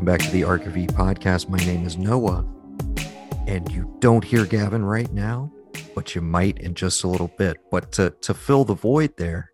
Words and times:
Hello, 0.00 0.12
and 0.12 0.18
welcome 0.18 0.24
back 0.24 0.30
to 0.30 0.32
the 0.32 0.44
Ark 0.44 0.64
of 0.64 0.76
E 0.78 0.86
podcast. 0.86 1.50
My 1.50 1.58
name 1.58 1.84
is 1.84 1.98
Noah, 1.98 2.46
and 3.46 3.70
you 3.70 3.94
don't 3.98 4.24
hear 4.24 4.46
Gavin 4.46 4.82
right 4.82 5.12
now, 5.12 5.52
but 5.94 6.14
you 6.14 6.22
might 6.22 6.58
in 6.58 6.74
just 6.74 7.04
a 7.04 7.06
little 7.06 7.30
bit. 7.36 7.58
But 7.70 7.92
to, 7.92 8.08
to 8.22 8.32
fill 8.32 8.64
the 8.64 8.74
void 8.74 9.18
there, 9.18 9.52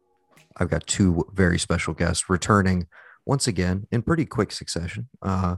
I've 0.57 0.71
got 0.71 0.87
two 0.87 1.27
very 1.33 1.59
special 1.59 1.95
guests 1.95 2.31
returning 2.31 2.87
once 3.25 3.49
again 3.49 3.89
in 3.91 4.03
pretty 4.03 4.25
quick 4.25 4.53
succession 4.53 5.09
uh, 5.21 5.57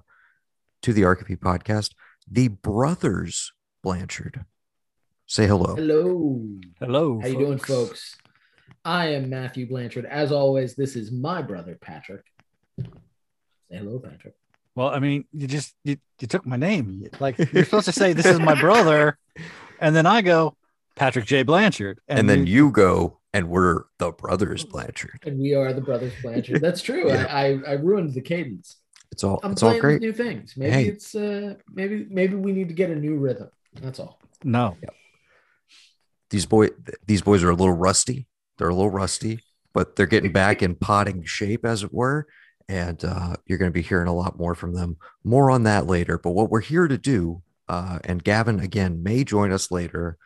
to 0.80 0.92
the 0.94 1.04
Ark 1.04 1.20
of 1.20 1.28
E 1.28 1.36
podcast. 1.36 1.92
The 2.30 2.48
brothers 2.48 3.52
Blanchard. 3.82 4.46
Say 5.26 5.46
hello. 5.46 5.74
Hello. 5.74 6.46
Hello. 6.80 7.20
How 7.20 7.28
you 7.28 7.38
doing, 7.38 7.58
folks? 7.58 8.16
I 8.86 9.08
am 9.08 9.28
Matthew 9.28 9.68
Blanchard. 9.68 10.06
As 10.06 10.32
always, 10.32 10.76
this 10.76 10.96
is 10.96 11.12
my 11.12 11.42
brother 11.42 11.76
Patrick. 11.78 12.24
Say 12.80 12.86
hello, 13.70 13.98
Patrick. 13.98 14.32
Well, 14.78 14.90
I 14.90 15.00
mean, 15.00 15.24
you 15.32 15.48
just 15.48 15.74
you, 15.82 15.96
you 16.20 16.28
took 16.28 16.46
my 16.46 16.54
name. 16.56 17.08
Like 17.18 17.36
you're 17.36 17.64
supposed 17.64 17.86
to 17.86 17.92
say 17.92 18.12
this 18.12 18.26
is 18.26 18.38
my 18.38 18.54
brother, 18.60 19.18
and 19.80 19.96
then 19.96 20.06
I 20.06 20.22
go 20.22 20.56
Patrick 20.94 21.24
J. 21.24 21.42
Blanchard, 21.42 21.98
And, 22.06 22.30
then 22.30 22.46
you 22.46 22.70
go, 22.70 23.18
and 23.34 23.48
we're 23.48 23.86
the 23.98 24.12
brothers 24.12 24.64
Blanchard. 24.64 25.18
And 25.26 25.40
we 25.40 25.52
are 25.56 25.72
the 25.72 25.80
brothers 25.80 26.12
Blanchard. 26.22 26.60
That's 26.60 26.80
true. 26.80 27.08
Yeah. 27.12 27.26
I, 27.28 27.46
I 27.46 27.70
I 27.70 27.72
ruined 27.72 28.14
the 28.14 28.20
cadence. 28.20 28.76
It's 29.10 29.24
all 29.24 29.40
I'm 29.42 29.50
it's 29.50 29.64
all 29.64 29.76
great. 29.80 30.00
new 30.00 30.12
things. 30.12 30.54
Maybe 30.56 30.70
Hey. 30.70 30.86
it's 30.86 31.12
uh 31.12 31.54
maybe 31.74 32.06
maybe 32.08 32.36
we 32.36 32.52
need 32.52 32.68
to 32.68 32.74
get 32.74 32.88
a 32.88 32.94
new 32.94 33.16
rhythm. 33.16 33.48
That's 33.82 33.98
all. 33.98 34.20
no. 34.44 34.76
These 36.30 36.46
boy 36.46 36.68
these 37.04 37.22
boys 37.22 37.42
are 37.42 37.50
a 37.50 37.56
little 37.56 37.74
rusty. 37.74 38.28
They're 38.58 38.68
a 38.68 38.74
little 38.76 38.92
rusty, 38.92 39.40
but 39.74 39.96
they're 39.96 40.06
getting 40.06 40.30
back 40.30 40.62
in 40.62 40.76
potting 40.76 41.24
shape, 41.24 41.64
as 41.64 41.82
it 41.82 41.92
were. 41.92 42.28
And 42.68 43.02
uh, 43.04 43.36
you're 43.46 43.58
going 43.58 43.70
to 43.70 43.74
be 43.74 43.82
hearing 43.82 44.08
a 44.08 44.14
lot 44.14 44.38
more 44.38 44.54
from 44.54 44.74
them. 44.74 44.98
More 45.24 45.50
on 45.50 45.62
that 45.62 45.86
later. 45.86 46.18
But 46.18 46.32
what 46.32 46.50
we're 46.50 46.60
here 46.60 46.86
to 46.86 46.98
do, 46.98 47.42
uh, 47.68 47.98
and 48.04 48.22
Gavin 48.22 48.60
again 48.60 49.02
may 49.02 49.24
join 49.24 49.52
us 49.52 49.70
later. 49.70 50.18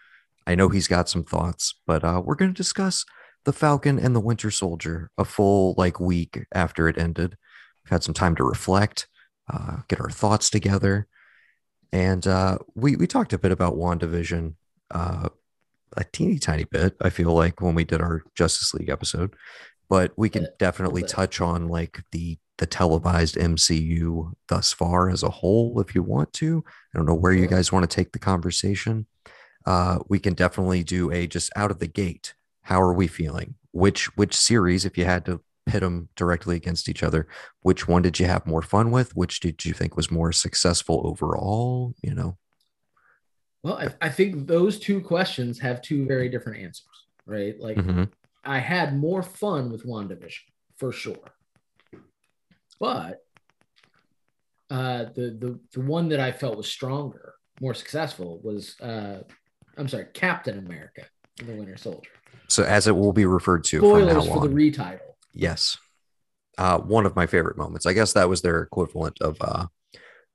I 0.46 0.56
know 0.56 0.68
he's 0.68 0.88
got 0.88 1.08
some 1.08 1.22
thoughts, 1.22 1.74
but 1.86 2.02
uh, 2.02 2.20
we're 2.24 2.34
going 2.34 2.52
to 2.52 2.56
discuss 2.56 3.04
the 3.44 3.52
Falcon 3.52 3.98
and 3.98 4.14
the 4.14 4.20
Winter 4.20 4.50
Soldier 4.50 5.10
a 5.16 5.24
full 5.24 5.74
like 5.76 6.00
week 6.00 6.44
after 6.52 6.88
it 6.88 6.98
ended. 6.98 7.36
We've 7.84 7.90
had 7.90 8.02
some 8.04 8.14
time 8.14 8.36
to 8.36 8.44
reflect, 8.44 9.08
uh, 9.52 9.78
get 9.88 10.00
our 10.00 10.10
thoughts 10.10 10.50
together, 10.50 11.06
and 11.92 12.26
uh, 12.26 12.58
we 12.74 12.96
we 12.96 13.06
talked 13.06 13.32
a 13.32 13.38
bit 13.38 13.52
about 13.52 13.76
Wandavision. 13.76 14.54
Uh, 14.90 15.28
a 15.96 16.04
teeny 16.04 16.38
tiny 16.38 16.64
bit, 16.64 16.96
I 17.00 17.10
feel 17.10 17.34
like, 17.34 17.60
when 17.60 17.74
we 17.74 17.84
did 17.84 18.00
our 18.00 18.22
Justice 18.34 18.72
League 18.74 18.88
episode. 18.88 19.34
But 19.92 20.12
we 20.16 20.30
can 20.30 20.48
definitely 20.58 21.02
touch 21.02 21.42
on 21.42 21.68
like 21.68 22.02
the 22.12 22.38
the 22.56 22.64
televised 22.64 23.34
MCU 23.34 24.32
thus 24.48 24.72
far 24.72 25.10
as 25.10 25.22
a 25.22 25.28
whole, 25.28 25.78
if 25.80 25.94
you 25.94 26.02
want 26.02 26.32
to. 26.32 26.64
I 26.66 26.98
don't 26.98 27.04
know 27.04 27.14
where 27.14 27.34
you 27.34 27.46
guys 27.46 27.70
want 27.70 27.82
to 27.82 27.94
take 27.94 28.12
the 28.12 28.18
conversation. 28.18 29.06
Uh, 29.66 29.98
we 30.08 30.18
can 30.18 30.32
definitely 30.32 30.82
do 30.82 31.10
a 31.12 31.26
just 31.26 31.52
out 31.56 31.70
of 31.70 31.78
the 31.78 31.86
gate. 31.86 32.32
How 32.62 32.80
are 32.80 32.94
we 32.94 33.06
feeling? 33.06 33.56
Which 33.72 34.06
which 34.16 34.34
series, 34.34 34.86
if 34.86 34.96
you 34.96 35.04
had 35.04 35.26
to 35.26 35.42
pit 35.66 35.82
them 35.82 36.08
directly 36.16 36.56
against 36.56 36.88
each 36.88 37.02
other, 37.02 37.28
which 37.60 37.86
one 37.86 38.00
did 38.00 38.18
you 38.18 38.24
have 38.24 38.46
more 38.46 38.62
fun 38.62 38.92
with? 38.92 39.14
Which 39.14 39.40
did 39.40 39.62
you 39.66 39.74
think 39.74 39.94
was 39.94 40.10
more 40.10 40.32
successful 40.32 41.02
overall? 41.04 41.94
You 42.02 42.14
know, 42.14 42.38
Well, 43.62 43.75
I, 43.75 44.06
I 44.06 44.08
think 44.08 44.47
those 44.47 44.78
two 44.78 45.02
questions 45.02 45.58
have 45.58 45.82
two 45.82 46.06
very 46.06 46.31
different 46.31 46.62
answers, 46.62 47.08
right? 47.26 47.60
Like 47.60 47.76
Mhm. 47.76 48.08
I 48.44 48.58
had 48.58 48.97
more 48.98 49.22
fun 49.22 49.70
with 49.70 49.86
WandaVision 49.86 50.41
for 50.76 50.92
sure. 50.92 51.34
But 52.80 53.20
uh, 54.70 55.04
the, 55.14 55.36
the 55.38 55.60
the 55.75 55.80
one 55.80 56.08
that 56.08 56.20
I 56.20 56.32
felt 56.32 56.56
was 56.56 56.66
stronger, 56.69 57.34
more 57.60 57.75
successful 57.75 58.41
was 58.42 58.78
uh, 58.81 59.19
I'm 59.76 59.88
sorry, 59.88 60.06
Captain 60.14 60.58
America 60.58 61.02
the 61.38 61.54
Winter 61.54 61.76
Soldier. 61.76 62.10
so 62.48 62.62
as 62.62 62.86
it 62.86 62.94
will 62.94 63.12
be 63.12 63.25
referred 63.25 63.64
to 63.64 63.78
Spoilers 63.78 64.26
for 64.26 64.38
on. 64.38 64.48
the 64.50 64.54
retitle. 64.54 64.98
Yes. 65.32 65.78
Uh, 66.58 66.78
one 66.78 67.06
of 67.06 67.16
my 67.16 67.26
favorite 67.26 67.56
moments. 67.56 67.86
I 67.86 67.94
guess 67.94 68.12
that 68.12 68.28
was 68.28 68.42
their 68.42 68.60
equivalent 68.62 69.16
of 69.20 69.36
uh 69.41 69.66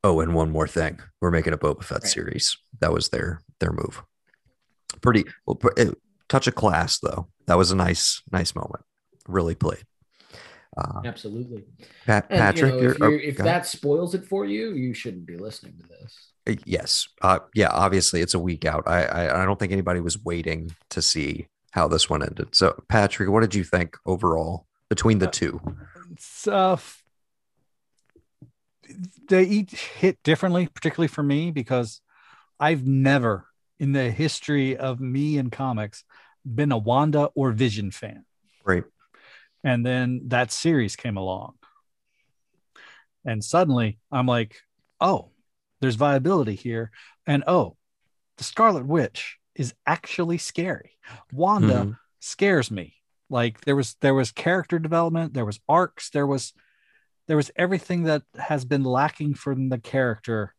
oh, 0.04 0.20
and 0.22 0.34
one 0.34 0.50
more 0.52 0.68
thing. 0.68 1.00
We're 1.22 1.32
making 1.32 1.54
a 1.54 1.58
Boba 1.58 1.84
Fett 1.84 2.04
Right. 2.04 2.12
series. 2.12 2.58
That 2.80 2.92
was 2.94 3.10
their 3.10 3.42
their 3.60 3.72
move. 3.72 4.04
Pretty 5.02 5.26
well 5.46 5.60
touch 6.30 6.48
of 6.48 6.56
class 6.56 7.00
though. 7.00 7.28
That 7.48 7.58
was 7.58 7.72
a 7.72 7.76
nice, 7.76 8.22
nice 8.32 8.54
moment. 8.56 8.84
Really 9.28 9.56
played. 9.56 9.84
Uh, 10.78 11.02
Absolutely. 11.06 11.64
Pat, 12.06 12.28
And 12.30 12.40
Patrick, 12.40 12.74
you 12.74 12.78
know, 12.78 12.82
you're, 12.82 12.92
if, 12.92 13.00
you're, 13.00 13.08
oh, 13.10 13.14
if 13.16 13.38
go 13.38 13.44
ahead. 13.44 13.56
that 13.64 13.66
spoils 13.66 14.14
it 14.14 14.26
for 14.26 14.46
you, 14.46 14.74
you 14.74 14.94
shouldn't 14.94 15.26
be 15.26 15.38
listening 15.38 15.74
to 15.80 15.88
this. 15.88 16.32
Uh, 16.48 16.62
yes, 16.66 17.08
uh, 17.24 17.40
yeah, 17.56 17.70
obviously 17.72 18.22
it's 18.22 18.34
a 18.36 18.40
week 18.40 18.64
out. 18.66 18.84
I, 18.86 19.04
I 19.06 19.42
I 19.42 19.46
don't 19.46 19.60
think 19.60 19.72
anybody 19.72 20.02
was 20.02 20.24
waiting 20.24 20.76
to 20.92 21.02
see 21.02 21.48
how 21.72 21.88
this 21.88 22.10
one 22.10 22.22
ended. 22.22 22.54
So, 22.54 22.82
Patrick, 22.90 23.30
what 23.30 23.42
did 23.42 23.56
you 23.56 23.64
think 23.64 23.98
overall 24.06 24.68
between 24.90 25.20
the 25.20 25.28
Uh, 25.28 25.32
two? 25.32 25.62
It's, 26.12 26.48
uh, 26.48 26.78
they 29.30 29.44
each 29.44 29.72
hit 29.72 30.22
differently, 30.24 30.68
particularly 30.68 31.08
for 31.10 31.24
me 31.24 31.52
because 31.52 32.02
I've 32.60 32.86
never 32.86 33.48
in 33.80 33.92
the 33.92 34.10
history 34.12 34.78
of 34.78 35.00
me 35.00 35.38
and 35.38 35.52
comics 35.52 36.04
been 36.56 36.72
a 36.72 36.78
Wanda 36.78 37.30
or 37.36 37.52
Vision 37.52 37.92
fan. 37.92 38.26
Right. 38.64 38.84
And 39.64 39.86
then 39.86 40.22
that 40.28 40.52
series 40.52 40.96
came 40.96 41.18
along. 41.18 41.56
And 43.26 43.44
suddenly 43.44 44.00
I'm 44.12 44.26
like, 44.26 44.62
oh, 45.02 45.32
there's 45.82 45.96
viability 45.96 46.56
here. 46.56 46.92
And 47.26 47.44
oh, 47.48 47.76
the 48.38 48.44
Scarlet 48.44 48.86
Witch 48.86 49.38
is 49.56 49.74
actually 49.86 50.38
scary. 50.38 50.98
Wanda 51.32 51.74
Mhm. 51.86 51.98
scares 52.20 52.72
me. 52.72 52.96
Like 53.30 53.62
there 53.62 53.76
was 53.76 53.96
there 53.96 54.14
was 54.14 54.32
character 54.32 54.80
development, 54.80 55.34
there 55.34 55.46
was 55.46 55.60
arcs, 55.68 56.10
there 56.10 56.28
was 56.28 56.54
there 57.28 57.36
was 57.36 57.52
everything 57.58 58.04
that 58.04 58.24
has 58.40 58.64
been 58.64 58.84
lacking 58.84 59.34
from 59.34 59.68
the 59.68 59.78
character 59.80 60.54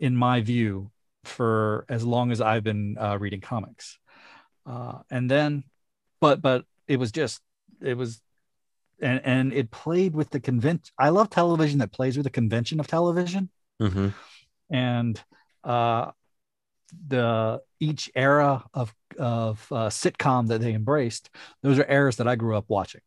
in 0.00 0.16
my 0.16 0.40
view 0.40 0.90
for 1.22 1.84
as 1.88 2.02
long 2.04 2.32
as 2.32 2.40
I've 2.40 2.64
been 2.64 2.96
uh, 2.98 3.16
reading 3.18 3.40
comics. 3.40 3.99
Uh, 4.66 4.98
and 5.10 5.30
then 5.30 5.64
but 6.20 6.40
but 6.42 6.64
it 6.86 6.98
was 6.98 7.12
just 7.12 7.40
it 7.80 7.96
was 7.96 8.20
and 9.00 9.20
and 9.24 9.52
it 9.52 9.70
played 9.70 10.14
with 10.14 10.30
the 10.30 10.40
convention. 10.40 10.92
I 10.98 11.08
love 11.08 11.30
television 11.30 11.78
that 11.78 11.92
plays 11.92 12.16
with 12.16 12.24
the 12.24 12.30
convention 12.30 12.80
of 12.80 12.86
television 12.86 13.50
Mhm. 13.80 14.12
and 14.68 15.22
uh, 15.64 16.10
the 17.08 17.62
each 17.78 18.10
era 18.14 18.64
of 18.74 18.94
of 19.18 19.66
uh, 19.70 19.88
sitcom 19.88 20.48
that 20.48 20.60
they 20.60 20.72
embraced, 20.74 21.30
those 21.62 21.78
are 21.78 21.90
eras 21.90 22.16
that 22.16 22.28
I 22.28 22.36
grew 22.36 22.56
up 22.56 22.66
watching. 22.68 23.00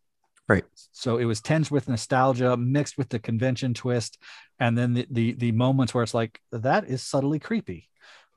Right. 0.48 0.66
So 0.92 1.18
it 1.18 1.26
was 1.26 1.42
tinged 1.42 1.72
with 1.72 1.88
nostalgia, 1.88 2.58
mixed 2.58 2.98
with 2.98 3.10
the 3.10 3.20
convention 3.20 3.74
twist, 3.74 4.18
and 4.60 4.78
then 4.78 4.94
the 4.94 5.08
the, 5.10 5.34
the 5.34 5.52
moments 5.52 5.94
where 5.94 6.04
it's 6.04 6.14
like 6.14 6.42
that 6.52 6.86
is 6.88 7.02
subtly 7.04 7.40
creepy. 7.40 7.90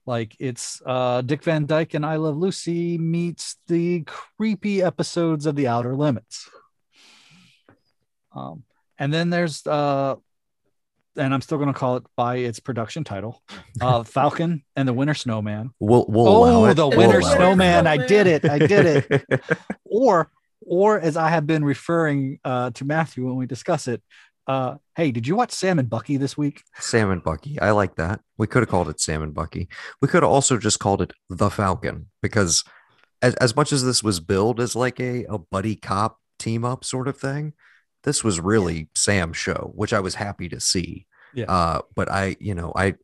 Like 0.07 0.37
it's 0.39 0.81
uh, 0.87 1.23
Dick 1.23 1.43
Van 1.43 1.67
Dyke 1.67 1.95
and 1.95 2.07
I 2.07 2.17
Love 2.17 2.37
Lucy 2.37 2.97
meets 2.97 3.57
the 3.67 4.05
creepy 4.05 4.83
episodes 4.83 5.47
of 5.47 5.57
The 5.57 5.67
Outer 5.67 5.97
Limits. 5.97 6.49
Um, 8.35 8.63
and 8.99 9.13
then 9.13 9.31
there's 9.31 9.67
uh, 9.67 10.17
and 11.17 11.35
I'm 11.35 11.41
still 11.41 11.59
going 11.59 11.73
to 11.73 11.79
call 11.79 11.97
it 11.97 12.05
by 12.17 12.37
its 12.37 12.61
production 12.61 13.05
title, 13.05 13.43
uh, 13.81 14.03
Falcon 14.05 14.63
and 14.77 14.87
the 14.87 14.93
Winter 14.93 15.15
Snowman. 15.15 15.71
We'll 15.81 16.07
we'll 16.09 16.29
allow 16.29 16.65
oh, 16.65 16.65
it. 16.67 16.75
the 16.75 16.87
We'll 16.87 16.99
Winter 16.99 17.19
allow 17.21 17.33
it. 17.33 17.37
Snowman! 17.37 17.87
I 17.87 18.07
did 18.07 18.27
it! 18.27 18.45
I 18.49 18.59
did 18.59 19.05
it! 19.11 19.45
or, 19.85 20.31
or 20.61 21.01
as 21.01 21.17
I 21.17 21.31
have 21.31 21.47
been 21.47 21.65
referring 21.65 22.39
uh, 22.45 22.71
to 22.71 22.85
Matthew 22.85 23.27
when 23.27 23.37
we 23.37 23.47
discuss 23.47 23.89
it, 23.89 24.03
uh, 24.47 24.77
hey, 24.97 25.11
did 25.11 25.27
you 25.27 25.37
watch 25.37 25.53
Sam 25.53 25.79
and 25.79 25.91
Bucky 25.91 26.17
this 26.17 26.37
week? 26.37 26.63
Sam 26.79 27.11
and 27.11 27.23
Bucky. 27.23 27.61
I 27.61 27.73
like 27.73 27.97
that. 27.97 28.21
We 28.39 28.47
could 28.47 28.63
have 28.63 28.69
called 28.69 28.89
it 28.89 29.01
Sam 29.01 29.23
and 29.23 29.35
Bucky. 29.35 29.69
We 30.01 30.09
could 30.09 30.23
have 30.23 30.31
also 30.31 30.57
just 30.59 30.79
called 30.79 31.03
it 31.03 31.13
the 31.29 31.51
Falcon 31.51 32.07
because 32.23 32.63
as, 33.23 33.35
as 33.37 33.57
much 33.57 33.73
as 33.73 33.85
this 33.85 34.03
was 34.03 34.21
billed 34.21 34.61
as 34.61 34.77
like 34.77 35.01
a, 35.01 35.25
a 35.25 35.39
buddy 35.39 35.75
cop 35.77 36.19
team 36.39 36.65
up 36.65 36.85
sort 36.85 37.09
of 37.09 37.19
thing, 37.19 37.55
this 38.05 38.23
was 38.23 38.39
really 38.39 38.89
Sam's 38.95 39.37
show, 39.37 39.73
which 39.75 39.93
I 39.93 40.01
was 40.01 40.15
happy 40.15 40.49
to 40.51 40.61
see. 40.61 41.07
Yeah. 41.35 41.47
Uh, 41.51 41.81
but 41.95 42.11
I, 42.11 42.37
you 42.39 42.55
know, 42.55 42.73
I 42.77 42.95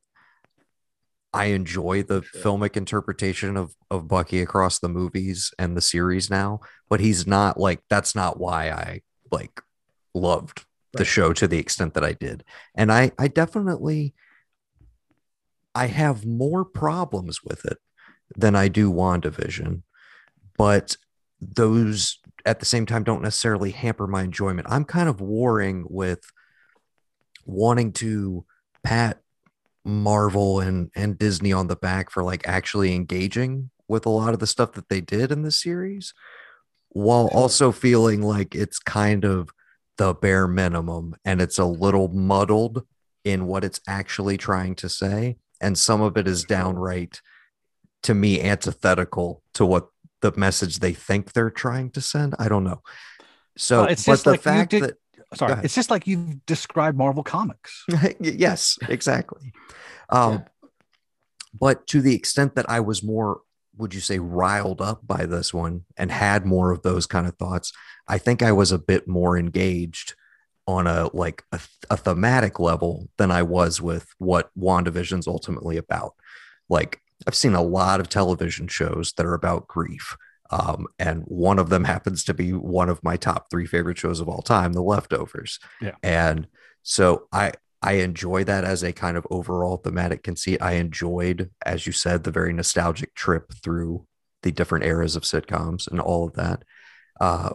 I 1.35 1.47
enjoy 1.47 2.03
the 2.03 2.23
Sure. 2.23 2.43
filmic 2.43 2.77
interpretation 2.77 3.57
of 3.57 3.75
of 3.91 4.07
Bucky 4.07 4.41
across 4.43 4.79
the 4.79 4.89
movies 4.89 5.51
and 5.59 5.77
the 5.77 5.81
series 5.81 6.31
now, 6.31 6.61
but 6.91 7.01
he's 7.01 7.27
not 7.27 7.59
like 7.59 7.81
that's 7.89 8.15
not 8.15 8.39
why 8.39 8.71
I 8.71 9.01
like 9.31 9.61
loved 10.15 10.65
the 10.95 11.05
show 11.05 11.33
to 11.33 11.49
the 11.49 11.59
extent 11.59 11.95
that 11.95 12.05
I 12.05 12.13
did. 12.13 12.45
And 12.75 12.93
I 12.93 13.13
I 13.19 13.29
definitely 13.29 14.15
I 15.75 15.87
have 15.87 16.27
more 16.27 16.65
problems 16.65 17.43
with 17.43 17.65
it 17.65 17.79
than 18.37 18.55
I 18.55 18.69
do 18.69 18.93
WandaVision, 18.93 19.83
but 20.57 20.97
those 21.41 22.19
at 22.45 22.61
the 22.61 22.67
same 22.67 22.87
time 22.87 23.05
don't 23.05 23.23
necessarily 23.23 23.71
hamper 23.71 24.07
my 24.07 24.23
enjoyment. 24.23 24.67
I'm 24.71 24.85
kind 24.85 25.09
of 25.09 25.21
warring 25.21 25.85
with 25.89 26.25
wanting 27.45 27.93
to 27.93 28.45
pat 28.83 29.21
Marvel 29.85 30.61
and 30.61 30.91
and 30.95 31.19
Disney 31.19 31.53
on 31.53 31.67
the 31.67 31.77
back 31.77 32.11
for 32.11 32.23
like 32.23 32.47
actually 32.47 32.95
engaging 32.95 33.71
with 33.89 34.07
a 34.07 34.11
lot 34.11 34.33
of 34.33 34.41
the 34.41 34.47
stuff 34.47 34.73
that 34.73 34.89
they 34.89 35.01
did 35.01 35.33
in 35.33 35.43
the 35.43 35.51
series 35.51 36.15
while 36.91 37.29
also 37.33 37.73
feeling 37.73 38.23
like 38.23 38.55
it's 38.55 38.79
kind 38.79 39.25
of 39.25 39.51
the 39.99 40.15
bare 40.15 40.49
minimum 40.49 41.15
and 41.25 41.41
it's 41.41 41.59
a 41.59 41.65
little 41.65 42.09
muddled 42.09 42.85
in 43.25 43.47
what 43.47 43.65
it's 43.65 43.81
actually 43.87 44.37
trying 44.37 44.75
to 44.75 44.89
say 44.89 45.37
and 45.61 45.79
some 45.79 46.01
of 46.01 46.17
it 46.17 46.27
is 46.27 46.45
downright 46.45 47.21
to 48.03 48.15
me 48.15 48.41
antithetical 48.41 49.43
to 49.55 49.65
what 49.67 49.89
the 50.23 50.33
message 50.37 50.79
they 50.79 50.93
think 50.93 51.33
they're 51.33 51.51
trying 51.51 51.91
to 51.91 52.01
send 52.01 52.35
i 52.39 52.49
don't 52.49 52.65
know 52.65 52.83
so 53.57 53.83
Well, 53.83 53.91
it's 53.91 54.07
but 54.07 54.13
just 54.13 54.25
the 54.25 54.31
like 54.33 54.41
fact 54.43 54.71
did- 54.71 54.83
that 54.83 54.95
Sorry, 55.35 55.61
it's 55.65 55.75
just 55.75 55.89
like 55.91 56.07
you've 56.07 56.45
described 56.45 56.99
Marvel 56.99 57.23
Comics. 57.23 57.87
yes, 58.21 58.79
exactly. 58.91 59.53
Um, 60.11 60.33
Yeah. 60.33 60.69
But 61.59 61.87
to 61.87 62.03
the 62.03 62.15
extent 62.15 62.55
that 62.57 62.69
I 62.69 62.81
was 62.81 63.03
more, 63.03 63.41
would 63.77 63.95
you 63.95 64.01
say, 64.01 64.19
riled 64.19 64.81
up 64.81 65.07
by 65.07 65.27
this 65.27 65.53
one 65.53 65.85
and 65.97 66.11
had 66.11 66.45
more 66.45 66.71
of 66.71 66.83
those 66.83 67.07
kind 67.07 67.27
of 67.27 67.37
thoughts, 67.37 67.73
I 68.07 68.19
think 68.19 68.43
I 68.43 68.53
was 68.53 68.73
a 68.73 68.79
bit 68.79 69.09
more 69.09 69.39
engaged 69.39 70.15
on 70.67 70.87
a 70.87 71.11
like 71.15 71.43
a, 71.53 71.61
a 71.91 71.97
thematic 71.97 72.61
level 72.61 73.09
than 73.17 73.31
I 73.31 73.43
was 73.43 73.81
with 73.81 74.15
what 74.19 74.51
WandaVision's 74.59 75.27
ultimately 75.27 75.77
about. 75.77 76.15
Like 76.69 77.01
I've 77.27 77.35
seen 77.35 77.55
a 77.55 77.63
lot 77.63 78.01
of 78.01 78.09
television 78.09 78.69
shows 78.69 79.13
that 79.15 79.27
are 79.27 79.35
about 79.35 79.69
grief. 79.69 80.17
Um, 80.51 80.87
and 80.99 81.23
one 81.23 81.59
of 81.59 81.71
them 81.71 81.85
happens 81.85 82.25
to 82.25 82.35
be 82.35 82.53
one 82.53 82.91
of 82.91 83.03
my 83.03 83.17
top 83.17 83.51
three 83.51 83.67
favorite 83.67 83.99
shows 83.99 84.21
of 84.21 84.29
all 84.29 84.43
time, 84.43 84.75
The 84.75 84.83
Leftovers. 84.83 85.59
Yeah. 85.81 85.95
And 86.03 86.47
so 86.83 87.27
I 87.33 87.53
I 87.83 87.95
enjoy 87.95 88.45
that 88.45 88.65
as 88.65 88.83
a 88.83 88.93
kind 88.93 89.17
of 89.17 89.27
overall 89.31 89.77
thematic 89.77 90.23
conceit. 90.23 90.63
I 90.63 90.75
enjoyed, 90.75 91.51
as 91.67 91.87
you 91.87 91.93
said, 91.93 92.23
the 92.23 92.31
very 92.31 92.53
nostalgic 92.53 93.15
trip 93.15 93.53
through 93.63 94.07
the 94.43 94.53
different 94.53 94.85
eras 94.85 95.17
of 95.17 95.25
sitcoms 95.25 95.91
and 95.91 96.01
all 96.01 96.27
of 96.27 96.35
that. 96.35 96.65
Uh, 97.21 97.51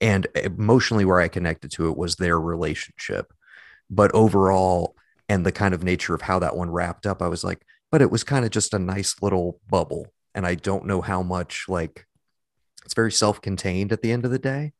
and 0.00 0.26
emotionally, 0.34 1.04
where 1.04 1.20
I 1.20 1.28
connected 1.28 1.72
to 1.72 1.88
it 1.88 1.96
was 1.96 2.16
their 2.16 2.40
relationship. 2.40 3.32
But 3.90 4.12
overall, 4.14 4.96
and 5.28 5.44
the 5.44 5.52
kind 5.52 5.74
of 5.74 5.82
nature 5.82 6.14
of 6.14 6.22
how 6.22 6.38
that 6.40 6.56
one 6.56 6.70
wrapped 6.70 7.06
up, 7.06 7.20
I 7.20 7.28
was 7.28 7.44
like, 7.44 7.62
but 7.90 8.02
it 8.02 8.10
was 8.10 8.24
kind 8.24 8.44
of 8.44 8.50
just 8.50 8.74
a 8.74 8.78
nice 8.78 9.20
little 9.22 9.60
bubble. 9.68 10.12
And 10.34 10.46
I 10.46 10.54
don't 10.54 10.86
know 10.86 11.00
how 11.00 11.22
much, 11.22 11.66
like, 11.68 12.06
it's 12.84 12.94
very 12.94 13.12
self 13.12 13.40
contained 13.40 13.92
at 13.92 14.02
the 14.02 14.12
end 14.12 14.24
of 14.24 14.30
the 14.30 14.38
day 14.38 14.72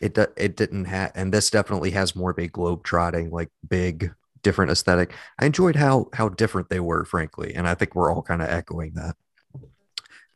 it 0.00 0.16
it 0.36 0.56
didn't 0.56 0.86
have 0.86 1.12
and 1.14 1.32
this 1.32 1.50
definitely 1.50 1.90
has 1.90 2.16
more 2.16 2.30
of 2.30 2.38
a 2.38 2.48
globe 2.48 2.84
trotting 2.84 3.30
like 3.30 3.48
big 3.68 4.12
different 4.42 4.70
aesthetic. 4.70 5.12
I 5.38 5.46
enjoyed 5.46 5.76
how 5.76 6.08
how 6.14 6.30
different 6.30 6.70
they 6.70 6.80
were 6.80 7.04
frankly 7.04 7.54
and 7.54 7.68
i 7.68 7.74
think 7.74 7.94
we're 7.94 8.12
all 8.12 8.22
kind 8.22 8.42
of 8.42 8.48
echoing 8.48 8.92
that. 8.94 9.16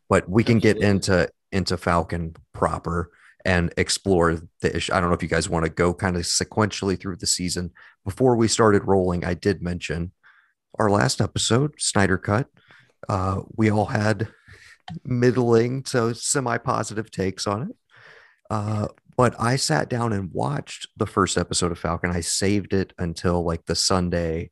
But 0.09 0.29
we 0.29 0.43
can 0.43 0.59
get 0.59 0.77
into 0.77 1.29
into 1.51 1.77
falcon 1.77 2.35
proper 2.53 3.11
and 3.43 3.73
explore 3.77 4.41
the 4.61 4.75
issue 4.75 4.93
i 4.93 4.99
don't 4.99 5.09
know 5.09 5.15
if 5.15 5.23
you 5.23 5.29
guys 5.29 5.49
want 5.49 5.65
to 5.65 5.71
go 5.71 5.93
kind 5.93 6.15
of 6.15 6.23
sequentially 6.23 6.99
through 6.99 7.17
the 7.17 7.27
season. 7.27 7.71
Before 8.03 8.35
we 8.35 8.47
started 8.47 8.83
rolling 8.85 9.25
i 9.25 9.33
did 9.33 9.61
mention 9.61 10.11
our 10.77 10.91
last 10.91 11.21
episode 11.21 11.73
snyder 11.79 12.17
cut. 12.17 12.47
Uh 13.09 13.41
we 13.55 13.71
all 13.71 13.85
had 13.85 14.27
middling 15.03 15.83
to 15.83 16.13
semi 16.13 16.57
positive 16.57 17.09
takes 17.11 17.47
on 17.47 17.63
it. 17.63 17.75
Uh, 18.49 18.87
but 19.17 19.35
I 19.39 19.55
sat 19.55 19.89
down 19.89 20.13
and 20.13 20.31
watched 20.33 20.87
the 20.97 21.07
first 21.07 21.37
episode 21.37 21.71
of 21.71 21.79
Falcon. 21.79 22.11
I 22.11 22.21
saved 22.21 22.73
it 22.73 22.93
until 22.97 23.43
like 23.43 23.65
the 23.65 23.75
Sunday 23.75 24.51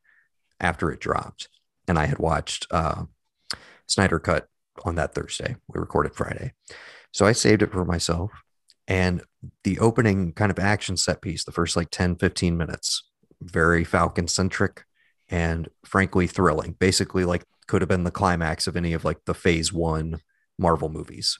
after 0.59 0.91
it 0.91 0.99
dropped, 0.99 1.49
and 1.87 1.99
I 1.99 2.05
had 2.05 2.19
watched 2.19 2.67
uh, 2.71 3.03
Snyder 3.87 4.19
Cut 4.19 4.47
on 4.85 4.95
that 4.95 5.13
Thursday. 5.13 5.55
We 5.67 5.79
recorded 5.79 6.15
Friday, 6.15 6.53
so 7.11 7.25
I 7.25 7.33
saved 7.33 7.61
it 7.61 7.71
for 7.71 7.85
myself. 7.85 8.31
And 8.87 9.21
the 9.63 9.79
opening 9.79 10.33
kind 10.33 10.51
of 10.51 10.59
action 10.59 10.97
set 10.97 11.21
piece, 11.21 11.45
the 11.45 11.51
first 11.51 11.75
like 11.75 11.89
10, 11.89 12.17
15 12.17 12.57
minutes, 12.57 13.03
very 13.41 13.83
Falcon 13.83 14.27
centric 14.27 14.83
and 15.29 15.69
frankly 15.85 16.27
thrilling. 16.27 16.75
Basically, 16.79 17.25
like 17.25 17.43
could 17.67 17.81
have 17.81 17.89
been 17.89 18.03
the 18.03 18.11
climax 18.11 18.67
of 18.67 18.75
any 18.75 18.93
of 18.93 19.05
like 19.05 19.23
the 19.25 19.33
phase 19.33 19.71
one 19.71 20.19
Marvel 20.57 20.89
movies 20.89 21.39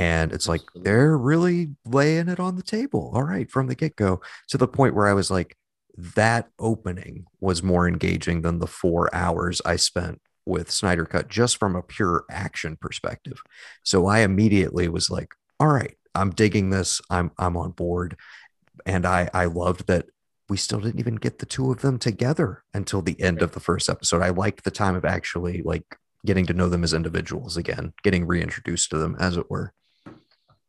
and 0.00 0.32
it's 0.32 0.48
like 0.48 0.62
they're 0.74 1.16
really 1.16 1.76
laying 1.84 2.30
it 2.30 2.40
on 2.40 2.56
the 2.56 2.62
table. 2.62 3.12
All 3.14 3.22
right 3.22 3.48
from 3.50 3.66
the 3.66 3.74
get-go 3.74 4.20
to 4.48 4.58
the 4.58 4.66
point 4.66 4.94
where 4.94 5.06
i 5.06 5.12
was 5.12 5.30
like 5.30 5.56
that 5.96 6.48
opening 6.58 7.26
was 7.40 7.62
more 7.62 7.86
engaging 7.86 8.40
than 8.40 8.58
the 8.58 8.66
four 8.66 9.14
hours 9.14 9.60
i 9.66 9.76
spent 9.76 10.20
with 10.46 10.70
snyder 10.70 11.04
cut 11.04 11.28
just 11.28 11.58
from 11.58 11.76
a 11.76 11.82
pure 11.82 12.24
action 12.30 12.76
perspective. 12.80 13.42
So 13.82 14.06
i 14.06 14.20
immediately 14.20 14.88
was 14.88 15.10
like 15.10 15.34
all 15.60 15.68
right 15.68 15.96
i'm 16.14 16.30
digging 16.30 16.70
this. 16.70 17.00
I'm 17.10 17.30
i'm 17.38 17.56
on 17.56 17.72
board. 17.72 18.16
And 18.86 19.04
i 19.04 19.28
i 19.34 19.44
loved 19.44 19.86
that 19.88 20.06
we 20.48 20.56
still 20.56 20.80
didn't 20.80 20.98
even 20.98 21.16
get 21.16 21.38
the 21.38 21.46
two 21.46 21.70
of 21.70 21.82
them 21.82 21.98
together 21.98 22.64
until 22.72 23.02
the 23.02 23.20
end 23.20 23.40
of 23.40 23.52
the 23.52 23.60
first 23.60 23.88
episode. 23.88 24.22
I 24.22 24.30
liked 24.30 24.64
the 24.64 24.72
time 24.72 24.96
of 24.96 25.04
actually 25.04 25.62
like 25.62 25.84
getting 26.26 26.46
to 26.46 26.54
know 26.54 26.68
them 26.68 26.84
as 26.84 26.94
individuals 26.94 27.56
again 27.56 27.92
getting 28.02 28.26
reintroduced 28.26 28.90
to 28.90 28.98
them 28.98 29.16
as 29.20 29.36
it 29.36 29.50
were 29.50 29.72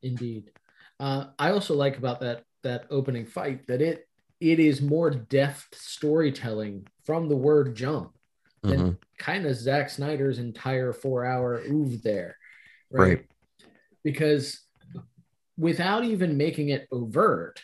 Indeed. 0.03 0.51
Uh, 0.99 1.27
I 1.39 1.51
also 1.51 1.75
like 1.75 1.97
about 1.97 2.19
that 2.21 2.43
that 2.63 2.85
opening 2.91 3.25
fight 3.25 3.65
that 3.67 3.81
it 3.81 4.07
it 4.39 4.59
is 4.59 4.81
more 4.81 5.09
deft 5.09 5.75
storytelling 5.75 6.87
from 7.03 7.27
the 7.27 7.35
word 7.35 7.75
jump 7.75 8.15
than 8.63 8.79
Mhm. 8.79 8.97
kind 9.17 9.45
of 9.45 9.55
Zack 9.55 9.89
Snyder's 9.89 10.37
entire 10.39 10.93
four 10.93 11.25
hour 11.25 11.59
oeuvre 11.61 11.97
there. 12.03 12.37
Right. 12.91 13.25
Because 14.03 14.61
without 15.57 16.03
even 16.03 16.37
making 16.37 16.69
it 16.69 16.87
overt, 16.91 17.61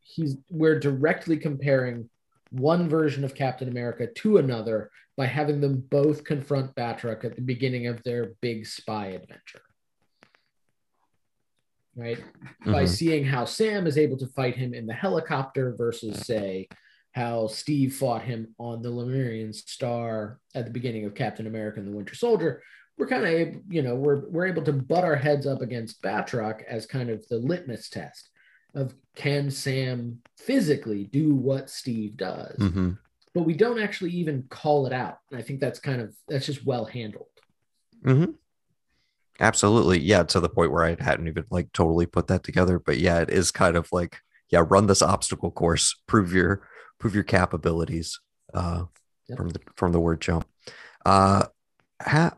he's 0.00 0.36
we're 0.50 0.78
directly 0.78 1.36
comparing 1.36 2.08
one 2.50 2.88
version 2.88 3.24
of 3.24 3.34
Captain 3.34 3.68
America 3.68 4.06
to 4.06 4.36
another 4.38 4.90
by 5.16 5.26
having 5.26 5.60
them 5.60 5.80
both 5.80 6.24
confront 6.24 6.74
Batroc 6.74 7.24
at 7.24 7.34
the 7.36 7.42
beginning 7.42 7.86
of 7.86 8.02
their 8.02 8.34
big 8.40 8.66
spy 8.66 9.06
adventure. 9.08 9.62
Right? 11.94 12.18
by 12.64 12.84
Mhm. 12.84 12.88
seeing 12.88 13.24
how 13.24 13.44
Sam 13.44 13.86
is 13.86 13.98
able 13.98 14.16
to 14.18 14.26
fight 14.28 14.56
him 14.56 14.72
in 14.72 14.86
the 14.86 14.94
helicopter 14.94 15.74
versus, 15.76 16.20
say, 16.20 16.68
how 17.12 17.46
Steve 17.48 17.94
fought 17.94 18.22
him 18.22 18.54
on 18.58 18.80
the 18.80 18.90
Lemurian 18.90 19.52
Star 19.52 20.40
at 20.54 20.64
the 20.64 20.70
beginning 20.70 21.04
of 21.04 21.14
Captain 21.14 21.46
America 21.46 21.78
and 21.80 21.86
the 21.88 21.92
Winter 21.94 22.14
Soldier. 22.14 22.62
We're 22.96 23.08
kind 23.08 23.26
of, 23.26 23.62
you 23.68 23.82
know, 23.82 23.94
we're 23.96 24.28
we're 24.30 24.46
able 24.46 24.62
to 24.64 24.72
butt 24.72 25.04
our 25.04 25.16
heads 25.16 25.46
up 25.46 25.60
against 25.60 26.00
Batroc 26.02 26.62
as 26.64 26.86
kind 26.86 27.10
of 27.10 27.26
the 27.28 27.38
litmus 27.38 27.90
test 27.90 28.30
of 28.74 28.94
can 29.14 29.50
Sam 29.50 30.22
physically 30.38 31.04
do 31.04 31.34
what 31.34 31.68
Steve 31.68 32.16
does, 32.16 32.56
Mhm. 32.58 32.96
but 33.34 33.42
we 33.42 33.52
don't 33.54 33.78
actually 33.80 34.12
even 34.12 34.44
call 34.44 34.86
it 34.86 34.92
out. 34.94 35.18
And 35.30 35.38
I 35.38 35.42
think 35.42 35.60
that's 35.60 35.78
kind 35.80 36.00
of 36.00 36.16
that's 36.28 36.46
just 36.46 36.64
well 36.64 36.86
handled. 36.86 37.26
Mhm. 38.02 38.36
Absolutely. 39.40 39.98
Yeah. 40.00 40.22
To 40.24 40.40
the 40.40 40.48
point 40.48 40.70
where 40.72 40.84
I 40.84 40.96
hadn't 41.00 41.28
even 41.28 41.44
like 41.50 41.72
totally 41.72 42.06
put 42.06 42.28
that 42.28 42.44
together. 42.44 42.78
But 42.78 42.98
yeah, 42.98 43.20
it 43.20 43.30
is 43.30 43.50
kind 43.50 43.76
of 43.76 43.88
like, 43.92 44.18
yeah, 44.50 44.64
run 44.68 44.86
this 44.86 45.02
obstacle 45.02 45.50
course, 45.50 45.94
prove 46.06 46.32
your 46.32 46.66
prove 46.98 47.14
your 47.14 47.24
capabilities 47.24 48.20
uh 48.54 48.84
Yep. 49.28 49.38
from 49.38 49.48
the 49.50 49.60
from 49.76 49.92
the 49.92 50.00
word 50.00 50.20
jump. 50.20 50.46
Uh 51.06 51.44
ha- 52.00 52.36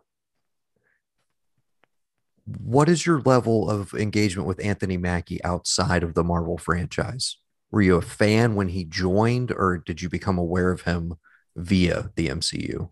what 2.46 2.88
is 2.88 3.06
your 3.06 3.20
level 3.22 3.70
of 3.70 3.94
engagement 3.94 4.46
with 4.46 4.62
Anthony 4.64 4.96
Mackie 4.96 5.42
outside 5.44 6.02
of 6.02 6.14
the 6.14 6.24
Marvel 6.24 6.58
franchise? 6.58 7.38
Were 7.70 7.80
you 7.80 7.96
a 7.96 8.02
fan 8.02 8.54
when 8.54 8.68
he 8.68 8.84
joined, 8.84 9.50
or 9.50 9.78
did 9.78 10.02
you 10.02 10.08
become 10.08 10.38
aware 10.38 10.70
of 10.70 10.82
him 10.82 11.14
via 11.56 12.10
the 12.16 12.28
MCU? 12.28 12.90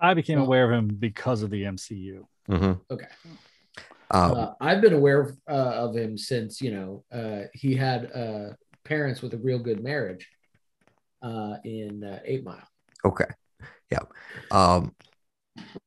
I 0.00 0.14
became 0.14 0.38
Well- 0.38 0.46
aware 0.46 0.64
of 0.70 0.76
him 0.78 0.88
because 0.88 1.42
of 1.42 1.50
the 1.50 1.64
MCU. 1.64 2.26
Mm-hmm. 2.50 2.72
Okay. 2.92 3.06
Um, 4.12 4.32
Uh, 4.32 4.54
I've 4.60 4.80
been 4.80 4.92
aware 4.94 5.20
of, 5.20 5.36
uh, 5.48 5.52
of 5.52 5.94
him 5.96 6.18
since 6.18 6.60
you 6.60 6.72
know 6.72 7.04
uh, 7.12 7.42
he 7.54 7.76
had 7.76 8.10
uh, 8.12 8.54
parents 8.84 9.22
with 9.22 9.34
a 9.34 9.38
real 9.38 9.58
good 9.60 9.82
marriage 9.84 10.28
uh, 11.22 11.56
in 11.64 12.02
uh, 12.02 12.18
Eight 12.24 12.42
Mile. 12.44 12.66
Okay. 13.04 13.26
Yeah. 13.92 14.00
Um 14.50 14.94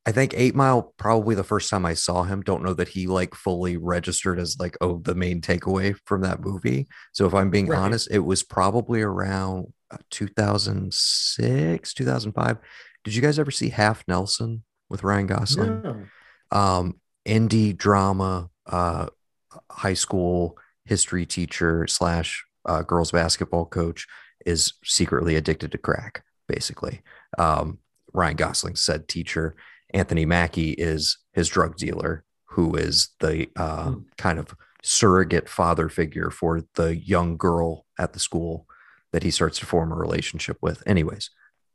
I 0.06 0.12
think 0.12 0.34
Eight 0.36 0.54
Mile 0.56 0.94
probably 0.98 1.36
the 1.36 1.44
first 1.44 1.70
time 1.70 1.86
I 1.86 1.96
saw 1.96 2.24
him. 2.24 2.42
Don't 2.42 2.64
know 2.64 2.74
that 2.76 2.90
he 2.90 3.08
like 3.08 3.34
fully 3.34 3.76
registered 3.78 4.38
as 4.40 4.58
like 4.60 4.78
oh 4.82 5.00
the 5.00 5.16
main 5.16 5.42
takeaway 5.42 5.96
from 6.06 6.22
that 6.22 6.42
movie. 6.42 6.88
So 7.14 7.26
if 7.26 7.34
I'm 7.34 7.50
being 7.50 7.68
Right. 7.68 7.80
honest, 7.80 8.10
it 8.12 8.20
was 8.20 8.44
probably 8.44 9.02
around 9.02 9.74
uh, 9.90 9.98
2006, 10.12 11.94
2005. 11.94 12.58
Did 13.04 13.16
you 13.16 13.22
guys 13.22 13.38
ever 13.40 13.52
see 13.52 13.70
Half 13.70 14.04
Nelson 14.08 14.64
with 14.90 15.04
Ryan 15.04 15.28
Gosling? 15.28 15.82
No. 15.82 16.04
um 16.52 17.00
indie 17.28 17.76
drama 17.76 18.50
uh 18.68 19.08
high 19.72 19.94
school 19.94 20.58
history 20.86 21.26
teacher 21.26 21.88
slash 21.88 22.44
uh, 22.66 22.82
girls 22.82 23.12
basketball 23.12 23.66
coach 23.66 24.08
is 24.46 24.74
secretly 24.84 25.36
addicted 25.36 25.72
to 25.72 25.78
crack, 25.78 26.24
basically. 26.48 27.02
Um, 27.38 27.80
Ryan 28.14 28.36
Gosling 28.36 28.76
said 28.76 29.08
teacher. 29.08 29.56
Anthony 29.94 30.26
Mackie 30.26 30.72
is 30.72 31.18
his 31.34 31.48
drug 31.50 31.78
dealer, 31.78 32.24
who 32.46 32.76
is 32.76 33.10
the 33.20 33.48
uh, 33.56 33.92
Hmm. 33.92 34.00
kind 34.18 34.40
of 34.40 34.56
surrogate 34.82 35.48
father 35.48 35.88
figure 35.88 36.30
for 36.30 36.62
the 36.76 36.96
young 36.98 37.38
girl 37.38 37.86
at 37.98 38.12
the 38.14 38.20
school 38.20 38.66
that 39.14 39.24
he 39.24 39.32
starts 39.32 39.60
to 39.60 39.66
form 39.66 39.92
a 39.92 39.96
relationship 39.96 40.58
with. 40.62 40.84
Anyways, 40.86 41.30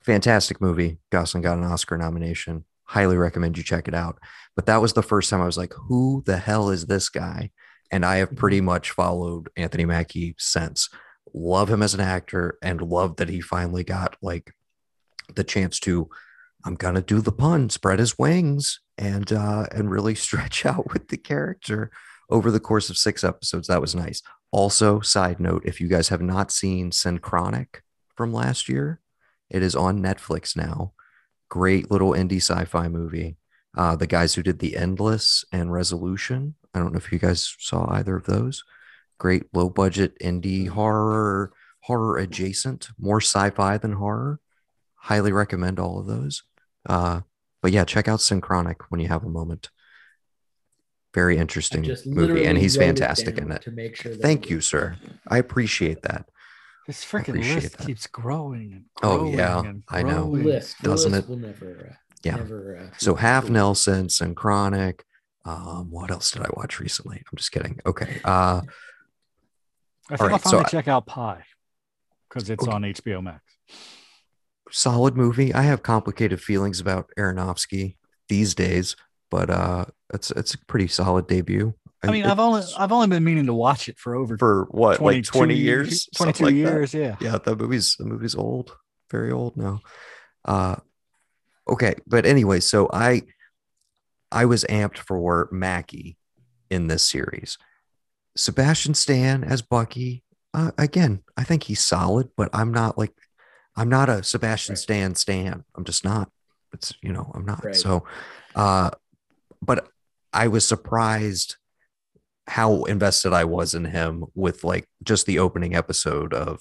fantastic 0.09 0.59
movie. 0.63 0.97
Gosling 1.13 1.43
got 1.43 1.59
an 1.59 1.65
Oscar 1.65 1.99
nomination. 1.99 2.65
Highly 2.85 3.19
recommend 3.19 3.59
you 3.59 3.63
check 3.63 3.89
it 3.89 3.95
out. 3.95 4.19
But 4.57 4.65
that 4.65 4.81
was 4.81 4.95
the 4.95 5.03
first 5.03 5.29
time 5.29 5.43
I 5.43 5.47
was 5.47 5.59
like, 5.59 5.75
who 5.75 6.23
the 6.25 6.39
hell 6.39 6.71
is 6.71 6.87
this 6.87 7.11
guy? 7.11 7.51
And 7.93 8.07
I 8.07 8.17
have 8.17 8.35
pretty 8.35 8.63
much 8.63 8.91
followed 8.91 9.51
Anthony 9.55 9.85
Mackie 9.85 10.35
since. 10.39 10.89
Love 11.35 11.69
him 11.69 11.83
as 11.83 11.93
an 11.93 12.01
actor 12.01 12.57
and 12.63 12.81
love 12.81 13.17
that 13.17 13.29
he 13.29 13.43
finally 13.43 13.85
got 13.85 14.17
like 14.23 14.55
the 15.35 15.45
chance 15.45 15.79
to 15.81 16.09
I'm 16.65 16.75
gonna 16.75 17.03
do 17.03 17.21
the 17.21 17.31
pun, 17.31 17.69
spread 17.69 17.99
his 17.99 18.19
wings, 18.19 18.81
and 18.97 19.31
uh, 19.31 19.67
and 19.73 19.91
really 19.91 20.15
stretch 20.27 20.65
out 20.65 20.91
with 20.91 21.09
the 21.09 21.19
character 21.19 21.91
over 22.31 22.51
the 22.51 22.61
course 22.61 22.89
of 22.89 22.97
six 22.97 23.23
episodes. 23.23 23.69
That 23.69 23.83
was 23.83 23.95
nice. 23.95 24.23
Also, 24.53 25.01
side 25.01 25.39
note, 25.39 25.65
if 25.67 25.83
you 25.83 25.89
guys 25.89 26.09
have 26.09 26.23
not 26.23 26.51
seen 26.51 26.93
Synchronic 26.93 27.83
from 28.17 28.33
last 28.33 28.71
year, 28.71 29.01
it 29.51 29.63
is 29.63 29.75
on 29.75 30.01
Netflix 30.01 30.57
now. 30.57 30.93
Great 31.49 31.91
little 31.91 32.13
indie 32.13 32.37
sci-fi 32.37 32.89
movie. 32.89 33.37
Uh, 33.77 33.97
the 33.97 34.07
guys 34.07 34.35
who 34.35 34.43
did 34.43 34.59
The 34.59 34.77
Endless 34.77 35.45
and 35.53 35.73
Resolution. 35.73 36.55
I 36.75 36.79
don't 36.79 36.93
know 36.93 36.99
if 36.99 37.13
you 37.13 37.19
guys 37.19 37.55
saw 37.59 37.87
either 37.91 38.17
of 38.17 38.25
those. 38.25 38.65
Great 39.19 39.45
low 39.53 39.69
budget 39.69 40.19
indie 40.21 40.69
horror, 40.69 41.53
horror 41.81 42.19
adjacent, 42.19 42.91
more 42.99 43.21
sci-fi 43.21 43.79
than 43.79 43.93
horror. 43.93 44.41
Highly 44.97 45.33
recommend 45.33 45.79
all 45.79 45.99
of 45.99 46.07
those. 46.07 46.43
Uh, 46.87 47.23
but 47.63 47.73
yeah, 47.73 47.85
check 47.85 48.09
out 48.09 48.21
Synchronic 48.21 48.91
when 48.91 49.01
you 49.01 49.09
have 49.09 49.25
a 49.25 49.29
moment. 49.29 49.71
Very 51.15 51.39
interesting 51.39 51.83
movie, 52.07 52.45
and 52.45 52.59
he's 52.59 52.77
wrote 52.77 52.83
it 52.83 52.87
fantastic 52.87 53.39
in 53.39 53.51
it. 53.51 53.63
To 53.63 53.71
make 53.71 53.97
sure. 53.97 54.15
Thank 54.15 54.51
you, 54.51 54.61
sir. 54.61 54.97
I 55.27 55.39
appreciate 55.39 56.03
that. 56.03 56.29
This 56.89 57.05
freaking 57.05 57.29
appreciate 57.29 57.63
list 57.63 57.77
that. 57.79 57.87
keeps 57.87 58.07
growing 58.09 58.73
and 58.73 58.85
growing. 58.97 59.35
Oh, 59.35 59.37
yeah, 59.39 59.61
and 59.61 59.85
I 59.91 60.03
know. 60.03 60.25
List, 60.25 60.81
Doesn't 60.83 61.13
list 61.13 61.25
it? 61.25 61.29
Will 61.31 61.37
never. 61.37 61.89
Uh, 61.91 61.95
Yeah. 62.25 62.37
Never, 62.37 62.79
uh, 62.79 62.97
So 62.99 63.15
half 63.15 63.45
lose. 63.45 63.53
Nelson, 63.53 64.07
Synchronic. 64.09 65.03
Um, 65.45 65.91
what 65.91 66.11
else 66.11 66.31
did 66.33 66.43
I 66.43 66.49
watch 66.57 66.81
recently? 66.81 67.19
I'm 67.19 67.37
just 67.37 67.53
kidding. 67.53 67.79
Okay. 67.87 68.21
Uh, 68.25 68.63
I 70.11 70.17
think 70.17 70.21
right, 70.23 70.33
I'll 70.33 70.39
so 70.39 70.51
finally 70.51 70.65
I- 70.65 70.69
check 70.71 70.89
out 70.89 71.07
Pi 71.07 71.45
because 72.29 72.49
it's 72.51 72.65
Okay. 72.65 72.73
on 72.73 72.83
HBO 72.85 73.21
Max. 73.23 73.43
solid 74.71 75.17
movie. 75.17 75.53
I 75.55 75.63
have 75.63 75.83
complicated 75.83 76.43
feelings 76.43 76.81
about 76.81 77.11
Aronofsky 77.19 77.97
these 78.29 78.55
days, 78.55 78.97
but 79.31 79.49
uh, 79.51 79.85
it's 80.13 80.31
it's 80.33 80.55
a 80.55 80.59
pretty 80.67 80.89
solid 80.89 81.27
debut. 81.27 81.75
I 82.03 82.11
mean, 82.13 82.25
I've 82.27 82.39
only 82.39 82.63
I've 82.79 82.93
only 82.93 83.09
been 83.09 83.25
meaning 83.25 83.47
to 83.47 83.55
watch 83.55 83.89
it 83.89 83.99
for 83.99 84.15
over 84.15 84.39
for 84.39 84.67
what 84.71 84.99
22 84.99 85.19
like 85.19 85.25
20 85.49 85.55
years, 85.57 86.07
Twenty 86.15 86.33
two 86.33 86.45
like 86.45 86.55
that? 86.55 86.59
years, 86.59 86.95
yeah. 86.95 87.17
yeah 87.21 87.39
the 87.39 87.57
movie's 87.57 87.97
the 87.99 88.05
movie's 88.05 88.35
old 88.37 88.77
very 89.11 89.33
old 89.33 89.57
now 89.57 89.81
uh 90.45 90.77
okay 91.69 91.95
but 92.07 92.25
anyway 92.27 92.61
so 92.61 92.89
i 92.93 93.23
i 94.31 94.45
was 94.45 94.65
amped 94.65 94.99
for 94.99 95.49
mackie 95.51 96.17
in 96.71 96.87
this 96.89 97.03
series 97.03 97.57
sebastian 98.37 98.93
stan 98.95 99.43
as 99.43 99.63
bucky 99.63 100.23
uh, 100.55 100.71
again 100.79 101.23
i 101.39 101.43
think 101.45 101.63
he's 101.65 101.81
solid 101.81 102.29
but 102.37 102.49
i'm 102.53 102.71
not 102.73 102.97
like 102.99 103.13
i'm 103.77 103.89
not 103.89 104.09
a 104.11 104.23
sebastian 104.23 104.75
Right. 104.75 104.79
stan 104.79 105.15
stan 105.15 105.65
i'm 105.75 105.85
just 105.85 106.05
not 106.05 106.31
it's 106.73 106.93
you 107.03 107.13
know 107.13 107.31
i'm 107.35 107.45
not 107.47 107.65
Right. 107.65 107.75
so 107.77 108.05
uh 108.55 108.91
but 109.63 109.89
i 110.35 110.49
was 110.49 110.67
surprised 110.69 111.57
how 112.49 112.85
invested 112.85 113.33
i 113.33 113.45
was 113.45 113.75
in 113.75 113.85
him 113.85 114.25
with 114.35 114.65
like 114.65 114.89
just 115.03 115.27
the 115.27 115.39
opening 115.39 115.75
episode 115.75 116.33
of 116.33 116.61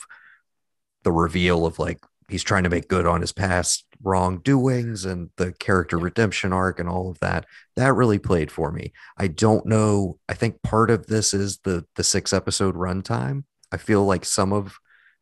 the 1.03 1.11
reveal 1.11 1.65
of 1.65 1.79
like 1.79 1.99
he's 2.29 2.43
trying 2.43 2.63
to 2.63 2.69
make 2.69 2.87
good 2.87 3.05
on 3.05 3.21
his 3.21 3.31
past 3.31 3.85
wrongdoings 4.03 5.05
and 5.05 5.29
the 5.37 5.53
character 5.53 5.97
redemption 5.97 6.53
arc 6.53 6.79
and 6.79 6.89
all 6.89 7.09
of 7.09 7.19
that. 7.19 7.45
That 7.75 7.93
really 7.93 8.19
played 8.19 8.51
for 8.51 8.71
me. 8.71 8.93
I 9.17 9.27
don't 9.27 9.65
know 9.65 10.19
i 10.29 10.33
think 10.33 10.61
part 10.61 10.91
of 10.91 11.07
this 11.07 11.33
is 11.33 11.59
the 11.59 11.85
the 11.95 12.03
six 12.03 12.33
episode 12.33 12.75
runtime. 12.75 13.43
I 13.71 13.77
feel 13.77 14.05
like 14.05 14.25
some 14.25 14.53
of 14.53 14.77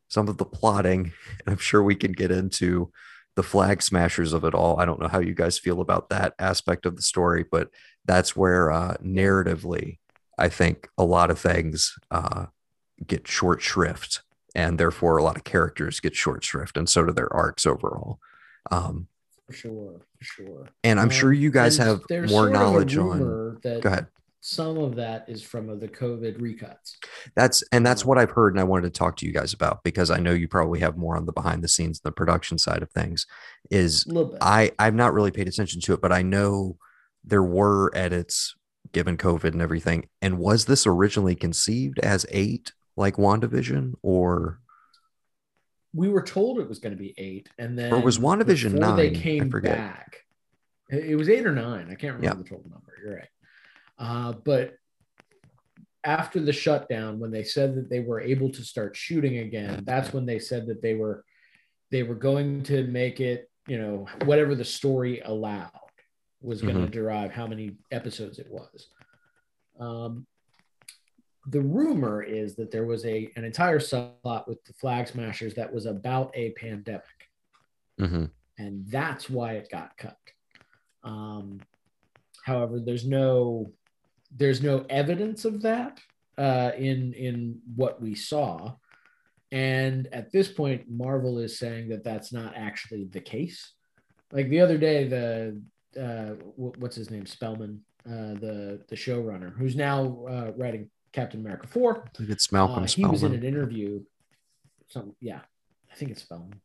some 0.08 0.28
of 0.28 0.38
the 0.38 0.46
plotting 0.46 1.12
and 1.46 1.48
i'm 1.48 1.58
sure 1.58 1.84
we 1.84 1.96
can 1.96 2.12
get 2.12 2.32
into 2.32 2.92
the 3.36 3.44
flag 3.44 3.82
smashers 3.82 4.32
of 4.32 4.46
it 4.46 4.56
all. 4.56 4.80
I 4.80 4.86
don't 4.86 5.02
know 5.02 5.10
how 5.10 5.20
you 5.20 5.34
guys 5.34 5.60
feel 5.60 5.82
about 5.82 6.10
that 6.10 6.34
aspect 6.40 6.86
of 6.86 6.96
the 6.96 7.02
story 7.02 7.46
but 7.50 7.70
that's 8.06 8.36
where 8.36 8.72
uh 8.72 8.96
narratively 9.04 9.98
i 10.38 10.48
think 10.50 10.88
a 10.98 11.04
lot 11.04 11.30
of 11.32 11.40
things 11.40 11.96
uh 12.12 12.46
get 13.06 13.28
short 13.28 13.62
shrift 13.62 14.22
and 14.56 14.80
therefore 14.80 15.18
a 15.18 15.24
lot 15.24 15.36
of 15.36 15.44
characters 15.44 16.00
get 16.00 16.16
short 16.16 16.44
shrift 16.44 16.78
and 16.78 16.88
so 16.90 17.04
do 17.06 17.12
their 17.14 17.32
arcs 17.34 17.66
overall 17.66 18.20
um 18.72 19.08
for 19.48 19.54
sure, 19.54 20.02
for 20.18 20.24
sure. 20.24 20.70
and 20.84 21.00
i'm 21.00 21.06
Um, 21.06 21.10
sure 21.12 21.32
you 21.34 21.52
guys 21.52 21.78
have 21.78 22.02
more 22.10 22.28
sort 22.28 22.48
of 22.50 22.54
a 22.56 22.58
knowledge 22.58 22.98
on 22.98 23.60
that 23.64 23.82
go 23.82 23.90
ahead 23.90 24.08
Some 24.42 24.78
of 24.78 24.96
that 24.96 25.26
is 25.28 25.42
from 25.44 25.80
the 25.80 25.88
COVID 25.88 26.40
recuts. 26.40 26.94
that's 27.36 27.64
and 27.72 27.86
that's 27.86 28.04
what 28.06 28.18
i've 28.18 28.32
heard 28.32 28.54
and 28.54 28.60
i 28.60 28.64
wanted 28.64 28.92
to 28.94 28.98
talk 28.98 29.18
to 29.18 29.26
you 29.26 29.32
guys 29.34 29.54
about 29.54 29.84
because 29.84 30.10
i 30.10 30.18
know 30.20 30.32
you 30.34 30.48
probably 30.48 30.80
have 30.80 30.98
more 30.98 31.16
on 31.18 31.26
the 31.26 31.32
behind 31.34 31.64
the 31.64 31.68
scenes 31.68 32.00
the 32.00 32.12
production 32.12 32.58
side 32.58 32.82
of 32.82 32.90
things 32.92 33.28
is 33.70 34.06
A 34.06 34.10
little 34.10 34.32
bit. 34.32 34.40
i 34.42 34.72
i've 34.80 34.96
not 34.96 35.14
really 35.14 35.32
paid 35.32 35.48
attention 35.48 35.80
to 35.82 35.94
it 35.94 36.02
but 36.02 36.12
i 36.12 36.22
know 36.22 36.78
there 37.24 37.44
were 37.44 37.92
edits 37.96 38.56
given 38.92 39.18
covid 39.18 39.54
and 39.54 39.62
everything 39.62 40.08
and 40.22 40.38
was 40.38 40.66
this 40.66 40.86
originally 40.86 41.36
conceived 41.36 42.00
as 42.00 42.26
eight 42.30 42.74
like 42.96 43.16
wandavision 43.16 43.94
or 44.02 44.60
we 45.96 46.10
were 46.10 46.22
told 46.22 46.60
it 46.60 46.68
was 46.68 46.80
going 46.80 46.94
to 46.94 47.02
be 47.02 47.14
eight, 47.18 47.50
and 47.58 47.80
then 47.80 47.94
Or 47.94 48.02
was 48.02 48.20
WandaVision 48.20 48.74
They 48.74 48.80
nine? 48.80 49.00
I 49.00 49.10
came 49.12 49.50
back. 49.50 50.18
It 50.90 51.18
was 51.18 51.30
eight 51.30 51.48
or 51.48 51.54
nine. 51.54 51.88
I 51.90 51.96
can't 51.96 52.16
remember 52.16 52.44
the 52.44 52.50
total 52.50 52.70
number. 52.70 52.94
You're 53.02 53.16
right. 53.16 53.30
Uh, 53.98 54.34
but 54.34 54.74
after 56.04 56.40
the 56.40 56.54
shutdown, 56.54 57.18
when 57.20 57.32
they 57.32 57.44
said 57.44 57.76
that 57.76 57.90
they 57.90 58.02
were 58.02 58.20
able 58.20 58.52
to 58.52 58.64
start 58.64 58.96
shooting 58.96 59.38
again, 59.38 59.84
that's 59.86 60.14
when 60.14 60.26
they 60.26 60.38
said 60.38 60.68
that 60.68 60.82
they 60.82 60.94
were 60.94 61.24
they 61.92 62.04
were 62.04 62.16
going 62.16 62.64
to 62.64 62.86
make 62.88 63.22
it. 63.22 63.50
You 63.68 63.80
know, 63.80 64.08
whatever 64.26 64.54
the 64.54 64.66
story 64.66 65.22
allowed 65.22 65.72
was 66.46 66.62
going 66.62 66.76
to 66.76 66.88
derive 66.88 67.32
how 67.32 67.48
many 67.48 67.78
episodes 67.92 68.40
it 68.40 68.48
was. 68.50 68.88
Um, 69.80 70.26
the 71.48 71.62
rumor 71.62 72.24
is 72.24 72.56
that 72.56 72.72
there 72.72 72.86
was 72.86 73.06
a 73.06 73.30
an 73.36 73.44
entire 73.44 73.80
subplot 73.80 74.48
with 74.48 74.64
the 74.66 74.74
flag 74.74 75.08
smashers 75.08 75.54
that 75.56 75.72
was 75.72 75.86
about 75.86 76.32
a 76.36 76.52
pandemic. 76.52 77.04
Mhm. 78.00 78.30
and 78.58 78.86
that's 78.88 79.30
why 79.30 79.54
it 79.54 79.70
got 79.72 79.96
cut. 79.98 80.18
Um, 81.04 81.62
however 82.44 82.80
there's 82.80 83.06
no 83.06 83.72
there's 84.36 84.62
no 84.62 84.86
evidence 84.90 85.46
of 85.46 85.62
that 85.62 86.02
uh, 86.38 86.72
in 86.78 87.14
in 87.14 87.62
what 87.76 88.02
we 88.02 88.16
saw. 88.16 88.76
And 89.52 90.08
at 90.12 90.32
this 90.32 90.52
point 90.52 90.90
marvel 90.90 91.40
is 91.40 91.58
saying 91.58 91.90
that 91.90 92.04
that's 92.04 92.34
not 92.34 92.54
actually 92.56 93.06
the 93.06 93.22
case. 93.22 93.74
Like 94.32 94.50
the 94.50 94.60
other 94.60 94.78
day 94.78 95.08
the 95.08 95.62
uh, 96.00 96.36
what's 96.56 96.96
his 96.96 97.10
name 97.10 97.26
spellman 97.26 97.82
uh, 98.08 98.34
the 98.36 98.84
the 98.90 98.96
showrunner 98.96 99.56
who's 99.58 99.76
now 99.76 100.26
uh, 100.30 100.52
writing 100.58 100.90
captain 101.12 101.40
america 101.40 101.68
4 101.68 102.04
I 102.06 102.18
think 102.18 102.30
it's 102.30 102.52
Malcolm 102.52 102.84
uh, 102.84 102.88
he 102.88 103.06
was 103.06 103.24
in 103.24 103.34
an 103.34 103.44
interview. 103.44 104.02
Some 104.88 105.16
yeah, 105.20 105.40
I 105.92 105.96
think 105.96 106.12
it's 106.12 106.22
Spellman. 106.22 106.62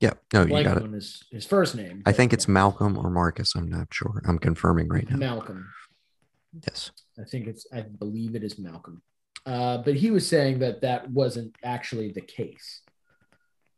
Yeah, 0.00 0.12
no, 0.32 0.44
you 0.44 0.62
got 0.62 0.76
it. 0.76 0.90
his 0.92 1.24
his 1.30 1.46
first 1.46 1.74
name. 1.74 2.02
I 2.06 2.12
think 2.12 2.32
it's. 2.32 2.46
Malcolm 2.46 2.96
or 2.96 3.10
Marcus. 3.10 3.54
I'm 3.56 3.68
not 3.68 3.88
sure. 3.90 4.22
I'm 4.26 4.38
confirming 4.38 4.88
right 4.88 5.08
now. 5.10 5.16
Malcolm. 5.16 5.68
Yes. 6.66 6.92
I 7.18 7.24
think 7.24 7.46
it's 7.46 7.66
I 7.72 7.82
believe 7.82 8.34
it 8.34 8.44
is 8.44 8.58
Malcolm. 8.58 9.02
Uh, 9.44 9.78
but 9.78 9.94
he 9.94 10.10
was 10.10 10.28
saying 10.28 10.58
that 10.60 10.82
that 10.82 11.10
wasn't 11.10 11.56
actually 11.64 12.12
the 12.12 12.20
case. 12.20 12.82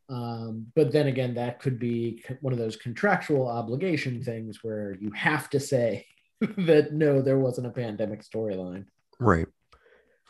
Um, 0.09 0.67
but 0.75 0.91
then 0.93 1.07
again, 1.07 1.35
that 1.35 1.61
could 1.61 1.79
be 1.79 2.25
one 2.41 2.53
of 2.53 2.59
those 2.59 2.77
contractual 2.77 3.47
obligation 3.47 4.23
things 4.23 4.62
where 4.62 4.97
you 5.00 5.11
have 5.12 5.50
to 5.50 5.61
say 5.61 6.07
that 6.41 6.93
no, 6.93 7.21
there 7.21 7.38
wasn't 7.38 7.67
a 7.67 7.71
pandemic 7.71 8.23
storyline. 8.25 8.87
Right. 9.21 9.47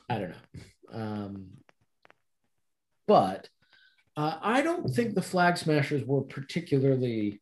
I 0.09 0.19
don't 0.19 0.31
know. 0.31 0.37
Um, 0.93 1.47
but 3.07 3.49
uh, 4.17 4.39
I 4.43 4.63
don't 4.63 4.89
think 4.89 5.15
the 5.15 5.23
Flag 5.23 5.57
Smashers 5.57 6.05
were 6.05 6.23
particularly 6.23 7.41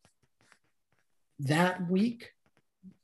that 1.41 1.89
weak 1.91 2.31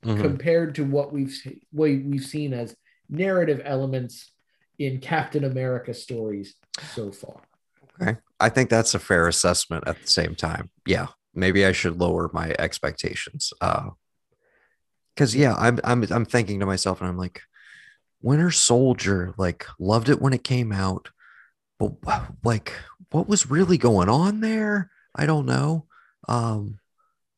Mhm. 0.05 0.19
compared 0.21 0.75
to 0.75 0.83
what 0.85 1.13
we've 1.13 1.33
what 1.71 1.89
we've 1.89 2.25
seen 2.25 2.53
as 2.53 2.75
narrative 3.09 3.61
elements 3.63 4.31
in 4.77 4.99
Captain 4.99 5.45
America 5.45 5.93
stories 5.93 6.55
so 6.93 7.09
far. 7.11 7.41
Okay. 8.01 8.17
I 8.43 8.49
think 8.49 8.69
that's 8.69 8.93
a 8.93 8.99
fair 8.99 9.27
assessment 9.27 9.87
at 9.87 10.01
the 10.01 10.07
same 10.07 10.35
time. 10.35 10.69
Yeah. 10.85 11.07
Maybe 11.33 11.65
I 11.65 11.71
should 11.71 11.99
lower 11.99 12.29
my 12.33 12.53
expectations. 12.59 13.53
Uh 13.61 13.89
because 15.15 15.35
yeah, 15.35 15.53
I'm 15.55 15.79
I'm 15.83 16.03
I'm 16.11 16.25
thinking 16.25 16.59
to 16.59 16.65
myself 16.65 16.99
and 16.99 17.09
I'm 17.09 17.17
like, 17.17 17.41
Winter 18.21 18.51
Soldier, 18.51 19.33
like 19.37 19.67
loved 19.79 20.09
it 20.09 20.21
when 20.21 20.33
it 20.33 20.43
came 20.43 20.71
out, 20.71 21.09
but 21.79 21.93
like 22.43 22.73
what 23.11 23.27
was 23.27 23.49
really 23.49 23.77
going 23.77 24.09
on 24.09 24.41
there? 24.41 24.89
I 25.15 25.25
don't 25.25 25.45
know. 25.45 25.85
Um 26.27 26.79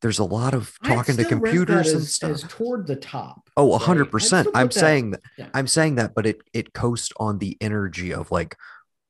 there's 0.02 0.20
a 0.20 0.24
lot 0.24 0.54
of 0.54 0.78
talking 0.84 1.18
to 1.18 1.26
computers 1.26 1.88
and 1.92 2.02
as, 2.02 2.14
stuff. 2.14 2.32
as 2.32 2.44
toward 2.44 2.86
the 2.86 2.96
top. 2.96 3.50
Oh, 3.58 3.72
right? 3.72 3.82
hundred 3.82 4.12
percent. 4.12 4.48
still 4.48 4.58
I'm 4.62 4.68
that- 4.68 4.74
saying 4.74 5.12
that 5.12 5.22
yeah. 5.38 5.48
I'm 5.54 5.68
saying 5.68 5.96
that, 5.96 6.14
but 6.16 6.26
it 6.26 6.42
it 6.54 6.74
coasts 6.74 7.14
on 7.18 7.40
the 7.40 7.58
energy 7.62 8.14
of 8.14 8.32
like 8.32 8.56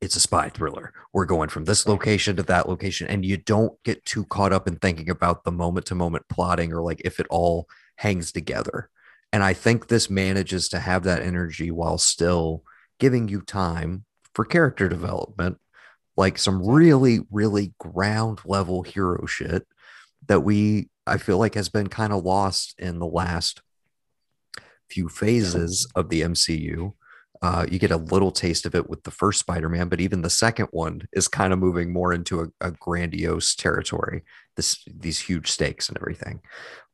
it's 0.06 0.16
a 0.16 0.22
spy 0.22 0.50
thriller. 0.50 0.94
We're 1.12 1.26
going 1.26 1.50
from 1.50 1.66
this 1.66 1.88
location 1.88 2.36
to 2.38 2.44
that 2.44 2.70
location, 2.70 3.08
and 3.08 3.26
you 3.26 3.38
don't 3.38 3.82
get 3.84 4.06
too 4.06 4.24
caught 4.26 4.54
up 4.54 4.68
in 4.68 4.78
thinking 4.78 5.10
about 5.10 5.44
the 5.44 5.52
moment 5.52 5.88
to 5.88 5.96
moment 5.96 6.30
plotting 6.30 6.72
or 6.72 6.82
like 6.82 7.02
if 7.04 7.20
it 7.20 7.28
all 7.30 7.68
hangs 7.98 8.32
together. 8.32 8.90
And 9.34 9.44
I 9.44 9.54
think 9.54 9.88
this 9.88 10.10
manages 10.10 10.70
to 10.70 10.80
have 10.80 11.04
that 11.04 11.22
energy 11.22 11.72
while 11.72 11.98
still 11.98 12.64
giving 13.00 13.28
you 13.28 13.42
time 13.42 14.06
for 14.34 14.46
character 14.46 14.88
development, 14.88 15.58
like 16.16 16.38
some 16.38 16.66
really, 16.66 17.22
really 17.32 17.74
ground 17.80 18.40
level 18.46 18.84
hero 18.84 19.26
shit 19.26 19.68
that 20.28 20.42
we 20.42 20.90
I 21.08 21.18
feel 21.18 21.38
like 21.38 21.56
has 21.56 21.70
been 21.70 21.88
kind 21.88 22.14
of 22.14 22.24
lost 22.24 22.76
in 22.80 23.00
the 23.00 23.06
last 23.06 23.62
few 24.90 25.10
phases 25.10 25.88
of 25.96 26.10
the 26.10 26.22
MCU. 26.22 26.94
Uh, 27.42 27.66
you 27.70 27.80
get 27.80 27.92
a 27.92 27.98
little 27.98 28.32
taste 28.32 28.66
of 28.66 28.76
it 28.76 28.90
with 28.90 29.04
the 29.04 29.12
first 29.12 29.40
Spider-Man, 29.40 29.90
but 29.90 30.00
even 30.02 30.22
the 30.22 30.30
second 30.30 30.68
one 30.72 31.08
is 31.14 31.28
kind 31.28 31.52
of 31.54 31.60
moving 31.60 31.92
more 31.92 32.14
into 32.14 32.42
a, 32.42 32.48
a 32.62 32.72
grandiose 32.72 33.56
territory. 33.56 34.24
This 34.56 34.84
these 34.88 35.20
huge 35.20 35.52
stakes 35.52 35.90
and 35.90 35.98
everything. 35.98 36.42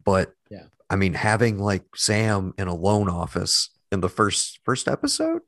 But 0.03 0.33
Yeah. 0.49 0.65
I 0.89 0.95
mean, 0.95 1.13
having 1.13 1.57
like 1.59 1.83
Sam 1.95 2.53
in 2.57 2.67
a 2.67 2.75
loan 2.75 3.07
office 3.09 3.69
in 3.91 4.01
the 4.01 4.09
first 4.09 4.59
first 4.65 4.87
episode 4.87 5.41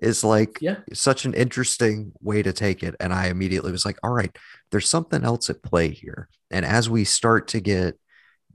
is 0.00 0.24
like 0.24 0.58
Yeah. 0.60 0.76
such 0.92 1.24
an 1.24 1.34
interesting 1.34 2.12
way 2.20 2.42
to 2.42 2.52
take 2.52 2.82
it. 2.82 2.94
And 3.00 3.12
I 3.12 3.26
immediately 3.26 3.70
was 3.72 3.84
like, 3.84 3.98
all 4.02 4.12
right, 4.12 4.34
there's 4.70 4.88
something 4.88 5.24
else 5.24 5.50
at 5.50 5.62
play 5.62 5.90
here. 5.90 6.28
And 6.50 6.64
as 6.64 6.88
we 6.88 7.04
start 7.04 7.48
to 7.48 7.60
get 7.60 7.98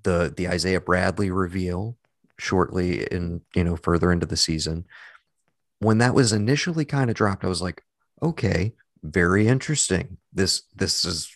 the 0.04 0.34
the 0.36 0.48
Isaiah 0.50 0.82
Bradley 0.82 1.30
reveal 1.32 1.98
shortly 2.40 3.04
in, 3.04 3.42
you 3.56 3.64
know, 3.64 3.76
further 3.76 4.12
into 4.12 4.26
the 4.26 4.36
season, 4.38 4.86
when 5.84 6.00
that 6.00 6.13
was 6.13 6.34
initially 6.34 6.86
kind 6.86 7.10
of 7.10 7.16
dropped, 7.16 7.44
I 7.44 7.50
was 7.50 7.62
like, 7.62 7.84
okay, 8.22 8.74
very 9.04 9.48
interesting. 9.48 10.18
This 10.32 10.63
this 10.75 11.06
is 11.06 11.36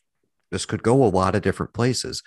this 0.52 0.66
could 0.66 0.84
go 0.84 1.04
a 1.04 1.06
lot 1.06 1.36
of 1.36 1.42
different 1.42 1.74
places. 1.74 2.24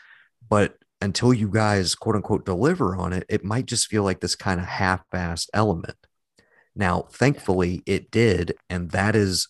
But 0.49 0.77
until 1.00 1.33
you 1.33 1.49
guys 1.49 1.95
quote 1.95 2.17
unquote 2.17 2.45
deliver 2.45 2.95
on 2.95 3.12
it, 3.12 3.25
it 3.29 3.45
might 3.45 3.67
just 3.67 3.89
feel 3.89 4.03
like 4.03 4.21
this 4.21 4.35
kind 4.35 4.61
of 4.61 4.67
half-assed 4.67 5.49
element. 5.55 5.97
Now, 6.77 7.07
thankfully, 7.11 7.83
it 7.87 8.11
did, 8.11 8.55
and 8.69 8.91
that 8.91 9.17
is 9.17 9.49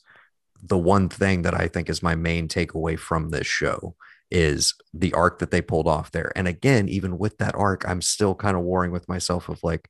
the 0.63 0.79
one 0.79 1.09
thing 1.09 1.43
that 1.43 1.59
I 1.59 1.69
think 1.69 1.89
is 1.89 2.03
my 2.03 2.15
main 2.15 2.49
takeaway 2.49 2.99
from 2.99 3.31
this 3.31 3.47
show 3.47 3.97
is 4.31 4.75
the 4.95 5.13
arc 5.13 5.41
that 5.41 5.51
they 5.51 5.61
pulled 5.61 5.89
off 5.89 6.13
there. 6.13 6.33
And 6.37 6.47
again, 6.47 6.89
even 6.89 7.19
with 7.19 7.39
that 7.39 7.55
arc, 7.55 7.89
I'm 7.89 8.01
still 8.01 8.35
kind 8.35 8.57
of 8.57 8.63
warring 8.63 8.93
with 8.93 9.09
myself 9.09 9.49
of 9.49 9.63
like, 9.65 9.89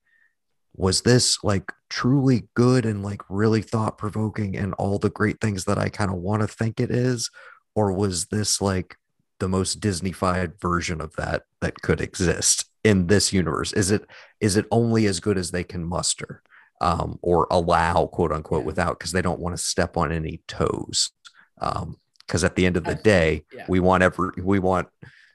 was 0.75 1.03
this 1.03 1.39
like 1.43 1.73
truly 1.89 2.49
good 2.55 2.87
and 2.87 3.03
like 3.03 3.23
really 3.29 3.63
thought 3.63 3.99
provoking 3.99 4.57
and 4.57 4.75
all 4.75 4.99
the 4.99 5.11
great 5.11 5.41
things 5.41 5.65
that 5.65 5.79
I 5.79 5.89
kind 5.89 6.11
of 6.11 6.17
want 6.19 6.43
to 6.43 6.49
think 6.49 6.81
it 6.81 6.91
is? 6.91 7.31
Or 7.75 7.93
was 7.93 8.27
this 8.27 8.61
like 8.61 8.97
the 9.39 9.49
most 9.49 9.81
Disneyfied 9.81 10.61
version 10.61 11.01
of 11.01 11.15
that 11.17 11.43
that 11.61 11.83
could 11.83 12.01
exist 12.01 12.67
in 12.85 13.07
this 13.09 13.33
universe? 13.33 13.73
Is 13.73 13.91
it 13.91 14.05
is 14.41 14.57
it 14.57 14.67
only 14.71 15.07
as 15.07 15.21
good 15.21 15.39
as 15.39 15.51
they 15.51 15.65
can 15.65 15.85
muster? 15.85 16.43
um, 16.81 17.19
or 17.23 17.47
allow, 17.51 18.07
quote 18.07 18.33
unquote, 18.33 18.63
Yeah. 18.63 18.67
without 18.67 18.99
because 18.99 19.13
they 19.13 19.23
don't 19.23 19.41
want 19.41 19.57
to 19.57 19.63
step 19.63 19.97
on 19.97 20.13
any 20.13 20.41
toes. 20.49 21.11
Because 21.59 22.43
at 22.45 22.57
the 22.57 22.65
end 22.65 22.77
of 22.77 22.85
the 22.85 22.95
day, 22.95 23.45
yeah. 23.53 23.67
we 23.69 23.81
want 23.81 24.03
every 24.03 24.31
we 24.43 24.59
want 24.59 24.89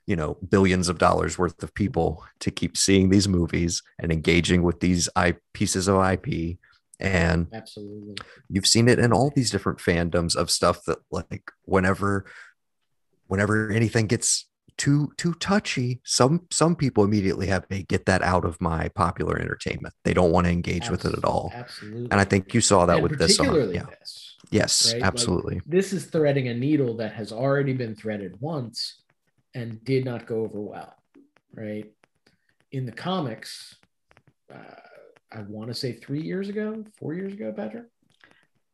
you 0.07 0.15
know 0.15 0.37
billions 0.49 0.89
of 0.89 0.97
dollars 0.97 1.37
worth 1.37 1.61
of 1.63 1.73
people 1.73 2.23
to 2.39 2.51
keep 2.51 2.77
seeing 2.77 3.09
these 3.09 3.27
movies 3.27 3.81
and 3.99 4.11
engaging 4.11 4.63
with 4.63 4.79
these 4.79 5.09
I 5.15 5.35
pieces 5.53 5.87
of 5.87 6.03
IP. 6.03 6.57
And 6.99 7.47
Absolutely. 7.51 8.15
you've 8.49 8.67
seen 8.67 8.87
it 8.87 8.99
in 8.99 9.11
all 9.11 9.31
these 9.35 9.51
different 9.51 9.79
fandoms 9.79 10.35
of 10.35 10.49
stuff 10.49 10.85
that 10.85 10.99
like 11.11 11.51
whenever 11.63 12.25
whenever 13.27 13.71
anything 13.71 14.07
gets 14.07 14.47
too 14.77 15.11
too 15.17 15.33
touchy 15.35 16.01
some 16.03 16.47
some 16.51 16.75
people 16.75 17.03
immediately 17.03 17.47
have 17.47 17.65
a 17.71 17.83
get 17.83 18.05
that 18.05 18.21
out 18.21 18.43
of 18.43 18.59
my 18.59 18.89
popular 18.89 19.39
entertainment 19.39 19.93
they 20.03 20.13
don't 20.13 20.31
want 20.31 20.45
to 20.45 20.51
engage 20.51 20.89
with 20.89 21.05
it 21.05 21.17
at 21.17 21.23
all 21.23 21.51
Absolutely. 21.53 22.07
and 22.11 22.19
I 22.19 22.25
think 22.25 22.53
you 22.53 22.59
saw 22.59 22.85
that 22.85 22.97
And 22.97 23.03
with 23.03 23.17
this. 23.17 23.39
Uh, 23.39 23.43
On, 23.43 23.73
yeah. 23.73 23.83
this. 23.83 24.35
Yes, 24.51 24.93
right? 24.93 25.01
Like, 25.01 25.07
absolutely. 25.07 25.61
This 25.65 25.91
is 25.91 26.05
threading 26.05 26.49
a 26.49 26.53
needle 26.53 26.95
that 26.97 27.13
has 27.13 27.31
already 27.31 27.73
been 27.73 27.95
threaded 27.95 28.39
once 28.39 29.01
and 29.55 29.83
did 29.83 30.05
not 30.05 30.27
go 30.27 30.41
over 30.41 30.59
well, 30.61 30.93
right? 31.53 31.85
In 32.71 32.85
the 32.85 32.91
comics, 32.91 33.75
uh, 34.53 34.57
I 35.31 35.41
want 35.47 35.69
to 35.69 35.73
say 35.73 35.93
three 35.93 36.21
years 36.21 36.49
ago, 36.49 36.83
four 36.99 37.13
years 37.15 37.33
ago, 37.33 37.51
Patrick, 37.55 37.85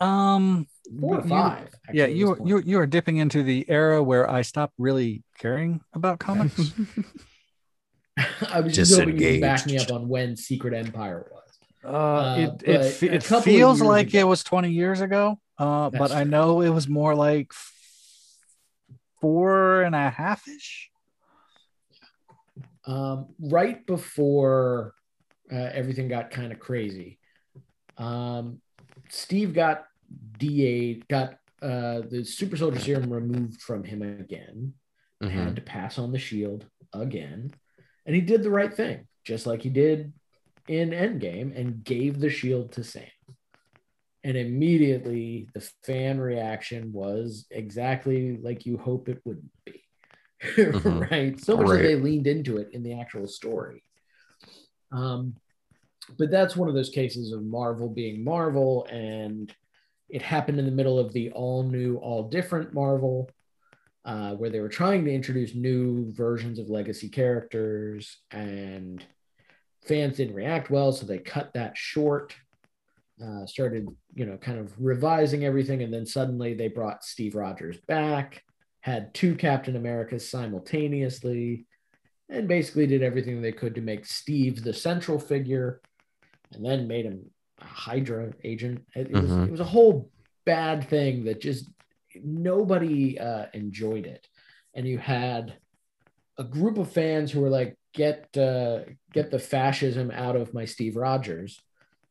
Um, 0.01 0.67
four 0.99 1.19
or 1.19 1.23
you- 1.23 1.29
five. 1.29 1.69
actually, 1.87 1.99
yeah, 1.99 2.05
you 2.07 2.37
you 2.43 2.57
you 2.59 2.79
are 2.79 2.87
dipping 2.87 3.17
into 3.17 3.43
the 3.43 3.63
era 3.69 4.01
where 4.03 4.29
I 4.29 4.41
stopped 4.41 4.73
really 4.77 5.23
caring 5.37 5.81
about 5.93 6.19
comics. 6.27 6.73
I 8.51 8.59
was 8.59 8.75
just 8.75 8.93
hoping 8.93 9.17
you 9.19 9.33
could 9.33 9.41
back 9.41 9.65
me 9.67 9.77
up 9.77 9.91
on 9.91 10.07
when 10.09 10.35
Secret 10.35 10.73
Empire 10.73 11.25
was. 11.31 11.37
Uh, 11.83 11.87
Uh, 11.87 12.35
it 12.37 12.49
but 12.65 13.03
it, 13.03 13.13
it 13.15 13.23
feels 13.23 13.81
like 13.81 14.09
ago. 14.09 14.19
it 14.19 14.23
was 14.23 14.43
20 14.43 14.71
years 14.71 15.01
ago, 15.01 15.39
uh, 15.57 15.89
but 15.89 15.99
That's 15.99 16.13
I 16.13 16.23
know 16.25 16.61
it 16.61 16.69
was 16.69 16.87
more 16.87 17.15
like 17.15 17.47
f- 17.51 17.73
four 19.21 19.83
and 19.83 19.95
a 19.95 20.09
half 20.09 20.47
ish. 20.47 20.89
um, 22.85 23.27
right 23.39 23.85
before 23.85 24.93
uh, 25.51 25.55
everything 25.73 26.07
got 26.07 26.31
kind 26.31 26.51
of 26.51 26.59
crazy. 26.59 27.19
Um, 27.97 28.59
Steve 29.09 29.53
got 29.53 29.85
DA 30.39 30.95
got 31.09 31.35
uh, 31.61 32.01
the 32.09 32.23
super 32.25 32.57
soldier 32.57 32.79
serum 32.79 33.13
removed 33.13 33.61
from 33.61 33.83
him 33.83 34.01
again. 34.01 34.73
Mhm. 35.21 35.29
Had 35.31 35.55
to 35.57 35.61
pass 35.61 35.99
on 35.99 36.11
the 36.11 36.17
shield 36.17 36.65
again, 36.93 37.53
and 38.07 38.15
he 38.15 38.21
did 38.21 38.41
the 38.41 38.49
right 38.49 38.73
thing, 38.73 39.07
just 39.23 39.45
like 39.45 39.61
he 39.61 39.69
did 39.69 40.11
in 40.67 40.89
Endgame, 40.89 41.55
and 41.55 41.83
gave 41.83 42.19
the 42.19 42.29
shield 42.31 42.71
to 42.73 42.83
Sam. 42.83 43.03
And 44.23 44.37
immediately, 44.37 45.47
the 45.53 45.67
fan 45.83 46.19
reaction 46.19 46.93
was 46.93 47.47
exactly 47.49 48.37
like 48.37 48.65
you 48.65 48.77
hope 48.77 49.09
it 49.09 49.21
would 49.25 49.41
be. 49.65 49.83
Mhm. 50.57 51.11
right? 51.11 51.39
So 51.39 51.57
much 51.57 51.67
that 51.67 51.83
they 51.83 51.95
leaned 51.95 52.25
into 52.27 52.57
it 52.57 52.69
in 52.73 52.81
the 52.81 52.99
actual 52.99 53.27
story. 53.27 53.83
Um, 54.91 55.35
but 56.17 56.31
that's 56.31 56.55
one 56.55 56.67
of 56.67 56.73
those 56.73 56.89
cases 56.89 57.31
of 57.31 57.43
Marvel 57.43 57.87
being 57.87 58.23
Marvel, 58.23 58.85
and 58.91 59.53
it 60.09 60.21
happened 60.21 60.59
in 60.59 60.65
the 60.65 60.71
middle 60.71 60.97
of 60.99 61.13
the 61.13 61.31
all 61.31 61.63
new, 61.63 61.97
all 61.97 62.27
different 62.27 62.73
Marvel, 62.73 63.29
uh, 64.03 64.33
where 64.33 64.49
they 64.49 64.59
were 64.59 64.67
trying 64.69 65.05
to 65.05 65.13
introduce 65.13 65.53
new 65.53 66.11
versions 66.11 66.57
of 66.57 66.69
legacy 66.69 67.07
characters, 67.07 68.17
and 68.31 69.05
fans 69.85 70.17
didn't 70.17 70.35
react 70.35 70.69
well, 70.71 70.91
so 70.91 71.05
they 71.05 71.19
cut 71.19 71.53
that 71.53 71.77
short. 71.77 72.35
Uh, 73.21 73.45
started, 73.45 73.87
you 74.15 74.25
know, 74.25 74.35
kind 74.37 74.57
of 74.57 74.73
revising 74.79 75.45
everything, 75.45 75.83
and 75.83 75.93
then 75.93 76.05
suddenly 76.05 76.55
they 76.55 76.67
brought 76.67 77.03
Steve 77.03 77.35
Rogers 77.35 77.77
back, 77.87 78.43
had 78.79 79.13
two 79.13 79.35
Captain 79.35 79.75
Americas 79.75 80.27
simultaneously, 80.27 81.67
and 82.29 82.47
basically 82.47 82.87
did 82.87 83.03
everything 83.03 83.39
they 83.39 83.51
could 83.51 83.75
to 83.75 83.81
make 83.81 84.07
Steve 84.07 84.63
the 84.63 84.73
central 84.73 85.19
figure, 85.19 85.81
and 86.51 86.65
then 86.65 86.87
made 86.87 87.05
him 87.05 87.29
a 87.59 87.65
Hydra 87.65 88.33
agent. 88.43 88.83
It, 88.95 89.11
it 89.11 89.13
was 89.21 89.29
Mhm. 89.29 89.45
it 89.45 89.51
was 89.51 89.59
a 89.59 89.65
whole 89.65 90.09
bad 90.45 90.87
thing 90.87 91.25
that 91.25 91.41
just 91.41 91.69
nobody 92.15 93.19
uh, 93.19 93.45
enjoyed 93.53 94.07
it, 94.07 94.27
and 94.73 94.87
you 94.87 94.97
had 94.97 95.53
a 96.39 96.43
group 96.43 96.79
of 96.79 96.91
fans 96.91 97.31
who 97.31 97.41
were 97.41 97.49
like, 97.49 97.77
"Get 97.93 98.35
uh, 98.35 98.85
get 99.13 99.29
the 99.29 99.37
fascism 99.37 100.09
out 100.09 100.35
of 100.35 100.55
my 100.55 100.65
Steve 100.65 100.95
Rogers," 100.95 101.61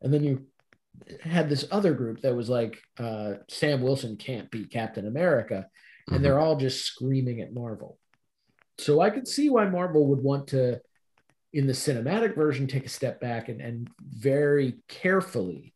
and 0.02 0.14
then 0.14 0.22
you 0.22 0.46
had 1.22 1.48
this 1.48 1.64
other 1.70 1.92
group 1.94 2.20
that 2.22 2.34
was 2.34 2.48
like, 2.48 2.78
uh, 2.98 3.34
"Sam 3.48 3.82
Wilson 3.82 4.16
can't 4.16 4.50
be 4.50 4.66
Captain 4.66 5.06
America," 5.06 5.68
and 6.08 6.18
Mhm. 6.18 6.22
they're 6.22 6.38
all 6.38 6.56
just 6.56 6.84
screaming 6.84 7.40
at 7.40 7.52
Marvel. 7.52 7.98
So 8.78 9.00
I 9.00 9.10
could 9.10 9.28
see 9.28 9.50
why 9.50 9.68
Marvel 9.68 10.06
would 10.08 10.22
want 10.22 10.48
to, 10.48 10.80
in 11.52 11.66
the 11.66 11.72
cinematic 11.72 12.34
version, 12.34 12.66
take 12.66 12.86
a 12.86 12.88
step 12.88 13.20
back 13.20 13.48
and, 13.48 13.60
and 13.60 13.90
very 14.00 14.78
carefully 14.88 15.74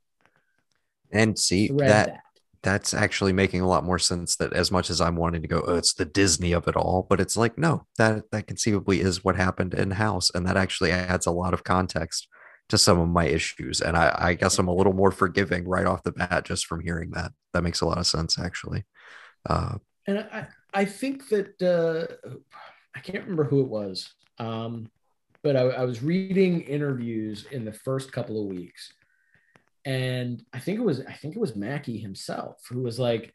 and 1.12 1.38
see 1.38 1.68
that 1.68 2.06
that. 2.06 2.20
that's 2.62 2.94
actually 2.94 3.32
making 3.32 3.60
a 3.60 3.68
lot 3.68 3.84
more 3.84 3.98
sense 3.98 4.36
that 4.36 4.52
as 4.52 4.70
much 4.70 4.88
as 4.88 5.00
I'm 5.00 5.16
wanting 5.16 5.42
to 5.42 5.48
go, 5.48 5.62
oh, 5.66 5.76
it's 5.76 5.94
the 5.94 6.04
Disney 6.04 6.52
of 6.52 6.66
it 6.66 6.76
all, 6.76 7.06
but 7.08 7.20
it's 7.20 7.36
like, 7.36 7.58
no, 7.58 7.86
that 7.98 8.30
that 8.30 8.46
conceivably 8.46 9.00
is 9.00 9.24
what 9.24 9.36
happened 9.36 9.74
in 9.74 9.90
house. 9.92 10.30
And 10.34 10.46
that 10.46 10.56
actually 10.56 10.90
adds 10.90 11.26
a 11.26 11.30
lot 11.30 11.54
of 11.54 11.64
context 11.64 12.28
to 12.68 12.78
some 12.78 12.98
of 12.98 13.08
my 13.08 13.26
issues. 13.26 13.80
And 13.80 13.96
I, 13.96 14.14
I 14.18 14.34
guess 14.34 14.58
I'm 14.58 14.68
a 14.68 14.74
little 14.74 14.92
more 14.92 15.10
forgiving 15.10 15.68
right 15.68 15.86
off 15.86 16.02
the 16.02 16.12
bat 16.12 16.44
just 16.44 16.66
from 16.66 16.80
hearing 16.80 17.10
that. 17.12 17.32
That 17.52 17.62
makes 17.62 17.80
a 17.80 17.86
lot 17.86 17.98
of 17.98 18.06
sense 18.06 18.38
actually. 18.38 18.84
Uh, 19.48 19.76
and 20.06 20.18
I, 20.18 20.46
I 20.72 20.84
think 20.84 21.28
that 21.28 21.60
uh, 21.62 22.30
I 22.94 23.00
can't 23.00 23.24
remember 23.24 23.44
who 23.44 23.60
it 23.60 23.68
was, 23.68 24.12
um, 24.38 24.90
but 25.42 25.56
I, 25.56 25.62
I 25.62 25.84
was 25.84 26.02
reading 26.02 26.62
interviews 26.62 27.46
in 27.50 27.64
the 27.64 27.72
first 27.72 28.12
couple 28.12 28.40
of 28.40 28.48
weeks 28.48 28.92
and 29.84 30.42
I 30.52 30.58
think 30.60 30.78
it 30.78 30.84
was 30.84 31.00
I 31.00 31.12
think 31.12 31.36
it 31.36 31.40
was 31.40 31.56
Mackie 31.56 31.98
himself 31.98 32.64
who 32.70 32.82
was 32.82 32.98
like, 32.98 33.34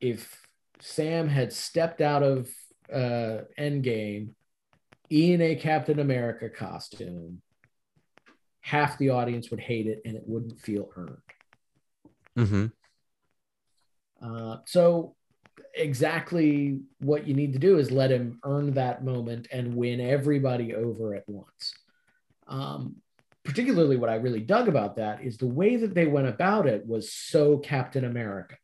if 0.00 0.40
Sam 0.80 1.28
had 1.28 1.52
stepped 1.52 2.00
out 2.00 2.22
of 2.22 2.48
uh, 2.92 3.44
Endgame 3.58 4.30
in 5.08 5.40
a 5.40 5.56
Captain 5.56 5.98
America 5.98 6.48
costume, 6.48 7.40
half 8.60 8.98
the 8.98 9.10
audience 9.10 9.50
would 9.50 9.60
hate 9.60 9.86
it 9.86 10.02
and 10.04 10.16
it 10.16 10.22
wouldn't 10.26 10.60
feel 10.60 10.90
earned. 10.96 11.16
mm-hmm. 12.38 12.66
Uh, 14.22 14.58
so 14.66 15.16
exactly 15.74 16.80
what 16.98 17.26
you 17.26 17.34
need 17.34 17.52
to 17.52 17.58
do 17.58 17.78
is 17.78 17.90
let 17.90 18.10
him 18.10 18.38
earn 18.44 18.74
that 18.74 19.04
moment 19.04 19.48
and 19.52 19.74
win 19.74 20.00
everybody 20.00 20.74
over 20.74 21.14
at 21.14 21.28
once. 21.28 21.74
Um, 22.46 22.96
particularly 23.44 23.96
what 23.96 24.10
I 24.10 24.16
really 24.16 24.40
dug 24.40 24.68
about 24.68 24.96
that 24.96 25.22
is 25.24 25.38
the 25.38 25.46
way 25.46 25.76
that 25.76 25.94
they 25.94 26.06
went 26.06 26.28
about 26.28 26.66
it 26.66 26.86
was 26.86 27.12
so 27.12 27.56
Captain 27.58 28.04
America. 28.04 28.56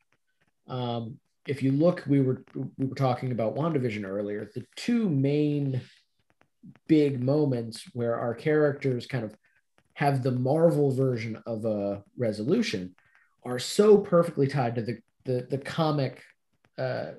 Um, 0.68 1.18
if 1.46 1.62
you 1.62 1.72
look, 1.72 2.02
we 2.06 2.20
were 2.20 2.44
we 2.76 2.86
were 2.86 2.94
talking 2.94 3.30
about 3.32 3.54
WandaVision 3.54 4.04
earlier. 4.04 4.50
The 4.52 4.66
two 4.74 5.08
main 5.08 5.80
big 6.88 7.22
moments 7.22 7.84
where 7.92 8.18
our 8.18 8.34
characters 8.34 9.06
kind 9.06 9.24
of 9.24 9.34
have 9.96 10.22
the 10.22 10.30
Marvel 10.30 10.90
version 10.90 11.42
of 11.46 11.64
a 11.64 12.04
resolution 12.18 12.94
are 13.46 13.58
so 13.58 13.96
perfectly 13.96 14.46
tied 14.46 14.74
to 14.74 14.82
the 14.82 14.98
the, 15.24 15.46
the 15.50 15.58
comic 15.58 16.22
uh, 16.78 17.12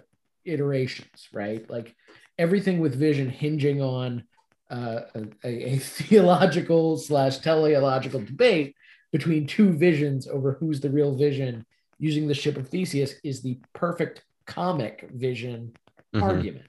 iterations, 0.46 1.28
right? 1.34 1.68
Like 1.70 1.94
everything 2.38 2.80
with 2.80 2.96
Vision 2.96 3.30
hinging 3.30 3.82
on 3.82 4.24
uh, 4.70 5.02
a, 5.44 5.74
a, 5.74 5.78
theological 5.80 6.98
slash 6.98 7.40
teleological 7.40 8.22
debate 8.22 8.76
between 9.12 9.48
two 9.48 9.72
visions 9.72 10.28
over 10.28 10.54
who's 10.54 10.80
the 10.80 10.90
real 10.90 11.16
vision 11.16 11.66
using 11.98 12.28
the 12.28 12.34
ship 12.34 12.58
of 12.58 12.68
theseus 12.68 13.16
is 13.24 13.42
the 13.42 13.60
perfect 13.74 14.24
comic 14.46 15.10
vision 15.14 15.74
mm-hmm. 16.14 16.22
argument 16.22 16.68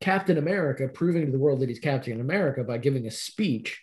captain 0.00 0.36
america 0.36 0.88
proving 0.88 1.26
to 1.26 1.30
the 1.30 1.38
world 1.38 1.60
that 1.60 1.68
he's 1.68 1.78
captain 1.78 2.20
america 2.20 2.64
by 2.64 2.76
giving 2.76 3.06
a 3.06 3.10
speech 3.10 3.80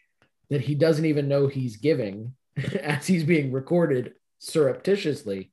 that 0.50 0.62
he 0.62 0.76
doesn't 0.76 1.06
even 1.06 1.28
know 1.28 1.48
he's 1.48 1.78
giving 1.78 2.34
as 2.82 3.08
he's 3.08 3.24
being 3.24 3.52
recorded 3.52 4.14
surreptitiously 4.40 5.52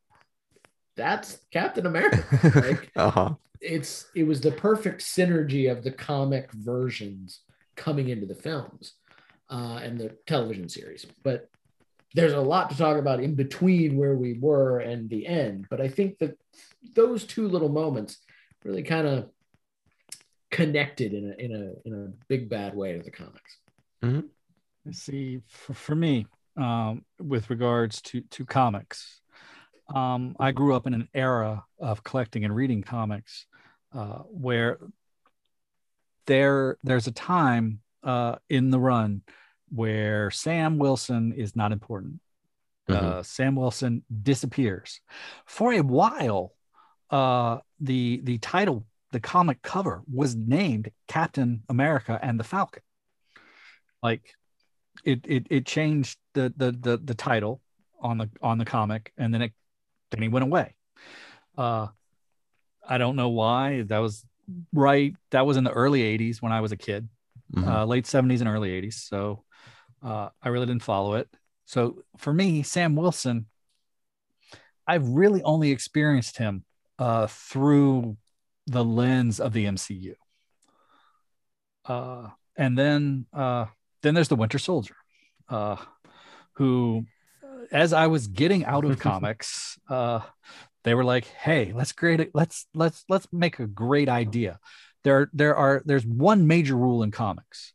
that's 0.96 1.38
captain 1.50 1.86
america 1.86 2.24
like, 2.54 2.90
uh-huh 2.96 3.34
it's 3.64 4.06
it 4.14 4.24
was 4.24 4.40
the 4.40 4.52
perfect 4.52 5.00
synergy 5.00 5.70
of 5.70 5.82
the 5.82 5.90
comic 5.90 6.52
versions 6.52 7.40
coming 7.76 8.08
into 8.08 8.26
the 8.26 8.34
films 8.34 8.92
uh, 9.50 9.80
and 9.82 9.98
the 9.98 10.16
television 10.26 10.68
series. 10.68 11.06
But 11.22 11.48
there's 12.14 12.32
a 12.32 12.40
lot 12.40 12.70
to 12.70 12.76
talk 12.76 12.98
about 12.98 13.20
in 13.20 13.34
between 13.34 13.96
where 13.96 14.14
we 14.14 14.34
were 14.34 14.78
and 14.80 15.08
the 15.08 15.26
end. 15.26 15.66
But 15.68 15.80
I 15.80 15.88
think 15.88 16.18
that 16.18 16.38
those 16.94 17.24
two 17.24 17.48
little 17.48 17.70
moments 17.70 18.18
really 18.64 18.82
kind 18.82 19.06
of 19.06 19.30
connected 20.50 21.12
in 21.12 21.30
a 21.30 21.42
in 21.42 21.52
a 21.52 21.88
in 21.88 21.94
a 21.94 22.26
big 22.28 22.48
bad 22.48 22.74
way 22.74 22.96
to 22.96 23.02
the 23.02 23.10
comics. 23.10 23.58
Mm-hmm. 24.02 24.26
See, 24.92 25.40
for, 25.48 25.74
for 25.74 25.94
me, 25.94 26.26
um, 26.56 27.04
with 27.18 27.50
regards 27.50 28.02
to 28.02 28.20
to 28.30 28.44
comics, 28.44 29.20
um, 29.94 30.36
I 30.38 30.52
grew 30.52 30.74
up 30.74 30.86
in 30.86 30.94
an 30.94 31.08
era 31.14 31.64
of 31.78 32.04
collecting 32.04 32.44
and 32.44 32.54
reading 32.54 32.82
comics 32.82 33.46
uh, 33.92 34.18
where 34.28 34.78
there 36.26 36.76
there's 36.82 37.06
a 37.06 37.12
time 37.12 37.80
uh, 38.02 38.36
in 38.48 38.70
the 38.70 38.78
run 38.78 39.22
where 39.70 40.30
Sam 40.30 40.78
Wilson 40.78 41.32
is 41.32 41.56
not 41.56 41.72
important. 41.72 42.20
Mm-hmm. 42.88 43.06
Uh, 43.06 43.22
Sam 43.22 43.56
Wilson 43.56 44.04
disappears 44.22 45.00
for 45.46 45.72
a 45.72 45.80
while. 45.80 46.52
Uh, 47.10 47.58
the 47.80 48.20
the 48.24 48.38
title, 48.38 48.86
the 49.12 49.20
comic 49.20 49.62
cover 49.62 50.02
was 50.12 50.34
named 50.34 50.90
Captain 51.08 51.62
America 51.68 52.18
and 52.22 52.38
the 52.38 52.44
Falcon. 52.44 52.82
Like 54.02 54.34
it 55.04 55.20
it 55.24 55.46
it 55.50 55.66
changed 55.66 56.18
the 56.34 56.52
the 56.56 56.72
the, 56.72 56.96
the 56.98 57.14
title 57.14 57.60
on 58.00 58.18
the 58.18 58.30
on 58.42 58.58
the 58.58 58.64
comic, 58.64 59.12
and 59.16 59.32
then 59.32 59.42
it 59.42 59.52
then 60.10 60.22
he 60.22 60.28
went 60.28 60.44
away. 60.44 60.74
Uh, 61.56 61.88
I 62.86 62.98
don't 62.98 63.16
know 63.16 63.30
why. 63.30 63.82
That 63.82 63.98
was 63.98 64.24
right. 64.72 65.14
That 65.30 65.46
was 65.46 65.56
in 65.56 65.64
the 65.64 65.72
early 65.72 66.02
80s 66.18 66.42
when 66.42 66.52
I 66.52 66.60
was 66.60 66.72
a 66.72 66.76
kid, 66.76 67.08
mm-hmm. 67.54 67.68
uh, 67.68 67.84
late 67.86 68.04
70s 68.04 68.40
and 68.40 68.48
early 68.48 68.70
80s. 68.82 68.94
So 68.94 69.44
uh, 70.02 70.28
I 70.42 70.48
really 70.48 70.66
didn't 70.66 70.82
follow 70.82 71.14
it. 71.14 71.28
So 71.64 72.02
for 72.18 72.32
me, 72.32 72.62
Sam 72.62 72.94
Wilson, 72.94 73.46
I've 74.86 75.08
really 75.08 75.42
only 75.42 75.70
experienced 75.70 76.36
him 76.36 76.64
uh, 76.98 77.26
through 77.26 78.16
the 78.66 78.84
lens 78.84 79.40
of 79.40 79.52
the 79.52 79.64
MCU. 79.64 80.14
Uh, 81.86 82.28
and 82.56 82.78
then 82.78 83.26
uh, 83.32 83.66
then 84.04 84.14
there's 84.14 84.28
the 84.28 84.36
Winter 84.36 84.58
Soldier, 84.58 84.94
uh, 85.48 85.76
who, 86.52 87.06
as 87.72 87.92
I 87.92 88.06
was 88.06 88.28
getting 88.28 88.64
out 88.64 88.84
of 88.84 88.98
comics, 89.00 89.78
uh, 89.88 90.20
they 90.84 90.94
were 90.94 91.04
like, 91.04 91.24
"Hey, 91.24 91.72
let's 91.74 91.92
create 91.92 92.20
it. 92.20 92.30
Let's 92.34 92.66
let's 92.74 93.04
let's 93.08 93.26
make 93.32 93.58
a 93.58 93.66
great 93.66 94.08
idea." 94.08 94.60
There 95.02 95.30
there 95.32 95.56
are 95.56 95.82
there's 95.84 96.06
one 96.06 96.46
major 96.46 96.76
rule 96.76 97.02
in 97.02 97.10
comics. 97.10 97.72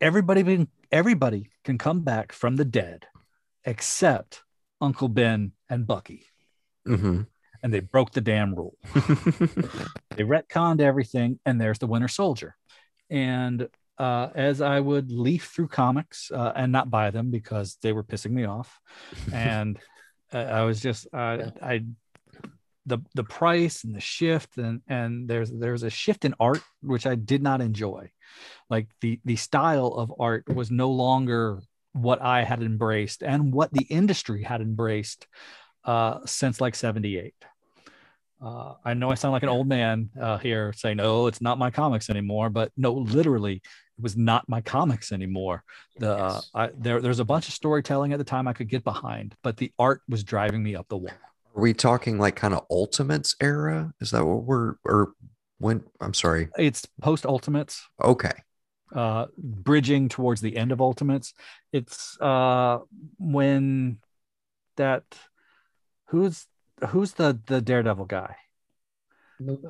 Everybody 0.00 0.42
can 0.42 0.68
everybody 0.92 1.50
can 1.64 1.78
come 1.78 2.00
back 2.00 2.32
from 2.32 2.56
the 2.56 2.64
dead, 2.64 3.06
except 3.64 4.42
Uncle 4.80 5.08
Ben 5.08 5.52
and 5.70 5.86
Bucky. 5.86 6.26
Mm-hmm. 6.86 7.22
And 7.62 7.74
they 7.74 7.80
broke 7.80 8.12
the 8.12 8.20
damn 8.20 8.54
rule. 8.54 8.76
they 8.94 10.24
retconned 10.24 10.80
everything, 10.80 11.38
and 11.46 11.60
there's 11.60 11.78
the 11.78 11.86
Winter 11.86 12.08
Soldier. 12.08 12.56
And 13.08 13.68
uh, 13.98 14.28
as 14.34 14.60
I 14.60 14.80
would 14.80 15.10
leaf 15.10 15.52
through 15.54 15.68
comics 15.68 16.30
uh, 16.30 16.52
and 16.54 16.72
not 16.72 16.90
buy 16.90 17.10
them 17.10 17.30
because 17.30 17.78
they 17.82 17.92
were 17.92 18.04
pissing 18.04 18.32
me 18.32 18.44
off, 18.44 18.78
and 19.32 19.78
I 20.32 20.62
was 20.62 20.80
just 20.80 21.06
uh, 21.12 21.50
I 21.62 21.84
the 22.86 22.98
the 23.14 23.24
price 23.24 23.84
and 23.84 23.94
the 23.94 24.00
shift 24.00 24.58
and 24.58 24.80
and 24.86 25.28
there's 25.28 25.50
there's 25.50 25.82
a 25.82 25.90
shift 25.90 26.24
in 26.24 26.34
art 26.38 26.62
which 26.82 27.06
I 27.06 27.16
did 27.16 27.42
not 27.42 27.60
enjoy. 27.60 28.10
Like 28.70 28.88
the 29.00 29.20
the 29.24 29.36
style 29.36 29.88
of 29.88 30.12
art 30.18 30.44
was 30.48 30.70
no 30.70 30.90
longer 30.90 31.60
what 31.92 32.22
I 32.22 32.44
had 32.44 32.62
embraced 32.62 33.22
and 33.22 33.52
what 33.52 33.72
the 33.72 33.84
industry 33.84 34.42
had 34.42 34.60
embraced 34.60 35.26
uh, 35.84 36.20
since 36.26 36.60
like 36.60 36.74
78. 36.74 37.34
Uh, 38.40 38.74
I 38.84 38.94
know 38.94 39.10
I 39.10 39.14
sound 39.14 39.32
like 39.32 39.42
an 39.42 39.48
old 39.48 39.66
man 39.66 40.10
uh, 40.20 40.38
here 40.38 40.72
saying, 40.74 41.00
"Oh, 41.00 41.26
it's 41.26 41.40
not 41.40 41.58
my 41.58 41.70
comics 41.70 42.10
anymore," 42.10 42.50
but 42.50 42.70
no, 42.76 42.92
literally, 42.92 43.56
it 43.56 44.02
was 44.02 44.16
not 44.16 44.48
my 44.48 44.60
comics 44.60 45.10
anymore. 45.10 45.64
The 45.98 46.16
yes. 46.16 46.50
I, 46.54 46.70
there, 46.76 47.00
there's 47.00 47.20
a 47.20 47.24
bunch 47.24 47.48
of 47.48 47.54
storytelling 47.54 48.12
at 48.12 48.18
the 48.18 48.24
time 48.24 48.46
I 48.46 48.52
could 48.52 48.68
get 48.68 48.84
behind, 48.84 49.34
but 49.42 49.56
the 49.56 49.72
art 49.78 50.02
was 50.08 50.22
driving 50.22 50.62
me 50.62 50.76
up 50.76 50.86
the 50.88 50.98
wall. 50.98 51.14
Are 51.54 51.62
we 51.62 51.72
talking 51.72 52.18
like 52.18 52.36
kind 52.36 52.52
of 52.52 52.66
Ultimates 52.70 53.34
era? 53.40 53.94
Is 54.00 54.10
that 54.10 54.26
what 54.26 54.44
we're 54.44 54.74
or 54.84 55.12
when? 55.58 55.84
I'm 56.00 56.14
sorry. 56.14 56.48
It's 56.58 56.86
post 57.00 57.24
Ultimates. 57.24 57.88
Okay. 58.02 58.32
Uh, 58.94 59.26
bridging 59.38 60.10
towards 60.10 60.42
the 60.42 60.56
end 60.56 60.72
of 60.72 60.82
Ultimates. 60.82 61.32
It's 61.72 62.20
uh 62.20 62.80
when 63.18 63.98
that 64.76 65.04
who's 66.08 66.46
who's 66.88 67.12
the 67.12 67.38
the 67.46 67.60
Daredevil 67.60 68.06
guy? 68.06 68.36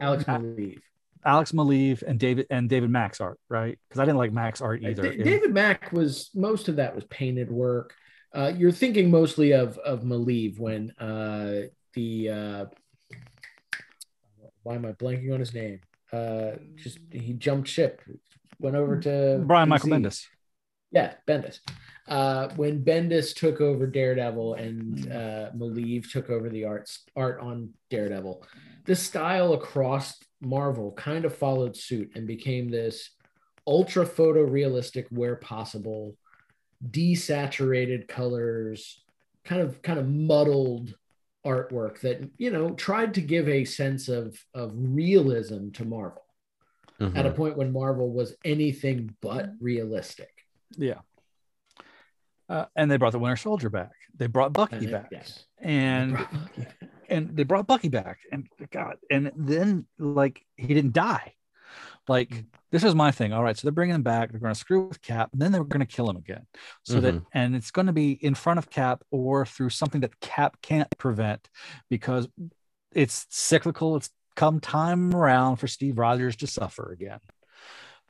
Alex 0.01 0.25
Maleev. 0.25 0.79
Alex 1.25 1.53
Maleev 1.53 2.03
and 2.03 2.21
David 2.21 2.47
and 2.51 2.69
David 2.69 2.90
Mack's 2.90 3.21
art, 3.21 3.40
right? 3.49 3.79
Because 3.88 4.01
I 4.01 4.05
didn't 4.05 4.19
like 4.19 4.33
Mack's 4.33 4.61
art 4.61 4.83
either. 4.83 5.11
D- 5.11 5.23
David 5.23 5.53
Mack 5.53 5.92
was 5.92 6.31
most 6.35 6.69
of 6.69 6.77
that 6.77 6.95
was 6.95 7.05
painted 7.05 7.51
work. 7.51 7.95
Uh, 8.33 8.53
you're 8.57 8.73
thinking 8.73 9.11
mostly 9.11 9.53
of 9.53 9.77
of 9.79 10.03
Maleev 10.03 10.59
when 10.59 10.92
uh, 11.01 11.62
the 11.95 12.31
uh, 12.31 12.64
why 14.62 14.77
am 14.77 14.85
I 14.87 14.92
blanking 14.92 15.33
on 15.33 15.40
his 15.40 15.53
name? 15.53 15.81
Uh, 16.12 16.53
just 16.77 16.99
he 17.11 17.33
jumped 17.33 17.69
ship, 17.69 18.03
went 18.61 18.77
over 18.77 19.01
to 19.01 19.42
Brian 19.45 19.69
DC. 19.69 19.71
Michael 19.71 19.88
Bendis. 19.90 20.27
Yeah, 20.92 21.14
Bendis. 21.27 21.59
Uh, 22.09 22.49
when 22.57 22.85
Bendis 22.85 23.35
took 23.35 23.61
over 23.61 23.87
Daredevil 23.87 24.55
and 24.55 25.11
uh, 25.12 25.51
Maleev 25.57 26.11
took 26.11 26.31
over 26.31 26.49
the 26.49 26.64
arts 26.64 27.05
art 27.16 27.40
on 27.40 27.71
Daredevil, 27.90 28.45
the 28.85 28.95
style 28.97 29.53
across 29.55 30.19
Marvel 30.40 30.92
kind 30.92 31.25
of 31.25 31.35
followed 31.37 31.77
suit 31.77 32.12
and 32.14 32.27
became 32.27 32.69
this 32.69 33.11
ultra 33.66 34.07
photorealistic 34.07 35.07
where 35.11 35.37
possible, 35.37 36.16
desaturated 36.90 38.09
colors, 38.09 39.03
kind 39.45 39.62
of 39.62 39.83
kind 39.83 39.99
of 39.99 40.09
muddled 40.09 40.95
artwork 41.45 42.01
that 42.01 42.29
you 42.38 42.51
know 42.51 42.71
tried 42.75 43.14
to 43.14 43.21
give 43.21 43.49
a 43.49 43.64
sense 43.64 44.09
of 44.09 44.37
of 44.55 44.73
realism 44.75 45.71
to 45.71 45.85
Marvel 45.85 46.23
Mhm. 47.01 47.16
at 47.16 47.27
a 47.27 47.31
point 47.31 47.57
when 47.57 47.73
Marvel 47.73 48.11
was 48.11 48.35
anything 48.45 49.14
but 49.21 49.51
realistic. 49.61 50.31
Yeah. 50.77 51.01
Uh, 52.49 52.67
and 52.77 52.91
they 52.91 52.97
brought 52.97 53.13
the 53.13 53.19
Winter 53.19 53.37
Soldier 53.37 53.71
back. 53.71 53.93
They 54.17 54.29
brought 54.29 54.53
Bucky 54.53 54.87
back, 54.87 55.09
yes. 55.11 55.45
and 55.59 56.17
and 57.09 57.37
they 57.37 57.43
brought 57.43 57.67
Bucky 57.67 57.89
back, 57.89 58.21
and 58.31 58.49
God, 58.71 58.97
and 59.11 59.33
then 59.37 59.87
like 59.99 60.41
he 60.57 60.69
didn't 60.69 60.93
die. 60.93 61.35
Like 62.09 62.45
this 62.71 62.85
is 62.85 62.95
my 62.95 63.11
thing. 63.11 63.33
All 63.33 63.43
right, 63.43 63.57
so 63.57 63.67
they're 63.67 63.73
bringing 63.73 63.97
him 63.97 64.05
back. 64.05 64.31
They're 64.31 64.41
going 64.41 64.55
to 64.55 64.59
screw 64.59 64.87
with 64.87 65.03
Cap, 65.03 65.31
and 65.33 65.43
then 65.43 65.51
they're 65.51 65.65
going 65.65 65.85
to 65.85 65.87
kill 65.87 66.09
him 66.09 66.17
again. 66.17 66.47
So 66.85 67.01
that, 67.01 67.21
and 67.33 67.57
it's 67.57 67.73
going 67.73 67.89
to 67.89 67.93
be 67.93 68.13
in 68.13 68.35
front 68.35 68.59
of 68.59 68.71
Cap 68.71 69.03
or 69.11 69.45
through 69.45 69.71
something 69.71 70.03
that 70.03 70.21
Cap 70.21 70.59
can't 70.63 70.89
prevent, 70.99 71.49
because 71.91 72.29
it's 72.95 73.27
cyclical. 73.29 73.97
It's 73.97 74.11
come 74.37 74.61
time 74.61 75.15
around 75.15 75.57
for 75.57 75.67
Steve 75.67 75.99
Rogers 75.99 76.37
to 76.37 76.47
suffer 76.47 76.93
again. 76.93 77.19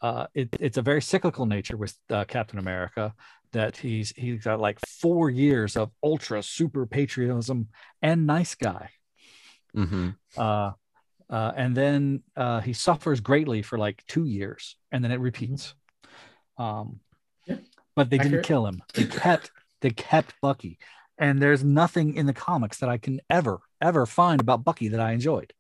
Uh, 0.03 0.27
it, 0.35 0.51
it's 0.61 0.77
a 0.77 0.83
very 0.83 1.01
cyclical 1.01 1.47
nature 1.47 1.77
with 1.77 1.97
uh, 2.11 2.25
Captain 2.25 2.59
America 2.59 3.15
that 3.57 3.77
he's 3.77 4.13
he's 4.17 4.45
got 4.45 4.61
like 4.61 4.79
four 4.87 5.31
years 5.31 5.77
of 5.77 5.91
ultra 6.03 6.43
super 6.43 6.87
patriotism 6.87 7.69
and 8.03 8.27
nice 8.27 8.55
guy 8.55 8.91
Mhm. 9.77 10.17
uh, 10.39 10.73
uh, 11.29 11.53
and 11.57 11.77
then 11.77 12.23
uh, 12.37 12.61
he 12.61 12.73
suffers 12.73 13.21
greatly 13.21 13.61
for 13.63 13.77
like 13.79 14.03
two 14.07 14.25
years, 14.25 14.77
and 14.93 15.03
then 15.05 15.11
it 15.11 15.21
repeats. 15.21 15.75
Um, 16.57 17.01
Yeah. 17.47 17.57
But 17.95 18.09
they 18.11 18.17
didn't 18.19 18.29
Accurate. 18.41 18.47
kill 18.47 18.67
him. 18.67 18.83
They 18.95 19.05
kept 19.05 19.51
they 19.83 19.91
kept 19.91 20.35
Bucky, 20.41 20.79
and 21.19 21.41
there's 21.43 21.63
nothing 21.65 22.15
in 22.15 22.25
the 22.27 22.33
comics 22.33 22.79
that 22.79 22.89
I 22.89 22.99
can 22.99 23.21
ever 23.29 23.61
ever 23.83 24.07
find 24.07 24.41
about 24.41 24.65
Bucky 24.65 24.89
that 24.89 25.01
I 25.01 25.13
enjoyed. 25.13 25.53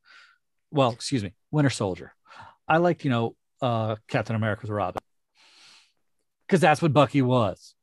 Well, 0.70 0.92
excuse 0.92 1.22
me, 1.22 1.32
Winter 1.50 1.70
Soldier. 1.70 2.14
I 2.68 2.76
liked 2.78 3.04
you 3.04 3.10
know 3.10 3.36
uh, 3.60 3.96
Captain 4.08 4.36
America's 4.36 4.70
Robin 4.70 5.02
because 6.46 6.60
that's 6.60 6.80
what 6.80 6.92
Bucky 6.92 7.20
was. 7.22 7.74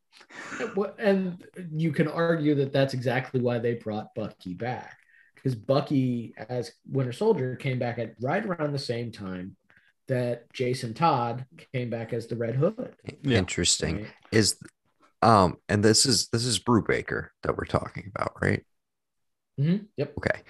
What- 0.76 0.96
and 1.00 1.44
you 1.72 1.92
can 1.92 2.08
argue 2.08 2.56
that 2.56 2.74
that's 2.74 2.94
exactly 2.94 3.40
why 3.42 3.60
they 3.60 3.76
brought 3.76 4.14
Bucky 4.16 4.54
back 4.54 4.98
because 5.36 5.56
Bucky 5.56 6.34
as 6.50 6.72
Winter 6.90 7.12
Soldier 7.12 7.56
came 7.56 7.80
back 7.80 8.00
at 8.00 8.16
right 8.22 8.46
around 8.46 8.74
the 8.74 8.80
same 8.80 9.12
time 9.12 9.56
that 10.08 10.52
Jason 10.54 10.94
Todd 10.94 11.46
came 11.74 11.90
back 11.90 12.14
as 12.14 12.28
the 12.28 12.36
Red 12.36 12.56
Hood. 12.56 12.96
Yeah. 13.24 13.38
Interesting. 13.38 14.04
right? 14.04 14.08
Is 14.32 14.58
um 15.22 15.58
and 15.70 15.84
this 15.84 16.06
is 16.06 16.28
this 16.30 16.46
is 16.46 16.60
Brubaker 16.60 17.30
that 17.44 17.58
we're 17.58 17.66
talking 17.66 18.12
about, 18.14 18.34
right? 18.42 18.66
Mm-hmm. 19.60 19.86
Yep. 19.98 20.14
Okay. 20.18 20.42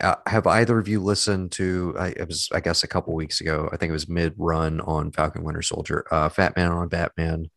Uh, 0.00 0.16
have 0.26 0.46
either 0.46 0.78
of 0.78 0.86
you 0.86 1.00
listened 1.00 1.50
to? 1.52 1.94
I, 1.98 2.08
it 2.08 2.26
was, 2.26 2.48
I 2.52 2.60
guess, 2.60 2.82
a 2.82 2.88
couple 2.88 3.14
weeks 3.14 3.40
ago. 3.40 3.70
I 3.72 3.76
think 3.76 3.88
it 3.88 3.94
was 3.94 4.08
mid-run 4.08 4.80
on 4.82 5.12
Falcon 5.12 5.44
Winter 5.44 5.62
Soldier. 5.62 6.04
Uh, 6.10 6.28
Fat 6.28 6.54
Man 6.56 6.70
on 6.70 6.88
Batman. 6.88 7.48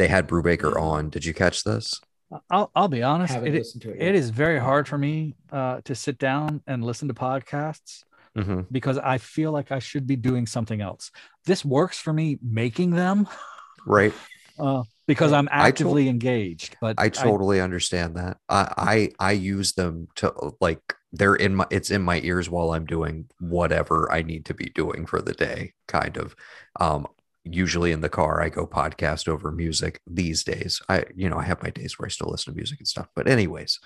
They 0.00 0.08
had 0.08 0.26
Brubaker 0.26 0.80
on. 0.80 1.10
Did 1.10 1.26
you 1.26 1.34
catch 1.34 1.62
this? 1.62 2.00
I'll 2.48 2.70
I'll 2.74 2.88
be 2.88 3.02
honest. 3.02 3.34
Haven't 3.34 3.54
It, 3.54 3.66
to 3.82 3.90
it. 3.90 3.96
it 3.96 4.02
yet. 4.06 4.14
is 4.14 4.30
very 4.30 4.58
hard 4.58 4.88
for 4.88 4.96
me 4.96 5.34
uh, 5.52 5.82
to 5.84 5.94
sit 5.94 6.16
down 6.18 6.62
and 6.66 6.82
listen 6.82 7.06
to 7.08 7.14
podcasts 7.14 8.04
Mm-hmm. 8.38 8.60
because 8.70 8.96
I 8.96 9.18
feel 9.18 9.50
like 9.50 9.72
I 9.72 9.80
should 9.80 10.06
be 10.06 10.14
doing 10.14 10.46
something 10.46 10.80
else. 10.80 11.10
This 11.46 11.64
works 11.64 11.98
for 11.98 12.12
me 12.12 12.38
making 12.40 12.90
them 12.92 13.26
Right. 13.86 14.14
uh, 14.56 14.84
because 15.08 15.32
I'm 15.32 15.48
I 15.50 15.58
to- 15.62 15.66
actively 15.66 16.08
engaged. 16.08 16.76
But 16.80 16.94
I 16.96 17.08
totally 17.10 17.60
understand 17.60 18.14
that. 18.16 18.38
I, 18.48 18.72
I 19.18 19.28
I 19.28 19.32
use 19.32 19.72
them 19.72 20.06
to 20.16 20.32
like 20.60 20.80
they're 21.12 21.34
in 21.34 21.56
my 21.56 21.66
it's 21.70 21.90
in 21.90 22.02
my 22.02 22.20
ears 22.22 22.48
while 22.48 22.70
I'm 22.70 22.86
doing 22.86 23.28
whatever 23.40 24.10
I 24.12 24.22
need 24.22 24.44
to 24.46 24.54
be 24.54 24.66
doing 24.74 25.04
for 25.06 25.20
the 25.20 25.34
day, 25.34 25.74
kind 25.88 26.16
of. 26.16 26.36
Um, 26.78 27.06
usually 27.50 27.92
in 27.92 28.00
the 28.00 28.08
car, 28.08 28.40
I 28.40 28.48
go 28.48 28.66
podcast 28.66 29.28
over 29.28 29.50
music 29.50 30.00
these 30.06 30.44
days. 30.44 30.80
I 30.88 31.04
you 31.14 31.28
know 31.28 31.38
I 31.38 31.44
have 31.44 31.62
my 31.62 31.70
days 31.70 31.98
where 31.98 32.06
I 32.06 32.10
still 32.10 32.30
listen 32.30 32.52
to 32.52 32.56
music 32.56 32.78
and 32.78 32.88
stuff, 32.88 33.08
but 33.14 33.28
anyways, 33.28 33.78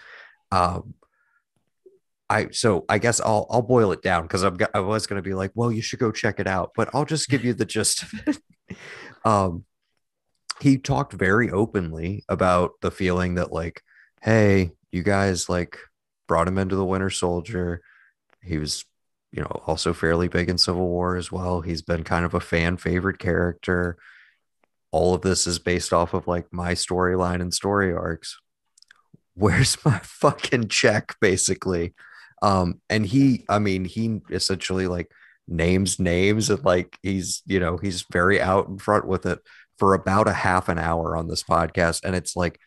um, 0.53 0.95
I 2.29 2.49
so 2.51 2.85
I 2.89 2.99
guess 2.99 3.21
I'll 3.21 3.47
I'll 3.51 3.63
boil 3.63 3.93
it 3.93 4.03
down 4.03 4.23
because 4.23 4.43
I'm 4.43 4.57
I 4.75 4.81
was 4.81 5.07
gonna 5.07 5.23
be 5.23 5.35
like, 5.35 5.53
well, 5.55 5.73
you 5.73 5.83
should 5.83 5.99
go 5.99 6.13
check 6.13 6.41
it 6.41 6.47
out, 6.47 6.73
but 6.77 6.89
I'll 6.95 7.05
just 7.05 7.29
give 7.29 7.45
you 7.45 7.55
the 7.55 7.65
gist 7.65 8.03
of 8.03 8.13
it. 8.27 8.77
um, 9.25 9.65
he 10.61 10.79
talked 10.79 11.13
very 11.13 11.51
openly 11.51 12.25
about 12.29 12.73
the 12.81 12.91
feeling 12.91 13.35
that 13.35 13.53
like, 13.53 13.83
hey, 14.23 14.73
you 14.93 15.03
guys 15.03 15.49
like 15.49 15.79
brought 16.29 16.49
him 16.49 16.59
into 16.59 16.77
the 16.77 16.85
Winter 16.85 17.11
Soldier. 17.11 17.83
He 18.43 18.59
was, 18.59 18.85
you 19.35 19.43
know, 19.43 19.63
also 19.67 19.93
fairly 19.93 20.29
big 20.29 20.49
in 20.49 20.59
Civil 20.59 20.87
War 20.89 21.17
as 21.17 21.33
well. 21.33 21.61
He's 21.61 21.83
been 21.83 22.05
kind 22.05 22.25
of 22.25 22.35
a 22.35 22.41
fan 22.41 22.77
favorite 22.77 23.19
character. 23.19 23.99
All 24.93 25.13
of 25.13 25.23
this 25.23 25.49
is 25.49 25.59
based 25.59 25.93
off 25.93 26.15
of 26.15 26.29
like 26.29 26.53
my 26.53 26.75
storyline 26.75 27.41
and 27.41 27.53
story 27.53 27.93
arcs. 27.93 28.39
Where's 29.35 29.77
my 29.85 29.99
fucking 29.99 30.69
check, 30.69 31.17
basically? 31.21 31.95
Um, 32.43 32.81
and 32.89 33.05
he, 33.05 33.45
I 33.49 33.59
mean, 33.59 33.85
he 33.85 34.21
essentially 34.31 34.87
like 34.87 35.11
names 35.49 35.99
names 35.99 36.49
and 36.49 36.65
like 36.65 36.97
he's, 37.03 37.43
you 37.45 37.59
know, 37.59 37.77
he's 37.77 38.05
very 38.13 38.41
out 38.41 38.69
in 38.69 38.79
front 38.79 39.09
with 39.09 39.27
it 39.27 39.41
for 39.79 39.95
about 39.95 40.29
a 40.29 40.33
half 40.33 40.69
an 40.69 40.79
hour 40.79 41.17
on 41.17 41.27
this 41.27 41.43
podcast. 41.43 42.05
And 42.05 42.15
it's 42.15 42.37
like 42.37 42.61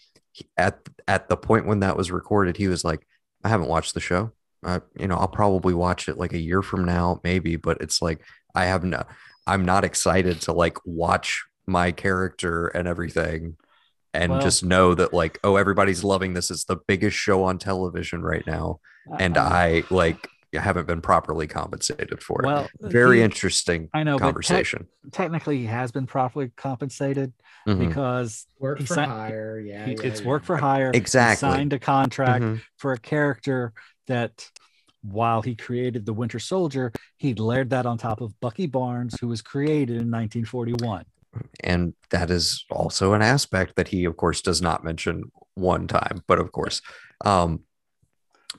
at 0.58 0.80
at 1.08 1.30
the 1.30 1.38
point 1.38 1.66
when 1.66 1.80
that 1.80 1.96
was 1.96 2.12
recorded, 2.12 2.58
he 2.58 2.68
was 2.68 2.84
like, 2.84 3.08
I 3.46 3.48
haven't 3.48 3.70
watched 3.70 3.94
the 3.94 4.02
show. 4.02 4.34
Uh, 4.68 4.82
you 5.00 5.08
know, 5.08 5.16
I'll 5.16 5.30
probably 5.30 5.74
watch 5.74 6.10
it 6.10 6.18
like 6.18 6.34
a 6.34 6.38
year 6.38 6.62
from 6.62 6.84
now, 6.84 7.22
maybe, 7.24 7.56
but 7.56 7.78
it's 7.80 8.02
like 8.02 8.20
I 8.54 8.66
have 8.66 8.84
no 8.84 9.04
I'm 9.48 9.64
not 9.64 9.86
excited 9.86 10.42
to 10.42 10.52
like 10.52 10.78
watch 10.86 11.46
my 11.66 11.92
character 11.94 12.68
and 12.68 12.86
everything 12.88 13.56
and 14.14 14.34
Well- 14.34 14.42
just 14.42 14.64
know 14.66 14.94
that 14.94 15.14
like, 15.14 15.40
oh, 15.46 15.56
everybody's 15.56 16.04
loving 16.04 16.34
this. 16.34 16.52
It's 16.52 16.66
the 16.66 16.76
biggest 16.86 17.16
show 17.16 17.44
on 17.46 17.58
television 17.60 18.24
right 18.24 18.46
now. 18.46 18.80
And 19.20 19.38
I 19.38 19.84
like 19.90 20.28
haven't 20.54 20.88
been 20.88 21.02
properly 21.02 21.48
compensated 21.48 22.22
for 22.22 22.42
it. 22.42 22.48
well, 22.48 22.68
Very 22.82 23.18
he- 23.20 23.24
interesting 23.24 23.90
I 23.94 24.04
know, 24.04 24.14
but 24.16 24.20
tec- 24.20 24.26
conversation. 24.34 24.88
technically, 25.14 25.60
he 25.60 25.66
has 25.68 25.92
been 25.94 26.08
properly 26.08 26.52
compensated 26.58 27.32
Mhm. 27.68 27.88
because 27.88 28.48
work 28.60 28.80
for 28.80 28.96
si- 28.96 29.02
hire. 29.02 29.60
Yeah, 29.60 29.86
he, 29.86 29.92
yeah, 29.94 29.98
it's 30.04 30.22
yeah. 30.22 30.28
work 30.28 30.44
for 30.44 30.58
hire. 30.58 30.92
He 30.94 30.98
Exactly. 30.98 31.50
signed 31.50 31.72
a 31.74 31.80
contract 31.80 32.44
Mhm. 32.44 32.62
for 32.78 32.92
a 32.94 32.98
character 32.98 33.72
that 34.08 34.50
while 35.04 35.42
he 35.42 35.56
created 35.56 36.06
the 36.06 36.14
Winter 36.14 36.40
Soldier, 36.40 36.92
he 37.18 37.34
layered 37.34 37.70
that 37.70 37.86
on 37.86 37.98
top 37.98 38.20
of 38.22 38.38
Bucky 38.40 38.66
Barnes, 38.68 39.16
who 39.22 39.28
was 39.28 39.42
created 39.42 39.98
in 40.02 40.12
1941. 40.12 41.06
and 41.64 41.94
that 42.10 42.32
is 42.32 42.66
also 42.72 43.14
an 43.14 43.22
aspect 43.22 43.76
that 43.76 43.90
he 43.90 44.06
of 44.06 44.18
course 44.18 44.42
does 44.42 44.60
not 44.62 44.84
mention 44.84 45.32
one 45.54 45.86
time 45.88 46.24
but 46.28 46.40
of 46.40 46.52
course 46.52 46.82
um 47.26 47.60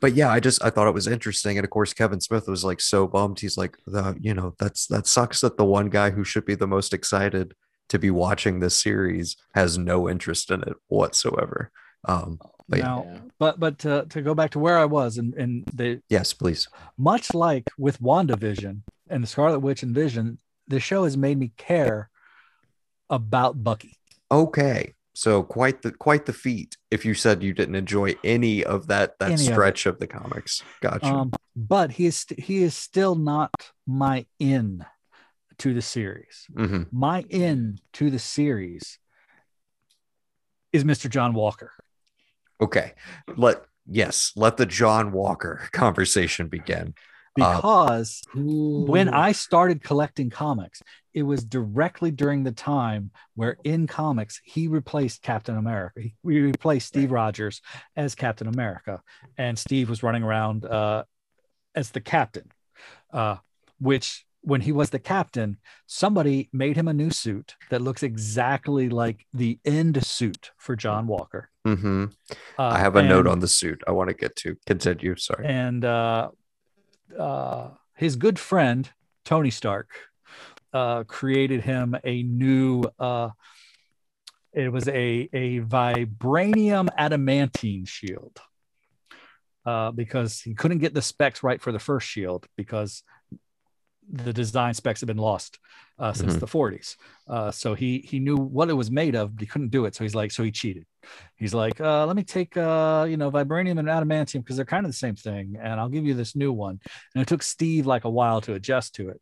but 0.01 0.15
yeah 0.15 0.31
i 0.31 0.39
just 0.39 0.63
i 0.63 0.71
thought 0.71 0.87
it 0.87 0.95
was 0.95 1.09
interesting. 1.09 1.59
And 1.59 1.65
of 1.65 1.71
course 1.71 1.93
kevin 1.93 2.21
smith 2.21 2.47
was 2.47 2.65
like 2.65 2.81
so 2.81 3.09
bummed. 3.09 3.41
He's 3.41 3.57
like 3.57 3.77
the 3.87 4.17
you 4.21 4.33
know 4.35 4.55
that's 4.59 4.87
that 4.89 5.07
sucks 5.09 5.41
that 5.41 5.57
the 5.57 5.65
one 5.65 5.89
guy 5.89 6.11
who 6.11 6.23
should 6.25 6.45
be 6.45 6.55
the 6.55 6.67
most 6.69 6.93
excited 6.95 7.55
to 7.89 7.99
be 7.99 8.11
watching 8.11 8.61
this 8.61 8.77
series 8.81 9.37
has 9.55 9.77
no 9.79 10.09
interest 10.09 10.51
in 10.51 10.61
it 10.63 10.75
whatsoever. 10.89 11.71
Um 12.07 12.39
But 12.69 12.81
now, 12.81 13.05
Yeah. 13.07 13.19
but 13.39 13.59
but 13.59 13.79
to, 13.81 14.07
to 14.11 14.21
go 14.23 14.35
back 14.35 14.51
to 14.53 14.59
where 14.59 14.79
I 14.79 14.85
was, 14.85 15.17
and 15.19 15.35
and 15.35 15.65
the 15.73 16.03
yes 16.11 16.33
please 16.35 16.69
much 16.99 17.33
like 17.35 17.71
with 17.79 18.01
WandaVision 18.01 18.83
and 19.09 19.23
the 19.23 19.27
Scarlet 19.27 19.61
Witch 19.61 19.83
and 19.83 19.95
Vision, 19.95 20.39
the 20.67 20.79
show 20.81 21.05
has 21.05 21.17
made 21.17 21.39
me 21.39 21.53
care 21.57 22.11
about 23.09 23.63
Bucky. 23.65 23.97
okay 24.31 24.93
so 25.15 25.43
quite 25.43 25.81
the 25.83 25.91
quite 25.91 26.27
the 26.27 26.33
feat 26.33 26.77
if 26.91 27.05
you 27.07 27.15
said 27.15 27.43
you 27.43 27.53
didn't 27.55 27.75
enjoy 27.75 28.15
any 28.23 28.63
of 28.63 28.87
that 28.89 29.19
that 29.19 29.31
Any 29.33 29.39
stretch 29.43 29.87
of, 29.87 29.99
the 29.99 30.07
comics 30.07 30.63
gotcha 30.83 31.07
Um, 31.07 31.33
but 31.57 31.93
he 31.93 32.05
is 32.07 32.17
st- 32.19 32.39
he 32.41 32.63
is 32.63 32.75
still 32.77 33.15
not 33.17 33.51
my 33.87 34.27
in 34.39 34.85
to 35.59 35.73
the 35.75 35.83
series. 35.83 36.47
Mhm. 36.53 36.87
My 36.93 37.25
in 37.31 37.79
to 37.95 38.11
the 38.11 38.19
series 38.21 38.99
is 40.73 40.85
Mr. 40.85 41.09
John 41.11 41.33
Walker. 41.33 41.73
Okay. 42.61 42.93
Let 43.37 43.63
yes, 43.87 44.33
let 44.37 44.57
the 44.57 44.67
John 44.67 45.13
Walker 45.13 45.69
conversation 45.73 46.49
begin. 46.49 46.95
Uh, 47.41 47.55
Because 47.57 48.23
when 48.35 49.09
I 49.09 49.33
started 49.33 49.83
collecting 49.83 50.29
comics, 50.29 50.83
it 51.15 51.23
was 51.23 51.45
directly 51.45 52.11
during 52.11 52.43
the 52.43 52.53
time 52.53 53.11
where 53.37 53.57
in 53.65 53.87
comics 53.87 54.41
he 54.45 54.67
replaced 54.67 55.23
Captain 55.23 55.57
America. 55.57 56.01
He 56.01 56.15
replaced 56.23 56.89
Steve 56.89 57.13
Rogers 57.13 57.61
as 57.97 58.15
Captain 58.15 58.49
America, 58.49 59.03
and 59.37 59.59
Steve 59.59 59.89
was 59.89 60.03
running 60.03 60.23
around 60.25 60.65
uh, 60.65 61.05
as 61.75 61.91
the 61.91 62.01
captain, 62.01 62.51
uh, 63.13 63.37
which 63.79 64.25
when 64.43 64.61
he 64.61 64.73
was 64.73 64.91
the 64.91 64.99
captain, 64.99 65.59
somebody 65.87 66.49
made 66.53 66.77
him 66.77 66.89
a 66.89 66.95
new 66.95 67.11
suit 67.11 67.57
that 67.71 67.83
looks 67.83 68.03
exactly 68.03 68.89
like 68.89 69.27
the 69.33 69.59
end 69.65 70.05
suit 70.05 70.51
for 70.57 70.77
John 70.77 71.07
Walker. 71.07 71.51
Hmm 71.77 72.05
Uh, 72.59 72.63
I 72.63 72.79
have 72.79 72.97
a 72.97 73.03
note 73.03 73.27
on 73.27 73.41
the 73.41 73.49
suit. 73.49 73.83
I 73.87 73.93
want 73.93 74.09
to 74.09 74.15
get 74.15 74.37
to. 74.37 74.57
Continue. 74.67 75.17
Sorry. 75.17 75.47
and 75.47 75.85
uh, 75.85 76.31
uh, 77.19 77.71
his 77.95 78.17
good 78.17 78.39
friend 78.39 78.89
Tony 79.25 79.51
Stark 79.51 79.91
uh, 80.73 81.05
created 81.05 81.63
him 81.63 81.97
a 82.05 82.23
new. 82.23 82.85
Uh, 82.99 83.31
it 84.53 84.73
was 84.73 84.89
a 84.89 85.29
a 85.33 85.61
vibranium 85.61 86.89
adamantium 86.99 87.87
shield 87.87 88.41
uh, 89.67 89.91
because 89.91 90.41
he 90.41 90.55
couldn't 90.55 90.79
get 90.79 90.95
the 90.95 91.03
specs 91.03 91.43
right 91.43 91.61
for 91.61 91.73
the 91.73 91.79
first 91.79 92.09
shield 92.09 92.47
because 92.57 93.03
the 94.11 94.33
design 94.33 94.73
specs 94.75 95.01
have 95.01 95.07
been 95.07 95.19
lost 95.19 95.59
uh, 95.99 96.13
since 96.13 96.35
Mhm. 96.37 96.41
the 96.41 96.47
40s. 96.47 96.97
Uh, 97.29 97.51
so 97.51 97.75
he 97.75 97.99
he 97.99 98.19
knew 98.21 98.37
what 98.37 98.71
it 98.71 98.75
was 98.75 98.91
made 98.91 99.15
of, 99.15 99.35
but 99.35 99.41
he 99.43 99.47
couldn't 99.47 99.71
do 99.71 99.85
it. 99.85 99.95
So 99.95 100.05
he's 100.05 100.15
like, 100.15 100.31
so 100.31 100.43
he 100.43 100.51
cheated. 100.51 100.87
He's 101.37 101.53
like, 101.55 101.81
uh, 101.81 102.07
let 102.07 102.17
me 102.17 102.23
take 102.23 102.57
uh, 102.57 103.07
you 103.09 103.17
know 103.17 103.31
vibranium 103.31 103.79
and 103.79 103.89
adamantium 103.89 104.41
because 104.45 104.57
they're 104.57 104.65
kind 104.65 104.87
of 104.87 104.93
the 104.93 104.97
same 104.97 105.17
thing, 105.17 105.57
and 105.61 105.79
I'll 105.81 105.89
give 105.89 106.05
you 106.07 106.15
this 106.15 106.35
new 106.37 106.53
one. 106.53 106.81
And 107.15 107.23
it 107.23 107.29
took 107.29 107.43
Steve 107.43 107.87
like 107.87 108.05
a 108.05 108.11
while 108.11 108.41
to 108.43 108.55
adjust 108.55 108.95
to 108.97 109.09
it. 109.11 109.21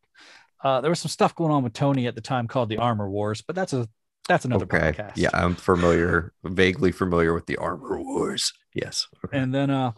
Uh, 0.62 0.80
there 0.80 0.90
was 0.90 1.00
some 1.00 1.10
stuff 1.10 1.34
going 1.34 1.52
on 1.52 1.62
with 1.64 1.72
Tony 1.72 2.06
at 2.06 2.14
the 2.14 2.20
time 2.20 2.46
called 2.48 2.68
the 2.68 2.78
Armor 2.78 3.10
Wars, 3.10 3.42
but 3.42 3.56
that's 3.56 3.72
a 3.72 3.88
that's 4.28 4.44
another 4.44 4.64
Okay. 4.64 4.92
podcast. 4.92 5.12
Yeah, 5.16 5.30
I'm 5.32 5.54
familiar, 5.54 6.32
vaguely 6.44 6.92
familiar 6.92 7.32
with 7.34 7.46
the 7.46 7.56
Armor 7.58 8.00
Wars. 8.00 8.52
Yes. 8.74 9.06
And 9.32 9.54
then 9.54 9.70
uh, 9.70 9.92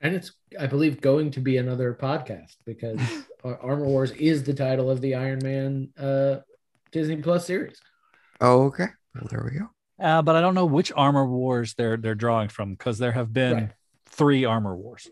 And 0.00 0.14
it's, 0.14 0.32
I 0.58 0.66
believe, 0.66 1.00
going 1.00 1.30
to 1.32 1.40
be 1.40 1.56
another 1.56 1.94
podcast 1.94 2.56
because 2.64 2.98
Ar- 3.00 3.06
Armor 3.44 3.84
Wars 3.86 4.10
is 4.12 4.42
the 4.44 4.54
title 4.54 4.90
of 4.90 5.00
the 5.00 5.14
Iron 5.14 5.40
Man 5.42 5.90
uh, 5.98 6.36
Disney 6.92 7.16
Plus 7.16 7.46
series. 7.46 7.78
Oh, 8.40 8.64
okay. 8.64 8.86
Well, 9.14 9.26
there 9.30 9.42
we 9.44 9.58
go. 9.58 9.68
uh, 10.00 10.22
but 10.22 10.34
I 10.36 10.40
don't 10.40 10.54
know 10.54 10.66
which 10.66 10.90
Armor 10.96 11.26
Wars 11.26 11.74
they're 11.74 11.96
they're 11.96 12.14
drawing 12.14 12.48
from 12.48 12.72
because 12.72 12.98
there 12.98 13.12
have 13.12 13.32
been 13.32 13.54
Right. 13.54 13.70
three 14.06 14.44
Armor 14.44 14.74
Wars. 14.76 15.08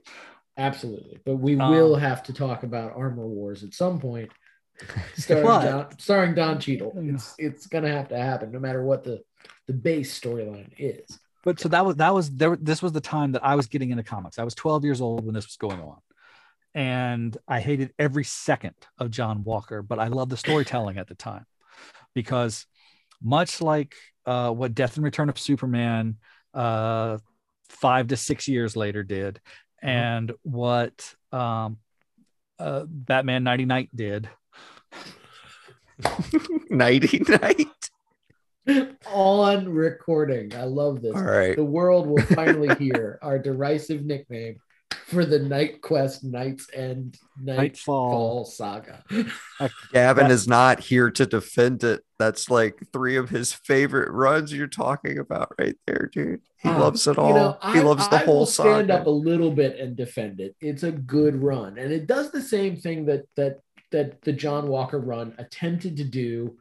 Absolutely. 0.57 1.19
But 1.25 1.37
we 1.37 1.59
Um, 1.59 1.71
will 1.71 1.97
have 1.97 2.23
to 2.25 2.33
talk 2.33 2.63
about 2.63 2.93
Armor 2.97 3.27
Wars 3.27 3.63
at 3.65 3.75
some 3.75 4.01
point. 4.01 4.31
Starring, 5.17 5.45
But- 5.45 5.65
Don, 5.65 5.99
starring 5.99 6.35
Don 6.35 6.59
Cheadle. 6.59 6.93
It's 6.97 7.35
it's 7.39 7.67
gonna 7.67 7.91
have 7.93 8.09
to 8.09 8.19
happen 8.19 8.51
no 8.51 8.59
matter 8.59 8.83
what 8.85 9.05
the, 9.05 9.21
the 9.67 9.73
base 9.73 10.19
storyline 10.19 10.73
is. 10.79 11.19
But 11.45 11.61
so 11.61 11.69
that 11.69 11.85
was 11.85 11.97
that 11.97 12.15
was 12.15 12.31
there. 12.31 12.57
This 12.57 12.83
was 12.83 12.93
the 12.93 13.01
time 13.01 13.33
that 13.33 13.45
I 13.45 13.55
was 13.57 13.67
getting 13.67 13.91
into 13.91 14.03
comics. 14.05 14.39
I 14.39 14.45
was 14.45 14.55
12 14.55 14.85
years 14.85 15.01
old 15.01 15.25
when 15.25 15.35
this 15.35 15.47
was 15.47 15.57
going 15.57 15.81
on, 15.81 15.97
and 16.75 17.37
I 17.47 17.61
hated 17.61 17.93
every 17.99 18.25
second 18.25 18.75
of 18.99 19.11
John 19.11 19.45
Walker. 19.45 19.83
But 19.83 19.99
I 19.99 20.09
loved 20.09 20.31
the 20.31 20.37
storytelling 20.37 20.99
at 20.99 21.09
the 21.09 21.15
time 21.15 21.47
because, 22.15 22.67
much 23.23 23.61
like 23.61 23.95
uh, 24.27 24.51
what 24.51 24.75
Death 24.75 24.97
and 24.97 25.05
Return 25.05 25.29
of 25.29 25.39
Superman, 25.39 26.17
uh, 26.55 27.19
five 27.69 28.09
to 28.09 28.17
six 28.17 28.49
years 28.49 28.77
later 28.77 29.03
did, 29.03 29.41
and 29.83 30.33
what 30.43 31.15
um, 31.33 31.79
uh, 32.59 32.85
Batman 32.87 33.45
Nighty 33.45 33.65
Night 33.65 33.91
did. 33.95 34.29
Nighty 36.71 37.23
night. 37.29 37.67
On 39.07 39.69
recording. 39.69 40.55
I 40.55 40.65
love 40.65 41.03
this. 41.03 41.15
All 41.15 41.23
right. 41.23 41.57
The 41.57 41.65
world 41.65 42.07
will 42.07 42.23
finally 42.23 42.75
hear 42.77 43.19
our 43.23 43.39
derisive 43.39 44.05
nickname 44.05 44.59
for 45.13 45.25
the 45.25 45.39
Knightquest 45.39 46.25
Knights 46.25 46.69
End 46.73 47.19
Knightfall. 47.41 48.11
Knightfall 48.11 48.45
saga. 48.47 49.05
Gavin 49.93 50.31
is 50.31 50.49
not 50.49 50.81
here 50.81 51.11
to 51.11 51.27
defend 51.27 51.85
it. 51.85 52.03
That's 52.19 52.49
like 52.51 52.81
three 52.93 53.17
of 53.17 53.29
his 53.31 53.53
favorite 53.53 54.11
runs 54.11 54.53
you're 54.53 54.67
talking 54.69 55.19
about 55.19 55.53
right 55.59 55.77
there, 55.87 56.09
dude. 56.13 56.41
He 56.59 56.69
Ah, 56.69 56.79
loves 56.79 57.07
it 57.07 57.19
all. 57.19 57.29
You 57.29 57.35
know, 57.35 57.59
he 57.73 57.79
I, 57.81 57.83
loves 57.83 58.09
the 58.09 58.17
I 58.17 58.25
whole 58.25 58.39
will 58.41 58.47
stand 58.47 58.89
saga. 58.89 59.01
up 59.01 59.07
a 59.07 59.11
little 59.11 59.51
bit 59.51 59.79
and 59.79 59.97
defend 59.97 60.41
it. 60.41 60.55
It's 60.61 60.83
a 60.85 60.93
good 60.93 61.37
run, 61.43 61.79
and 61.79 61.93
it 61.93 62.07
does 62.07 62.31
the 62.31 62.43
same 62.43 62.77
thing 62.77 63.07
that 63.07 63.25
that 63.37 63.59
that 63.91 64.23
the 64.23 64.33
John 64.33 64.69
Walker 64.69 64.99
run 64.99 65.35
attempted 65.39 65.97
to 65.99 66.05
do 66.05 66.57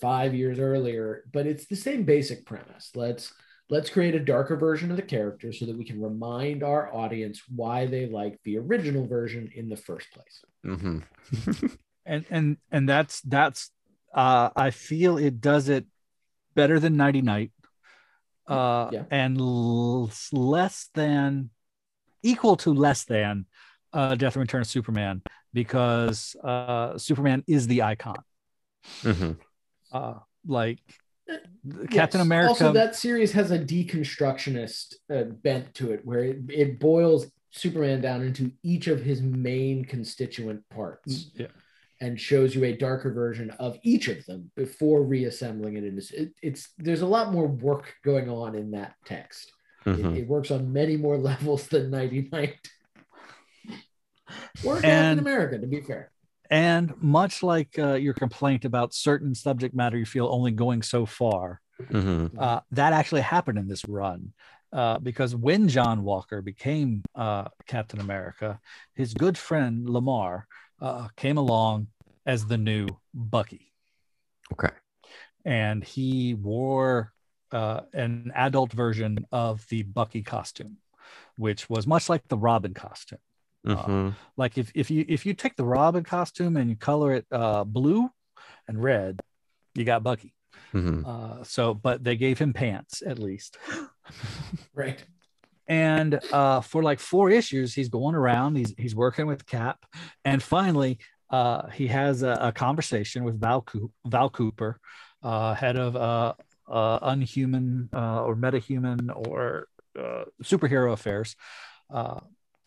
five 0.00 0.34
years 0.34 0.58
earlier. 0.58 1.24
But 1.32 1.46
it's 1.46 1.66
the 1.66 1.76
same 1.76 2.04
basic 2.04 2.46
premise. 2.46 2.90
Let's 2.94 3.32
let's 3.70 3.88
create 3.88 4.14
a 4.14 4.20
darker 4.20 4.56
version 4.56 4.90
of 4.90 4.96
the 4.96 5.02
character 5.02 5.52
so 5.52 5.64
that 5.64 5.76
we 5.76 5.84
can 5.84 6.00
remind 6.02 6.62
our 6.62 6.92
audience 6.92 7.42
why 7.54 7.86
they 7.86 8.06
like 8.06 8.38
the 8.44 8.58
original 8.58 9.06
version 9.06 9.50
in 9.54 9.68
the 9.68 9.76
first 9.76 10.08
place. 10.12 10.42
Mhm. 10.66 11.02
and 12.06 12.24
and 12.30 12.56
and 12.70 12.88
that's 12.88 13.20
that's 13.22 13.70
uh 14.14 14.50
i 14.56 14.70
feel 14.70 15.16
it 15.18 15.40
does 15.40 15.68
it 15.68 15.84
better 16.54 16.80
than 16.80 16.96
nighty 16.96 17.22
night 17.22 17.52
uh 18.48 18.88
Yeah. 18.92 19.04
and 19.10 19.38
l- 19.38 20.10
less 20.32 20.88
than 20.94 21.50
equal 22.22 22.56
to 22.56 22.74
less 22.74 23.04
than 23.04 23.46
uh 23.92 24.14
death 24.16 24.34
and 24.34 24.42
return 24.42 24.62
of 24.62 24.66
superman 24.66 25.22
because 25.52 26.34
uh 26.42 26.98
superman 26.98 27.44
is 27.46 27.66
the 27.68 27.82
icon 27.82 28.16
Mhm. 29.02 29.36
uh 29.92 30.14
like 30.46 30.80
captain 31.90 32.18
Yes. 32.20 32.26
america 32.26 32.48
Also, 32.48 32.72
that 32.72 32.94
series 32.96 33.32
has 33.32 33.50
a 33.50 33.58
deconstructionist 33.58 34.94
uh, 35.14 35.24
bent 35.24 35.74
to 35.74 35.92
it, 35.92 36.04
where 36.04 36.24
it, 36.24 36.38
it 36.48 36.80
boils 36.80 37.26
Superman 37.52 38.00
down 38.00 38.22
into 38.22 38.52
each 38.62 38.86
of 38.86 39.02
his 39.02 39.20
main 39.22 39.84
constituent 39.84 40.62
parts 40.70 41.30
yeah. 41.34 41.48
and 42.00 42.18
shows 42.20 42.54
you 42.54 42.64
a 42.64 42.76
darker 42.76 43.12
version 43.12 43.50
of 43.58 43.76
each 43.82 44.06
of 44.08 44.24
them 44.26 44.50
before 44.56 45.02
reassembling 45.02 45.76
it 45.76 45.82
into. 45.84 46.22
It, 46.22 46.32
it's 46.42 46.68
there's 46.78 47.02
a 47.02 47.06
lot 47.06 47.32
more 47.32 47.48
work 47.48 47.92
going 48.04 48.28
on 48.30 48.54
in 48.54 48.70
that 48.70 48.94
text. 49.04 49.50
It, 49.84 49.96
Mhm. 49.96 50.16
it 50.18 50.28
works 50.28 50.50
on 50.52 50.72
many 50.72 50.96
more 50.96 51.18
levels 51.30 51.66
than 51.66 51.90
Nighty 51.90 52.28
Night 52.30 52.58
or 54.64 54.74
Captain 54.74 54.90
And- 54.90 55.20
America, 55.20 55.58
to 55.58 55.66
be 55.66 55.80
fair. 55.80 56.12
And 56.50 56.92
much 57.00 57.42
like 57.42 57.78
uh, 57.78 57.94
your 57.94 58.14
complaint 58.14 58.64
about 58.64 58.92
certain 58.92 59.34
subject 59.34 59.74
matter 59.74 59.96
you 59.96 60.04
feel 60.04 60.26
only 60.26 60.50
going 60.50 60.82
so 60.82 61.06
far 61.06 61.60
Mhm. 61.90 62.30
uh, 62.38 62.60
that 62.72 62.92
actually 62.92 63.22
happened 63.22 63.58
in 63.58 63.66
this 63.68 63.84
run 63.88 64.32
uh, 64.72 64.98
because 64.98 65.34
when 65.34 65.68
John 65.68 66.04
Walker 66.04 66.42
became 66.42 67.02
uh, 67.14 67.48
Captain 67.66 68.00
America, 68.00 68.60
his 68.94 69.14
good 69.14 69.36
friend 69.36 69.88
Lamar 69.88 70.46
uh, 70.80 71.08
came 71.16 71.38
along 71.38 71.88
as 72.26 72.46
the 72.46 72.58
new 72.58 72.86
Bucky, 73.12 73.72
Okay. 74.52 74.70
and 75.44 75.82
he 75.82 76.34
wore 76.34 77.12
uh, 77.50 77.80
an 77.92 78.30
adult 78.34 78.72
version 78.72 79.26
of 79.32 79.66
the 79.70 79.82
Bucky 79.82 80.22
costume, 80.22 80.76
which 81.36 81.68
was 81.68 81.86
much 81.86 82.08
like 82.08 82.22
the 82.28 82.38
Robin 82.38 82.74
costume. 82.74 83.18
Mhm. 83.66 84.14
Like 84.36 84.56
if 84.58 84.72
if 84.74 84.90
you 84.90 85.04
if 85.08 85.26
you 85.26 85.34
take 85.34 85.56
the 85.56 85.64
Robin 85.64 86.02
costume 86.04 86.56
and 86.56 86.70
you 86.70 86.76
color 86.76 87.12
it 87.12 87.26
uh, 87.30 87.64
blue 87.64 88.08
and 88.66 88.82
red, 88.82 89.20
you 89.74 89.84
got 89.84 90.02
Bucky. 90.02 90.34
Mhm. 90.72 91.04
Uh, 91.06 91.44
so, 91.44 91.74
but 91.74 92.02
they 92.02 92.16
gave 92.16 92.38
him 92.38 92.52
pants 92.52 93.02
at 93.04 93.18
least. 93.18 93.58
Right. 94.74 95.02
and 95.68 96.18
uh, 96.32 96.60
for 96.62 96.82
like 96.82 96.98
four 96.98 97.30
issues 97.30 97.72
he's 97.74 97.88
going 97.88 98.16
around 98.16 98.56
he's 98.56 98.74
he's 98.76 98.94
working 98.96 99.26
with 99.26 99.46
cap 99.46 99.84
and 100.24 100.42
finally 100.42 100.98
uh, 101.30 101.68
he 101.68 101.86
has 101.86 102.22
a, 102.22 102.32
a 102.40 102.52
conversation 102.52 103.22
with 103.22 103.40
val, 103.40 103.62
Coop, 103.62 103.92
val 104.04 104.28
cooper 104.30 104.80
uh, 105.22 105.54
head 105.54 105.76
of 105.76 105.94
uh, 105.94 106.34
uh, 106.68 106.98
unhuman 107.02 107.88
uh, 107.92 108.24
or 108.24 108.34
metahuman 108.34 109.10
or 109.14 109.68
uh, 109.96 110.24
superhero 110.42 110.92
affairs 110.92 111.36
uh, 111.94 112.18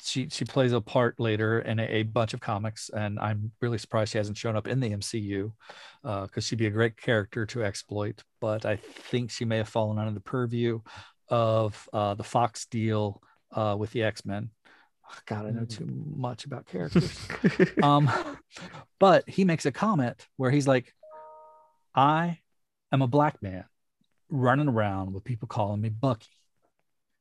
she 0.04 0.28
she 0.30 0.46
plays 0.46 0.72
a 0.74 0.82
part 0.82 1.20
later 1.20 1.60
in 1.60 1.80
a, 1.80 1.84
a 1.84 2.04
bunch 2.04 2.34
of 2.34 2.40
comics 2.40 2.90
and 2.90 3.20
i'm 3.20 3.52
really 3.62 3.78
surprised 3.78 4.12
she 4.12 4.18
hasn't 4.18 4.38
shown 4.38 4.56
up 4.56 4.68
in 4.68 4.80
the 4.80 4.90
mcu 4.90 5.52
because 6.04 6.46
she'd 6.46 6.58
be 6.60 6.68
a 6.68 6.72
great 6.72 6.98
character 6.98 7.46
to 7.46 7.64
exploit 7.64 8.22
but 8.42 8.66
i 8.66 8.76
think 8.76 9.32
she 9.32 9.46
may 9.46 9.58
have 9.58 9.70
fallen 9.70 9.98
under 9.98 10.12
the 10.14 10.20
purview 10.20 10.80
of 11.30 11.90
uh, 11.94 12.14
the 12.14 12.24
Fox 12.24 12.66
deal 12.66 13.24
uh, 13.54 13.76
with 13.80 13.92
the 13.92 14.04
X 14.04 14.26
Men. 14.26 14.50
God, 15.26 15.46
I 15.48 15.52
know 15.52 15.66
too 15.66 15.88
much 16.16 16.46
about 16.46 16.68
characters. 16.68 17.18
um, 17.82 18.12
but 19.00 19.28
he 19.28 19.46
makes 19.46 19.66
a 19.66 19.72
comment 19.72 20.28
where 20.38 20.52
he's 20.52 20.68
like, 20.68 20.94
"I 21.96 22.40
am 22.92 23.02
a 23.02 23.08
black 23.08 23.42
man 23.42 23.64
running 24.30 24.68
around 24.68 25.14
with 25.14 25.24
people 25.24 25.48
calling 25.48 25.82
me 25.82 25.90
Bucky," 25.90 26.28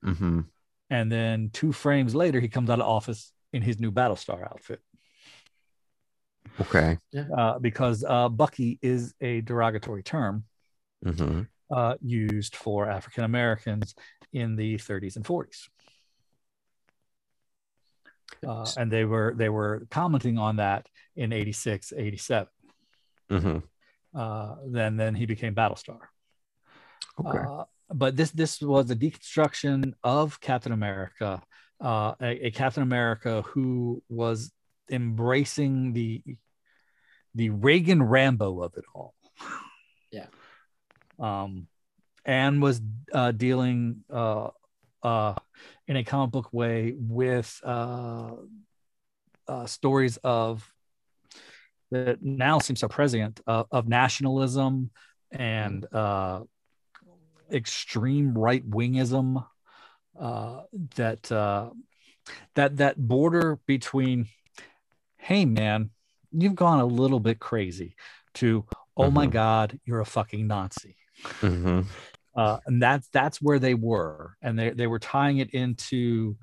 Mhm. 0.04 0.46
And 0.92 1.10
then 1.10 1.48
two 1.54 1.72
frames 1.72 2.14
later, 2.14 2.38
he 2.38 2.48
comes 2.48 2.68
out 2.68 2.78
of 2.78 2.86
office 2.86 3.32
in 3.54 3.62
his 3.62 3.80
new 3.80 3.90
Battlestar 3.90 4.44
outfit. 4.44 4.80
Okay. 6.60 6.98
uh, 7.34 7.58
because 7.58 8.04
uh, 8.06 8.28
Bucky 8.28 8.78
is 8.82 9.14
a 9.20 9.40
derogatory 9.40 10.02
term 10.02 10.44
hmm 11.02 11.42
uh, 11.70 11.94
used 12.02 12.54
for 12.54 12.90
African 12.90 13.24
Americans 13.24 13.94
in 14.34 14.56
the 14.56 14.76
30s 14.76 15.16
and 15.16 15.24
40s. 15.24 15.68
Uh, 18.46 18.66
and 18.76 18.92
they 18.92 19.06
were 19.06 19.32
they 19.34 19.48
were 19.48 19.86
commenting 19.90 20.36
on 20.36 20.56
that 20.56 20.86
in 21.16 21.32
86 21.32 21.92
87 21.96 22.46
mm-hmm. 23.30 23.58
uh, 24.18 24.54
then 24.66 24.96
then 24.96 25.14
he 25.14 25.26
became 25.26 25.54
battlestar 25.54 26.00
Okay. 27.18 27.38
But 27.92 28.16
this 28.16 28.30
this 28.30 28.60
was 28.60 28.90
a 28.90 28.96
deconstruction 28.96 29.92
of 30.02 30.40
captain 30.40 30.72
america 30.72 31.42
uh, 31.80 32.14
a, 32.20 32.46
a 32.46 32.50
captain 32.50 32.82
america 32.82 33.42
who 33.42 34.02
was 34.08 34.52
embracing 34.90 35.92
the 35.92 36.22
the 37.34 37.50
reagan 37.50 38.02
rambo 38.02 38.62
of 38.62 38.72
it 38.76 38.84
all 38.94 39.14
Yeah. 40.10 40.26
um 41.18 41.66
and 42.24 42.62
was 42.62 42.80
uh, 43.12 43.32
dealing 43.32 44.04
uh, 44.08 44.50
uh, 45.02 45.34
in 45.88 45.96
a 45.96 46.04
comic 46.04 46.30
book 46.30 46.48
way 46.52 46.94
with 46.96 47.60
uh, 47.64 48.30
uh, 49.48 49.66
stories 49.66 50.18
of 50.22 50.64
that 51.90 52.22
now 52.22 52.60
seems 52.60 52.80
so 52.80 52.88
present 52.88 53.40
uh, 53.46 53.64
of 53.72 53.88
nationalism 53.88 54.90
and 55.32 55.84
uh, 55.92 56.40
extreme 57.52 58.36
right 58.36 58.68
wingism. 58.68 59.44
Uh, 60.18 60.62
that 60.96 61.30
uh, 61.32 61.70
that 62.54 62.76
that 62.76 62.96
border 62.98 63.58
between, 63.66 64.28
hey 65.16 65.44
man, 65.44 65.90
you've 66.30 66.54
gone 66.54 66.80
a 66.80 66.86
little 66.86 67.20
bit 67.20 67.38
crazy, 67.38 67.96
to 68.34 68.64
oh 68.96 69.10
my 69.10 69.26
Mhm. 69.26 69.32
god, 69.32 69.80
you're 69.84 70.00
a 70.00 70.06
fucking 70.06 70.46
Nazi 70.46 70.96
hmm 71.40 71.80
uh, 72.34 72.58
and 72.66 72.82
that's 72.82 73.08
that's 73.08 73.42
where 73.42 73.58
they 73.58 73.74
were, 73.74 74.36
and 74.40 74.58
they 74.58 74.70
they 74.70 74.86
were 74.86 74.98
tying 74.98 75.38
it 75.38 75.50
into 75.50 76.36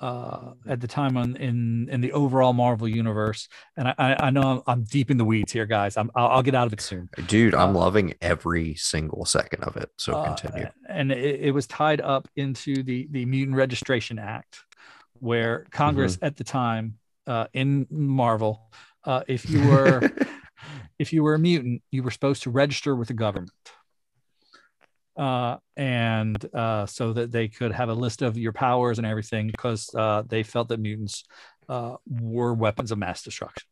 uh, 0.00 0.52
at 0.68 0.80
the 0.80 0.86
time 0.86 1.16
on 1.16 1.36
in 1.36 1.88
in 1.90 2.00
the 2.00 2.12
overall 2.12 2.52
Marvel 2.52 2.86
universe. 2.88 3.48
And 3.76 3.88
I 3.88 4.16
I, 4.20 4.30
know 4.30 4.42
I'm, 4.42 4.62
I'm 4.66 4.82
deep 4.84 5.10
in 5.10 5.16
the 5.16 5.24
weeds 5.24 5.52
here, 5.52 5.66
guys. 5.66 5.96
I'm 5.96 6.10
I'll, 6.14 6.28
I'll 6.28 6.42
get 6.42 6.54
out 6.54 6.66
of 6.66 6.72
it 6.72 6.80
soon. 6.80 7.08
Dude, 7.26 7.54
I'm 7.54 7.70
Uh, 7.76 7.80
loving 7.80 8.14
every 8.20 8.74
single 8.74 9.24
second 9.24 9.64
of 9.64 9.76
it. 9.76 9.90
So 9.98 10.14
Uh, 10.14 10.34
continue. 10.34 10.68
and 10.88 11.10
it, 11.12 11.40
it 11.40 11.50
was 11.52 11.66
tied 11.66 12.00
up 12.00 12.28
into 12.36 12.82
the 12.82 13.08
the 13.10 13.24
Mutant 13.24 13.56
Registration 13.56 14.18
Act, 14.18 14.58
where 15.20 15.66
Congress 15.70 16.18
at 16.22 16.36
the 16.36 16.44
time 16.44 16.98
uh, 17.26 17.46
in 17.54 17.86
Marvel, 17.90 18.70
uh, 19.04 19.22
if 19.28 19.48
you 19.48 19.66
were 19.66 20.00
if 20.98 21.12
you 21.12 21.22
were 21.22 21.34
a 21.34 21.38
mutant, 21.38 21.82
you 21.90 22.02
were 22.02 22.10
supposed 22.10 22.42
to 22.42 22.50
register 22.50 22.94
with 22.94 23.08
the 23.08 23.14
government. 23.14 23.50
Uh, 25.16 25.56
and 25.76 26.44
uh, 26.54 26.84
so 26.84 27.12
that 27.12 27.32
they 27.32 27.48
could 27.48 27.72
have 27.72 27.88
a 27.88 27.94
list 27.94 28.20
of 28.20 28.36
your 28.36 28.52
powers 28.52 28.98
and 28.98 29.06
everything 29.06 29.46
because 29.46 29.88
uh, 29.94 30.22
they 30.28 30.42
felt 30.42 30.68
that 30.68 30.78
mutants 30.78 31.24
uh, 31.68 31.96
were 32.06 32.52
weapons 32.52 32.92
of 32.92 32.98
mass 32.98 33.22
destruction. 33.22 33.66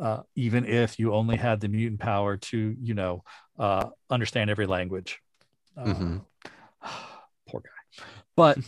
Uh, 0.00 0.22
even 0.34 0.64
if 0.64 0.98
you 0.98 1.12
only 1.12 1.36
had 1.36 1.60
the 1.60 1.68
mutant 1.68 2.00
power 2.00 2.36
to, 2.38 2.74
you 2.80 2.94
know, 2.94 3.22
uh, 3.58 3.90
understand 4.08 4.48
every 4.48 4.66
language. 4.66 5.20
Uh, 5.76 5.84
Mhm. 5.84 6.24
Poor 7.48 7.60
guy. 7.60 8.04
But 8.36 8.58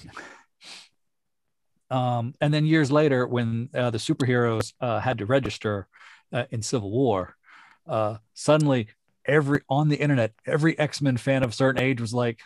um, 1.90 2.34
and 2.40 2.52
then 2.52 2.66
years 2.66 2.90
later, 2.92 3.26
when 3.26 3.70
uh, 3.74 3.90
the 3.90 3.98
superheroes 3.98 4.74
uh, 4.80 5.00
had 5.00 5.18
to 5.18 5.26
register 5.26 5.88
uh, 6.32 6.44
in 6.50 6.60
Civil 6.62 6.90
War, 6.90 7.36
uh, 7.86 8.18
suddenly 8.34 8.88
every 9.26 9.60
on 9.68 9.88
the 9.88 9.96
internet, 9.96 10.32
every 10.46 10.78
X 10.78 11.00
Men 11.00 11.16
fan 11.16 11.42
of 11.42 11.50
a 11.50 11.52
certain 11.54 11.82
age 11.82 12.00
was 12.00 12.12
like, 12.14 12.40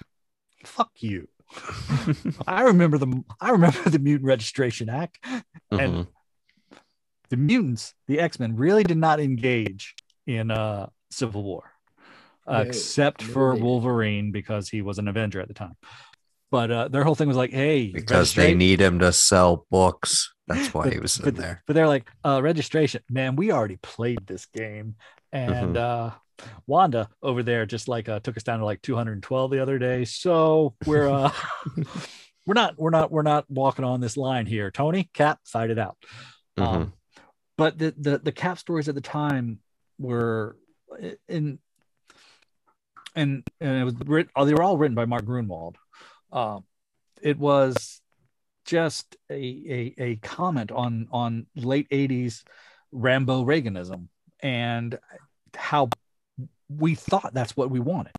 "Fuck 0.64 0.90
you." 1.00 1.28
I 2.46 2.62
remember 2.62 2.98
the 2.98 3.22
I 3.40 3.50
remember 3.50 3.88
the 3.88 3.98
Mutant 3.98 4.26
Registration 4.26 4.88
Act, 4.88 5.18
and 5.24 5.44
Mhm. 5.70 6.06
the 7.30 7.36
mutants, 7.36 7.94
the 8.06 8.18
X 8.20 8.38
Men, 8.40 8.56
really 8.56 8.84
did 8.84 8.98
not 8.98 9.20
engage 9.20 9.94
in 10.26 10.50
uh, 10.50 10.88
Civil 11.10 11.42
War, 11.44 11.70
uh, 12.46 12.62
No, 12.62 12.68
except 12.68 13.26
no, 13.26 13.32
for 13.32 13.54
they. 13.56 13.62
Wolverine 13.62 14.32
because 14.32 14.68
he 14.68 14.82
was 14.82 14.98
an 14.98 15.08
Avenger 15.08 15.40
at 15.40 15.48
the 15.48 15.54
time. 15.54 15.76
But 16.50 16.70
uh, 16.70 16.88
their 16.88 17.02
whole 17.04 17.14
thing 17.16 17.28
was 17.28 17.36
like, 17.36 17.50
"Hey, 17.52 17.90
because 17.92 18.34
they 18.34 18.54
need 18.54 18.80
him 18.80 18.98
to 19.00 19.12
sell 19.12 19.66
books. 19.70 20.32
That's 20.48 20.72
why 20.72 20.84
But- 20.84 20.92
he 20.92 20.98
was 21.00 21.18
in 21.18 21.24
but, 21.24 21.34
there. 21.36 21.62
But 21.66 21.72
they're 21.74 21.88
like, 21.88 22.08
uh, 22.24 22.40
registration, 22.40 23.02
man, 23.10 23.34
we 23.34 23.50
already 23.50 23.78
played 23.82 24.24
this 24.28 24.46
game. 24.46 24.94
And 25.32 25.76
uh, 25.76 26.12
Wanda 26.66 27.09
over 27.22 27.43
there 27.43 27.66
just 27.66 27.89
like 27.89 28.09
uh, 28.09 28.20
took 28.20 28.37
us 28.37 28.43
down 28.43 28.59
to 28.59 28.64
like 28.64 28.82
212 28.82 29.51
the 29.51 29.61
other 29.61 29.78
day. 29.78 30.05
So 30.05 30.74
we're 30.84 31.09
uh, 31.09 31.32
we're 32.47 32.55
not 32.55 32.78
we're 32.78 32.91
not 32.91 33.11
we're 33.11 33.22
not 33.22 33.51
walking 33.51 33.84
on 33.84 34.01
this 34.01 34.16
line 34.16 34.47
here. 34.47 34.70
Tony, 34.70 35.11
Cap, 35.12 35.41
fight 35.45 35.70
it 35.70 35.78
out. 35.78 35.97
Mhm. 36.59 36.66
Um, 36.66 36.93
but 37.57 37.78
the, 37.78 37.95
the 37.97 38.18
the 38.18 38.32
Cap 38.32 38.59
stories 38.59 38.89
at 38.89 38.95
the 38.95 39.01
time 39.01 39.61
were 39.99 40.57
in 41.28 41.59
and 43.14 43.43
and 43.61 43.80
it 43.80 43.84
was 43.84 43.95
written, 44.05 44.30
they 44.47 44.55
were 44.55 44.62
all 44.62 44.76
written 44.76 44.95
by 44.95 45.07
Mark 45.07 45.24
Gruenwald. 45.24 45.76
Um, 46.32 46.64
it 47.22 47.39
was 47.39 48.01
just 48.66 49.16
a, 49.30 49.34
a 49.34 50.03
a 50.03 50.16
comment 50.16 50.70
on 50.70 51.09
on 51.11 51.47
late 51.57 51.89
80s 51.89 52.43
Rambo 52.93 53.45
Reaganism 53.45 54.09
and 54.41 54.99
how 55.55 55.89
we 56.68 56.94
thought 56.94 57.32
that's 57.34 57.56
what 57.56 57.70
we 57.70 57.80
wanted. 57.80 58.14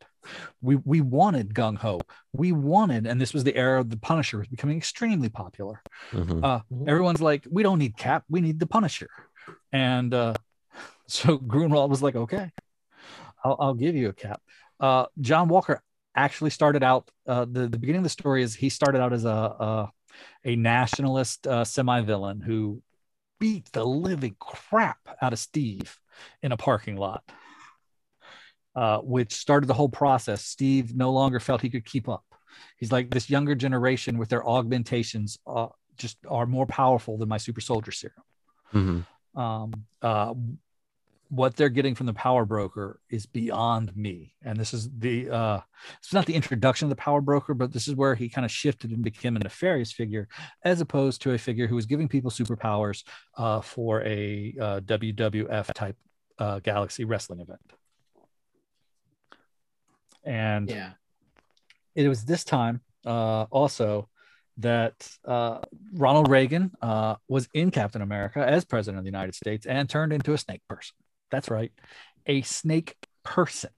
We 0.61 0.75
we 0.75 1.01
wanted 1.01 1.53
gung 1.53 1.77
ho. 1.77 2.01
We 2.33 2.51
wanted, 2.51 3.07
and 3.07 3.19
this 3.19 3.33
was 3.33 3.43
the 3.43 3.55
era 3.55 3.79
of 3.79 3.89
the 3.89 3.97
Punisher 3.97 4.39
was 4.39 4.47
becoming 4.47 4.77
extremely 4.77 5.29
popular. 5.29 5.81
Mhm. 6.11 6.43
Uh, 6.43 6.59
Mhm. 6.71 6.87
everyone's 6.89 7.21
like, 7.21 7.47
we 7.49 7.63
don't 7.63 7.79
need 7.79 7.97
Cap, 7.97 8.23
we 8.29 8.41
need 8.41 8.59
the 8.59 8.67
Punisher, 8.67 9.09
and 9.71 10.13
uh, 10.13 10.33
so 11.07 11.37
Gruenwald 11.37 11.89
was 11.89 12.01
like, 12.03 12.15
okay, 12.15 12.51
I'll, 13.43 13.57
I'll 13.59 13.73
give 13.73 13.95
you 13.95 14.09
a 14.09 14.13
Cap. 14.13 14.41
Uh, 14.79 15.05
John 15.21 15.47
Walker 15.47 15.81
actually 16.15 16.49
started 16.49 16.83
out. 16.83 17.09
Uh, 17.25 17.45
the 17.45 17.67
the 17.67 17.77
beginning 17.79 17.99
of 17.99 18.03
the 18.03 18.09
story 18.09 18.43
is 18.43 18.55
he 18.55 18.69
started 18.69 19.01
out 19.01 19.13
as 19.13 19.23
a 19.25 19.29
a, 19.29 19.91
a 20.43 20.55
nationalist 20.55 21.47
uh, 21.47 21.63
semi 21.63 22.01
villain 22.01 22.41
who 22.41 22.81
beat 23.39 23.71
the 23.71 23.85
living 23.85 24.35
crap 24.39 24.99
out 25.21 25.31
of 25.31 25.39
Steve 25.39 25.99
in 26.41 26.51
a 26.51 26.57
parking 26.57 26.97
lot. 26.97 27.23
Uh, 28.77 28.99
which 28.99 29.33
started 29.33 29.65
the 29.65 29.73
whole 29.73 29.89
process. 29.89 30.45
Steve 30.45 30.95
no 30.95 31.11
longer 31.11 31.39
felt 31.39 31.61
he 31.61 31.69
could 31.71 31.83
keep 31.83 32.07
up. 32.07 32.23
He's 32.77 32.91
like 32.91 33.09
this 33.09 33.27
younger 33.27 33.55
generation 33.55 34.19
with 34.19 34.29
their 34.29 34.47
augmentations 34.47 35.39
uh, 35.47 35.69
just 35.95 36.17
are 36.29 36.45
more 36.45 36.67
powerful 36.67 37.17
than 37.17 37.27
my 37.27 37.37
super 37.37 37.59
soldier 37.59 37.91
serum. 37.91 38.23
Mhm. 38.71 39.05
Um, 39.35 39.85
uh, 40.03 40.35
what 41.29 41.55
they're 41.55 41.69
getting 41.69 41.95
from 41.95 42.05
the 42.05 42.13
power 42.13 42.45
broker 42.45 42.99
is 43.09 43.25
beyond 43.25 43.97
me. 43.97 44.35
And 44.43 44.59
this 44.59 44.75
is 44.75 44.87
the 44.95 45.27
uh, 45.27 45.61
it's 45.97 46.13
not 46.13 46.27
the 46.27 46.35
introduction 46.35 46.85
of 46.85 46.91
the 46.91 47.01
power 47.01 47.19
broker, 47.19 47.55
but 47.55 47.73
this 47.73 47.87
is 47.87 47.95
where 47.95 48.13
he 48.13 48.29
kind 48.29 48.45
of 48.45 48.51
shifted 48.51 48.91
and 48.91 49.03
became 49.03 49.35
a 49.35 49.39
nefarious 49.39 49.91
figure, 49.91 50.27
as 50.63 50.81
opposed 50.81 51.23
to 51.23 51.33
a 51.33 51.39
figure 51.39 51.65
who 51.65 51.75
was 51.75 51.87
giving 51.87 52.07
people 52.07 52.29
superpowers 52.29 53.03
uh, 53.37 53.59
for 53.59 54.03
a 54.03 54.53
uh, 54.61 54.79
WWF 54.81 55.73
type 55.73 55.97
uh, 56.37 56.59
Galaxy 56.59 57.05
wrestling 57.05 57.39
event. 57.39 57.73
And 60.27 60.69
Yeah. 60.69 60.91
it 61.95 62.07
was 62.07 62.25
this 62.25 62.43
time 62.43 62.81
uh, 63.05 63.43
also 63.43 64.09
that 64.57 65.09
uh, 65.25 65.59
Ronald 65.93 66.29
Reagan 66.29 66.71
uh, 66.81 67.15
was 67.27 67.47
in 67.53 67.71
Captain 67.71 68.01
America 68.01 68.45
as 68.45 68.65
president 68.65 68.99
of 68.99 69.03
the 69.05 69.09
United 69.09 69.35
States 69.35 69.65
and 69.65 69.89
turned 69.89 70.11
into 70.11 70.33
a 70.33 70.37
snake 70.37 70.61
person. 70.67 70.95
That's 71.31 71.49
right, 71.49 71.71
a 72.25 72.41
snake 72.41 72.95
person, 73.23 73.69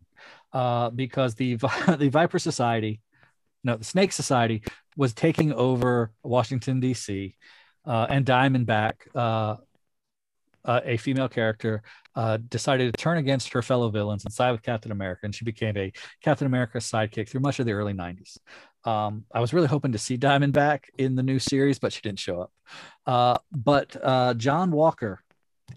uh, 0.54 0.90
because 0.90 1.36
the 1.36 1.56
the 1.98 2.10
Viper 2.12 2.40
Society, 2.40 3.02
no, 3.64 3.76
the 3.78 3.84
Snake 3.84 4.12
Society 4.12 4.64
was 4.98 5.14
taking 5.14 5.54
over 5.54 6.12
Washington 6.24 6.80
D.C. 6.80 7.36
Uh, 7.86 8.08
and 8.10 8.26
Diamondback, 8.26 8.94
uh, 10.66 10.82
a 10.84 10.98
female 10.98 11.30
character, 11.30 11.82
uh, 12.16 12.38
decided 12.50 12.94
to 12.94 13.02
turn 13.02 13.18
against 13.18 13.54
her 13.54 13.62
fellow 13.62 13.90
villains 13.90 14.26
and 14.26 14.34
side 14.34 14.52
with 14.52 14.62
Captain 14.62 14.92
America, 14.92 15.22
and 15.24 15.34
she 15.34 15.46
became 15.46 15.78
a 15.78 15.92
Captain 16.22 16.48
America 16.48 16.80
sidekick 16.80 17.30
through 17.30 17.42
much 17.42 17.60
of 17.60 17.66
the 17.66 17.72
early 17.72 17.94
90s. 17.94 18.38
Um, 18.86 19.26
I 19.34 19.40
was 19.40 19.54
really 19.54 19.68
hoping 19.68 19.92
to 19.92 19.98
see 19.98 20.18
Diamondback 20.18 20.86
in 20.98 21.16
the 21.16 21.24
new 21.24 21.40
series, 21.40 21.80
but 21.80 21.92
she 21.94 22.02
didn't 22.02 22.20
show 22.20 22.42
up. 22.42 22.52
Uh, 23.06 23.38
but 23.52 23.96
uh, 24.02 24.34
John 24.36 24.72
Walker 24.72 25.20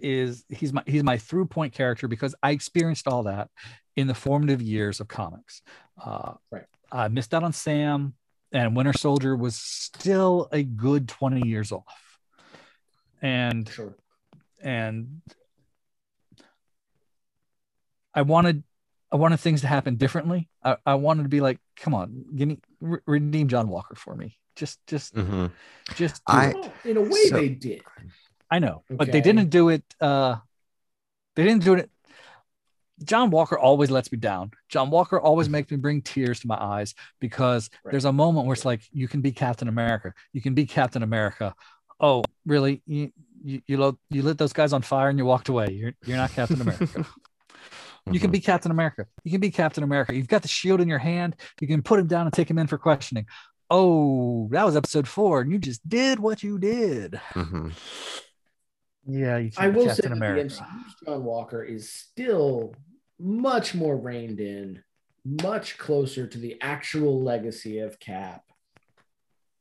is 0.01 0.45
he's 0.49 0.73
my 0.73 0.83
he's 0.87 1.03
my 1.03 1.19
through 1.19 1.47
point 1.47 1.75
character 1.75 2.09
because 2.09 2.35
I 2.43 2.53
experienced 2.53 3.07
all 3.07 3.25
that 3.25 3.49
in 3.97 4.07
the 4.07 4.15
formative 4.15 4.63
years 4.63 5.01
of 5.01 5.09
comics. 5.09 5.63
Uh, 6.03 6.35
Right. 6.51 6.65
I 6.91 7.09
missed 7.09 7.33
out 7.35 7.43
on 7.43 7.53
Sam, 7.53 8.15
and 8.53 8.77
Winter 8.77 8.93
Soldier 8.93 9.35
was 9.37 9.57
still 9.57 10.49
a 10.53 10.63
good 10.63 11.09
20 11.09 11.49
years 11.49 11.73
off. 11.73 12.19
And 13.23 13.69
Sure. 13.69 13.95
And 14.63 15.21
I 18.15 18.23
wanted 18.23 18.63
I 19.11 19.17
wanted 19.17 19.41
things 19.41 19.61
to 19.61 19.67
happen 19.67 19.97
differently. 19.97 20.49
I, 20.65 20.77
I 20.87 20.95
wanted 20.95 21.25
to 21.25 21.29
be 21.29 21.43
like, 21.43 21.59
come 21.77 21.95
on, 21.95 22.25
give 22.35 22.49
me 22.49 22.59
re- 22.81 23.01
redeem 23.07 23.49
John 23.49 23.69
Walker 23.69 23.95
for 23.95 24.15
me. 24.15 24.39
Just 24.57 24.85
just 24.87 25.15
Mhm. 25.15 25.51
just 25.95 26.17
do 26.27 26.33
I- 26.33 26.51
it. 26.57 26.73
In 26.91 26.97
a 26.97 27.03
way, 27.03 27.25
So- 27.29 27.37
they 27.37 27.49
did. 27.51 27.83
I 28.51 28.59
know, 28.59 28.85
but 28.91 29.11
they 29.11 29.23
didn't 29.23 29.49
do 29.49 29.71
it. 29.71 29.83
Uh, 29.99 30.37
they 31.37 31.45
didn't 31.45 31.65
do 31.65 31.73
it. 31.75 31.91
John 33.03 33.31
Walker 33.31 33.59
always 33.59 33.91
lets 33.91 34.13
me 34.13 34.19
down. 34.19 34.51
John 34.69 34.91
Walker 34.91 35.19
always 35.19 35.49
makes 35.49 35.71
me 35.71 35.79
bring 35.79 36.03
tears 36.03 36.41
to 36.41 36.47
my 36.47 36.57
eyes 36.63 36.95
because 37.19 37.71
Right. 37.83 37.93
there's 37.93 38.05
a 38.05 38.13
moment 38.13 38.47
where 38.47 38.53
it's 38.53 38.67
like, 38.67 38.83
you 38.93 39.09
can 39.09 39.23
be 39.23 39.33
Captain 39.33 39.69
America. 39.69 40.13
You 40.35 40.43
can 40.43 40.53
be 40.55 40.67
Captain 40.67 41.03
America. 41.03 41.55
Oh, 41.99 42.23
really? 42.45 42.83
You 42.87 43.11
you 43.45 43.61
you, 43.67 43.77
lo- 43.79 43.99
you 44.11 44.23
lit 44.23 44.39
those 44.39 44.53
guys 44.53 44.73
on 44.73 44.83
fire 44.83 45.09
and 45.09 45.19
you 45.19 45.25
walked 45.25 45.49
away. 45.49 45.69
You're 45.73 45.93
you're 46.05 46.17
not 46.17 46.33
Captain 46.33 46.61
America. 46.61 47.07
You 48.11 48.19
can 48.19 48.31
Mhm. 48.31 48.33
be 48.33 48.41
Captain 48.41 48.73
America. 48.73 49.07
You 49.23 49.31
can 49.31 49.41
be 49.41 49.53
Captain 49.53 49.85
America. 49.85 50.13
You've 50.13 50.27
got 50.27 50.43
the 50.43 50.49
shield 50.49 50.81
in 50.81 50.89
your 50.89 50.99
hand. 50.99 51.37
You 51.61 51.69
can 51.69 51.83
put 51.83 52.01
him 52.01 52.09
down 52.09 52.27
and 52.27 52.33
take 52.33 52.51
him 52.51 52.59
in 52.59 52.67
for 52.67 52.77
questioning. 52.77 53.27
Oh, 53.71 54.49
that 54.51 54.67
was 54.67 54.75
episode 54.75 55.07
four, 55.07 55.41
and 55.41 55.53
you 55.53 55.59
just 55.61 55.89
did 55.89 56.19
what 56.19 56.43
you 56.43 56.59
did. 56.59 57.21
Mhm. 57.35 57.73
Yeah, 59.07 59.39
you 59.39 59.51
I 59.57 59.67
can 59.67 59.73
be 59.73 59.79
will 59.79 59.85
say 59.91 60.03
Captain 60.03 60.11
that 60.11 60.17
America. 60.17 60.43
the 60.43 60.49
MCU's 60.65 60.95
John 61.07 61.25
Walker 61.25 61.63
is 61.63 61.91
still 61.93 62.75
much 63.21 63.73
more 63.75 63.97
reined 63.97 64.41
in, 64.41 64.83
much 65.25 65.79
closer 65.79 66.27
to 66.27 66.39
the 66.39 66.57
actual 66.61 67.23
legacy 67.23 67.79
of 67.79 68.01
Cap, 68.01 68.43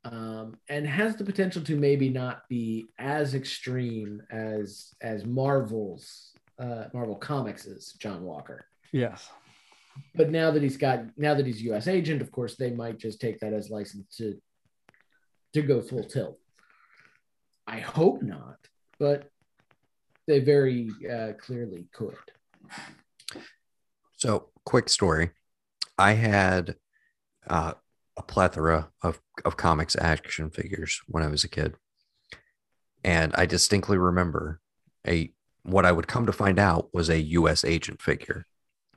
um, 0.03 0.57
and 0.69 0.87
has 0.87 1.15
the 1.15 1.23
potential 1.23 1.61
to 1.63 1.75
maybe 1.75 2.09
not 2.09 2.47
be 2.49 2.87
as 2.97 3.35
extreme 3.35 4.21
as 4.31 4.93
as 5.01 5.25
Marvel's 5.25 6.31
uh, 6.59 6.85
Marvel 6.93 7.15
Comics' 7.15 7.93
John 7.93 8.23
Walker. 8.23 8.65
Yes. 8.91 9.29
But 10.15 10.31
now 10.31 10.51
that 10.51 10.63
he's 10.63 10.77
got 10.77 11.05
now 11.17 11.33
that 11.33 11.45
he's 11.45 11.61
U.S. 11.63 11.87
agent, 11.87 12.21
of 12.21 12.31
course, 12.31 12.55
they 12.55 12.71
might 12.71 12.97
just 12.97 13.19
take 13.21 13.39
that 13.39 13.53
as 13.53 13.69
license 13.69 14.15
to 14.17 14.39
to 15.53 15.61
go 15.61 15.81
full 15.81 16.03
tilt. 16.03 16.37
I 17.67 17.79
hope 17.79 18.21
not, 18.21 18.57
but 18.99 19.29
they 20.27 20.39
very 20.39 20.89
uh, 21.11 21.33
clearly 21.39 21.87
could. 21.93 22.15
So, 24.17 24.49
quick 24.65 24.89
story. 24.89 25.31
I 25.97 26.13
had 26.13 26.75
uh, 27.47 27.73
a 28.21 28.31
plethora 28.31 28.91
of, 29.01 29.19
of 29.43 29.57
comics 29.57 29.95
action 29.95 30.51
figures 30.51 31.01
when 31.07 31.23
I 31.23 31.27
was 31.27 31.43
a 31.43 31.49
kid. 31.49 31.75
And 33.03 33.33
I 33.33 33.47
distinctly 33.47 33.97
remember 33.97 34.59
a 35.07 35.33
what 35.63 35.85
I 35.85 35.91
would 35.91 36.07
come 36.07 36.27
to 36.27 36.31
find 36.31 36.59
out 36.59 36.89
was 36.93 37.09
a 37.09 37.19
US 37.19 37.65
agent 37.65 38.01
figure. 38.01 38.45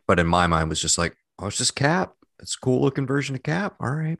But 0.06 0.20
in 0.20 0.26
my 0.26 0.46
mind 0.46 0.68
was 0.68 0.80
just 0.80 0.98
like, 0.98 1.16
oh, 1.38 1.46
it's 1.46 1.56
just 1.56 1.74
Cap. 1.74 2.12
It's 2.40 2.54
a 2.54 2.60
cool 2.60 2.82
looking 2.82 3.06
version 3.06 3.34
of 3.34 3.42
Cap. 3.42 3.76
All 3.80 3.90
right. 3.90 4.18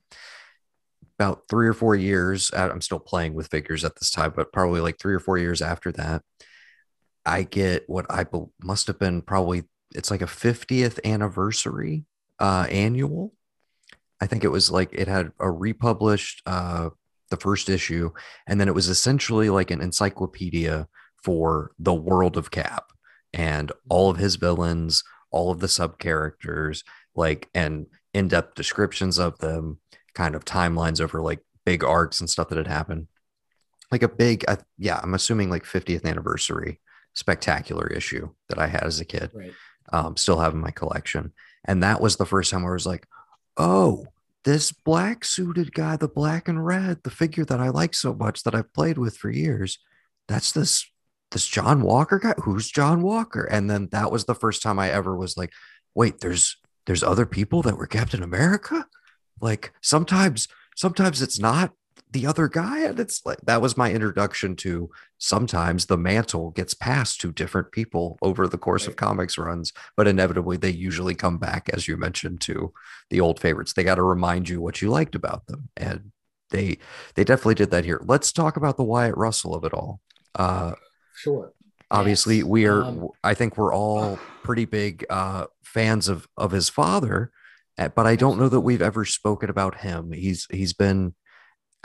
About 1.19 1.43
three 1.51 1.69
or 1.69 1.75
four 1.75 1.95
years, 1.95 2.51
uh, 2.53 2.71
I'm 2.73 2.81
still 2.81 2.99
playing 2.99 3.35
with 3.35 3.49
figures 3.49 3.85
at 3.85 3.97
this 3.97 4.11
time, 4.11 4.33
but 4.35 4.53
probably 4.53 4.81
like 4.81 4.99
three 4.99 5.15
or 5.15 5.21
four 5.21 5.37
years 5.37 5.61
after 5.61 5.93
that, 5.93 6.23
I 7.27 7.43
get 7.43 7.85
what 7.89 8.07
I 8.09 8.25
be- 8.25 8.47
must 8.63 8.87
have 8.87 8.99
been 8.99 9.21
probably 9.21 9.65
it's 9.95 10.11
like 10.11 10.23
a 10.23 10.27
50th 10.27 10.99
anniversary 11.05 12.05
uh 12.41 12.67
annual 12.69 13.33
i 14.21 14.27
think 14.27 14.45
it 14.45 14.49
was 14.49 14.71
like 14.71 14.91
it 14.93 15.09
had 15.09 15.31
a 15.41 15.51
republished 15.51 16.43
uh 16.47 16.89
the 17.31 17.37
first 17.37 17.69
issue 17.69 18.11
and 18.47 18.61
then 18.61 18.69
it 18.69 18.75
was 18.75 18.89
essentially 18.89 19.51
like 19.51 19.71
an 19.71 19.81
encyclopedia 19.81 20.87
for 21.23 21.73
the 21.79 21.95
world 21.95 22.37
of 22.37 22.51
cap 22.51 22.85
and 23.33 23.73
all 23.89 24.11
of 24.11 24.19
his 24.19 24.37
villains 24.37 25.03
all 25.31 25.51
of 25.51 25.61
the 25.61 25.69
sub 25.69 25.99
characters 25.99 26.85
like 27.17 27.49
and 27.55 27.87
in-depth 28.13 28.55
descriptions 28.55 29.19
of 29.19 29.39
them 29.39 29.81
kind 30.15 30.35
of 30.35 30.45
timelines 30.45 31.01
over 31.01 31.21
like 31.23 31.41
big 31.65 31.83
arcs 31.83 32.21
and 32.21 32.29
stuff 32.31 32.49
that 32.49 32.59
had 32.59 32.67
happened 32.69 33.09
like 33.91 34.03
a 34.03 34.09
big 34.09 34.45
I, 34.47 34.59
yeah 34.79 35.01
i'm 35.03 35.15
assuming 35.15 35.51
like 35.51 35.65
50th 35.65 36.05
anniversary 36.05 36.81
spectacular 37.15 37.87
issue 37.89 38.31
that 38.49 38.59
i 38.59 38.67
had 38.67 38.85
as 38.85 39.01
a 39.01 39.05
kid 39.05 39.31
Right. 39.35 39.53
um, 39.93 40.17
still 40.17 40.39
have 40.41 40.53
in 40.53 40.61
my 40.61 40.71
collection. 40.71 41.33
And 41.65 41.83
that 41.83 42.01
was 42.01 42.17
the 42.17 42.27
first 42.27 42.51
time 42.51 42.63
where 42.63 42.73
I 42.73 42.75
was 42.75 42.87
like, 42.87 43.07
oh, 43.57 44.07
this 44.45 44.73
black 44.73 45.25
suited 45.25 45.73
guy, 45.73 45.97
the 45.97 46.09
black 46.09 46.49
and 46.49 46.65
red, 46.65 47.03
the 47.03 47.11
figure 47.11 47.45
that 47.47 47.61
I 47.61 47.71
like 47.71 47.95
so 47.95 48.15
much 48.15 48.43
that 48.43 48.55
I've 48.55 48.73
played 48.75 48.99
with 48.99 49.17
for 49.17 49.31
years, 49.31 49.79
that's 50.29 50.53
this 50.53 50.87
this 51.31 51.47
John 51.47 51.83
Walker 51.83 52.19
guy. 52.19 52.35
Who's 52.45 52.71
John 52.71 53.03
Walker? 53.03 53.45
And 53.45 53.69
then 53.69 53.89
that 53.91 54.13
was 54.13 54.25
the 54.25 54.35
first 54.35 54.63
time 54.63 54.79
I 54.79 54.91
ever 54.91 55.17
was 55.17 55.37
like, 55.37 55.53
wait, 55.95 56.21
there's 56.21 56.57
there's 56.87 57.03
other 57.03 57.27
people 57.27 57.63
that 57.63 57.77
were 57.77 57.87
Captain 57.87 58.23
America. 58.23 58.87
Like 59.41 59.73
sometimes 59.81 60.49
sometimes 60.77 61.23
it's 61.23 61.39
not 61.39 61.73
the 62.15 62.27
other 62.27 62.49
guy, 62.49 62.81
and 62.81 62.99
it's 62.99 63.21
like 63.27 63.39
that 63.43 63.61
was 63.61 63.77
my 63.77 63.93
introduction 63.93 64.57
to 64.57 64.89
sometimes 65.19 65.85
the 65.87 65.99
mantle 65.99 66.51
gets 66.53 66.73
passed 66.73 67.21
to 67.21 67.33
different 67.33 67.73
people 67.73 68.17
over 68.23 68.49
the 68.49 68.57
course 68.57 68.87
of 68.87 68.97
comics 68.97 69.37
runs, 69.37 69.73
but 69.97 70.09
inevitably 70.09 70.57
they 70.57 70.71
usually 70.71 71.15
come 71.15 71.37
back, 71.39 71.69
as 71.75 71.87
you 71.87 71.97
mentioned, 71.99 72.41
to 72.41 72.73
the 73.11 73.21
old 73.21 73.39
favorites. 73.39 73.73
They 73.75 73.85
got 73.85 73.97
to 73.97 74.03
remind 74.03 74.49
you 74.49 74.61
what 74.63 74.81
you 74.81 74.89
liked 74.89 75.15
about 75.15 75.47
them, 75.49 75.69
and 75.77 76.13
they 76.51 76.79
they 77.17 77.25
definitely 77.25 77.57
did 77.57 77.71
that 77.73 77.85
here. 77.85 78.01
Let's 78.05 78.33
talk 78.33 78.57
about 78.57 78.77
the 78.79 78.85
Wyatt 78.85 79.17
Russell 79.17 79.55
of 79.55 79.65
it 79.65 79.75
all. 79.75 80.01
Uh, 80.35 80.73
Sure. 81.17 81.53
obviously, 81.91 82.37
Yes. 82.39 82.45
we 82.47 82.67
are. 82.67 82.83
Um, 82.85 83.09
I 83.23 83.35
think 83.35 83.57
we're 83.59 83.75
all 83.75 84.19
pretty 84.43 84.65
big 84.65 85.05
uh, 85.11 85.47
fans 85.63 86.09
of 86.09 86.29
of 86.37 86.53
his 86.53 86.69
father, 86.69 87.31
uh, 87.79 87.89
but 87.89 88.07
I 88.07 88.17
don't 88.17 88.39
know 88.39 88.49
that 88.49 88.61
we've 88.61 88.83
ever 88.83 89.05
spoken 89.05 89.51
about 89.51 89.81
him. 89.81 90.13
He's 90.13 90.47
he's 90.51 90.73
been 90.75 91.15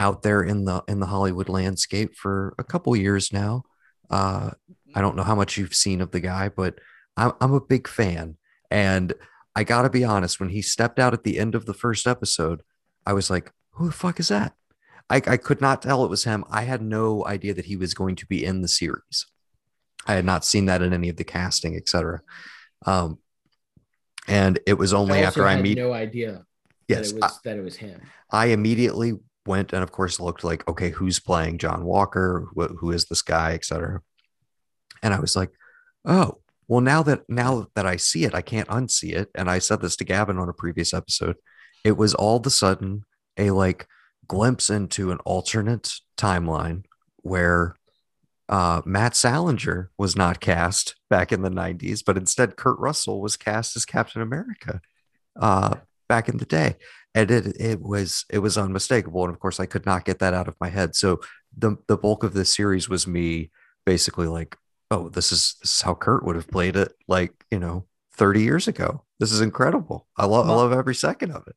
out 0.00 0.22
there 0.22 0.42
in 0.42 0.64
the 0.64 0.82
in 0.88 0.98
the 0.98 1.06
Hollywood 1.06 1.48
landscape 1.48 2.16
for 2.16 2.54
a 2.58 2.64
couple 2.64 2.96
years 2.96 3.32
now. 3.32 3.62
Uh, 4.10 4.50
I 4.94 5.00
don't 5.00 5.14
know 5.14 5.22
how 5.22 5.36
much 5.36 5.56
you've 5.56 5.74
seen 5.74 6.00
of 6.00 6.10
the 6.10 6.20
guy, 6.20 6.48
but 6.48 6.80
I'm 7.16 7.32
I'm 7.40 7.52
a 7.52 7.60
big 7.60 7.86
fan, 7.86 8.38
and 8.70 9.12
I 9.54 9.62
got 9.62 9.82
to 9.82 9.90
be 9.90 10.02
honest. 10.02 10.40
When 10.40 10.48
he 10.48 10.62
stepped 10.62 10.98
out 10.98 11.14
at 11.14 11.22
the 11.22 11.38
end 11.38 11.54
of 11.54 11.66
the 11.66 11.74
first 11.74 12.08
episode, 12.08 12.62
I 13.06 13.12
was 13.12 13.30
like, 13.30 13.52
"Who 13.72 13.86
the 13.86 13.92
fuck 13.92 14.18
is 14.18 14.28
that?" 14.28 14.54
I, 15.10 15.16
I 15.26 15.36
could 15.36 15.60
not 15.60 15.82
tell 15.82 16.04
it 16.04 16.10
was 16.10 16.24
him. 16.24 16.44
I 16.50 16.62
had 16.62 16.80
no 16.80 17.26
idea 17.26 17.52
that 17.54 17.64
he 17.66 17.76
was 17.76 17.94
going 17.94 18.14
to 18.16 18.26
be 18.26 18.44
in 18.44 18.62
the 18.62 18.68
series. 18.68 19.26
I 20.06 20.14
had 20.14 20.24
not 20.24 20.44
seen 20.44 20.66
that 20.66 20.82
in 20.82 20.92
any 20.92 21.08
of 21.08 21.16
the 21.16 21.24
casting, 21.24 21.76
etc. 21.76 22.22
Um, 22.86 23.18
and 24.28 24.60
it 24.66 24.74
was 24.74 24.94
only 24.94 25.18
I 25.18 25.22
after 25.22 25.44
I 25.46 25.54
had 25.54 25.62
meet. 25.62 25.78
no 25.78 25.92
idea 25.92 26.46
yes, 26.88 27.10
that 27.10 27.16
it 27.16 27.22
was 27.22 27.40
that 27.44 27.56
it 27.58 27.62
was 27.62 27.76
him. 27.76 28.00
I 28.30 28.46
immediately 28.46 29.18
went 29.46 29.72
and, 29.72 29.82
of 29.82 29.92
course, 29.92 30.20
looked 30.20 30.44
like, 30.44 30.66
okay, 30.68 30.90
who's 30.90 31.20
playing 31.20 31.58
John 31.58 31.84
Walker? 31.84 32.46
Wh- 32.56 32.74
who 32.78 32.90
is 32.90 33.06
this 33.06 33.22
guy, 33.22 33.54
etc. 33.54 34.02
And 35.02 35.14
I 35.14 35.20
was 35.20 35.36
like, 35.36 35.50
oh, 36.04 36.38
well, 36.68 36.80
now 36.80 37.02
that 37.02 37.28
now 37.28 37.66
that 37.74 37.86
I 37.86 37.96
see 37.96 38.24
it, 38.24 38.34
I 38.34 38.42
can't 38.42 38.68
unsee 38.68 39.12
it. 39.12 39.28
And 39.34 39.50
I 39.50 39.58
said 39.58 39.80
this 39.80 39.96
to 39.96 40.04
Gavin 40.04 40.38
on 40.38 40.48
a 40.48 40.52
previous 40.52 40.94
episode. 40.94 41.36
It 41.84 41.96
was 41.96 42.14
all 42.14 42.36
of 42.36 42.46
a 42.46 42.50
sudden 42.50 43.04
a 43.36 43.50
like 43.50 43.88
glimpse 44.28 44.70
into 44.70 45.10
an 45.10 45.18
alternate 45.24 45.90
timeline 46.16 46.84
where 47.16 47.74
uh, 48.48 48.82
Matt 48.84 49.16
Salinger 49.16 49.90
was 49.98 50.14
not 50.14 50.40
cast 50.40 50.94
back 51.08 51.32
in 51.32 51.42
the 51.42 51.50
90s, 51.50 52.02
but 52.04 52.16
instead 52.16 52.56
Kurt 52.56 52.78
Russell 52.78 53.20
was 53.20 53.36
cast 53.36 53.76
as 53.76 53.84
Captain 53.84 54.22
America 54.22 54.80
uh, 55.40 55.76
back 56.08 56.28
in 56.28 56.36
the 56.36 56.44
day. 56.44 56.76
And 57.14 57.30
it, 57.30 57.60
it 57.60 57.80
was 57.80 58.24
it 58.30 58.38
was 58.38 58.56
unmistakable. 58.56 59.24
And 59.24 59.32
of 59.32 59.40
course, 59.40 59.58
I 59.58 59.66
could 59.66 59.84
not 59.86 60.04
get 60.04 60.20
that 60.20 60.34
out 60.34 60.46
of 60.48 60.56
my 60.60 60.68
head. 60.68 60.94
So 60.94 61.20
the 61.56 61.76
the 61.88 61.96
bulk 61.96 62.22
of 62.24 62.34
this 62.34 62.54
series 62.54 62.88
was 62.88 63.06
me 63.06 63.50
basically 63.84 64.28
like, 64.28 64.56
oh, 64.90 65.08
this 65.08 65.32
is 65.32 65.56
this 65.60 65.72
is 65.72 65.82
how 65.82 65.94
Kurt 65.94 66.24
would 66.24 66.36
have 66.36 66.48
played 66.48 66.76
it 66.76 66.92
like, 67.08 67.32
you 67.50 67.58
know, 67.58 67.86
30 68.16 68.42
years 68.42 68.68
ago. 68.68 69.04
This 69.18 69.32
is 69.32 69.40
incredible. 69.40 70.06
I 70.16 70.26
love 70.26 70.48
I 70.48 70.52
love 70.54 70.72
every 70.72 70.94
second 70.94 71.32
of 71.32 71.42
it. 71.48 71.56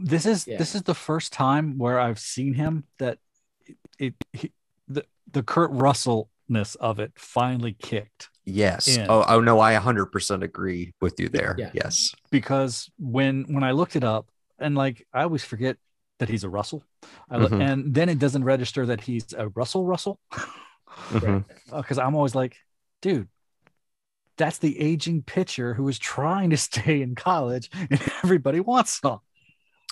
this 0.00 0.26
is 0.26 0.46
Yeah. 0.48 0.58
this 0.58 0.74
is 0.74 0.82
the 0.82 0.94
first 0.94 1.32
time 1.32 1.78
where 1.78 2.00
I've 2.00 2.18
seen 2.18 2.54
him 2.54 2.84
that 2.98 3.18
it, 3.66 3.76
it 4.00 4.14
he, 4.32 4.52
the 4.88 5.04
the 5.30 5.44
Kurt 5.44 5.70
Russellness 5.70 6.74
of 6.80 6.98
it 6.98 7.12
finally 7.16 7.74
kicked 7.80 8.30
Yes. 8.44 8.88
in. 8.88 9.06
Oh, 9.08 9.24
oh 9.28 9.40
no, 9.40 9.60
I 9.60 9.74
100% 9.76 10.42
agree 10.42 10.92
with 11.00 11.20
you 11.20 11.28
there. 11.28 11.54
Yeah. 11.56 11.70
Yes. 11.72 12.12
because 12.32 12.90
when 12.98 13.44
when 13.54 13.62
I 13.62 13.70
looked 13.70 13.94
it 13.94 14.02
up 14.02 14.26
and 14.62 14.74
like 14.74 15.06
I 15.12 15.22
always 15.24 15.44
forget 15.44 15.76
that 16.18 16.28
he's 16.28 16.44
a 16.44 16.48
Russell, 16.48 16.84
I, 17.30 17.36
lo- 17.36 17.48
Mhm. 17.48 17.60
and 17.72 17.94
then 17.94 18.08
it 18.08 18.18
doesn't 18.18 18.44
register 18.44 18.86
that 18.86 19.00
he's 19.02 19.32
a 19.36 19.48
Russell 19.48 19.84
Russell 19.84 20.20
because 21.12 21.98
I'm 21.98 22.14
always 22.14 22.34
like, 22.34 22.56
dude. 23.00 23.28
That's 24.38 24.58
the 24.58 24.80
aging 24.80 25.22
pitcher 25.22 25.74
who 25.74 25.86
is 25.88 25.98
trying 25.98 26.50
to 26.50 26.56
stay 26.70 27.02
in 27.02 27.14
college, 27.14 27.68
and 27.74 28.00
everybody 28.24 28.60
wants 28.60 28.98
him. 29.04 29.18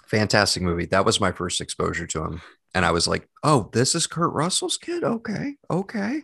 Fantastic 0.07 0.63
movie. 0.63 0.87
That 0.87 1.05
was 1.05 1.21
my 1.21 1.31
first 1.31 1.61
exposure 1.61 2.07
to 2.07 2.25
him. 2.25 2.41
And 2.75 2.87
I 2.87 2.91
was 2.91 3.07
like, 3.07 3.29
oh, 3.45 3.69
this 3.73 3.95
is 3.95 4.07
Kurt 4.07 4.33
Russell's 4.33 4.79
kid? 4.79 5.05
Okay. 5.05 5.57
Okay. 5.71 6.23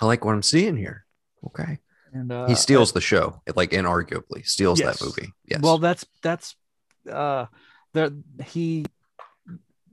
I 0.00 0.06
like 0.06 0.24
what 0.24 0.34
I'm 0.34 0.42
seeing 0.42 0.76
here. 0.76 1.04
Okay. 1.46 1.78
And 2.12 2.30
uh, 2.30 2.46
he 2.46 2.54
steals 2.54 2.92
the 2.92 3.00
show, 3.00 3.42
like 3.56 3.72
inarguably 3.72 4.46
steals 4.46 4.78
Yes. 4.80 5.00
that 5.00 5.04
movie. 5.04 5.32
Yes. 5.46 5.60
Well, 5.62 5.78
that's 5.78 6.06
that's 6.22 6.54
uh, 7.10 7.46
there 7.92 8.10
he. 8.44 8.86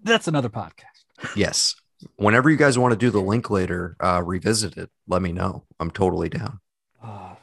That's 0.03 0.27
another 0.27 0.49
podcast. 0.49 1.05
yes. 1.35 1.75
Whenever 2.15 2.49
you 2.49 2.57
guys 2.57 2.77
want 2.77 2.91
to 2.91 2.97
do 2.97 3.09
the 3.09 3.21
Linklater 3.21 3.97
uh, 3.99 4.21
revisited, 4.23 4.89
let 5.07 5.21
me 5.21 5.31
know. 5.31 5.65
I'm 5.79 5.89
totally 5.89 6.29
down. 6.29 6.59
Uh, 7.03 7.35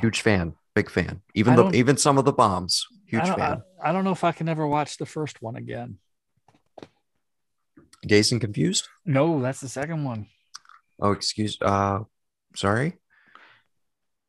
Huge 0.00 0.20
fan, 0.20 0.54
big 0.74 0.90
fan. 0.90 1.22
Even 1.34 1.54
the 1.54 1.70
even 1.70 1.96
some 1.96 2.18
of 2.18 2.24
the 2.24 2.32
bombs. 2.32 2.86
Huge 3.06 3.22
I 3.22 3.34
fan. 3.36 3.62
I, 3.80 3.90
I 3.90 3.92
don't 3.92 4.02
know 4.04 4.10
if 4.10 4.24
I 4.24 4.32
can 4.32 4.48
ever 4.48 4.66
watch 4.66 4.96
the 4.96 5.06
first 5.06 5.40
one 5.40 5.54
again. 5.54 5.98
Dazed 8.04 8.32
and 8.32 8.40
confused. 8.40 8.88
No, 9.06 9.40
that's 9.40 9.60
the 9.60 9.68
second 9.68 10.04
one. 10.04 10.26
Oh, 11.00 11.12
excuse. 11.12 11.56
Uh, 11.60 12.00
sorry. 12.56 12.94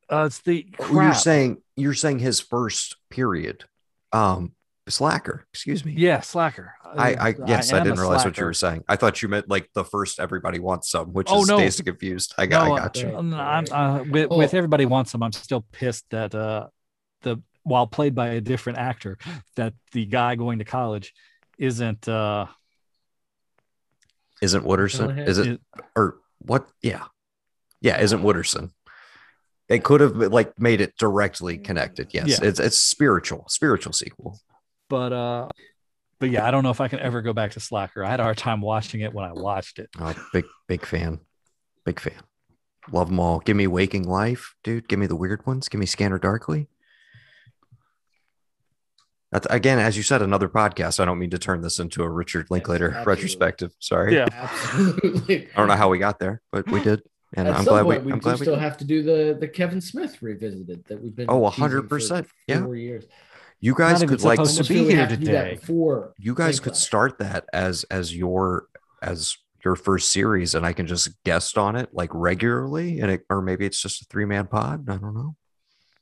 Uh, 0.10 0.26
it's 0.28 0.40
the 0.42 0.68
Oh, 0.80 1.02
You're 1.02 1.14
saying 1.16 1.62
you're 1.76 1.94
saying 1.96 2.20
his 2.20 2.40
first 2.40 2.98
period. 3.10 3.64
Um, 4.12 4.52
slacker. 4.90 5.46
Excuse 5.54 5.86
me. 5.86 5.94
yeah, 5.98 6.20
slacker. 6.22 6.74
I, 6.84 7.14
I 7.16 7.36
yes, 7.48 7.72
I, 7.72 7.78
am 7.78 7.82
a 7.82 7.86
didn't 7.86 8.00
realize 8.00 8.26
what 8.26 8.38
you 8.38 8.44
were 8.46 8.54
saying. 8.54 8.84
I 8.88 8.96
thought 8.98 9.22
you 9.22 9.30
meant 9.30 9.50
like 9.50 9.70
the 9.74 9.84
first 9.86 10.20
everybody 10.20 10.60
wants 10.60 10.90
some, 10.92 11.14
which 11.14 11.28
Oh, 11.32 11.42
is 11.42 11.48
no. 11.48 11.58
Dazed 11.58 11.80
and 11.80 11.88
confused. 11.88 12.34
I 12.38 12.46
got, 12.46 12.68
No, 12.68 12.74
I 12.76 12.80
got 12.80 13.02
you. 13.02 13.08
uh, 13.16 13.22
I'm, 13.22 13.66
uh, 13.72 14.04
with, 14.04 14.28
Oh. 14.30 14.38
with 14.38 14.54
everybody 14.54 14.86
wants 14.86 15.12
some 15.12 15.24
I'm 15.24 15.32
still 15.32 15.66
pissed 15.72 16.06
that 16.12 16.36
uh, 16.36 16.68
the 17.22 17.38
while 17.64 17.88
played 17.88 18.14
by 18.14 18.30
a 18.30 18.42
different 18.42 18.78
actor, 18.80 19.18
that 19.56 19.74
the 19.94 20.06
guy 20.06 20.36
going 20.36 20.60
to 20.60 20.66
college 20.66 21.14
isn't. 21.58 22.08
Uh, 22.10 22.48
Isn't 24.42 24.66
Wooderson? 24.66 24.98
Callahan? 25.08 25.28
Is 25.28 25.38
it 25.38 25.62
or 25.96 26.18
what? 26.40 26.68
Yeah, 26.82 27.06
yeah. 27.82 28.02
Isn't 28.02 28.22
Wooderson? 28.22 28.72
They 29.70 29.80
could 29.80 30.02
have 30.02 30.16
like 30.18 30.60
made 30.60 30.82
it 30.82 30.94
directly 31.00 31.58
connected. 31.58 32.10
Yes, 32.14 32.28
Yeah. 32.28 32.48
it's 32.50 32.60
it's 32.60 32.78
spiritual, 32.78 33.46
spiritual 33.48 33.94
sequel. 33.94 34.40
But 34.90 35.14
uh, 35.14 35.50
but 36.20 36.30
yeah, 36.30 36.46
I 36.48 36.52
don't 36.52 36.64
know 36.64 36.70
if 36.70 36.82
I 36.82 36.88
can 36.88 37.00
ever 37.00 37.22
go 37.22 37.34
back 37.34 37.52
to 37.52 37.60
Slacker. 37.60 38.04
I 38.04 38.10
had 38.10 38.20
a 38.20 38.24
hard 38.24 38.38
time 38.38 38.62
watching 38.62 39.02
it 39.02 39.14
when 39.14 39.26
I 39.26 39.34
watched 39.34 39.80
it. 39.80 39.90
Oh, 40.00 40.14
big 40.32 40.46
big 40.68 40.86
fan, 40.86 41.20
big 41.86 42.00
fan. 42.00 42.22
Love 42.92 43.08
them 43.10 43.20
all. 43.20 43.40
Give 43.40 43.56
me 43.56 43.68
Waking 43.68 44.08
Life, 44.08 44.56
dude. 44.64 44.88
Give 44.88 45.00
me 45.00 45.08
the 45.08 45.16
weird 45.16 45.46
ones. 45.46 45.70
Give 45.70 45.80
me 45.80 45.86
Scanner 45.86 46.20
Darkly. 46.20 46.68
That's 49.32 49.48
again, 49.50 49.80
as 49.80 49.98
you 49.98 50.04
said, 50.04 50.22
another 50.22 50.48
podcast. 50.48 51.00
I 51.00 51.06
don't 51.06 51.18
mean 51.18 51.32
to 51.32 51.40
turn 51.40 51.62
this 51.62 51.80
into 51.80 52.04
a 52.04 52.10
Richard 52.10 52.48
Linklater 52.52 52.90
absolutely. 52.90 53.14
retrospective. 53.14 53.72
Sorry. 53.80 54.16
Yeah. 54.16 54.28
Absolutely. 54.32 55.48
I 55.48 55.58
don't 55.58 55.68
know 55.68 55.76
how 55.76 55.90
we 55.90 55.98
got 55.98 56.20
there, 56.20 56.42
but 56.52 56.70
we 56.70 56.84
did, 56.84 57.02
and 57.34 57.48
At 57.48 57.56
I'm 57.56 57.64
glad 57.64 57.86
we. 57.86 57.96
point, 57.96 58.06
we, 58.06 58.12
I'm 58.12 58.20
do 58.20 58.24
glad 58.24 58.40
we. 58.40 58.46
still 58.46 58.56
did. 58.56 58.62
have 58.62 58.78
to 58.78 58.86
do 58.86 59.02
the 59.02 59.36
the 59.40 59.48
Kevin 59.48 59.82
Smith 59.82 60.22
revisited 60.22 60.86
that 60.86 61.02
we've 61.02 61.16
been. 61.16 61.26
Oh, 61.30 61.50
teasing 61.50 61.64
100%. 61.68 62.28
Yeah. 62.48 62.64
Four 62.64 62.76
years. 62.76 63.06
You 63.64 63.74
guys 63.74 64.04
could 64.04 64.22
like. 64.24 64.44
to 64.44 64.64
be 64.66 64.84
here 64.90 65.08
to 65.08 65.16
do 65.16 65.26
that 65.28 65.44
today. 65.46 65.56
Before 65.56 66.14
You 66.18 66.36
guys 66.36 66.60
could 66.60 66.74
Linklater. 66.74 66.86
start 66.86 67.18
that 67.20 67.46
as 67.54 67.86
as 67.86 68.14
your 68.14 68.68
as 69.02 69.38
your 69.64 69.78
first 69.78 70.10
series, 70.12 70.54
and 70.54 70.66
I 70.66 70.74
can 70.74 70.86
just 70.86 71.24
guest 71.24 71.58
on 71.58 71.78
it 71.78 71.88
like 71.94 72.10
regularly, 72.14 73.00
and 73.00 73.10
it 73.10 73.22
or 73.30 73.42
maybe 73.42 73.66
it's 73.66 73.82
just 73.82 74.02
a 74.02 74.06
three 74.10 74.26
man 74.26 74.48
pod. 74.48 74.90
I 74.90 74.98
don't 74.98 75.14
know. 75.14 75.38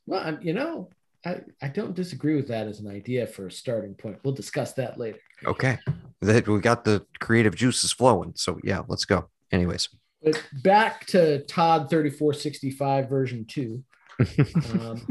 Well, 0.07 0.21
I'm- 0.21 0.39
you 0.41 0.53
know, 0.53 0.89
I, 1.23 1.41
I 1.61 1.67
don't 1.67 1.93
disagree 1.93 2.35
with 2.35 2.47
that 2.47 2.65
as 2.67 2.79
an 2.79 2.87
idea 2.87 3.27
for 3.27 3.45
a 3.45 3.51
starting 3.51 3.93
point. 3.93 4.17
We'll 4.23 4.33
discuss 4.33 4.73
that 4.73 4.97
later. 4.97 5.19
Okay, 5.45 5.77
that 6.21 6.47
we 6.47 6.59
got 6.61 6.83
the 6.83 7.05
creative 7.19 7.55
juices 7.55 7.91
flowing. 7.91 8.33
So 8.35 8.59
yeah, 8.63 8.81
let's 8.87 9.05
go. 9.05 9.29
Anyways, 9.51 9.87
But 10.23 10.43
back 10.63 11.05
to 11.07 11.43
Todd 11.43 11.91
3465 11.91 13.07
version 13.07 13.45
two, 13.47 13.83
um, 14.79 15.05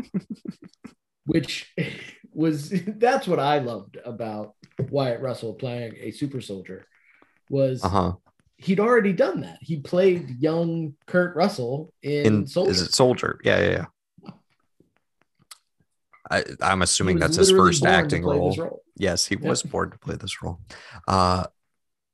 which 1.27 1.73
was 2.33 2.71
that's 2.87 3.27
what 3.27 3.39
I 3.39 3.59
loved 3.59 3.99
about 4.05 4.55
Wyatt 4.91 5.21
Russell 5.21 5.55
playing 5.55 5.95
a 6.01 6.11
super 6.11 6.41
soldier 6.41 6.87
was 7.49 7.83
uh 7.85 7.89
huh. 7.89 8.13
he'd 8.57 8.81
already 8.81 9.13
done 9.13 9.41
that. 9.41 9.59
He 9.61 9.81
played 9.81 10.31
young 10.39 10.95
Kurt 11.07 11.35
Russell 11.35 11.93
in, 12.03 12.27
In 12.27 12.47
Soldier. 12.47 12.71
is 12.71 12.83
it 12.83 12.93
Soldier? 12.95 13.41
Yeah, 13.43 13.61
yeah, 13.61 13.71
yeah. 13.71 14.31
I, 16.31 16.45
I'm 16.63 16.83
assuming 16.83 17.19
that's 17.19 17.37
his 17.37 17.51
first 17.51 17.85
acting 17.85 18.23
this 18.23 18.59
role. 18.59 18.83
Yes, 18.97 19.27
he 19.27 19.37
Yeah. 19.41 19.49
was 19.49 19.63
born 19.65 19.91
to 19.91 19.99
play 19.99 20.15
this 20.15 20.43
role. 20.43 20.61
Uh, 21.09 21.47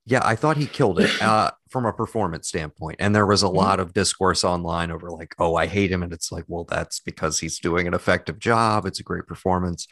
yeah, 0.07 0.23
I 0.25 0.37
thought 0.37 0.57
he 0.57 0.67
killed 0.67 1.01
it 1.01 1.11
uh, 1.23 1.51
from 1.69 1.85
a 1.85 1.93
performance 1.93 2.49
standpoint. 2.49 2.97
And 3.01 3.15
there 3.15 3.27
was 3.27 3.43
a 3.43 3.47
Mhm. 3.47 3.55
lot 3.57 3.81
of 3.81 3.93
discourse 3.93 4.45
online 4.45 4.91
over 4.91 5.11
like, 5.11 5.35
oh, 5.39 5.57
I 5.57 5.67
hate 5.67 5.91
him. 5.91 6.03
And 6.03 6.13
it's 6.13 6.31
like, 6.33 6.45
well, 6.47 6.65
that's 6.65 7.01
because 7.01 7.41
he's 7.41 7.59
doing 7.59 7.87
an 7.87 7.95
effective 7.95 8.39
job. 8.39 8.87
It's 8.87 9.01
a 9.01 9.03
great 9.05 9.27
performance. 9.27 9.87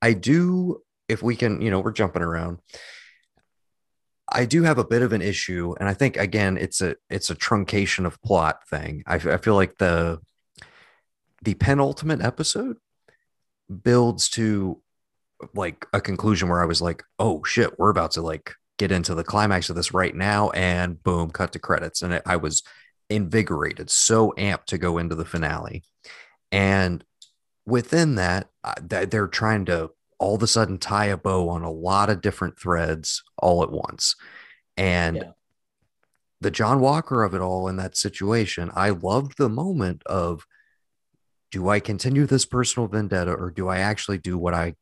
I 0.00 0.14
do, 0.14 0.82
if 1.08 1.22
we 1.22 1.36
can, 1.36 1.60
you 1.60 1.70
know, 1.70 1.80
we're 1.80 1.92
jumping 1.92 2.22
around. 2.22 2.58
I 4.34 4.46
do 4.46 4.62
have 4.62 4.78
a 4.78 4.84
bit 4.84 5.02
of 5.02 5.12
an 5.12 5.20
issue, 5.20 5.74
and 5.78 5.88
I 5.88 5.92
think 5.94 6.16
again, 6.16 6.56
it's 6.56 6.80
a 6.80 6.96
it's 7.10 7.28
a 7.28 7.34
truncation 7.34 8.06
of 8.06 8.20
plot 8.22 8.66
thing. 8.66 9.02
I 9.06 9.18
feel 9.18 9.54
like 9.54 9.76
the 9.76 10.20
the 11.42 11.54
penultimate 11.54 12.22
episode 12.22 12.76
builds 13.82 14.30
to 14.30 14.80
like 15.54 15.86
a 15.92 16.00
conclusion 16.00 16.48
where 16.48 16.62
I 16.62 16.66
was 16.66 16.80
like, 16.80 17.02
oh 17.18 17.42
shit, 17.44 17.78
we're 17.78 17.90
about 17.90 18.12
to 18.12 18.22
like 18.22 18.54
get 18.82 18.92
into 18.92 19.14
the 19.14 19.24
climax 19.32 19.70
of 19.70 19.76
this 19.76 19.94
right 19.94 20.14
now, 20.14 20.50
and 20.50 21.02
boom, 21.02 21.30
cut 21.30 21.52
to 21.52 21.58
credits, 21.58 22.02
and 22.02 22.20
I- 22.26 22.36
was 22.36 22.62
invigorated, 23.08 23.90
so 23.90 24.32
amped 24.36 24.66
to 24.66 24.78
go 24.78 24.98
into 24.98 25.14
the 25.14 25.24
finale, 25.24 25.84
and 26.50 27.04
within 27.64 28.16
that, 28.16 28.50
uh, 28.64 28.74
th- 28.90 29.10
they're 29.10 29.28
trying 29.28 29.64
to 29.66 29.90
all 30.18 30.34
of 30.34 30.42
a 30.42 30.46
sudden 30.46 30.78
tie 30.78 31.06
a 31.06 31.16
bow 31.16 31.48
on 31.48 31.62
a 31.62 31.70
lot 31.70 32.10
of 32.10 32.20
different 32.20 32.58
threads 32.58 33.22
all 33.38 33.62
at 33.62 33.70
once, 33.70 34.16
and. 34.76 35.16
Yeah. 35.16 35.32
The 36.40 36.50
John 36.50 36.80
Walker 36.80 37.22
of 37.22 37.34
it 37.34 37.40
all 37.40 37.68
in 37.68 37.76
that 37.76 37.96
situation, 37.96 38.72
I 38.74 38.90
loved 38.90 39.38
the 39.38 39.48
moment 39.48 40.02
of 40.06 40.44
do 41.52 41.68
I 41.68 41.78
continue 41.78 42.26
this 42.26 42.44
personal 42.44 42.88
vendetta 42.88 43.32
or 43.32 43.52
do 43.52 43.68
I 43.68 43.78
actually 43.78 44.18
do 44.18 44.36
what 44.36 44.52
I 44.52 44.74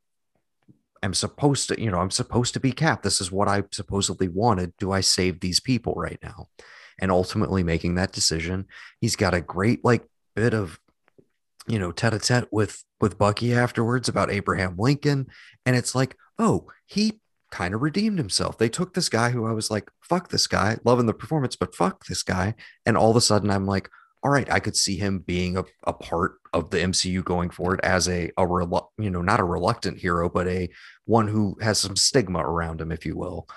am 1.02 1.14
supposed 1.14 1.68
to, 1.68 1.80
you 1.80 1.90
know, 1.90 1.98
I'm 1.98 2.10
supposed 2.10 2.54
to 2.54 2.60
be 2.60 2.72
Cap. 2.72 3.02
This 3.02 3.20
is 3.20 3.32
what 3.32 3.48
I 3.48 3.62
supposedly 3.72 4.28
wanted. 4.28 4.76
Do 4.78 4.92
I 4.92 5.00
save 5.00 5.40
these 5.40 5.60
people 5.60 5.94
right 5.94 6.18
now? 6.22 6.48
And 7.00 7.10
ultimately 7.10 7.62
making 7.62 7.94
that 7.94 8.12
decision. 8.12 8.66
He's 9.00 9.16
got 9.16 9.32
a 9.32 9.40
great 9.40 9.84
like 9.84 10.04
bit 10.36 10.52
of, 10.52 10.78
you 11.66 11.78
know, 11.78 11.92
tete-a-tete 11.92 12.48
with 12.52 12.84
with 13.00 13.18
Bucky 13.18 13.54
afterwards 13.54 14.08
about 14.08 14.30
Abraham 14.30 14.76
Lincoln. 14.76 15.28
And 15.64 15.76
it's 15.76 15.94
like, 15.94 16.16
oh, 16.38 16.66
he 16.86 17.20
kind 17.50 17.74
of 17.74 17.82
redeemed 17.82 18.18
himself. 18.18 18.58
They 18.58 18.68
took 18.68 18.94
this 18.94 19.08
guy 19.08 19.30
who 19.30 19.46
I 19.46 19.52
was 19.52 19.70
like, 19.70 19.90
fuck 20.02 20.28
this 20.28 20.46
guy, 20.46 20.78
loving 20.84 21.06
the 21.06 21.14
performance, 21.14 21.56
but 21.56 21.74
fuck 21.74 22.06
this 22.06 22.22
guy. 22.22 22.54
And 22.86 22.96
all 22.96 23.10
of 23.10 23.16
a 23.16 23.20
sudden 23.20 23.50
I'm 23.50 23.66
like, 23.66 23.88
all 24.22 24.30
right, 24.30 24.50
I 24.50 24.60
could 24.60 24.76
see 24.76 24.96
him 24.96 25.20
being 25.20 25.56
a, 25.56 25.64
a 25.86 25.92
part 25.92 26.34
of 26.52 26.70
the 26.70 26.78
MCU 26.78 27.24
going 27.24 27.50
forward 27.50 27.80
as 27.82 28.08
a 28.08 28.26
a 28.36 28.46
relu- 28.46 28.88
you 28.98 29.10
know 29.10 29.22
not 29.22 29.40
a 29.40 29.44
reluctant 29.44 29.98
hero, 29.98 30.28
but 30.28 30.46
a 30.48 30.68
one 31.06 31.28
who 31.28 31.56
has 31.60 31.78
some 31.78 31.96
stigma 31.96 32.40
around 32.40 32.80
him, 32.80 32.92
if 32.92 33.06
you 33.06 33.16
will. 33.16 33.48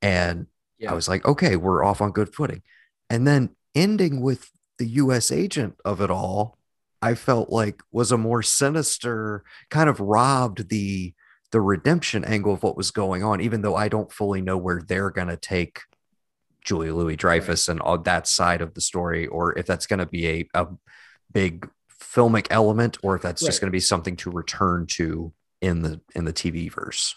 And 0.00 0.46
Yeah. 0.78 0.92
I 0.92 0.94
was 0.94 1.08
like, 1.08 1.24
okay, 1.26 1.56
we're 1.56 1.84
off 1.84 2.00
on 2.00 2.12
good 2.12 2.34
footing. 2.34 2.62
And 3.10 3.26
then 3.26 3.50
ending 3.74 4.20
with 4.20 4.50
the 4.78 4.86
U.S. 4.86 5.30
agent 5.30 5.76
of 5.84 6.00
it 6.00 6.10
all, 6.10 6.58
I 7.00 7.14
felt 7.14 7.50
like 7.50 7.82
was 7.92 8.12
a 8.12 8.18
more 8.18 8.42
sinister 8.42 9.44
kind 9.70 9.88
of 9.90 10.00
robbed 10.00 10.68
the 10.68 11.14
the 11.50 11.60
redemption 11.60 12.24
angle 12.24 12.54
of 12.54 12.62
what 12.62 12.76
was 12.78 12.90
going 12.90 13.22
on, 13.22 13.40
even 13.40 13.60
though 13.62 13.76
I 13.76 13.88
don't 13.88 14.10
fully 14.12 14.40
know 14.40 14.56
where 14.56 14.80
they're 14.86 15.10
gonna 15.10 15.36
take 15.36 15.80
Julia 16.64 16.94
Louis 16.94 17.16
Dreyfus 17.16 17.68
and 17.68 17.80
all 17.80 17.98
that 17.98 18.26
side 18.26 18.60
of 18.62 18.74
the 18.74 18.80
story, 18.80 19.26
or 19.26 19.58
if 19.58 19.66
that's 19.66 19.86
going 19.86 19.98
to 19.98 20.06
be 20.06 20.26
a, 20.28 20.48
a 20.54 20.66
big 21.32 21.68
filmic 22.00 22.46
element, 22.50 22.98
or 23.02 23.16
if 23.16 23.22
that's 23.22 23.42
just 23.44 23.60
going 23.60 23.68
to 23.68 23.72
be 23.76 23.80
something 23.80 24.16
to 24.16 24.30
return 24.30 24.86
to 24.86 25.32
in 25.60 25.82
the 25.82 26.00
in 26.14 26.24
the 26.24 26.32
TV 26.32 26.70
verse, 26.72 27.14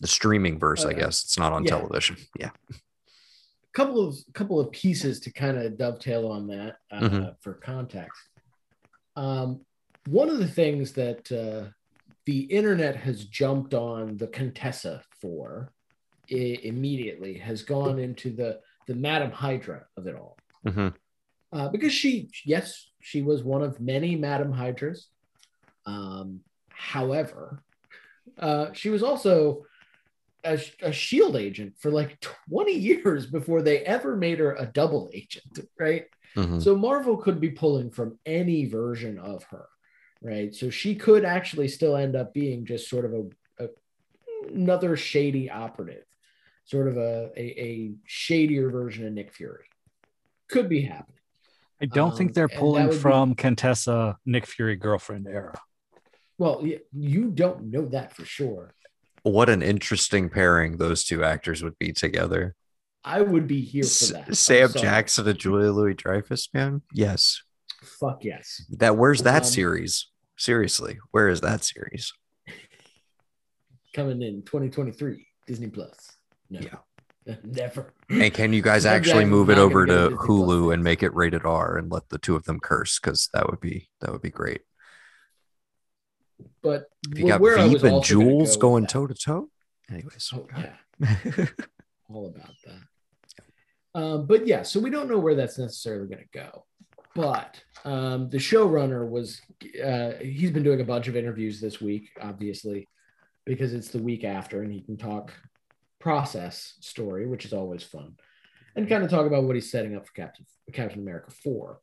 the 0.00 0.06
streaming 0.06 0.58
verse. 0.58 0.84
I 0.84 0.90
Uh, 0.90 0.92
guess 0.94 1.24
it's 1.24 1.38
not 1.38 1.52
on 1.52 1.64
yeah. 1.64 1.70
television. 1.70 2.16
Yeah. 2.38 2.50
A 2.70 3.72
couple 3.74 4.08
of 4.08 4.14
couple 4.32 4.58
of 4.58 4.70
pieces 4.72 5.20
to 5.20 5.30
kind 5.32 5.58
of 5.58 5.76
dovetail 5.76 6.28
on 6.28 6.46
that 6.48 6.76
uh, 6.90 7.00
Mhm. 7.00 7.36
for 7.40 7.54
context. 7.54 8.20
Um, 9.16 9.60
one 10.08 10.28
of 10.30 10.38
the 10.38 10.48
things 10.48 10.92
that 10.92 11.30
uh, 11.32 11.70
the 12.26 12.40
internet 12.40 12.96
has 12.96 13.24
jumped 13.26 13.74
on 13.74 14.16
the 14.16 14.28
Contessa 14.28 15.02
for 15.20 15.72
i- 15.72 15.75
immediately 16.28 17.34
has 17.38 17.62
gone 17.62 17.98
into 17.98 18.30
the 18.30 18.60
the 18.86 18.94
Madam 18.94 19.30
Hydra 19.32 19.86
of 19.96 20.06
it 20.06 20.14
all, 20.14 20.36
Mhm. 20.64 20.94
uh, 21.52 21.68
because 21.68 21.92
she 21.92 22.30
yes 22.44 22.88
she 23.00 23.22
was 23.22 23.42
one 23.42 23.62
of 23.62 23.80
many 23.80 24.16
Madam 24.16 24.52
Hydras. 24.52 25.08
Um, 25.86 26.40
however, 26.68 27.62
uh, 28.38 28.72
she 28.72 28.88
was 28.90 29.02
also 29.02 29.64
a, 30.44 30.60
a 30.82 30.92
shield 30.92 31.36
agent 31.36 31.74
for 31.78 31.90
like 31.90 32.20
20 32.20 32.72
years 32.72 33.26
before 33.26 33.62
they 33.62 33.80
ever 33.80 34.16
made 34.16 34.38
her 34.38 34.54
a 34.54 34.66
double 34.66 35.08
agent, 35.12 35.58
right? 35.78 36.06
Mhm. 36.36 36.60
So 36.62 36.76
Marvel 36.76 37.16
could 37.16 37.40
be 37.40 37.50
pulling 37.50 37.90
from 37.90 38.18
any 38.26 38.66
version 38.66 39.18
of 39.18 39.42
her, 39.44 39.66
right? 40.20 40.54
So 40.54 40.70
she 40.70 40.94
could 40.94 41.24
actually 41.24 41.68
still 41.68 41.96
end 41.96 42.14
up 42.14 42.34
being 42.34 42.64
just 42.66 42.88
sort 42.88 43.04
of 43.04 43.12
a, 43.14 43.64
a 43.64 43.68
another 44.52 44.96
shady 44.96 45.50
operative, 45.50 46.04
sort 46.66 46.88
of 46.88 46.96
a, 46.96 47.30
a 47.36 47.42
a 47.62 47.94
shadier 48.04 48.70
version 48.70 49.06
of 49.06 49.12
Nick 49.12 49.32
Fury. 49.32 49.64
Could 50.48 50.68
be 50.68 50.82
happening. 50.82 51.18
I 51.80 51.86
don't 51.86 52.16
think 52.16 52.30
Um, 52.30 52.32
they're 52.34 52.48
pulling 52.48 52.86
would 52.88 52.92
be- 52.92 52.98
from 52.98 53.34
Contessa 53.34 54.16
Nick 54.24 54.46
Fury 54.46 54.76
girlfriend 54.76 55.26
era. 55.26 55.58
Well, 56.38 56.64
you 56.92 57.30
don't 57.30 57.70
know 57.70 57.86
that 57.86 58.14
for 58.14 58.24
sure. 58.24 58.74
What 59.22 59.48
an 59.48 59.62
interesting 59.62 60.28
pairing 60.28 60.76
those 60.76 61.02
two 61.04 61.24
actors 61.24 61.62
would 61.62 61.78
be 61.78 61.92
together. 61.92 62.54
I 63.02 63.22
would 63.22 63.46
be 63.46 63.60
here 63.60 63.82
for 63.84 64.12
that. 64.12 64.28
I'm 64.28 64.34
Sam. 64.34 64.70
Jackson 64.72 65.26
and 65.28 65.38
Julia 65.38 65.70
Louis 65.72 65.94
Dreyfus, 65.94 66.48
man. 66.54 66.82
Yes. 66.92 67.42
Fuck 67.82 68.24
yes. 68.24 68.62
That 68.70 68.96
where's 68.96 69.22
that 69.22 69.42
Um, 69.42 69.48
series? 69.48 70.08
Seriously, 70.38 70.98
where 71.12 71.28
is 71.28 71.40
that 71.40 71.64
series? 71.64 72.12
Coming 73.94 74.22
in 74.22 74.42
2023, 74.42 75.26
Disney 75.46 75.68
Plus. 75.68 76.15
No. 76.50 76.60
Yeah. 76.60 77.34
Never. 77.44 77.92
And 78.08 78.32
can 78.32 78.52
you 78.52 78.62
guys 78.62 78.86
actually 78.86 79.24
move 79.24 79.50
it 79.50 79.58
over 79.58 79.84
to 79.86 80.10
Hulu 80.10 80.72
and 80.72 80.84
make 80.84 81.02
it 81.02 81.14
rated 81.14 81.44
R 81.44 81.76
and 81.76 81.90
let 81.90 82.08
the 82.08 82.18
two 82.18 82.36
of 82.36 82.44
them 82.44 82.60
curse? 82.60 83.00
Because 83.00 83.28
that 83.34 83.50
would 83.50 83.60
be 83.60 83.88
that 84.00 84.12
would 84.12 84.22
be 84.22 84.30
great. 84.30 84.60
But 86.62 86.84
If 87.10 87.18
you 87.18 87.26
got 87.26 87.40
where 87.40 87.56
Veep 87.56 87.82
and 87.82 87.94
also 87.94 88.14
gonna 88.14 88.28
Jules 88.28 88.56
go 88.56 88.60
going 88.60 88.86
toe 88.86 89.06
to 89.06 89.14
toe. 89.14 89.48
Anyways, 89.90 90.32
Oh, 90.34 90.46
yeah. 90.56 90.76
all 92.10 92.26
about 92.26 92.54
that. 92.64 94.00
Um, 94.00 94.26
but 94.26 94.46
yeah, 94.46 94.62
so 94.62 94.78
we 94.78 94.90
don't 94.90 95.08
know 95.08 95.18
where 95.18 95.34
that's 95.34 95.58
necessarily 95.58 96.06
going 96.06 96.22
to 96.22 96.38
go. 96.38 96.64
But 97.14 97.62
um, 97.84 98.28
the 98.28 98.36
showrunner 98.36 99.08
was, 99.08 99.40
uh, 99.82 100.12
he's 100.20 100.50
been 100.50 100.62
doing 100.62 100.82
a 100.82 100.84
bunch 100.84 101.08
of 101.08 101.16
interviews 101.16 101.60
this 101.60 101.80
week, 101.80 102.10
obviously, 102.20 102.86
because 103.46 103.72
it's 103.72 103.88
the 103.88 104.02
week 104.02 104.22
after 104.22 104.62
and 104.62 104.70
he 104.70 104.82
can 104.82 104.98
talk 104.98 105.32
process 105.98 106.74
story, 106.80 107.26
which 107.26 107.44
is 107.44 107.52
always 107.52 107.82
fun, 107.82 108.14
and 108.74 108.88
kind 108.88 109.02
of 109.04 109.10
talk 109.10 109.26
about 109.26 109.44
what 109.44 109.54
he's 109.56 109.70
setting 109.70 109.96
up 109.96 110.06
for 110.06 110.12
Captain, 110.12 110.46
Captain 110.72 111.00
America 111.00 111.30
4 111.30 111.80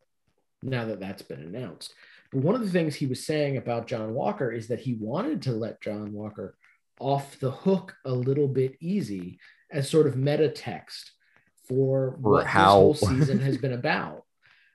now 0.62 0.86
that 0.86 1.00
that's 1.00 1.22
been 1.22 1.42
announced. 1.42 1.94
But 2.32 2.42
one 2.42 2.56
of 2.56 2.62
the 2.62 2.70
things 2.70 2.96
he 2.96 3.06
was 3.06 3.26
saying 3.26 3.58
about 3.58 3.88
John 3.88 4.14
Walker 4.14 4.52
is 4.52 4.68
that 4.70 4.80
he 4.80 4.94
wanted 4.94 5.42
to 5.44 5.52
let 5.52 5.82
John 5.82 6.14
Walker 6.14 6.56
off 7.00 7.38
the 7.40 7.52
hook 7.52 7.96
a 8.06 8.12
little 8.12 8.48
bit 8.48 8.76
easy 8.80 9.40
as 9.72 9.90
sort 9.90 10.08
of 10.08 10.16
meta 10.16 10.48
text 10.50 11.12
for 11.68 12.18
what 12.22 12.46
how- 12.46 12.92
this 12.94 13.02
whole 13.02 13.10
season 13.18 13.40
has 13.40 13.58
been 13.58 13.74
about. 13.74 14.24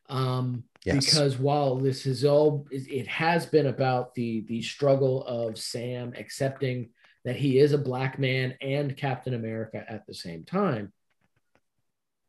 Um, 0.09 0.65
Yes. 0.85 1.07
Because 1.07 1.39
while 1.39 1.77
this 1.77 2.07
is 2.07 2.25
all, 2.25 2.67
it 2.71 3.07
has 3.09 3.47
been 3.47 3.67
about 3.67 4.15
the 4.15 4.43
the 4.43 4.63
struggle 4.63 5.25
of 5.25 5.59
Sam 5.59 6.15
accepting 6.17 6.91
that 7.25 7.37
he 7.37 7.59
is 7.59 7.73
a 7.73 7.79
black 7.79 8.19
man 8.19 8.55
and 8.61 8.97
Captain 8.97 9.35
America 9.35 9.85
at 9.89 10.07
the 10.07 10.15
same 10.15 10.45
time. 10.45 10.93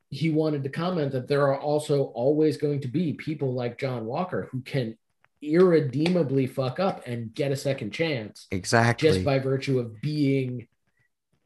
He 0.10 0.32
wanted 0.32 0.64
to 0.64 0.70
comment 0.70 1.12
that 1.12 1.28
there 1.28 1.44
are 1.48 1.60
also 1.60 2.06
always 2.06 2.58
going 2.58 2.82
to 2.82 2.88
be 2.88 3.14
people 3.14 3.54
like 3.54 3.78
John 3.78 4.06
Walker 4.06 4.50
who 4.52 4.62
can 4.62 4.98
irredeemably 5.42 6.48
fuck 6.48 6.80
up 6.80 7.06
and 7.08 7.34
get 7.34 7.52
a 7.52 7.56
second 7.56 7.92
chance 7.92 8.48
exactly. 8.52 9.08
just 9.08 9.24
by 9.24 9.40
virtue 9.40 9.80
of 9.80 10.02
being 10.02 10.68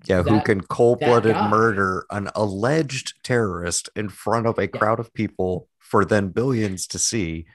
yeah, 0.06 0.22
who 0.22 0.41
can 0.41 0.60
cold-blooded 0.60 1.36
murder 1.50 2.06
an 2.10 2.30
alleged 2.36 3.24
terrorist 3.24 3.89
in 3.96 4.10
front 4.10 4.46
of 4.48 4.60
a 4.60 4.68
crowd 4.68 5.00
of 5.00 5.14
people 5.14 5.70
for 5.80 6.04
then 6.04 6.30
billions 6.30 6.88
to 6.88 7.00
see 7.00 7.46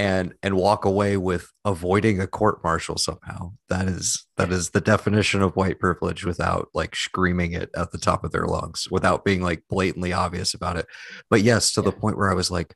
and 0.00 0.32
and 0.42 0.56
walk 0.56 0.86
away 0.86 1.18
with 1.18 1.52
avoiding 1.66 2.20
a 2.22 2.26
court 2.26 2.64
martial 2.64 2.96
somehow. 2.96 3.52
That 3.68 3.86
is 3.86 4.26
that 4.38 4.50
is 4.50 4.70
the 4.70 4.80
definition 4.80 5.42
of 5.42 5.56
white 5.56 5.78
privilege 5.78 6.24
without 6.24 6.68
like 6.72 6.96
screaming 6.96 7.52
it 7.52 7.68
at 7.76 7.92
the 7.92 7.98
top 7.98 8.24
of 8.24 8.32
their 8.32 8.46
lungs, 8.46 8.88
without 8.90 9.26
being 9.26 9.42
like 9.42 9.62
blatantly 9.68 10.14
obvious 10.14 10.54
about 10.54 10.78
it. 10.78 10.86
But 11.28 11.42
yes, 11.42 11.72
to 11.72 11.82
the 11.82 11.92
point 11.92 12.16
where 12.16 12.30
I 12.30 12.34
was 12.34 12.50
like, 12.50 12.74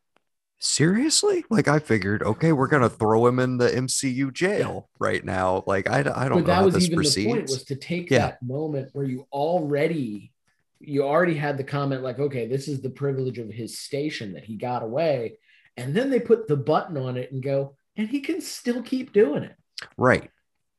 seriously? 0.59 1.47
Like 1.49 1.67
I 1.67 1.79
figured, 1.79 2.23
okay, 2.23 2.53
we're 2.53 2.69
gonna 2.69 2.91
throw 2.91 3.27
him 3.27 3.39
in 3.39 3.57
the 3.57 3.71
MCU 3.71 4.31
jail 4.31 4.91
right 4.99 5.25
now. 5.25 5.65
Like 5.67 5.89
I, 5.89 6.01
I 6.01 6.03
don't 6.03 6.13
but 6.13 6.29
know 6.29 6.43
that 6.43 6.55
how 6.57 6.65
was 6.67 6.75
this 6.75 6.85
even 6.85 6.97
proceeds. 6.97 7.25
the 7.25 7.31
point 7.33 7.43
was 7.49 7.65
to 7.65 7.77
take 7.77 8.11
Yeah. 8.11 8.19
that 8.19 8.43
moment 8.43 8.91
where 8.93 9.07
you 9.07 9.27
already 9.33 10.31
you 10.79 11.05
already 11.05 11.35
had 11.35 11.57
the 11.57 11.65
comment 11.65 12.03
like 12.03 12.19
okay 12.19 12.47
this 12.47 12.69
is 12.69 12.83
the 12.83 12.91
privilege 12.91 13.39
of 13.39 13.49
his 13.49 13.79
station 13.79 14.35
that 14.35 14.45
he 14.45 14.57
got 14.57 14.83
away 14.83 15.39
and 15.77 15.95
then 15.95 16.11
they 16.11 16.21
put 16.21 16.47
the 16.49 16.57
button 16.57 16.97
on 16.97 17.17
it 17.17 17.33
and 17.33 17.43
go 17.43 17.77
and 17.97 18.09
he 18.09 18.21
can 18.21 18.41
still 18.41 18.83
keep 18.83 19.13
doing 19.13 19.43
it 19.43 19.57
Right. 19.97 20.31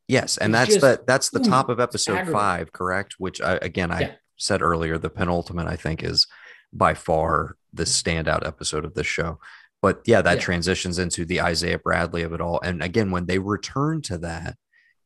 Yes, 0.08 0.38
and 0.38 0.56
It's 0.56 0.74
that's 0.76 0.82
the 0.82 1.04
that's 1.06 1.30
the 1.30 1.40
top 1.40 1.70
of 1.70 1.80
episode 1.80 2.28
five, 2.30 2.72
correct? 2.72 3.16
Which 3.18 3.42
I, 3.42 3.56
again 3.62 3.92
I 3.92 4.00
Yeah. 4.02 4.12
said 4.38 4.62
earlier, 4.62 4.98
the 4.98 5.10
penultimate 5.10 5.68
I 5.68 5.76
think 5.76 6.04
is 6.04 6.28
by 6.72 6.94
far 6.94 7.58
the 7.74 7.84
mm-hmm. 7.84 8.10
standout 8.28 8.46
episode 8.46 8.86
of 8.86 8.94
this 8.94 9.08
show. 9.08 9.40
But 9.82 10.02
yeah, 10.06 10.22
that 10.22 10.38
Yeah. 10.38 10.44
transitions 10.44 11.00
into 11.00 11.26
the 11.26 11.42
Isaiah 11.42 11.80
Bradley 11.80 12.22
of 12.24 12.34
it 12.34 12.42
all. 12.42 12.60
And 12.64 12.84
again, 12.84 13.12
when 13.12 13.26
they 13.26 13.40
return 13.40 14.02
to 14.04 14.18
that 14.20 14.58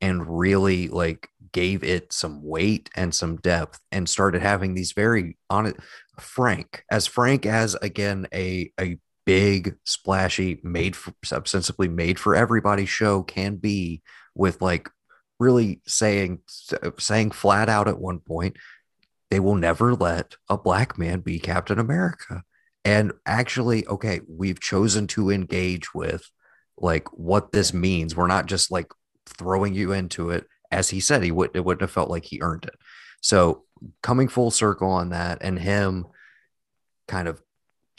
and 0.02 0.38
really 0.40 0.88
like 0.90 1.30
gave 1.52 1.84
it 1.84 2.14
some 2.14 2.44
weight 2.44 2.90
and 2.96 3.16
some 3.16 3.38
depth 3.38 3.80
and 3.92 4.08
started 4.08 4.42
having 4.42 4.74
these 4.74 4.92
very 4.92 5.38
honest, 5.50 5.78
frank, 6.20 6.84
as 6.92 7.08
frank 7.08 7.46
as 7.46 7.76
again 7.76 8.28
a 8.34 8.72
a 8.80 8.98
big 9.26 9.76
splashy 9.86 10.60
made 10.64 10.96
for 10.96 11.14
ostensibly 11.32 11.88
made 11.88 12.18
for 12.20 12.36
everybody 12.36 12.86
show 12.86 13.22
can 13.22 13.56
be 13.56 14.02
with 14.36 14.62
like 14.62 14.90
really 15.40 15.82
saying 15.86 16.40
saying 16.98 17.32
flat 17.32 17.70
out 17.70 17.88
at 17.88 18.00
one 18.00 18.20
point 18.20 18.58
they 19.30 19.40
will 19.40 19.56
never 19.56 19.94
let 19.94 20.36
a 20.50 20.58
black 20.58 20.98
man 20.98 21.20
be 21.20 21.40
captain 21.40 21.80
america. 21.80 22.44
And 22.86 23.12
actually 23.26 23.86
okay 23.88 24.22
we've 24.28 24.60
chosen 24.60 25.08
to 25.08 25.30
engage 25.30 25.94
with 25.94 26.30
like 26.78 27.08
what 27.12 27.52
this 27.52 27.74
means. 27.74 28.16
We're 28.16 28.28
not 28.28 28.46
just 28.46 28.72
like 28.72 28.92
throwing 29.28 29.74
you 29.74 29.92
into 29.92 30.30
it. 30.32 30.48
As 30.72 30.90
he 30.90 31.00
said 31.00 31.24
he 31.24 31.32
would 31.32 31.52
it 31.54 31.64
wouldn't 31.64 31.82
have 31.82 31.92
felt 31.92 32.10
like 32.10 32.26
he 32.26 32.42
earned 32.42 32.66
it. 32.66 32.76
So 33.22 33.66
coming 34.02 34.28
full 34.28 34.52
circle 34.52 34.90
on 34.90 35.10
that 35.10 35.40
and 35.42 35.60
him 35.60 36.08
kind 37.08 37.28
of 37.28 37.42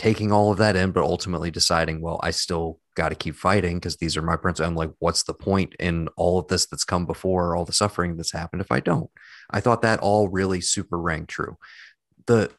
taking 0.01 0.33
all 0.33 0.51
of 0.51 0.57
that 0.57 0.77
in 0.77 0.93
but 0.93 1.05
ultimately 1.05 1.51
deciding 1.51 2.01
well 2.01 2.19
i 2.23 2.31
still 2.31 2.81
got 2.95 3.11
to 3.11 3.15
keep 3.15 3.37
fighting 3.37 3.77
because 3.77 3.99
these 3.99 4.17
are 4.17 4.23
my 4.23 4.35
principles 4.35 4.67
i'm 4.67 4.75
like 4.75 4.91
what's 4.99 5.25
the 5.25 5.35
point 5.35 5.75
in 5.79 6.09
all 6.17 6.39
of 6.39 6.49
this 6.49 6.65
that's 6.65 6.85
come 6.85 7.05
before 7.05 7.55
all 7.55 7.67
the 7.67 7.73
suffering 7.73 8.17
that's 8.17 8.33
happened 8.33 8.63
if 8.63 8.73
i 8.73 8.81
don't? 8.81 9.11
I 9.51 9.61
thought 9.61 9.83
that 9.83 10.01
all 10.01 10.29
really 10.29 10.63
super 10.63 10.99
rang 10.99 11.27
true. 11.27 11.59
The 12.27 12.51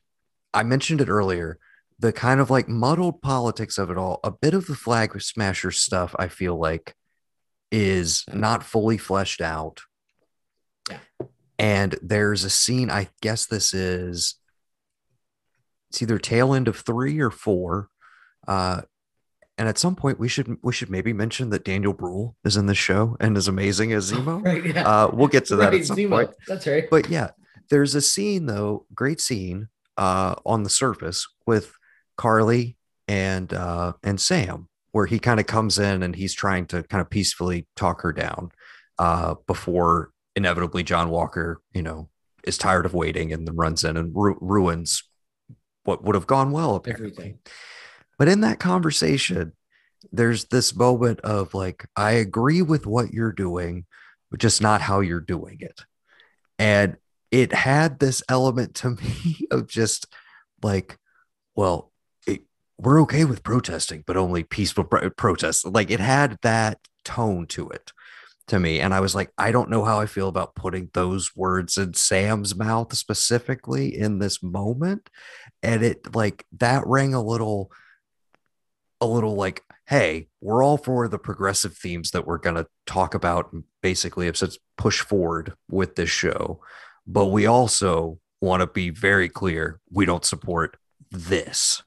i 0.54 0.62
mentioned 0.62 1.02
it 1.02 1.10
earlier 1.10 1.58
the 1.98 2.14
kind 2.14 2.40
of 2.40 2.52
like 2.52 2.70
muddled 2.70 3.24
politics 3.24 3.80
of 3.80 3.90
it 3.90 3.98
all 3.98 4.20
a 4.24 4.30
bit 4.30 4.54
of 4.54 4.68
the 4.68 4.76
flag 4.76 5.20
smasher 5.20 5.72
stuff 5.72 6.16
i 6.20 6.28
feel 6.28 6.56
like 6.60 6.94
is 7.72 8.24
not 8.32 8.62
fully 8.64 9.00
fleshed 9.00 9.42
out. 9.42 9.82
Yeah. 10.92 11.00
and 11.58 11.98
there's 12.04 12.44
a 12.44 12.52
scene 12.52 12.92
i 12.92 13.08
guess 13.22 13.48
this 13.48 13.74
is 13.74 14.36
it's 15.92 16.02
either 16.02 16.18
tail 16.18 16.54
end 16.54 16.70
of 16.70 16.78
three 16.78 17.20
or 17.20 17.30
four 17.30 17.90
uh 18.48 18.82
and 19.58 19.68
at 19.68 19.78
some 19.78 19.94
point 19.94 20.18
we 20.18 20.30
should 20.30 20.58
we 20.64 20.72
should 20.72 20.90
maybe 20.90 21.12
mention 21.12 21.50
that 21.50 21.66
daniel 21.66 21.92
Bruhl 21.92 22.38
is 22.46 22.56
in 22.56 22.66
the 22.66 22.74
show 22.74 23.18
and 23.20 23.36
is 23.36 23.50
amazing 23.50 23.92
as 23.92 24.10
zemo. 24.10 24.42
Right 24.46 24.66
yeah. 24.66 24.88
Uh 24.88 25.10
we'll 25.12 25.28
get 25.28 25.46
to 25.48 25.58
that 25.58 25.72
right, 25.74 25.82
at 25.82 25.86
some 25.86 25.98
Zemo. 25.98 26.10
point. 26.10 26.30
That's 26.48 26.66
right. 26.66 26.86
But 26.90 27.10
yeah 27.10 27.32
there's 27.70 27.94
a 27.94 28.02
scene 28.02 28.46
though 28.46 28.86
great 28.96 29.20
scene 29.20 29.68
uh 29.98 30.36
on 30.46 30.64
the 30.64 30.70
surface 30.70 31.28
with 31.46 31.74
Karli 32.18 32.78
and 33.10 33.54
uh 33.54 33.92
and 34.02 34.20
sam 34.22 34.70
where 34.94 35.06
he 35.08 35.20
kind 35.20 35.42
of 35.42 35.46
comes 35.46 35.78
in 35.78 36.04
and 36.04 36.16
he's 36.16 36.34
trying 36.34 36.68
to 36.68 36.84
kind 36.84 37.02
of 37.02 37.10
peacefully 37.10 37.68
talk 37.76 38.02
her 38.02 38.14
down 38.14 38.50
uh 38.98 39.36
before 39.46 40.12
inevitably 40.38 40.84
john 40.84 41.10
walker 41.10 41.60
you 41.74 41.82
know 41.82 42.08
is 42.46 42.58
tired 42.58 42.86
of 42.86 42.94
waiting 42.94 43.34
and 43.34 43.46
then 43.48 43.56
runs 43.56 43.84
in 43.84 43.98
and 43.98 44.12
ru- 44.16 44.38
ruins 44.40 45.04
what 45.84 46.04
would 46.04 46.16
have 46.16 46.28
gone 46.28 46.52
well 46.52 46.76
apparently 46.76 47.12
everything 47.12 47.40
but 48.22 48.28
in 48.28 48.42
that 48.42 48.60
conversation, 48.60 49.54
there's 50.12 50.46
this 50.46 50.76
moment 50.76 51.22
of 51.22 51.56
like, 51.56 51.88
I 51.96 52.12
agree 52.12 52.62
with 52.62 52.86
what 52.86 53.12
you're 53.12 53.32
doing, 53.32 53.88
but 54.30 54.40
just 54.40 54.62
not 54.62 54.80
how 54.80 55.00
you're 55.00 55.20
doing 55.20 55.58
it. 55.60 55.82
And 56.60 56.98
it 57.32 57.52
had 57.52 57.98
this 57.98 58.22
element 58.30 58.76
to 58.76 58.90
me 59.02 59.48
of 59.50 59.68
just 59.68 60.06
like, 60.62 61.00
well, 61.56 61.92
it, 62.28 62.44
we're 62.78 63.02
okay 63.02 63.26
with 63.26 63.42
protesting, 63.42 64.04
but 64.06 64.18
only 64.18 64.44
peaceful 64.44 64.84
pro- 64.84 65.10
protests. 65.10 65.66
Like 65.66 65.90
it 65.90 66.00
had 66.00 66.38
that 66.44 66.78
tone 67.04 67.48
to 67.48 67.70
it. 67.70 67.92
To 68.52 68.60
me. 68.60 68.82
And 68.82 68.94
I 68.94 69.00
was 69.00 69.16
like, 69.16 69.32
I 69.38 69.52
don't 69.52 69.70
know 69.70 69.86
how 69.86 70.02
I 70.02 70.06
feel 70.06 70.28
about 70.28 70.56
putting 70.56 70.90
those 70.94 71.36
words 71.38 71.78
in 71.78 71.94
Sam's 71.94 72.54
mouth 72.54 72.94
specifically 72.94 73.98
in 73.98 74.20
this 74.20 74.44
moment. 74.44 75.10
And 75.64 75.84
it 75.84 76.14
like 76.14 76.46
that 76.60 76.84
rang 76.86 77.14
a 77.14 77.24
little, 77.24 77.72
a 79.00 79.08
little 79.08 79.36
like, 79.36 79.64
hey, 79.88 80.28
we're 80.42 80.64
all 80.64 80.78
for 80.78 81.08
the 81.08 81.18
progressive 81.18 81.78
themes 81.78 82.12
that 82.12 82.28
we're 82.28 82.38
going 82.38 82.58
to 82.58 82.68
talk 82.86 83.14
about 83.14 83.54
and 83.54 83.64
basically 83.82 84.26
have 84.26 84.38
push 84.78 85.00
forward 85.00 85.54
with 85.70 85.96
this 85.96 86.10
show. 86.10 86.60
But 87.08 87.28
we 87.28 87.46
also 87.46 88.20
want 88.42 88.60
to 88.60 88.68
be 88.68 88.90
very 88.90 89.30
clear 89.30 89.80
we 89.90 90.06
don't 90.06 90.26
support 90.26 90.76
this. 91.10 91.84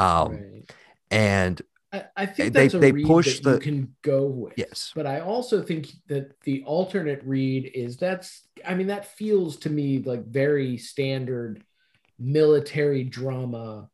Um, 0.00 0.32
Right. 0.32 0.70
And 1.12 1.62
I, 1.92 2.04
I 2.16 2.26
think 2.26 2.52
They- 2.54 2.62
that's 2.62 2.74
a 2.74 2.78
they 2.78 2.92
read 2.92 3.06
push 3.06 3.40
that 3.40 3.44
the- 3.44 3.52
you 3.52 3.58
can 3.60 3.94
go 4.02 4.24
with. 4.26 4.54
yes, 4.56 4.92
But 4.94 5.06
I 5.06 5.20
also 5.20 5.62
think 5.62 5.88
that 6.08 6.40
the 6.42 6.62
alternate 6.64 7.22
read 7.24 7.70
is 7.74 7.96
that's 7.96 8.48
I 8.64 8.74
mean 8.74 8.86
that 8.88 9.06
feels 9.16 9.56
to 9.58 9.70
me 9.70 9.98
like 9.98 10.24
very 10.26 10.78
standard 10.78 11.62
military 12.18 13.04
drama. 13.04 13.88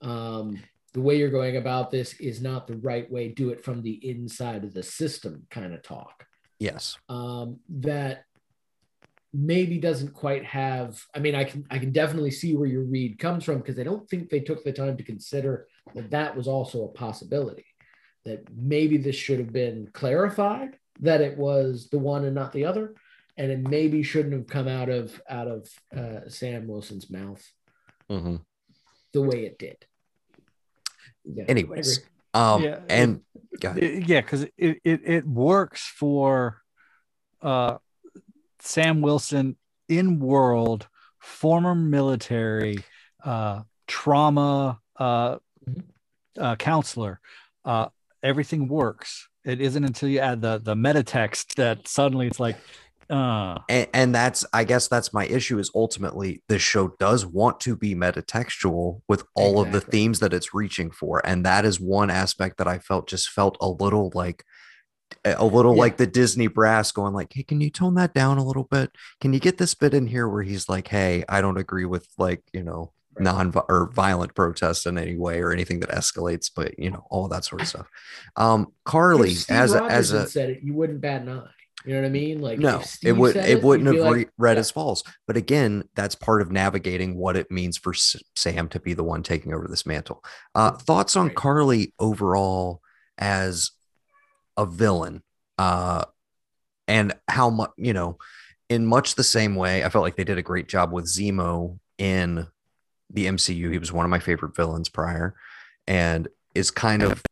Um, 0.00 0.58
the 0.92 1.00
way 1.00 1.16
you're 1.16 1.30
going 1.30 1.56
about 1.56 1.90
this 1.90 2.14
is 2.20 2.42
not 2.42 2.66
the 2.66 2.76
right 2.76 3.10
way. 3.10 3.28
Do 3.28 3.50
it 3.50 3.64
from 3.64 3.82
the 3.82 3.92
inside 4.08 4.64
of 4.64 4.74
the 4.74 4.82
system 4.82 5.46
kind 5.50 5.72
of 5.72 5.82
talk. 5.82 6.26
yes, 6.58 6.96
Um, 7.08 7.60
that 7.70 8.24
maybe 9.32 9.78
doesn't 9.78 10.12
quite 10.12 10.44
have. 10.44 11.02
I 11.14 11.18
mean, 11.20 11.34
I 11.34 11.44
can 11.44 11.64
I 11.70 11.78
can 11.78 11.92
definitely 11.92 12.30
see 12.32 12.54
where 12.54 12.68
your 12.68 12.84
read 12.84 13.18
comes 13.18 13.44
from 13.44 13.58
because 13.58 13.78
I 13.78 13.84
don't 13.84 14.06
think 14.10 14.28
they 14.28 14.40
took 14.40 14.62
the 14.64 14.72
time 14.72 14.96
to 14.98 15.02
consider 15.04 15.66
that 15.94 16.10
that 16.10 16.36
was 16.36 16.48
also 16.48 16.84
a 16.84 16.88
possibility. 16.88 17.66
That 18.24 18.44
maybe 18.54 18.96
this 18.98 19.16
should 19.16 19.38
have 19.40 19.52
been 19.52 19.88
clarified 19.92 20.78
that 21.00 21.20
it 21.20 21.36
was 21.36 21.88
the 21.90 21.98
one 21.98 22.24
and 22.24 22.34
not 22.34 22.52
the 22.52 22.64
other, 22.64 22.94
and 23.36 23.50
it 23.50 23.58
maybe 23.68 24.02
shouldn't 24.02 24.34
have 24.34 24.46
come 24.46 24.68
out 24.68 24.88
of 24.88 25.20
out 25.28 25.48
of 25.48 25.68
uh, 25.96 26.28
Sam 26.28 26.66
Wilson's 26.68 27.10
mouth 27.10 27.42
Mhm. 28.08 28.40
the 29.12 29.22
way 29.22 29.44
it 29.46 29.58
did. 29.58 29.84
Yeah, 31.24 31.44
Anyways, 31.48 32.00
um, 32.34 32.62
Yeah, 32.62 32.80
and. 32.88 33.22
It- 33.76 34.08
yeah, 34.08 34.20
because 34.22 34.42
it, 34.56 34.80
it 34.82 35.00
it 35.04 35.26
works 35.26 35.82
for 35.86 36.62
uh 37.42 37.78
Sam 38.60 39.02
Wilson 39.02 39.56
in 39.88 40.18
world, 40.20 40.88
former 41.20 41.74
military, 41.74 42.78
uh 43.24 43.62
trauma 43.86 44.80
uh, 44.96 45.38
Mhm. 45.68 45.82
uh 46.38 46.56
counselor. 46.56 47.20
Uh 47.64 47.88
everything 48.22 48.68
works. 48.68 49.28
It 49.44 49.60
isn't 49.60 49.84
until 49.84 50.08
you 50.08 50.20
add 50.20 50.40
the 50.42 50.58
the 50.58 50.76
meta 50.76 51.02
text 51.02 51.56
that 51.56 51.88
suddenly 51.88 52.26
it's 52.26 52.40
like 52.40 52.56
uh 53.10 53.58
and, 53.68 53.88
and 53.92 54.14
that's 54.14 54.46
i 54.52 54.62
guess 54.62 54.86
that's 54.86 55.12
my 55.12 55.26
issue 55.26 55.58
is 55.58 55.70
ultimately 55.74 56.40
this 56.48 56.62
show 56.62 56.94
does 57.00 57.26
want 57.26 57.58
to 57.58 57.76
be 57.76 57.94
metatextual 57.96 59.02
with 59.08 59.24
all 59.34 59.60
of 59.60 59.72
the 59.72 59.80
themes 59.80 60.20
that 60.20 60.32
it's 60.32 60.54
reaching 60.54 60.88
for 60.90 61.20
and 61.26 61.44
that 61.44 61.64
is 61.64 61.80
one 61.80 62.08
aspect 62.10 62.56
that 62.58 62.68
i 62.68 62.78
felt 62.78 63.08
just 63.08 63.28
felt 63.28 63.56
a 63.60 63.68
little 63.68 64.12
like 64.14 64.44
a 65.24 65.44
little 65.44 65.74
Yeah. 65.74 65.80
like 65.80 65.96
the 65.96 66.06
disney 66.06 66.46
brass 66.46 66.92
going 66.92 67.12
like 67.12 67.32
hey 67.32 67.42
can 67.42 67.60
you 67.60 67.70
tone 67.70 67.96
that 67.96 68.14
down 68.14 68.38
a 68.38 68.44
little 68.44 68.64
bit 68.64 68.92
can 69.20 69.32
you 69.32 69.40
get 69.40 69.58
this 69.58 69.74
bit 69.74 69.92
in 69.94 70.06
here 70.06 70.28
where 70.28 70.44
he's 70.44 70.68
like 70.68 70.86
hey 70.88 71.24
i 71.28 71.40
don't 71.40 71.58
agree 71.58 71.84
with 71.84 72.06
like 72.18 72.42
you 72.52 72.62
know 72.62 72.92
Right. 73.14 73.24
non 73.24 73.52
or 73.68 73.90
violent 73.92 74.34
protest 74.34 74.86
in 74.86 74.96
any 74.96 75.16
way 75.16 75.40
or 75.40 75.52
anything 75.52 75.80
that 75.80 75.90
escalates 75.90 76.50
but 76.54 76.78
you 76.78 76.90
know 76.90 77.04
all 77.10 77.28
that 77.28 77.44
sort 77.44 77.60
of 77.60 77.68
stuff 77.68 77.86
um 78.36 78.72
Karli 78.86 79.34
as 79.50 79.74
a 79.74 79.84
as 79.84 80.12
a 80.12 80.26
said 80.26 80.48
it, 80.48 80.62
you 80.62 80.72
wouldn't 80.72 81.02
bat 81.02 81.20
an 81.20 81.28
eye. 81.28 81.48
You 81.84 81.94
know 81.94 82.00
what 82.00 82.06
I 82.06 82.10
mean? 82.10 82.40
Like 82.40 82.58
no 82.58 82.82
it 83.04 83.12
would 83.12 83.34
said 83.34 83.50
it 83.50 83.62
wouldn't 83.62 83.94
have 83.94 84.02
like, 84.02 84.30
read 84.38 84.54
yeah. 84.54 84.60
as 84.60 84.70
false 84.70 85.02
but 85.26 85.36
again 85.36 85.84
that's 85.94 86.14
part 86.14 86.40
of 86.40 86.50
navigating 86.50 87.14
what 87.14 87.36
it 87.36 87.50
means 87.50 87.76
for 87.76 87.92
sam 87.92 88.68
to 88.68 88.80
be 88.80 88.94
the 88.94 89.04
one 89.04 89.22
taking 89.22 89.52
over 89.52 89.68
this 89.68 89.84
mantle 89.84 90.24
uh 90.54 90.70
thoughts 90.70 91.14
on 91.14 91.28
Karli 91.28 91.92
overall 91.98 92.80
as 93.18 93.72
a 94.56 94.64
villain 94.64 95.22
uh 95.58 96.04
and 96.88 97.12
how 97.28 97.50
much 97.50 97.72
you 97.76 97.92
know 97.92 98.16
in 98.70 98.86
much 98.86 99.16
the 99.16 99.24
same 99.24 99.54
way 99.54 99.84
i 99.84 99.90
felt 99.90 100.02
like 100.02 100.16
they 100.16 100.24
did 100.24 100.38
a 100.38 100.42
great 100.42 100.66
job 100.66 100.92
with 100.92 101.04
zemo 101.04 101.78
in 101.98 102.46
the 103.12 103.26
mcu 103.26 103.70
he 103.70 103.78
was 103.78 103.92
one 103.92 104.04
of 104.04 104.10
my 104.10 104.18
favorite 104.18 104.56
villains 104.56 104.88
prior 104.88 105.34
and 105.86 106.28
is 106.54 106.70
kind 106.70 107.02
of 107.02 107.22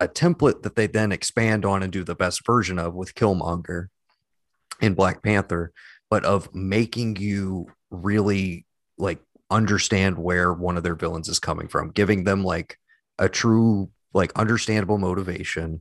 a 0.00 0.08
template 0.08 0.62
that 0.62 0.76
they 0.76 0.86
then 0.86 1.12
expand 1.12 1.64
on 1.64 1.82
and 1.82 1.92
do 1.92 2.04
the 2.04 2.14
best 2.14 2.46
version 2.46 2.78
of 2.78 2.94
with 2.94 3.14
Killmonger 3.14 3.88
in 4.80 4.94
Black 4.94 5.22
Panther, 5.22 5.72
but 6.08 6.24
of 6.24 6.54
making 6.54 7.16
you 7.16 7.66
really 7.90 8.64
like 8.96 9.20
understand 9.50 10.18
where 10.18 10.52
one 10.52 10.76
of 10.76 10.82
their 10.82 10.94
villains 10.94 11.28
is 11.28 11.38
coming 11.38 11.68
from, 11.68 11.90
giving 11.90 12.24
them 12.24 12.44
like 12.44 12.78
a 13.18 13.28
true, 13.28 13.90
like 14.14 14.32
understandable 14.38 14.98
motivation 14.98 15.80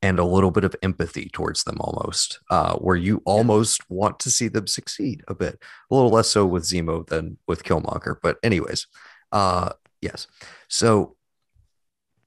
and 0.00 0.18
a 0.18 0.24
little 0.24 0.50
bit 0.50 0.64
of 0.64 0.76
empathy 0.82 1.28
towards 1.32 1.64
them 1.64 1.78
almost, 1.80 2.40
uh, 2.50 2.76
where 2.76 2.96
you 2.96 3.20
almost 3.24 3.88
want 3.90 4.20
to 4.20 4.30
see 4.30 4.48
them 4.48 4.66
succeed 4.66 5.22
a 5.26 5.34
bit. 5.34 5.58
A 5.90 5.94
little 5.94 6.10
less 6.10 6.28
so 6.28 6.46
with 6.46 6.62
Zemo 6.62 7.06
than 7.06 7.38
with 7.48 7.64
Killmonger. 7.64 8.16
But 8.22 8.38
anyways, 8.42 8.86
uh 9.32 9.70
yes. 10.00 10.26
So 10.68 11.16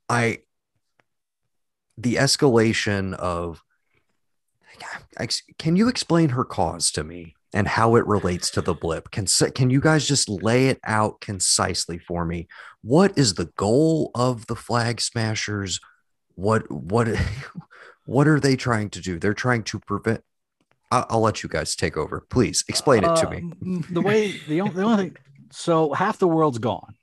I 0.10 0.40
the 1.98 2.16
escalation 2.16 3.14
of 3.14 3.62
can 5.58 5.76
you 5.76 5.88
explain 5.88 6.30
her 6.30 6.44
cause 6.44 6.92
to 6.92 7.04
me 7.04 7.36
and 7.54 7.68
how 7.68 7.96
it 7.96 8.08
relates 8.08 8.50
to 8.50 8.62
the 8.62 8.74
blip 8.74 9.12
can 9.12 9.28
can 9.54 9.70
you 9.70 9.80
guys 9.80 10.08
just 10.08 10.28
lay 10.28 10.68
it 10.68 10.80
out 10.86 11.22
concisely 11.22 12.00
for 12.00 12.26
me 12.26 12.48
what 12.82 13.16
is 13.18 13.36
the 13.36 13.52
goal 13.58 14.10
of 14.16 14.48
the 14.48 14.56
flag 14.56 15.00
smashers 15.00 15.80
what 16.36 16.70
what 16.72 17.08
what 18.06 18.28
are 18.28 18.40
they 18.40 18.56
trying 18.56 18.90
to 18.92 19.02
do? 19.02 19.20
They're 19.20 19.34
trying 19.34 19.64
to 19.64 19.80
prevent 19.80 20.24
i'll, 20.92 21.06
I'll 21.10 21.22
let 21.22 21.44
you 21.44 21.50
guys 21.50 21.76
take 21.76 21.98
over. 21.98 22.26
Please 22.30 22.64
explain 22.68 23.04
it 23.04 23.16
to 23.18 23.28
uh, 23.28 23.32
me. 23.32 23.52
The 23.90 24.02
way 24.02 24.34
the 24.48 24.62
only, 24.62 24.74
the 24.76 24.84
only 24.84 24.98
thing 25.06 25.18
so 25.52 25.94
half 25.94 26.18
the 26.20 26.28
world's 26.28 26.60
gone. 26.60 26.96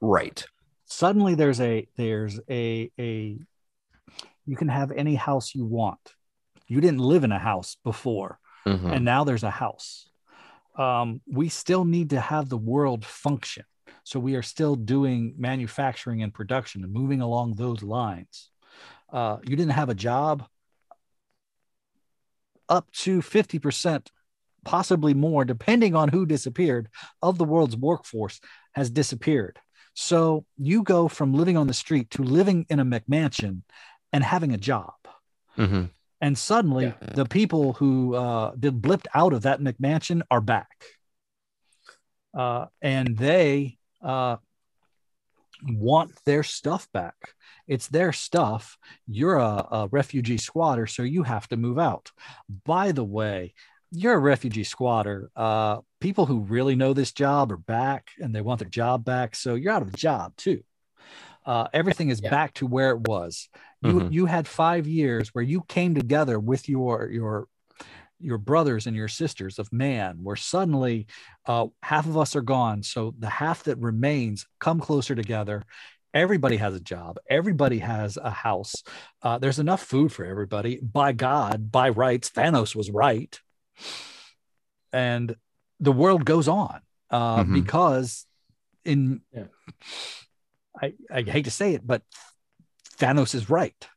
right. 0.00 0.44
Suddenly 0.86 1.34
there's 1.34 1.60
a 1.60 1.86
there's 1.96 2.40
a 2.48 2.90
a 2.98 3.38
you 4.46 4.56
can 4.56 4.68
have 4.68 4.90
any 4.92 5.14
house 5.16 5.54
you 5.54 5.66
want. 5.66 6.14
You 6.66 6.80
didn't 6.80 7.00
live 7.00 7.24
in 7.24 7.32
a 7.32 7.38
house 7.38 7.76
before 7.84 8.38
Mhm. 8.66 8.92
and 8.96 9.04
now 9.04 9.24
there's 9.24 9.44
a 9.44 9.50
house. 9.50 10.08
Um, 10.76 11.20
we 11.26 11.48
still 11.48 11.84
need 11.84 12.10
to 12.10 12.20
have 12.20 12.48
the 12.48 12.58
world 12.58 13.04
function. 13.04 13.64
So 14.04 14.20
we 14.20 14.34
are 14.36 14.42
still 14.42 14.74
doing 14.76 15.34
manufacturing 15.38 16.22
and 16.22 16.32
production 16.32 16.84
and 16.84 16.92
moving 16.92 17.20
along 17.20 17.54
those 17.54 17.82
lines 17.82 18.50
uh, 19.12 19.38
you 19.44 19.56
didn't 19.56 19.72
have 19.72 19.88
a 19.88 19.94
job 19.94 20.46
up 22.68 22.90
to 22.92 23.20
50% 23.20 24.08
possibly 24.64 25.14
more 25.14 25.44
depending 25.44 25.94
on 25.94 26.08
who 26.08 26.26
disappeared 26.26 26.88
of 27.22 27.38
the 27.38 27.44
world's 27.44 27.76
workforce 27.76 28.40
has 28.72 28.90
disappeared 28.90 29.58
so 29.94 30.44
you 30.56 30.82
go 30.82 31.08
from 31.08 31.32
living 31.34 31.56
on 31.56 31.66
the 31.66 31.74
street 31.74 32.10
to 32.10 32.22
living 32.22 32.66
in 32.68 32.78
a 32.78 32.84
McMansion 32.84 33.62
and 34.12 34.22
having 34.22 34.52
a 34.52 34.56
job. 34.56 34.94
Mhm. 35.56 35.90
And 36.20 36.38
suddenly 36.38 36.86
Yeah. 36.86 37.14
the 37.14 37.24
people 37.24 37.72
who 37.74 38.14
uh, 38.14 38.54
did 38.54 38.80
blipped 38.80 39.06
out 39.12 39.32
of 39.32 39.42
that 39.42 39.60
McMansion 39.60 40.22
are 40.30 40.40
back. 40.40 40.68
Uh, 42.32 42.66
and 42.80 43.18
they 43.18 43.78
uh, 44.00 44.36
want 45.66 46.12
their 46.24 46.42
stuff 46.42 46.88
back. 46.92 47.14
It's 47.66 47.88
their 47.88 48.12
stuff. 48.12 48.78
You're 49.06 49.36
a, 49.36 49.66
a 49.70 49.88
refugee 49.90 50.38
squatter, 50.38 50.86
so 50.86 51.02
you 51.02 51.22
have 51.22 51.48
to 51.48 51.56
move 51.56 51.78
out. 51.78 52.10
By 52.64 52.92
the 52.92 53.04
way, 53.04 53.54
you're 53.90 54.14
a 54.14 54.18
refugee 54.18 54.64
squatter. 54.64 55.30
Uh, 55.34 55.78
people 56.00 56.26
who 56.26 56.40
really 56.40 56.76
know 56.76 56.92
this 56.92 57.12
job 57.12 57.50
are 57.52 57.56
back 57.56 58.10
and 58.18 58.34
they 58.34 58.40
want 58.40 58.60
their 58.60 58.68
job 58.68 59.04
back. 59.04 59.34
So 59.34 59.54
you're 59.54 59.72
out 59.72 59.82
of 59.82 59.88
a 59.88 59.96
job 59.96 60.36
too. 60.36 60.62
Uh, 61.46 61.68
everything 61.72 62.10
is 62.10 62.20
Yeah. 62.22 62.30
back 62.30 62.54
to 62.54 62.66
where 62.66 62.90
it 62.90 63.08
was. 63.08 63.48
You 63.80 63.94
Mhm. 64.00 64.12
you 64.12 64.26
had 64.26 64.46
five 64.46 64.86
years 64.86 65.30
where 65.34 65.44
you 65.44 65.62
came 65.68 65.94
together 65.94 66.38
with 66.38 66.68
your 66.68 67.10
your 67.10 67.48
your 68.20 68.38
brothers 68.38 68.86
and 68.86 68.96
your 68.96 69.08
sisters 69.08 69.58
of 69.58 69.72
man, 69.72 70.18
where 70.22 70.36
suddenly 70.36 71.06
uh, 71.46 71.66
half 71.82 72.06
of 72.06 72.16
us 72.16 72.34
are 72.36 72.42
gone. 72.42 72.82
So 72.82 73.14
the 73.18 73.28
half 73.30 73.64
that 73.64 73.78
remains 73.78 74.46
come 74.58 74.80
closer 74.80 75.14
together. 75.14 75.64
Everybody 76.14 76.56
has 76.56 76.74
a 76.74 76.80
job. 76.80 77.18
Everybody 77.28 77.78
has 77.80 78.16
a 78.16 78.30
house. 78.30 78.82
Uh, 79.22 79.38
there's 79.38 79.58
enough 79.58 79.82
food 79.82 80.10
for 80.12 80.24
everybody. 80.24 80.80
By 80.80 81.12
God, 81.12 81.70
by 81.70 81.90
rights, 81.90 82.30
Thanos 82.30 82.74
was 82.74 82.90
right. 82.90 83.38
And 84.92 85.36
the 85.80 85.92
world 85.92 86.24
goes 86.24 86.48
on 86.48 86.80
uh, 87.10 87.44
Mhm. 87.44 87.52
because 87.52 88.26
in 88.84 89.20
Yeah. 89.32 89.44
I, 90.80 90.94
I 91.12 91.22
hate 91.22 91.44
to 91.44 91.50
say 91.50 91.74
it, 91.74 91.86
but 91.86 92.02
Thanos 92.98 93.34
is 93.34 93.50
right. 93.50 93.88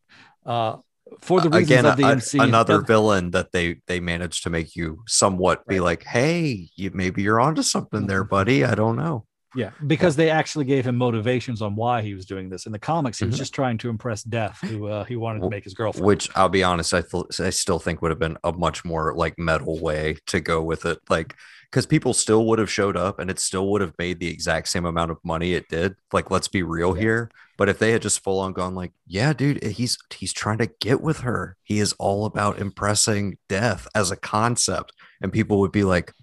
Uh, 0.46 0.78
for 1.20 1.42
the 1.42 1.50
reasons 1.50 1.70
again 1.72 1.86
of 1.86 1.98
the 1.98 2.04
a- 2.04 2.16
MCU. 2.16 2.44
another 2.44 2.82
villain 2.82 3.32
that 3.32 3.52
they 3.52 3.78
they 3.88 4.00
managed 4.00 4.44
to 4.44 4.50
make 4.50 4.76
you 4.76 5.04
somewhat 5.08 5.66
be 5.68 5.80
like 5.80 6.04
hey 6.04 6.70
you, 6.76 6.92
maybe 6.94 7.22
you're 7.22 7.40
onto 7.42 7.62
something 7.64 8.08
there 8.08 8.24
Mhm. 8.24 8.30
buddy 8.30 8.64
i 8.66 8.74
don't 8.76 8.96
know 8.96 9.26
Yeah, 9.56 9.72
because 9.86 10.16
they 10.16 10.30
actually 10.30 10.66
gave 10.66 10.86
him 10.86 10.96
motivations 10.98 11.62
on 11.62 11.76
why 11.76 12.02
he 12.02 12.14
was 12.14 12.26
doing 12.26 12.50
this. 12.50 12.66
In 12.66 12.72
the 12.72 12.80
comics, 12.80 13.20
he 13.20 13.26
was 13.26 13.36
Mhm. 13.36 13.40
just 13.40 13.54
trying 13.54 13.78
to 13.80 13.90
impress 13.90 14.24
Death, 14.24 14.60
who 14.62 14.88
uh, 14.88 15.04
he 15.04 15.16
wanted 15.16 15.42
to 15.42 15.50
make 15.50 15.64
his 15.64 15.74
girlfriend. 15.74 16.06
which 16.06 16.30
i'll 16.36 16.50
be 16.50 16.64
honest 16.64 16.94
i, 16.94 17.02
th- 17.02 17.40
I 17.40 17.50
still 17.50 17.80
think 17.80 18.02
would 18.02 18.12
have 18.12 18.20
been 18.20 18.38
a 18.44 18.52
much 18.54 18.86
more 18.86 19.14
like 19.16 19.38
metal 19.38 19.80
way 19.80 20.18
to 20.28 20.40
go 20.40 20.62
with 20.62 20.86
it 20.86 21.00
like 21.10 21.36
because 21.70 21.86
people 21.86 22.14
still 22.14 22.46
would 22.48 22.60
have 22.60 22.70
showed 22.72 22.98
up 22.98 23.20
and 23.20 23.30
it 23.30 23.40
still 23.40 23.70
would 23.72 23.82
have 23.82 23.94
made 23.98 24.20
the 24.20 24.28
exact 24.28 24.68
same 24.70 24.86
amount 24.86 25.12
of 25.12 25.18
money 25.24 25.54
it 25.54 25.68
did 25.70 25.96
like 26.14 26.30
let's 26.32 26.48
be 26.48 26.64
real 26.64 26.96
Yeah. 26.96 27.02
here 27.02 27.32
but 27.58 27.70
if 27.70 27.80
they 27.80 27.92
had 27.92 28.02
just 28.02 28.24
full 28.24 28.40
on 28.40 28.54
gone 28.54 28.76
like 28.76 28.92
yeah 29.08 29.34
dude 29.34 29.64
he's 29.64 29.98
he's 30.14 30.34
trying 30.34 30.58
to 30.60 30.70
get 30.80 31.02
with 31.02 31.20
her 31.22 31.58
he 31.64 31.80
is 31.80 31.94
all 31.94 32.26
about 32.26 32.60
impressing 32.60 33.38
death 33.50 33.88
as 33.96 34.12
a 34.12 34.16
concept 34.18 34.94
and 35.22 35.32
people 35.34 35.60
would 35.60 35.72
be 35.72 35.84
like 35.84 36.14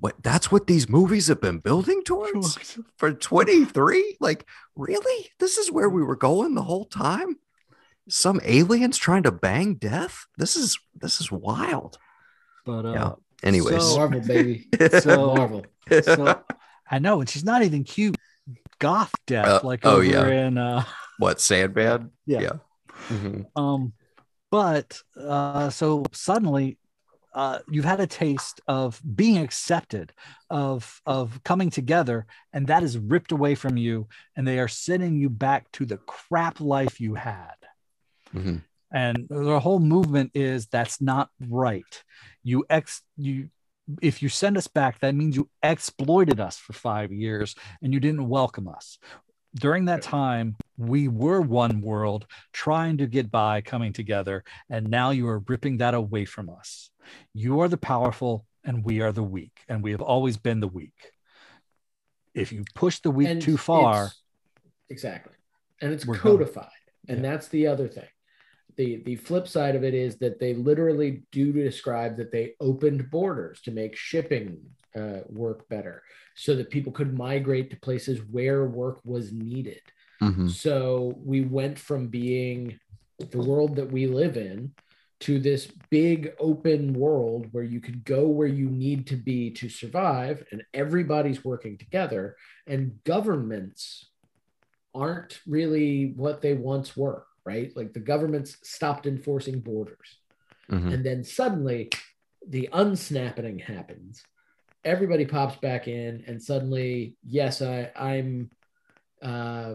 what 0.00 0.20
that's 0.22 0.50
what 0.50 0.66
these 0.66 0.88
movies 0.88 1.28
have 1.28 1.40
been 1.40 1.58
building 1.58 2.02
towards 2.04 2.78
for 2.96 3.12
23 3.12 4.16
like 4.20 4.46
really 4.76 5.28
this 5.38 5.58
is 5.58 5.70
where 5.70 5.88
we 5.88 6.02
were 6.02 6.16
going 6.16 6.54
the 6.54 6.62
whole 6.62 6.86
time 6.86 7.36
some 8.08 8.40
aliens 8.44 8.96
trying 8.98 9.22
to 9.22 9.30
bang 9.32 9.74
death 9.74 10.26
this 10.36 10.56
is 10.56 10.78
this 10.94 11.20
is 11.20 11.30
wild 11.30 11.98
but 12.64 12.84
uh, 12.84 12.92
Yeah. 12.92 13.12
anyways 13.42 13.82
So- 13.84 13.98
Marvel, 13.98 14.20
baby. 14.20 14.68
so 15.00 15.34
Marvel. 15.34 15.64
so 16.02 16.42
I 16.90 16.98
know, 16.98 17.20
and 17.20 17.28
she's 17.28 17.44
not 17.44 17.62
even 17.62 17.84
cute. 17.84 18.16
Goth 18.80 19.12
death, 19.26 19.46
Uh, 19.46 19.60
like 19.62 19.80
oh, 19.84 20.00
yeah. 20.00 20.26
in 20.26 20.58
uh, 20.58 20.82
what 21.18 21.40
sandman 21.40 22.10
yeah. 22.26 22.40
Yeah. 22.40 22.52
Mhm. 23.08 23.46
Um, 23.54 23.92
but 24.50 24.98
uh, 25.16 25.70
so 25.70 26.04
suddenly, 26.12 26.78
uh, 27.32 27.60
you've 27.68 27.84
had 27.84 28.00
a 28.00 28.06
taste 28.06 28.60
of 28.66 29.00
being 29.14 29.38
accepted, 29.38 30.12
of 30.48 31.00
of 31.06 31.42
coming 31.44 31.70
together, 31.70 32.26
and 32.52 32.66
that 32.66 32.82
is 32.82 32.98
ripped 32.98 33.32
away 33.32 33.54
from 33.54 33.76
you, 33.76 34.08
and 34.36 34.46
they 34.46 34.58
are 34.58 34.68
sending 34.68 35.16
you 35.16 35.30
back 35.30 35.70
to 35.72 35.86
the 35.86 35.98
crap 35.98 36.60
life 36.60 37.00
you 37.00 37.14
had. 37.14 37.54
Mhm. 38.34 38.62
And 38.92 39.28
the 39.28 39.60
whole 39.60 39.78
movement 39.78 40.32
is 40.34 40.66
that's 40.66 41.00
not 41.00 41.30
right. 41.40 42.04
You 42.42 42.64
ex 42.68 43.02
you 43.16 43.50
if 44.00 44.22
you 44.22 44.28
send 44.28 44.56
us 44.56 44.68
back, 44.68 45.00
that 45.00 45.14
means 45.14 45.36
you 45.36 45.48
exploited 45.62 46.38
us 46.40 46.56
for 46.56 46.72
five 46.72 47.12
years 47.12 47.54
and 47.82 47.92
you 47.92 48.00
didn't 48.00 48.28
welcome 48.28 48.68
us. 48.68 48.98
During 49.54 49.86
that 49.86 50.02
time, 50.02 50.56
we 50.78 51.08
were 51.08 51.40
one 51.40 51.80
world 51.80 52.26
trying 52.52 52.98
to 52.98 53.06
get 53.06 53.30
by, 53.30 53.60
coming 53.60 53.92
together, 53.92 54.44
and 54.68 54.88
now 54.88 55.10
you 55.10 55.26
are 55.28 55.40
ripping 55.40 55.78
that 55.78 55.94
away 55.94 56.24
from 56.24 56.48
us. 56.48 56.90
You 57.34 57.60
are 57.60 57.68
the 57.68 57.76
powerful 57.76 58.46
and 58.64 58.84
we 58.84 59.00
are 59.00 59.10
the 59.12 59.22
weak, 59.22 59.58
and 59.68 59.82
we 59.82 59.90
have 59.90 60.02
always 60.02 60.36
been 60.36 60.60
the 60.60 60.68
weak. 60.68 61.12
If 62.34 62.52
you 62.52 62.64
push 62.74 63.00
the 63.00 63.10
weak 63.10 63.28
And 63.28 63.42
too 63.42 63.56
far, 63.56 64.10
exactly 64.88 65.34
and 65.80 65.92
it's 65.92 66.06
We're 66.06 66.18
going. 66.18 66.38
codified 66.38 66.68
and 67.08 67.18
Yeah. 67.18 67.30
that's 67.30 67.48
the 67.48 67.66
other 67.66 67.88
thing 67.88 68.08
the 68.76 69.02
the 69.04 69.16
flip 69.16 69.48
side 69.48 69.74
of 69.76 69.84
it 69.84 69.94
is 69.94 70.16
that 70.18 70.38
they 70.38 70.54
literally 70.54 71.22
do 71.32 71.52
describe 71.52 72.16
that 72.18 72.30
they 72.32 72.54
opened 72.60 73.10
borders 73.10 73.60
to 73.62 73.70
make 73.70 73.96
shipping 73.96 74.58
uh, 74.96 75.20
work 75.28 75.68
better 75.68 76.02
so 76.34 76.54
that 76.56 76.70
people 76.70 76.92
could 76.92 77.16
migrate 77.16 77.70
to 77.70 77.76
places 77.80 78.18
where 78.30 78.64
work 78.66 79.00
was 79.04 79.32
needed 79.32 79.80
Mhm. 80.22 80.50
so 80.50 81.14
we 81.24 81.40
went 81.42 81.78
from 81.78 82.08
being 82.08 82.78
the 83.18 83.38
world 83.38 83.76
that 83.76 83.90
we 83.90 84.06
live 84.06 84.36
in 84.36 84.74
to 85.20 85.38
this 85.38 85.70
big 85.90 86.32
open 86.38 86.92
world 86.94 87.46
where 87.52 87.64
you 87.64 87.80
could 87.80 88.04
go 88.04 88.26
where 88.26 88.48
you 88.48 88.68
need 88.70 89.06
to 89.06 89.16
be 89.16 89.50
to 89.50 89.68
survive 89.68 90.42
and 90.50 90.62
everybody's 90.74 91.44
working 91.44 91.76
together 91.78 92.36
and 92.66 93.02
governments 93.04 94.10
aren't 94.94 95.40
really 95.46 96.12
what 96.16 96.40
they 96.42 96.54
once 96.54 96.96
were 96.96 97.24
right 97.44 97.74
like 97.76 97.92
the 97.92 98.00
governments 98.00 98.56
stopped 98.62 99.06
enforcing 99.06 99.60
borders 99.60 100.18
Mhm. 100.70 100.92
and 100.94 101.04
then 101.06 101.22
suddenly 101.24 101.90
the 102.46 102.68
unsnapping 102.72 103.58
happens 103.58 104.22
everybody 104.84 105.24
pops 105.24 105.56
back 105.56 105.88
in 105.88 106.24
and 106.26 106.42
suddenly 106.42 107.16
yes 107.26 107.60
i 107.60 107.90
i'm 107.96 108.50
uh 109.22 109.74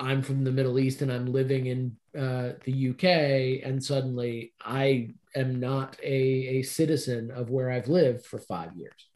i'm 0.00 0.22
from 0.22 0.42
the 0.44 0.50
middle 0.50 0.78
east 0.78 1.02
and 1.02 1.12
i'm 1.12 1.26
living 1.26 1.66
in 1.66 1.96
uh 2.18 2.52
the 2.64 2.90
uk 2.90 3.04
and 3.04 3.82
suddenly 3.82 4.52
i 4.64 5.08
am 5.34 5.60
not 5.60 5.98
a, 6.02 6.12
a 6.58 6.62
citizen 6.62 7.30
of 7.30 7.50
where 7.50 7.70
i've 7.70 7.88
lived 7.88 8.24
for 8.24 8.38
five 8.38 8.74
years. 8.74 9.08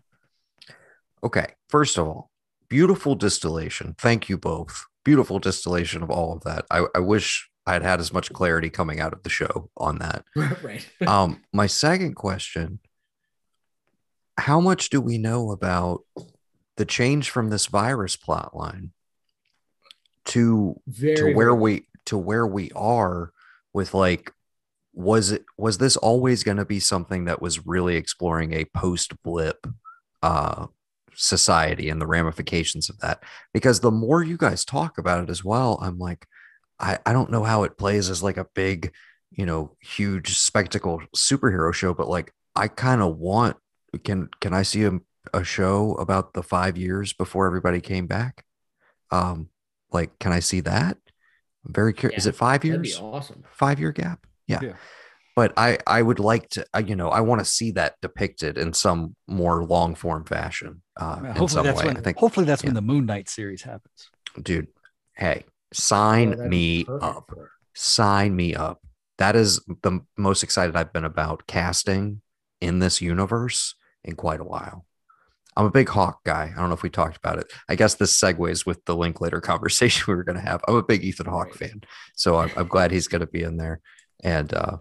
Okay 1.24 1.46
first 1.68 1.98
of 1.98 2.06
all 2.06 2.30
beautiful 2.68 3.14
distillation. 3.14 3.94
Thank 3.98 4.28
you 4.28 4.38
both. 4.38 4.84
Beautiful 5.04 5.38
distillation 5.38 6.02
of 6.02 6.10
all 6.10 6.32
of 6.32 6.42
that. 6.44 6.64
I, 6.70 6.86
I 6.94 6.98
wish 6.98 7.48
i 7.68 7.72
had 7.72 7.82
had 7.82 8.00
as 8.00 8.12
much 8.12 8.32
clarity 8.32 8.70
coming 8.70 9.00
out 9.00 9.12
of 9.12 9.22
the 9.22 9.28
show 9.28 9.70
on 9.76 9.98
that. 9.98 10.24
Right. 10.62 10.86
Um 11.06 11.42
my 11.52 11.66
second 11.66 12.14
question 12.14 12.80
how 14.37 14.61
much 14.61 14.91
do 14.91 15.01
we 15.01 15.18
know 15.18 15.51
about 15.51 16.03
the 16.76 16.84
change 16.84 17.30
from 17.30 17.51
this 17.51 17.66
virus 17.66 18.16
plot 18.16 18.55
line 18.55 18.93
to 20.26 20.80
very 20.87 21.16
to 21.16 21.24
where 21.34 21.47
very- 21.47 21.59
we 21.61 21.87
to 22.07 22.18
where 22.18 22.47
we 22.47 22.70
are 22.72 23.32
with 23.72 23.95
like 23.95 24.32
was 24.93 25.30
it 25.30 25.45
was 25.57 25.78
this 25.78 25.97
always 25.97 26.43
going 26.43 26.57
to 26.57 26.64
be 26.64 26.80
something 26.80 27.26
that 27.26 27.43
was 27.43 27.66
really 27.66 27.97
exploring 27.97 28.53
a 28.53 28.64
post 28.64 29.20
blip 29.22 29.66
uh 30.22 30.66
society 31.14 31.89
and 31.89 32.01
the 32.01 32.07
ramifications 32.07 32.91
of 32.91 32.99
that? 32.99 33.22
Because 33.55 33.80
the 33.80 33.91
more 33.91 34.22
you 34.22 34.37
guys 34.37 34.64
talk 34.64 34.99
about 34.99 35.22
it 35.24 35.30
as 35.30 35.45
well 35.45 35.78
i'm 35.80 35.99
like 35.99 36.26
i 36.78 36.99
i 37.07 37.12
don't 37.12 37.30
know 37.30 37.43
how 37.43 37.62
it 37.62 37.78
plays 37.78 38.11
as 38.11 38.22
like 38.22 38.37
a 38.37 38.47
big 38.55 38.93
you 39.30 39.47
know 39.47 39.76
huge 39.80 40.37
spectacle 40.39 41.01
superhero 41.14 41.72
show 41.72 41.95
but 41.95 42.09
like 42.09 42.32
i 42.55 42.68
kind 42.68 43.03
of 43.03 43.16
want 43.16 43.57
can 43.99 44.28
can 44.40 44.55
i 44.55 44.62
see 44.62 44.84
a, 44.84 44.92
a 45.34 45.44
show 45.44 45.94
about 45.94 46.34
the 46.34 46.42
five 46.42 46.76
years 46.76 47.12
before 47.12 47.47
everybody 47.47 47.80
came 47.80 48.07
back? 48.07 48.44
Um 49.11 49.49
like 49.92 50.18
can 50.18 50.32
i 50.32 50.40
see 50.40 50.61
that? 50.61 50.99
I'm 51.66 51.72
very 51.72 51.92
curious 51.92 52.22
is 52.22 52.26
it 52.26 52.34
five 52.36 52.62
that'd 52.62 52.82
be 52.82 52.88
years? 52.88 53.01
awesome. 53.01 53.44
Five 53.51 53.80
year 53.80 53.92
gap? 53.92 54.26
Yeah. 54.47 54.61
Yeah. 54.62 54.72
but 55.34 55.53
i 55.57 55.78
i 55.86 56.01
would 56.01 56.18
like 56.20 56.49
to 56.51 56.64
uh, 56.74 56.82
you 56.86 56.94
know 56.97 57.09
i 57.11 57.20
want 57.20 57.40
to 57.40 57.44
see 57.44 57.72
that 57.72 57.94
depicted 58.01 58.57
in 58.59 58.72
some 58.72 59.16
more 59.26 59.64
long 59.64 59.94
form 59.97 60.24
fashion 60.24 60.82
uh 61.01 61.18
Yeah, 61.22 61.30
in 61.30 61.36
hopefully 61.36 61.49
some 61.49 61.64
that's 61.66 61.80
way. 61.80 61.86
when 61.86 61.97
i 61.97 62.01
think 62.01 62.16
hopefully 62.18 62.47
that's 62.47 62.62
when 62.64 62.74
the 62.74 62.82
Moon 62.82 63.07
Knight 63.07 63.28
series 63.28 63.62
happens. 63.62 64.09
dude 64.40 64.68
hey 65.14 65.44
sign 65.72 66.36
Oh, 66.38 66.49
me 66.49 66.86
up. 66.88 67.30
sign 67.74 68.34
me 68.36 68.55
up. 68.55 68.80
That 69.18 69.34
is 69.34 69.61
the 69.82 70.01
most 70.16 70.42
excited 70.44 70.76
i've 70.76 70.92
been 70.92 71.05
about 71.05 71.47
casting 71.49 72.22
in 72.61 72.78
this 72.78 73.01
universe 73.01 73.74
in 74.07 74.14
quite 74.16 74.40
a 74.40 74.44
while. 74.44 74.86
I'm 75.59 75.64
a 75.66 75.70
big 75.70 75.88
hawke 75.88 76.22
guy. 76.24 76.52
I 76.54 76.61
don't 76.61 76.68
know 76.68 76.74
if 76.74 76.82
we 76.82 76.90
talked 76.90 77.16
about 77.16 77.38
it. 77.38 77.46
I 77.68 77.76
guess 77.76 77.94
this 77.94 78.18
segues 78.20 78.66
with 78.66 78.84
the 78.84 78.94
linklater 78.96 79.40
conversation 79.52 80.04
we 80.07 80.14
were 80.14 80.24
going 80.24 80.36
to 80.36 80.42
have. 80.42 80.61
I'm 80.68 80.76
a 80.76 80.82
big 80.82 81.02
ethan 81.04 81.26
hawke 81.26 81.46
Right. 81.61 81.70
fan 81.70 81.80
so 82.14 82.36
i'm, 82.38 82.50
I'm 82.57 82.68
glad 82.68 82.90
he's 82.90 83.09
going 83.09 83.20
to 83.20 83.26
be 83.26 83.42
in 83.42 83.57
there. 83.57 83.80
And 84.22 84.52
uh 84.54 84.78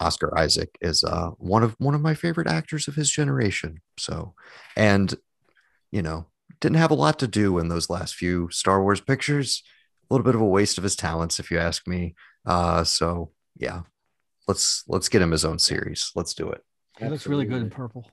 oscar 0.00 0.36
isaac 0.36 0.76
is 0.80 1.04
uh 1.04 1.30
one 1.38 1.62
of 1.62 1.76
one 1.78 1.94
of 1.94 2.00
my 2.00 2.14
favorite 2.14 2.48
actors 2.48 2.88
of 2.88 2.96
his 2.96 3.08
generation 3.08 3.80
so 3.98 4.34
and 4.76 5.14
you 5.92 6.02
know 6.02 6.26
didn't 6.60 6.78
have 6.78 6.90
a 6.90 6.94
lot 6.94 7.18
to 7.20 7.28
do 7.28 7.58
in 7.58 7.68
those 7.68 7.88
last 7.90 8.14
few 8.14 8.48
star 8.50 8.82
wars 8.82 9.00
pictures. 9.00 9.62
A 10.10 10.14
little 10.14 10.24
bit 10.24 10.34
of 10.34 10.40
a 10.40 10.46
waste 10.46 10.76
of 10.78 10.84
his 10.84 10.94
talents 10.96 11.38
if 11.40 11.50
you 11.50 11.58
ask 11.58 11.86
me. 11.86 12.14
Uh 12.46 12.82
so 12.84 13.30
yeah 13.56 13.82
let's 14.48 14.82
let's 14.88 15.08
get 15.08 15.22
him 15.22 15.30
his 15.30 15.44
own 15.44 15.58
series. 15.58 16.10
Let's 16.16 16.34
do 16.34 16.50
it 16.50 16.62
He 16.98 17.06
looks 17.08 17.26
really 17.26 17.44
good 17.46 17.62
in 17.62 17.70
purple. 17.70 18.10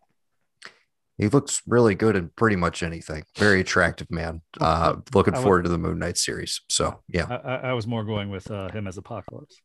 he 1.17 1.27
looks 1.27 1.61
really 1.67 1.95
good 1.95 2.15
in 2.15 2.29
pretty 2.35 2.55
much 2.55 2.81
anything. 2.81 3.23
Very 3.37 3.59
attractive 3.61 4.09
man. 4.09 4.41
Uh 4.61 4.95
looking 5.13 5.33
I 5.33 5.37
would- 5.37 5.43
forward 5.43 5.63
to 5.63 5.69
the 5.69 5.77
moon 5.77 5.99
knight 5.99 6.17
series. 6.17 6.61
So 6.69 7.01
yeah. 7.07 7.25
I, 7.29 7.35
I, 7.35 7.55
I 7.69 7.73
was 7.73 7.85
more 7.87 8.03
going 8.03 8.29
with 8.29 8.49
uh, 8.51 8.69
him 8.69 8.87
as 8.87 8.97
Apocalypse. 8.97 9.61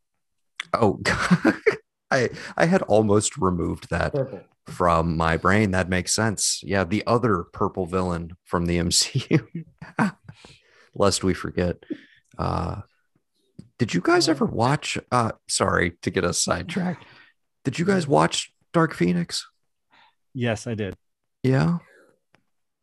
oh 0.72 1.00
i 2.10 2.28
i 2.56 2.66
had 2.66 2.82
almost 2.82 3.36
removed 3.38 3.88
that 3.90 4.12
purple. 4.14 4.40
from 4.66 5.16
my 5.16 5.36
brain. 5.36 5.70
That 5.72 5.88
makes 5.88 6.14
sense. 6.14 6.60
Yeah 6.62 6.84
the 6.84 7.02
other 7.06 7.44
purple 7.52 7.86
villain 7.86 8.32
from 8.44 8.66
the 8.66 8.78
mcu 8.86 9.64
lest 10.94 11.24
we 11.24 11.34
forget. 11.34 11.76
Uh 12.38 12.82
did 13.78 13.92
you 13.94 14.00
guys 14.00 14.28
ever 14.28 14.44
watch 14.44 14.98
uh 15.10 15.32
sorry 15.48 15.92
to 16.02 16.10
get 16.10 16.24
us 16.24 16.38
sidetracked. 16.42 17.04
Did 17.64 17.78
you 17.78 17.84
guys 17.84 18.06
watch 18.06 18.52
dark 18.74 18.92
phoenix 18.92 19.48
Yes, 20.34 20.66
I 20.66 20.74
did. 20.74 20.94
yeah 21.42 21.78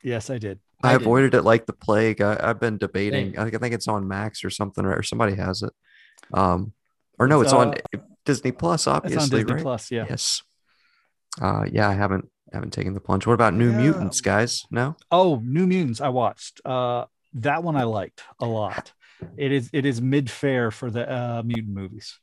Yes, 0.04 0.32
I 0.32 0.39
did. 0.39 0.60
I, 0.84 0.89
I 0.89 0.98
did. 0.98 1.02
avoided 1.04 1.36
it 1.36 1.44
like 1.44 1.68
the 1.68 1.74
plague. 1.74 2.22
I, 2.22 2.36
I've 2.42 2.60
been 2.60 2.80
debating. 2.80 3.36
Same. 3.36 3.39
I 3.39 3.52
think 3.52 3.76
it's 3.76 3.88
on 3.88 4.08
Max 4.08 4.44
or 4.44 4.50
something, 4.50 4.84
or 4.84 5.04
somebody 5.04 5.36
has 5.36 5.62
it. 5.62 5.72
Um, 6.34 6.74
Or 7.20 7.28
no, 7.28 7.42
it's, 7.42 7.50
It's, 7.52 7.54
on 7.54 7.76
uh, 7.96 8.00
Disney 8.26 8.52
Plus, 8.52 8.82
It's 8.82 8.88
on 8.88 8.96
obviously, 8.96 9.39
Disney 9.42 9.54
right? 9.54 9.62
Plus. 9.62 9.92
Yeah. 9.92 10.06
Yes. 10.10 10.42
Uh, 11.39 11.66
yeah, 11.72 11.88
I 11.88 11.94
haven't 11.94 12.26
haven't 12.52 12.72
taken 12.74 12.96
the 12.96 13.00
plunge. 13.00 13.28
What 13.28 13.34
about 13.34 13.54
New 13.54 13.70
Yeah. 13.70 13.78
Mutants, 13.78 14.22
guys? 14.22 14.64
No. 14.72 14.96
Oh, 15.12 15.39
New 15.46 15.68
Mutants. 15.68 16.02
I 16.02 16.10
watched. 16.10 16.62
Uh, 16.66 17.06
that 17.36 17.64
one 17.64 17.76
I 17.76 17.84
liked 17.84 18.24
a 18.39 18.48
lot. 18.48 18.92
It 19.38 19.52
is 19.52 19.70
it 19.72 19.86
is 19.86 20.02
mid 20.02 20.32
fair 20.32 20.72
for 20.72 20.89
the 20.89 21.08
uh, 21.08 21.44
mutant 21.46 21.76
movies. 21.76 22.20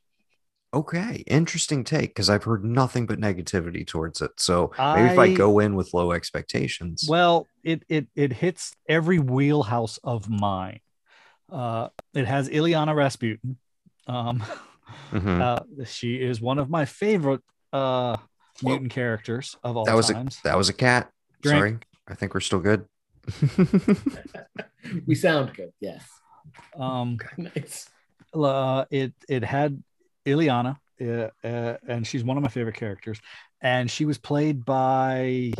Okay, 0.74 1.24
interesting 1.26 1.82
take 1.82 2.10
because 2.10 2.28
I've 2.28 2.44
heard 2.44 2.62
nothing 2.64 3.06
but 3.06 3.18
negativity 3.18 3.86
towards 3.86 4.20
it. 4.20 4.32
So 4.36 4.70
maybe 4.78 5.08
if 5.12 5.18
I 5.18 5.24
I- 5.24 5.34
go 5.34 5.58
in 5.60 5.74
with 5.76 5.94
low 5.94 6.12
expectations, 6.12 7.06
Well, 7.08 7.46
it 7.64 7.84
it 7.88 8.08
it 8.14 8.32
hits 8.34 8.76
every 8.88 9.18
wheelhouse 9.18 9.98
of 10.04 10.28
mine. 10.28 10.80
Uh, 11.50 11.88
it 12.14 12.26
has 12.26 12.50
Illyana 12.50 12.94
Rasputin. 12.94 13.56
Um, 14.06 14.42
Mhm. 15.10 15.40
uh, 15.40 15.84
she 15.86 16.16
is 16.16 16.40
one 16.40 16.58
of 16.58 16.68
my 16.68 16.84
favorite 16.84 17.42
uh, 17.72 18.16
mutant 18.62 18.90
characters 18.90 19.56
of 19.62 19.76
all 19.76 19.84
that 19.86 19.94
was 19.96 20.08
times. 20.10 20.38
a 20.44 20.48
that 20.48 20.58
was 20.58 20.68
a 20.68 20.74
cat. 20.74 21.10
Drink. 21.40 21.58
Sorry, 21.58 21.78
I 22.08 22.14
think 22.14 22.34
we're 22.34 22.40
still 22.40 22.60
good. 22.60 22.84
We 25.06 25.14
sound 25.14 25.54
good. 25.54 25.72
Yes. 25.80 26.02
Um, 26.78 27.18
Nice. 27.38 27.88
uh, 28.34 28.84
it 28.90 29.12
it 29.28 29.44
had 29.44 29.82
Illyana, 30.28 30.76
uh, 31.00 31.28
uh, 31.46 31.76
and 31.88 32.06
she's 32.06 32.24
one 32.24 32.36
of 32.36 32.42
my 32.42 32.48
favorite 32.48 32.76
characters. 32.76 33.20
And 33.60 33.90
she 33.90 34.04
was 34.04 34.18
played 34.18 34.64
by 34.64 35.52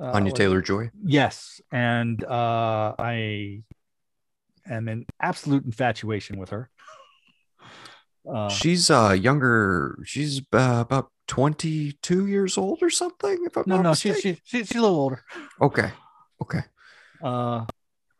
uh, 0.00 0.12
Anya 0.12 0.32
Taylor 0.32 0.60
Joy. 0.60 0.90
Yes, 1.04 1.60
and 1.70 2.22
uh, 2.24 2.94
I 2.98 3.62
am 4.68 4.88
in 4.88 5.06
absolute 5.20 5.64
infatuation 5.64 6.38
with 6.38 6.50
her. 6.50 6.70
Uh, 8.28 8.48
she's 8.48 8.90
uh 8.90 9.12
younger. 9.12 9.98
She's 10.04 10.40
uh, 10.52 10.78
about 10.80 11.10
twenty 11.28 11.92
two 12.02 12.26
years 12.26 12.56
old 12.56 12.82
or 12.82 12.90
something. 12.90 13.44
If 13.44 13.56
I'm 13.56 13.64
no, 13.66 13.76
not 13.76 13.82
no, 13.82 13.94
she's, 13.94 14.14
mistaken. 14.14 14.40
she's 14.44 14.60
she's 14.60 14.68
she's 14.68 14.76
a 14.78 14.82
little 14.82 14.96
older. 14.96 15.22
okay. 15.60 15.90
Okay. 16.42 16.62
Uh, 17.22 17.64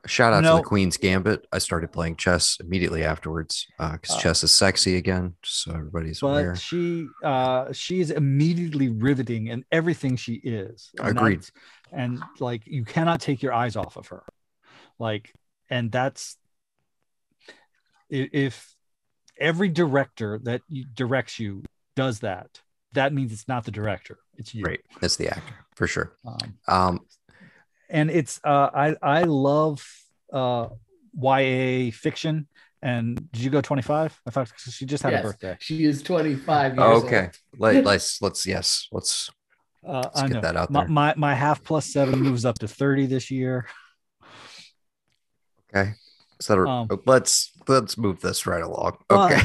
Shout 0.07 0.33
out 0.35 0.43
No. 0.43 0.57
to 0.57 0.63
the 0.63 0.69
Queen's 0.69 0.97
Gambit. 0.97 1.47
I 1.53 1.59
started 1.59 1.91
playing 1.93 2.17
chess 2.17 2.59
immediately 2.61 3.05
afterwards 3.05 3.67
because 3.79 4.11
Uh, 4.17 4.19
chess 4.21 4.45
is 4.45 4.53
sexy 4.53 4.97
again. 4.97 5.35
So 5.45 5.73
everybody's 5.73 6.21
aware. 6.23 6.53
but 6.53 6.61
she 6.61 7.07
uh, 7.23 7.73
she's 7.73 8.11
immediately 8.11 8.89
riveting 8.91 9.47
in 9.47 9.65
everything 9.73 10.17
she 10.17 10.35
is. 10.35 10.91
And 10.99 11.17
Agreed. 11.17 11.47
And 11.93 12.23
like 12.39 12.67
you 12.67 12.85
cannot 12.85 13.21
take 13.21 13.43
your 13.43 13.55
eyes 13.55 13.77
off 13.77 13.97
of 13.97 14.09
her. 14.09 14.25
Like, 14.99 15.33
and 15.71 15.91
that's 15.91 16.37
if 18.11 18.75
every 19.39 19.69
director 19.69 20.39
that 20.45 20.63
directs 20.95 21.39
you 21.39 21.63
does 21.97 22.21
that, 22.21 22.61
that 22.93 23.13
means 23.13 23.33
it's 23.33 23.49
not 23.49 23.65
the 23.65 23.71
director, 23.71 24.19
it's 24.37 24.55
you. 24.55 24.65
Right. 24.65 24.81
That's 25.01 25.17
the 25.17 25.29
actor 25.29 25.55
for 25.75 25.87
sure. 25.87 26.13
Um, 26.27 26.59
Um, 26.69 27.01
and 27.91 28.11
it's 28.11 28.41
uh 28.45 28.70
i 28.74 28.97
i 29.03 29.22
love 29.22 29.85
uh 30.32 30.68
ya 31.20 31.91
fiction 31.93 32.47
and 32.82 33.30
did 33.32 33.43
you 33.43 33.51
go 33.51 33.61
25 33.61 34.20
i 34.26 34.30
thought 34.30 34.53
she 34.59 34.85
just 34.85 35.03
had 35.03 35.12
Yes. 35.12 35.20
a 35.20 35.26
birthday 35.28 35.57
She 35.61 35.85
is 35.85 36.03
25 36.03 36.76
years 36.76 36.85
Oh, 36.87 37.07
okay. 37.07 37.22
old. 37.24 37.37
Let, 37.59 37.85
let's 37.85 38.20
let's 38.22 38.47
yes. 38.47 38.89
Let's 38.93 39.30
uh 39.87 40.03
let's 40.03 40.20
i 40.20 40.26
get 40.26 40.35
know 40.35 40.41
that 40.41 40.57
out 40.57 40.70
my, 40.70 40.80
there. 40.80 40.89
my 40.89 41.14
my 41.16 41.35
half 41.35 41.62
plus 41.62 41.87
seven 41.93 42.18
moves 42.20 42.45
up 42.45 42.59
to 42.59 42.68
30 42.68 43.07
this 43.07 43.30
year 43.30 43.66
Okay. 45.74 45.95
So 46.41 46.66
Um, 46.66 46.89
let's 47.07 47.53
let's 47.68 47.97
move 47.97 48.20
this 48.20 48.47
right 48.47 48.62
along. 48.62 48.99
Okay. 49.11 49.41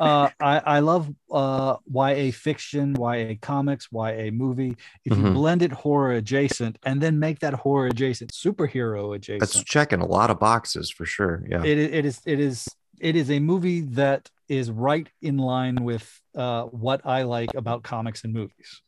uh 0.00 0.28
i 0.40 0.58
i 0.66 0.78
love 0.80 1.08
uh 1.30 1.76
ya 1.92 2.30
fiction 2.32 2.94
ya 2.98 3.34
comics 3.40 3.88
ya 3.92 4.30
movie 4.32 4.74
if 5.04 5.16
you 5.16 5.22
Mhm. 5.22 5.34
blend 5.34 5.62
it 5.62 5.72
horror 5.72 6.12
adjacent 6.12 6.78
and 6.84 7.00
then 7.00 7.18
make 7.18 7.38
that 7.40 7.54
horror 7.54 7.86
adjacent 7.86 8.32
superhero 8.32 9.14
adjacent, 9.14 9.52
That's 9.52 9.62
checking 9.64 10.00
a 10.00 10.06
lot 10.06 10.30
of 10.30 10.38
boxes 10.40 10.90
for 10.90 11.04
sure. 11.06 11.44
Yeah. 11.48 11.62
it, 11.64 11.78
it 11.78 12.04
is 12.04 12.20
it 12.26 12.40
is 12.40 12.66
it 13.00 13.14
is 13.16 13.30
a 13.30 13.38
movie 13.38 13.80
that 14.00 14.30
is 14.48 14.70
right 14.70 15.08
in 15.22 15.38
line 15.38 15.76
with 15.76 16.06
uh, 16.36 16.64
what 16.64 17.00
I 17.06 17.22
like 17.22 17.54
about 17.54 17.82
comics 17.82 18.24
and 18.24 18.32
movies. 18.34 18.82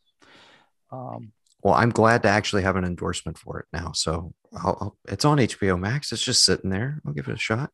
Um, 0.91 1.31
Well, 1.63 1.73
I'm 1.73 1.89
glad 1.89 2.21
to 2.23 2.29
actually 2.29 2.61
have 2.63 2.75
an 2.75 2.85
endorsement 2.85 3.37
for 3.37 3.59
it 3.59 3.65
now. 3.73 3.91
So 3.93 4.33
I'll, 4.55 4.77
I'll, 4.81 4.97
it's 5.07 5.25
on 5.25 5.37
HBO 5.37 5.79
Max. 5.79 6.11
It's 6.11 6.23
just 6.23 6.43
sitting 6.45 6.69
there. 6.69 7.01
I'll 7.05 7.13
give 7.13 7.27
it 7.27 7.33
a 7.33 7.37
shot. 7.37 7.71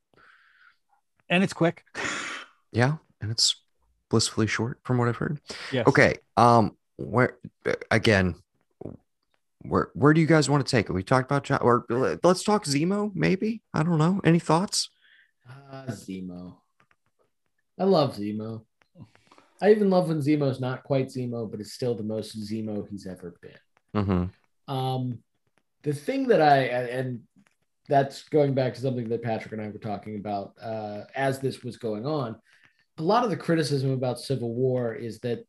and 1.30 1.44
it's 1.44 1.54
quick. 1.54 1.84
Yeah, 2.76 2.96
and 3.22 3.30
it's 3.30 3.62
blissfully 4.10 4.48
short 4.48 4.80
from 4.84 4.98
what 4.98 5.08
I've 5.08 5.18
heard. 5.18 5.40
Yes. 5.72 5.86
Okay. 5.86 6.16
Um, 6.38 6.76
where 6.98 7.38
again? 7.92 8.34
Where 9.62 9.90
where 9.94 10.12
do 10.12 10.20
you 10.22 10.26
guys 10.26 10.50
want 10.50 10.66
to 10.66 10.72
take 10.72 10.90
it? 10.90 10.94
We 10.94 11.04
talked 11.04 11.30
about 11.30 11.44
John, 11.44 11.60
or 11.62 11.86
let's 12.24 12.44
talk 12.44 12.66
Zemo. 12.66 13.12
Maybe 13.14 13.62
I 13.76 13.84
don't 13.84 14.00
know. 14.00 14.22
Any 14.24 14.40
thoughts? 14.40 14.90
Ah, 15.48 15.86
Zemo. 15.90 16.56
I 17.80 17.84
love 17.84 18.16
Zemo. 18.16 18.64
I 19.62 19.70
even 19.70 19.92
love 19.92 20.08
when 20.08 20.20
Zemo's 20.20 20.60
not 20.60 20.84
quite 20.84 21.10
Zemo, 21.10 21.50
but 21.50 21.60
it's 21.60 21.74
still 21.74 21.94
the 21.94 22.02
most 22.02 22.36
Zemo 22.52 22.88
he's 22.90 23.06
ever 23.06 23.36
been. 23.40 24.04
Mm-hmm. 24.04 24.74
Um, 24.74 25.20
the 25.84 25.94
thing 25.94 26.28
that 26.28 26.42
I 26.42 26.64
and 26.64 27.22
that's 27.90 28.24
going 28.30 28.54
back 28.54 28.74
to 28.74 28.82
something 28.82 29.10
that 29.10 29.22
Patrick 29.22 29.54
and 29.54 29.62
I 29.62 29.68
were 29.68 29.78
talking 29.78 30.16
about 30.18 30.54
uh, 30.62 31.02
as 31.16 31.40
this 31.40 31.64
was 31.64 31.78
going 31.78 32.06
on. 32.06 32.36
A 32.98 33.04
lot 33.04 33.24
of 33.24 33.30
the 33.30 33.38
criticism 33.38 33.92
about 33.92 34.20
Civil 34.20 34.54
War 34.54 34.94
is 34.94 35.20
that 35.20 35.46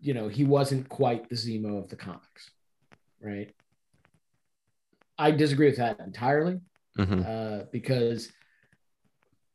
you 0.00 0.14
know 0.14 0.28
he 0.28 0.44
wasn't 0.44 0.88
quite 0.88 1.28
the 1.28 1.34
Zemo 1.34 1.78
of 1.78 1.88
the 1.88 1.96
comics, 1.96 2.50
right? 3.20 3.50
I 5.18 5.30
disagree 5.30 5.66
with 5.66 5.76
that 5.76 6.00
entirely 6.00 6.60
Mm-hmm. 6.98 7.22
uh, 7.26 7.64
because 7.72 8.30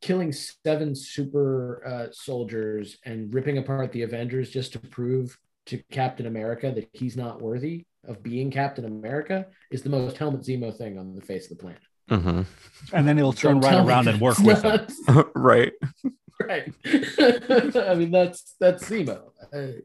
killing 0.02 0.32
seven 0.32 0.96
super 0.96 1.84
uh, 1.86 2.08
soldiers 2.12 2.98
and 3.06 3.32
ripping 3.32 3.60
apart 3.60 3.92
the 3.92 4.02
Avengers 4.02 4.50
just 4.50 4.74
to 4.74 4.80
prove 4.80 5.38
to 5.68 5.82
Captain 5.92 6.26
America 6.26 6.72
that 6.74 6.90
he's 6.94 7.16
not 7.16 7.40
worthy 7.40 7.86
of 8.08 8.24
being 8.24 8.52
Captain 8.52 8.86
America 8.86 9.46
is 9.72 9.82
the 9.82 9.90
most 9.90 10.18
helmet 10.18 10.42
Zemo 10.42 10.76
thing 10.76 10.98
on 10.98 11.16
the 11.16 11.22
face 11.22 11.50
of 11.50 11.58
the 11.58 11.62
planet. 11.62 11.82
Mm-hmm. 12.10 12.42
And 12.94 13.08
then 13.08 13.18
he'll 13.18 13.34
turn 13.34 13.60
Don't 13.60 13.72
right 13.72 13.86
around 13.86 14.08
and 14.08 14.22
work 14.22 14.40
with 14.40 14.64
him. 14.64 14.88
not 15.08 15.30
right. 15.36 15.74
Right. 16.42 16.74
I 16.86 17.96
mean, 17.96 18.12
that's 18.12 18.56
that's 18.60 18.90
Zemo. 18.90 19.32
Uh, 19.52 19.82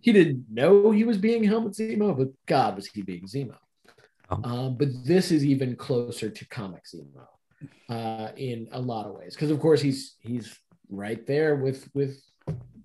he 0.00 0.12
didn't 0.12 0.46
know 0.50 0.90
he 0.90 1.04
was 1.04 1.18
being 1.18 1.44
helmet 1.44 1.74
Zemo, 1.74 2.16
but 2.16 2.28
God, 2.46 2.76
was 2.76 2.86
he 2.86 3.02
being 3.02 3.26
Zemo. 3.26 3.56
Oh. 4.30 4.40
Um, 4.42 4.76
but 4.76 4.88
this 5.04 5.30
is 5.30 5.44
even 5.44 5.76
closer 5.76 6.30
to 6.30 6.48
comic 6.48 6.82
Zemo 6.84 7.26
uh, 7.88 8.32
in 8.36 8.68
a 8.72 8.80
lot 8.80 9.06
of 9.06 9.14
ways, 9.14 9.34
because 9.34 9.50
of 9.50 9.60
course 9.60 9.80
he's 9.80 10.16
he's 10.20 10.56
right 10.88 11.26
there 11.26 11.56
with 11.56 11.88
with 11.94 12.20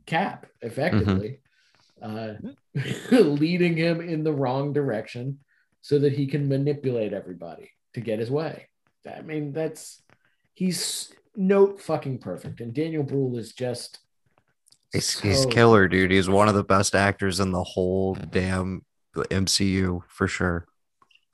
Cap 0.05 0.45
effectively, 0.61 1.39
uh, 2.01 2.33
leading 3.11 3.77
him 3.77 4.01
in 4.01 4.23
the 4.23 4.33
wrong 4.33 4.73
direction 4.73 5.39
so 5.81 5.99
that 5.99 6.13
he 6.13 6.27
can 6.27 6.47
manipulate 6.47 7.13
everybody 7.13 7.71
to 7.93 8.01
get 8.01 8.19
his 8.19 8.31
way. 8.31 8.67
I 9.05 9.21
mean, 9.21 9.53
that's 9.53 10.01
he's 10.53 11.13
note 11.35 11.79
fucking 11.81 12.19
perfect, 12.19 12.59
and 12.59 12.73
Daniel 12.73 13.03
Bruhl 13.03 13.37
is 13.37 13.53
just 13.53 13.99
He's, 14.91 15.19
he's 15.19 15.45
killer, 15.47 15.89
dude. 15.89 16.11
He's 16.11 16.29
one 16.29 16.47
of 16.47 16.55
the 16.55 16.63
best 16.63 16.95
actors 16.95 17.41
in 17.41 17.51
the 17.51 17.63
whole 17.63 18.15
damn 18.15 18.85
MCU 19.13 20.03
for 20.07 20.25
sure. 20.25 20.65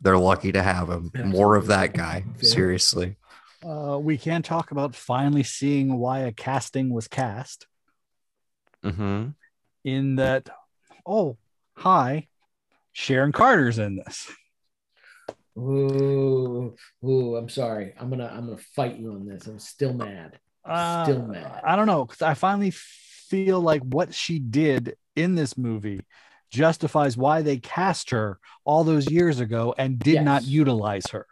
They're 0.01 0.17
lucky 0.17 0.51
to 0.51 0.63
have 0.63 0.89
him. 0.89 1.11
More 1.13 1.55
of 1.55 1.67
that 1.67 1.93
guy. 1.93 2.23
Very. 2.37 2.45
Seriously. 2.45 3.17
Uh, 3.63 3.99
we 4.01 4.17
can 4.17 4.41
talk 4.41 4.71
about 4.71 4.95
finally 4.95 5.43
seeing 5.43 5.95
why 5.99 6.21
a 6.21 6.31
casting 6.31 6.89
was 6.89 7.07
cast 7.07 7.67
Mm-hmm. 8.83 9.29
In 9.83 10.15
that, 10.17 10.49
oh, 11.05 11.37
hi, 11.75 12.27
Sharon 12.91 13.31
Carter's 13.31 13.79
in 13.79 13.95
this. 13.95 14.31
Ooh, 15.57 16.75
ooh, 17.03 17.35
I'm 17.35 17.49
sorry. 17.49 17.93
I'm 17.99 18.09
gonna 18.09 18.27
I'm 18.33 18.45
gonna 18.45 18.57
fight 18.57 18.97
you 18.97 19.11
on 19.11 19.25
this. 19.25 19.47
I'm 19.47 19.59
still 19.59 19.93
mad. 19.93 20.39
Uh, 20.63 21.03
Still 21.03 21.25
mad. 21.25 21.61
I 21.63 21.75
don't 21.75 21.87
know 21.87 22.05
because 22.05 22.21
I 22.21 22.33
finally 22.35 22.71
feel 22.71 23.59
like 23.61 23.81
what 23.83 24.13
she 24.13 24.39
did 24.39 24.95
in 25.15 25.35
this 25.35 25.57
movie 25.57 26.01
justifies 26.49 27.17
why 27.17 27.41
they 27.41 27.57
cast 27.57 28.11
her 28.11 28.39
all 28.65 28.83
those 28.83 29.09
years 29.09 29.39
ago 29.39 29.73
and 29.77 29.99
did 29.99 30.15
Yes. 30.15 30.25
not 30.25 30.43
utilize 30.45 31.07
her. 31.07 31.25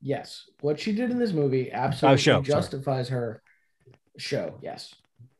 Yes, 0.00 0.48
what 0.60 0.78
she 0.78 0.92
did 0.92 1.10
in 1.10 1.18
this 1.18 1.32
movie 1.32 1.72
absolutely 1.72 2.18
show, 2.18 2.32
sorry. 2.34 2.44
justifies 2.44 3.08
her 3.08 3.42
show. 4.16 4.58
Yes, 4.62 4.94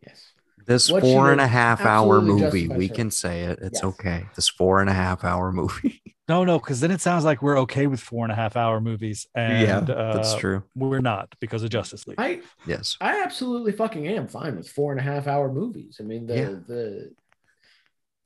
yes. 0.05 0.33
This 0.69 0.93
What 0.93 1.03
she 1.03 1.13
four 1.13 1.31
and 1.33 1.39
did 1.41 1.45
a 1.45 1.49
half 1.49 1.81
hour 1.81 2.21
movie, 2.21 2.69
we 2.69 2.87
her. 2.89 2.95
can 2.95 3.11
say 3.11 3.45
it. 3.45 3.59
It's 3.63 3.79
Yes. 3.83 3.85
okay. 3.85 4.27
This 4.37 4.49
four 4.49 4.81
and 4.83 4.89
a 4.91 4.93
half 4.93 5.25
hour 5.25 5.51
movie. 5.61 6.01
No, 6.29 6.45
no, 6.45 6.59
because 6.59 6.81
then 6.81 6.91
it 6.91 7.01
sounds 7.01 7.25
like 7.25 7.41
we're 7.41 7.59
okay 7.61 7.87
with 7.87 8.01
four 8.01 8.23
and 8.27 8.31
a 8.31 8.35
half 8.35 8.55
hour 8.55 8.79
movies, 8.83 9.27
and 9.35 9.67
yeah, 9.67 9.81
that's 9.81 10.35
uh, 10.35 10.39
true. 10.39 10.63
we're 10.77 11.01
not 11.01 11.35
because 11.41 11.63
of 11.63 11.71
Justice 11.71 12.07
League. 12.07 12.21
I 12.21 12.43
Yes. 12.67 12.99
I 13.01 13.23
absolutely 13.23 13.73
fucking 13.73 14.07
am 14.07 14.29
fine 14.29 14.57
with 14.57 14.69
four 14.69 14.93
and 14.93 15.01
a 15.01 15.03
half 15.03 15.27
hour 15.27 15.51
movies. 15.51 15.97
I 16.01 16.03
mean 16.03 16.27
the 16.27 16.37
Yeah. 16.37 16.45
the 16.67 17.15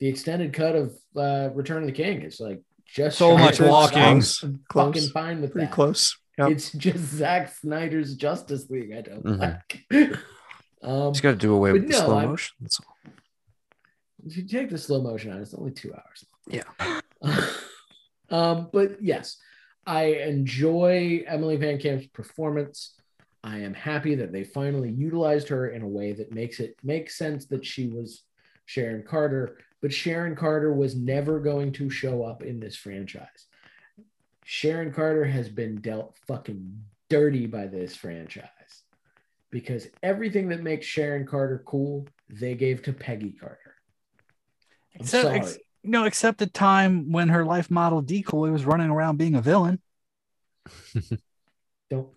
the 0.01 0.07
extended 0.09 0.51
cut 0.51 0.75
of 0.75 0.93
uh, 1.15 1.49
Return 1.53 1.83
of 1.83 1.87
the 1.87 1.93
King 1.93 2.23
is 2.23 2.41
like 2.41 2.61
just 2.85 3.17
So 3.17 3.37
much 3.37 3.61
walking. 3.61 3.99
Close. 4.01 4.43
I'm 4.43 4.59
Close. 4.67 4.93
fucking 4.95 5.09
fine 5.11 5.41
with 5.41 5.53
that. 5.53 5.71
close. 5.71 6.17
Yep. 6.37 6.49
It's 6.51 6.71
just 6.73 6.97
Zack 7.05 7.55
Snyder's 7.55 8.15
Justice 8.15 8.69
League. 8.69 8.91
I 8.91 8.99
don't 9.01 9.23
Mhm. 9.23 9.39
like. 9.39 10.19
um, 10.83 11.13
Just 11.13 11.23
got 11.23 11.31
to 11.31 11.37
do 11.37 11.53
away 11.53 11.71
with 11.71 11.87
the 11.87 11.93
no, 11.93 12.05
slow 12.05 12.17
I'm- 12.17 12.29
motion. 12.29 12.55
That's 12.59 12.79
all. 12.79 13.11
if 14.25 14.37
you 14.37 14.43
take 14.43 14.69
the 14.69 14.77
slow 14.77 15.01
motion 15.01 15.31
out, 15.31 15.39
it's 15.39 15.53
only 15.53 15.71
two 15.71 15.93
hours. 15.93 16.25
Yeah. 16.47 16.63
um, 18.29 18.69
but 18.71 19.01
yes, 19.01 19.37
I 19.85 20.03
enjoy 20.05 21.23
Emily 21.27 21.55
Van 21.57 21.77
Camp's 21.77 22.07
performance. 22.07 22.95
I 23.43 23.59
am 23.59 23.73
happy 23.73 24.15
that 24.15 24.31
they 24.31 24.43
finally 24.43 24.89
utilized 24.89 25.49
her 25.49 25.69
in 25.69 25.81
a 25.81 25.87
way 25.87 26.13
that 26.13 26.33
makes 26.33 26.59
it 26.59 26.77
make 26.83 27.09
sense 27.09 27.45
that 27.47 27.65
she 27.65 27.87
was 27.87 28.23
Sharon 28.65 29.03
Carter, 29.03 29.57
but 29.81 29.93
Sharon 29.93 30.35
Carter 30.35 30.73
was 30.73 30.95
never 30.95 31.39
going 31.39 31.73
to 31.73 31.89
show 31.89 32.23
up 32.23 32.43
in 32.43 32.59
this 32.59 32.75
franchise. 32.77 33.47
Sharon 34.45 34.93
Carter 34.93 35.25
has 35.25 35.49
been 35.49 35.81
dealt 35.81 36.17
fucking 36.27 36.83
dirty 37.09 37.45
by 37.45 37.67
this 37.67 37.95
franchise 37.95 38.47
because 39.53 39.87
everything 40.01 40.49
that 40.49 40.63
makes 40.63 40.85
Sharon 40.85 41.25
Carter 41.27 41.63
cool, 41.65 42.07
they 42.27 42.55
gave 42.55 42.81
to 42.83 42.91
Peggy 42.91 43.31
Carter. 43.39 43.75
I'm 44.95 45.01
Except- 45.01 45.23
sorry. 45.23 45.37
ex- 45.39 45.57
no, 45.83 46.05
except 46.05 46.39
the 46.39 46.47
time 46.47 47.11
when 47.11 47.29
her 47.29 47.45
life 47.45 47.69
model 47.69 48.01
decoy 48.01 48.49
was 48.51 48.65
running 48.65 48.89
around 48.89 49.17
being 49.17 49.35
a 49.35 49.41
villain. 49.41 49.79
don't 51.89 52.07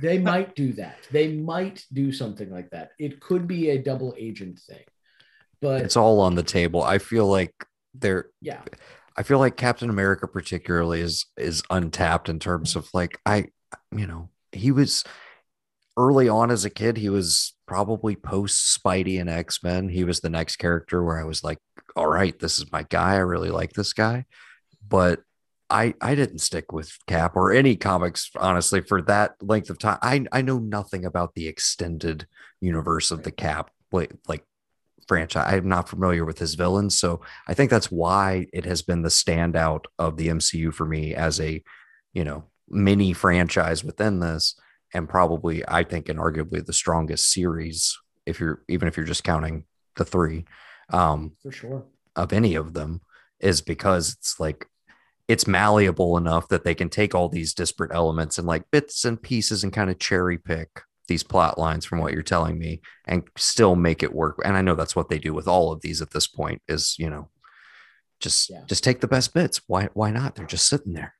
they 0.00 0.18
might 0.18 0.54
do 0.54 0.72
that 0.74 0.96
they 1.10 1.32
might 1.32 1.84
do 1.92 2.12
something 2.12 2.48
like 2.48 2.70
that 2.70 2.92
it 3.00 3.18
could 3.18 3.48
be 3.48 3.70
a 3.70 3.78
double 3.82 4.14
agent 4.16 4.56
thing 4.60 4.84
but 5.60 5.82
it's 5.82 5.96
all 5.96 6.20
on 6.20 6.36
the 6.36 6.44
table. 6.44 6.80
I 6.82 6.98
feel 6.98 7.26
like 7.26 7.52
they're 7.92 8.28
yeah 8.40 8.62
I 9.16 9.24
feel 9.24 9.40
like 9.40 9.56
Captain 9.56 9.90
America 9.90 10.28
particularly 10.28 11.00
is 11.00 11.26
is 11.36 11.62
untapped 11.70 12.28
in 12.28 12.38
terms 12.38 12.76
of 12.76 12.88
like 12.94 13.18
I 13.26 13.48
you 13.92 14.06
know, 14.06 14.28
he 14.52 14.70
was 14.72 15.04
early 15.96 16.28
on 16.28 16.50
as 16.50 16.64
a 16.64 16.70
kid, 16.70 16.96
he 16.96 17.08
was 17.08 17.54
probably 17.66 18.16
post 18.16 18.78
Spidey 18.82 19.20
and 19.20 19.28
X-Men. 19.28 19.88
He 19.88 20.04
was 20.04 20.20
the 20.20 20.30
next 20.30 20.56
character 20.56 21.02
where 21.04 21.20
I 21.20 21.24
was 21.24 21.44
like, 21.44 21.58
all 21.96 22.08
right, 22.08 22.38
this 22.38 22.58
is 22.58 22.70
my 22.72 22.84
guy. 22.84 23.14
I 23.14 23.18
really 23.18 23.50
like 23.50 23.72
this 23.72 23.92
guy. 23.92 24.24
But 24.88 25.20
I 25.70 25.94
I 26.00 26.14
didn't 26.14 26.40
stick 26.40 26.72
with 26.72 26.92
Cap 27.06 27.36
or 27.36 27.52
any 27.52 27.76
comics, 27.76 28.30
honestly, 28.36 28.80
for 28.80 29.00
that 29.02 29.36
length 29.40 29.70
of 29.70 29.78
time. 29.78 29.98
I 30.02 30.26
I 30.32 30.42
know 30.42 30.58
nothing 30.58 31.04
about 31.04 31.34
the 31.34 31.46
extended 31.46 32.26
universe 32.60 33.10
of 33.10 33.22
the 33.22 33.30
Cap 33.30 33.70
like 33.92 34.12
like 34.26 34.44
franchise. 35.06 35.54
I'm 35.54 35.68
not 35.68 35.88
familiar 35.88 36.24
with 36.24 36.38
his 36.38 36.54
villains, 36.54 36.98
so 36.98 37.20
I 37.46 37.54
think 37.54 37.70
that's 37.70 37.90
why 37.90 38.46
it 38.52 38.64
has 38.64 38.82
been 38.82 39.02
the 39.02 39.08
standout 39.08 39.84
of 39.98 40.16
the 40.16 40.28
MCU 40.28 40.74
for 40.74 40.86
me 40.86 41.14
as 41.14 41.40
a, 41.40 41.62
you 42.12 42.24
know, 42.24 42.44
mini 42.70 43.12
franchise 43.12 43.82
within 43.84 44.20
this, 44.20 44.54
and 44.94 45.08
probably 45.08 45.62
I 45.68 45.84
think 45.84 46.08
and 46.08 46.18
arguably 46.18 46.64
the 46.64 46.72
strongest 46.72 47.30
series 47.32 47.96
if 48.26 48.40
you're 48.40 48.62
even 48.68 48.88
if 48.88 48.96
you're 48.96 49.06
just 49.06 49.24
counting 49.24 49.64
the 49.96 50.04
three 50.04 50.44
um, 50.90 51.32
for 51.42 51.50
sure. 51.52 51.84
of 52.16 52.32
any 52.32 52.54
of 52.54 52.74
them 52.74 53.00
is 53.40 53.60
because 53.60 54.14
it's 54.18 54.38
like 54.38 54.66
it's 55.28 55.46
malleable 55.46 56.16
enough 56.16 56.48
that 56.48 56.64
they 56.64 56.74
can 56.74 56.88
take 56.88 57.14
all 57.14 57.28
these 57.28 57.54
disparate 57.54 57.92
elements 57.94 58.36
and 58.38 58.46
like 58.46 58.64
bits 58.70 59.04
and 59.04 59.22
pieces 59.22 59.62
and 59.64 59.72
kind 59.72 59.90
of 59.90 59.98
cherry 59.98 60.38
pick 60.38 60.68
these 61.08 61.22
plot 61.22 61.58
lines 61.58 61.84
from 61.84 61.98
what 62.00 62.12
you're 62.12 62.22
telling 62.22 62.58
me 62.58 62.80
and 63.06 63.22
still 63.36 63.74
make 63.76 64.02
it 64.02 64.12
work. 64.14 64.40
And 64.44 64.56
i 64.56 64.62
know 64.62 64.74
that's 64.74 64.94
what 64.96 65.08
they 65.08 65.18
do 65.18 65.32
with 65.34 65.48
all 65.48 65.72
of 65.72 65.80
these 65.80 66.02
at 66.02 66.10
this 66.10 66.26
point 66.26 66.62
is 66.68 66.96
you 66.98 67.08
know 67.10 67.28
just 68.20 68.50
Yeah. 68.50 68.62
just 68.66 68.84
take 68.84 69.00
the 69.00 69.08
best 69.08 69.32
bits. 69.34 69.60
Why 69.66 69.88
why 69.94 70.10
not? 70.10 70.34
They're 70.34 70.46
just 70.46 70.68
sitting 70.68 70.92
there 70.92 71.14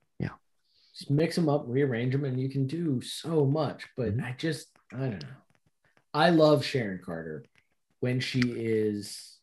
just 0.94 1.10
mix 1.10 1.34
them 1.36 1.48
up 1.48 1.64
rearrange 1.66 2.12
them 2.12 2.24
and 2.24 2.40
you 2.40 2.48
can 2.48 2.66
do 2.66 3.00
so 3.00 3.44
much. 3.44 3.86
But 3.96 4.16
Mhm. 4.16 4.24
i 4.24 4.32
just 4.36 4.68
i 4.92 4.98
don't 4.98 5.22
know. 5.22 5.28
I 6.12 6.30
love 6.30 6.64
sharon 6.64 7.00
carter 7.04 7.44
when 8.00 8.18
she 8.20 8.40
is 8.40 9.38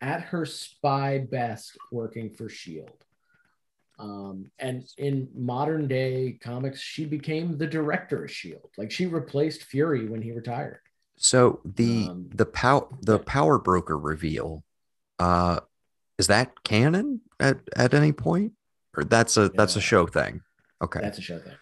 at 0.00 0.20
her 0.22 0.44
spy 0.44 1.18
best 1.18 1.78
working 1.90 2.34
for 2.34 2.48
shield 2.48 3.04
um, 3.98 4.50
and 4.58 4.84
in 4.98 5.28
modern 5.34 5.86
day 5.86 6.38
comics 6.42 6.80
she 6.80 7.04
became 7.04 7.56
the 7.56 7.66
director 7.66 8.24
of 8.24 8.30
shield 8.30 8.68
like 8.76 8.90
she 8.90 9.06
replaced 9.06 9.62
fury 9.64 10.08
when 10.08 10.20
he 10.22 10.32
retired. 10.32 10.80
So 11.16 11.60
the 11.64 12.08
Um, 12.08 12.28
the 12.34 12.46
power 12.46 12.88
the 13.02 13.18
power 13.18 13.58
broker 13.58 13.96
reveal 13.98 14.64
uh 15.18 15.60
is 16.18 16.26
that 16.26 16.62
canon 16.64 17.20
at 17.38 17.60
at 17.76 17.94
any 17.94 18.12
point? 18.12 18.52
Or 18.96 19.04
that's 19.04 19.36
a 19.36 19.48
that's 19.50 19.76
a 19.76 19.80
show 19.80 20.06
thing 20.06 20.42
okay 20.82 21.00
that's 21.00 21.18
a 21.18 21.22
show 21.22 21.38
thing 21.38 21.54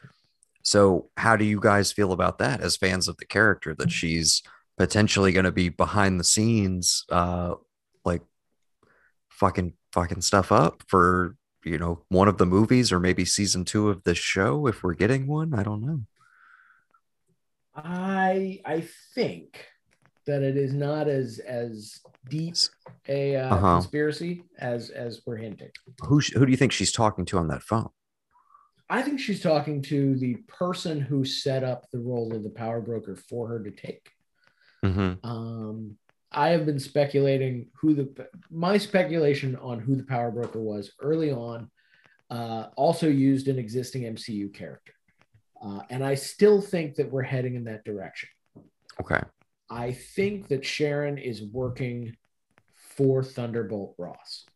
So, 0.62 1.08
how 1.16 1.36
do 1.36 1.44
you 1.44 1.58
guys 1.60 1.90
feel 1.92 2.12
about 2.12 2.38
that 2.38 2.60
as 2.60 2.76
fans 2.76 3.08
of 3.08 3.16
the 3.16 3.24
character 3.24 3.74
that 3.76 3.90
she's 3.90 4.42
potentially 4.76 5.32
going 5.32 5.44
to 5.46 5.52
be 5.52 5.68
behind 5.70 6.20
the 6.20 6.24
scenes, 6.24 7.04
uh, 7.10 7.54
like 8.04 8.22
fucking 9.30 9.72
fucking 9.92 10.20
stuff 10.20 10.52
up 10.52 10.82
for 10.86 11.36
you 11.64 11.78
know 11.78 12.04
one 12.08 12.28
of 12.28 12.36
the 12.38 12.46
movies 12.46 12.92
or 12.92 13.00
maybe 13.00 13.24
season 13.24 13.64
two 13.64 13.88
of 13.88 14.02
this 14.04 14.18
show 14.18 14.66
if 14.66 14.82
we're 14.82 14.94
getting 14.94 15.26
one? 15.26 15.54
I 15.54 15.62
don't 15.62 15.82
know. 15.84 16.00
I 17.74 18.60
I 18.64 18.86
think 19.14 19.66
that 20.26 20.42
it 20.42 20.56
is 20.56 20.72
not 20.74 21.08
as 21.08 21.38
as 21.38 22.00
deep 22.28 22.54
a 23.08 23.36
uh, 23.36 23.54
Uh-huh. 23.54 23.74
conspiracy 23.80 24.42
as 24.58 24.90
as 24.90 25.22
we're 25.26 25.36
hinting. 25.36 25.70
Who 26.04 26.20
who 26.20 26.44
do 26.46 26.50
you 26.52 26.56
think 26.58 26.72
she's 26.72 26.92
talking 26.92 27.24
to 27.26 27.38
on 27.38 27.48
that 27.48 27.62
phone? 27.62 27.90
I 28.90 29.02
think 29.02 29.20
she's 29.20 29.40
talking 29.40 29.80
to 29.82 30.16
the 30.16 30.34
person 30.48 31.00
who 31.00 31.24
set 31.24 31.62
up 31.62 31.88
the 31.92 32.00
role 32.00 32.34
of 32.34 32.42
the 32.42 32.50
power 32.50 32.80
broker 32.80 33.14
for 33.14 33.46
her 33.46 33.62
to 33.62 33.70
take. 33.70 34.10
Mm-hmm. 34.84 35.24
Um, 35.24 35.96
I 36.32 36.48
have 36.48 36.66
been 36.66 36.80
speculating 36.80 37.68
who 37.74 37.94
the 37.94 38.28
my 38.50 38.78
speculation 38.78 39.54
on 39.56 39.78
who 39.78 39.94
the 39.94 40.02
power 40.02 40.32
broker 40.32 40.60
was 40.60 40.92
early 41.00 41.30
on. 41.30 41.70
Uh, 42.30 42.66
also 42.76 43.08
used 43.08 43.48
an 43.48 43.58
existing 43.58 44.02
MCU 44.02 44.52
character, 44.52 44.92
uh, 45.62 45.80
and 45.90 46.04
I 46.04 46.14
still 46.14 46.60
think 46.60 46.96
that 46.96 47.10
we're 47.10 47.22
heading 47.22 47.54
in 47.54 47.64
that 47.64 47.84
direction. 47.84 48.28
Okay. 49.00 49.20
I 49.68 49.92
think 49.92 50.48
that 50.48 50.64
Sharon 50.64 51.16
is 51.16 51.42
working 51.42 52.16
for 52.74 53.22
Thunderbolt 53.22 53.94
Ross. 53.98 54.46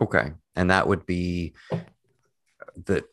Okay. 0.00 0.32
And 0.56 0.70
that 0.70 0.86
would 0.86 1.04
be 1.06 1.54
the 2.84 3.04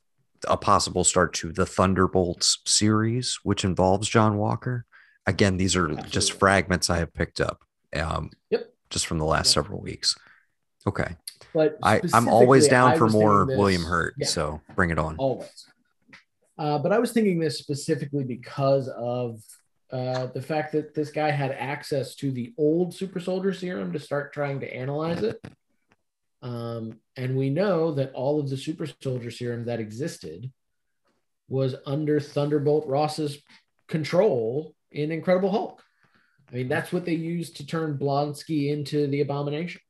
a 0.47 0.57
possible 0.57 1.03
start 1.03 1.33
to 1.35 1.51
the 1.51 1.65
Thunderbolts 1.65 2.59
series, 2.65 3.39
which 3.43 3.63
involves 3.63 4.07
John 4.09 4.37
Walker. 4.37 4.85
Again, 5.25 5.57
these 5.57 5.75
are 5.75 5.93
just 6.09 6.33
fragments 6.33 6.89
I 6.89 6.97
have 6.97 7.13
picked 7.13 7.41
up. 7.41 7.63
Um, 7.95 8.29
Yep. 8.49 8.73
just 8.89 9.07
from 9.07 9.17
the 9.19 9.25
last 9.25 9.47
Yep. 9.55 9.65
several 9.65 9.81
weeks. 9.81 10.15
Okay. 10.87 11.15
But 11.53 11.77
I, 11.81 12.01
I'm 12.13 12.27
always 12.27 12.67
down 12.67 12.91
I 12.91 12.97
for 12.97 13.07
more 13.09 13.45
this- 13.45 13.57
William 13.57 13.83
Hurt. 13.83 14.13
Yeah, 14.17 14.27
So 14.27 14.61
bring 14.75 14.89
it 14.91 14.99
on. 14.99 15.15
always. 15.17 15.67
Uh, 16.57 16.77
but 16.79 16.91
I 16.93 16.99
was 16.99 17.11
thinking 17.11 17.39
this 17.39 17.57
specifically 17.57 18.23
because 18.23 18.87
of 18.89 19.41
uh, 19.91 20.27
the 20.27 20.41
fact 20.41 20.71
that 20.73 20.93
this 20.93 21.11
guy 21.11 21.29
had 21.31 21.51
access 21.51 22.15
to 22.15 22.31
the 22.31 22.53
old 22.57 22.93
super 22.93 23.19
soldier 23.19 23.53
serum 23.53 23.93
to 23.93 23.99
start 23.99 24.33
trying 24.33 24.59
to 24.59 24.73
analyze 24.75 25.21
it. 25.23 25.39
Um, 26.41 26.99
and 27.15 27.35
we 27.35 27.49
know 27.49 27.93
that 27.93 28.13
all 28.13 28.39
of 28.39 28.49
the 28.49 28.57
super 28.57 28.85
soldier 29.01 29.31
serum 29.31 29.65
that 29.65 29.79
existed 29.79 30.51
was 31.47 31.75
under 31.85 32.19
Thunderbolt 32.19 32.87
Ross's 32.87 33.37
control 33.87 34.75
in 34.91 35.11
Incredible 35.11 35.51
Hulk. 35.51 35.81
I 36.51 36.55
mean, 36.55 36.67
that's 36.67 36.91
what 36.91 37.05
they 37.05 37.13
used 37.13 37.57
to 37.57 37.65
turn 37.65 37.97
Blonsky 37.97 38.71
into 38.71 39.07
the 39.07 39.21
abomination. 39.21 39.81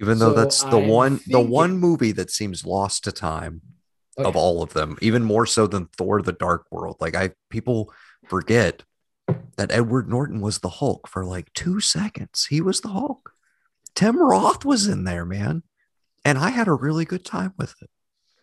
Even 0.00 0.18
though 0.18 0.30
so 0.30 0.34
that's 0.34 0.62
the 0.62 0.78
I'm 0.78 0.88
one 0.88 1.20
the 1.26 1.40
one 1.40 1.76
movie 1.76 2.12
that 2.12 2.30
seems 2.30 2.64
lost 2.64 3.04
to 3.04 3.12
time 3.12 3.62
of 4.16 4.36
all 4.36 4.62
of 4.62 4.72
them, 4.72 4.96
even 5.00 5.24
more 5.24 5.46
so 5.46 5.66
than 5.66 5.86
Thor 5.86 6.22
the 6.22 6.32
Dark 6.32 6.66
World. 6.70 6.96
Like 7.00 7.16
I 7.16 7.30
people 7.50 7.92
forget 8.28 8.84
that 9.56 9.72
Edward 9.72 10.08
Norton 10.08 10.40
was 10.40 10.58
the 10.58 10.68
Hulk 10.68 11.08
for 11.08 11.24
like 11.24 11.52
two 11.52 11.80
seconds. 11.80 12.46
He 12.48 12.60
was 12.60 12.80
the 12.80 12.88
Hulk. 12.88 13.32
Tim 13.98 14.22
Roth 14.22 14.64
was 14.64 14.86
in 14.86 15.02
there, 15.02 15.24
man. 15.24 15.64
And 16.24 16.38
I 16.38 16.50
had 16.50 16.68
a 16.68 16.72
really 16.72 17.04
good 17.04 17.24
time 17.24 17.52
with 17.58 17.74
it. 17.82 17.90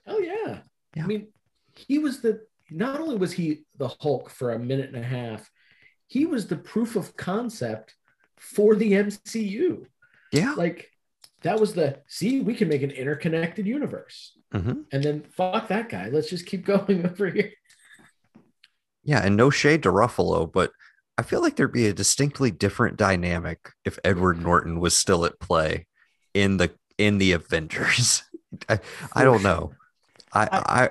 Oh 0.06 0.20
yeah. 0.20 0.60
Yeah. 0.94 1.04
I 1.04 1.08
mean, 1.08 1.28
he 1.76 1.98
was 1.98 2.20
the 2.20 2.42
not 2.70 3.00
only 3.00 3.16
was 3.16 3.32
he 3.32 3.64
the 3.78 3.88
Hulk 3.88 4.30
for 4.30 4.52
a 4.52 4.60
minute 4.60 4.94
and 4.94 5.02
a 5.02 5.08
half, 5.08 5.50
he 6.08 6.26
was 6.26 6.48
the 6.48 6.58
proof 6.58 6.98
of 6.98 7.16
concept 7.16 7.96
for 8.36 8.76
the 8.76 8.92
MCU. 8.92 9.86
Yeah. 10.34 10.56
Like 10.58 10.92
that 11.44 11.58
was 11.58 11.74
the 11.74 12.02
see, 12.06 12.42
we 12.42 12.54
can 12.54 12.68
make 12.68 12.82
an 12.82 12.92
interconnected 12.92 13.66
universe. 13.66 14.38
hmm 14.52 14.82
And 14.92 15.02
then 15.02 15.24
fuck 15.24 15.70
that 15.70 15.88
guy. 15.88 16.10
Let's 16.10 16.30
just 16.30 16.48
keep 16.48 16.66
going 16.74 17.06
over 17.06 17.30
here. 17.30 17.54
Yeah, 19.06 19.24
and 19.24 19.38
no 19.38 19.50
shade 19.52 19.84
to 19.84 19.90
Ruffalo, 19.90 20.52
but 20.52 20.72
I 21.18 21.24
feel 21.24 21.42
like 21.42 21.56
there'd 21.56 21.72
be 21.72 21.88
a 21.88 21.94
distinctly 21.94 22.52
different 22.52 22.98
dynamic 22.98 23.72
if 23.86 23.98
Edward 24.04 24.42
Norton 24.42 24.80
was 24.80 24.94
still 24.94 25.26
at 25.26 25.40
play 25.40 25.88
in 26.34 26.58
the 26.58 26.72
in 26.98 27.18
the 27.18 27.32
Avengers. 27.32 28.24
I, 28.70 28.80
I 29.14 29.24
don't 29.24 29.44
know. 29.44 29.74
I, 30.34 30.48
I 30.52 30.90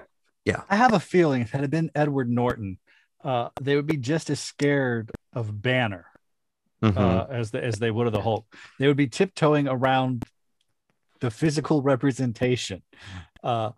I 0.68 0.76
have 0.76 0.92
a 0.92 1.00
feeling 1.00 1.42
if 1.42 1.54
it 1.54 1.60
had 1.60 1.70
been 1.70 1.90
Edward 1.94 2.30
Norton, 2.30 2.78
uh, 3.22 3.50
they 3.60 3.76
would 3.76 3.86
be 3.86 3.96
just 3.96 4.30
as 4.30 4.40
scared 4.40 5.10
of 5.32 5.62
Banner 5.62 6.06
mhm. 6.82 6.96
uh, 6.96 7.26
as 7.30 7.50
the, 7.50 7.62
as 7.62 7.76
they 7.76 7.90
would 7.90 8.06
of 8.06 8.12
the 8.12 8.20
Hulk. 8.20 8.46
They 8.78 8.86
would 8.86 8.96
be 8.96 9.08
tiptoeing 9.08 9.68
around 9.68 10.24
the 11.20 11.30
physical 11.30 11.82
representation 11.82 12.82
uh, 13.42 13.70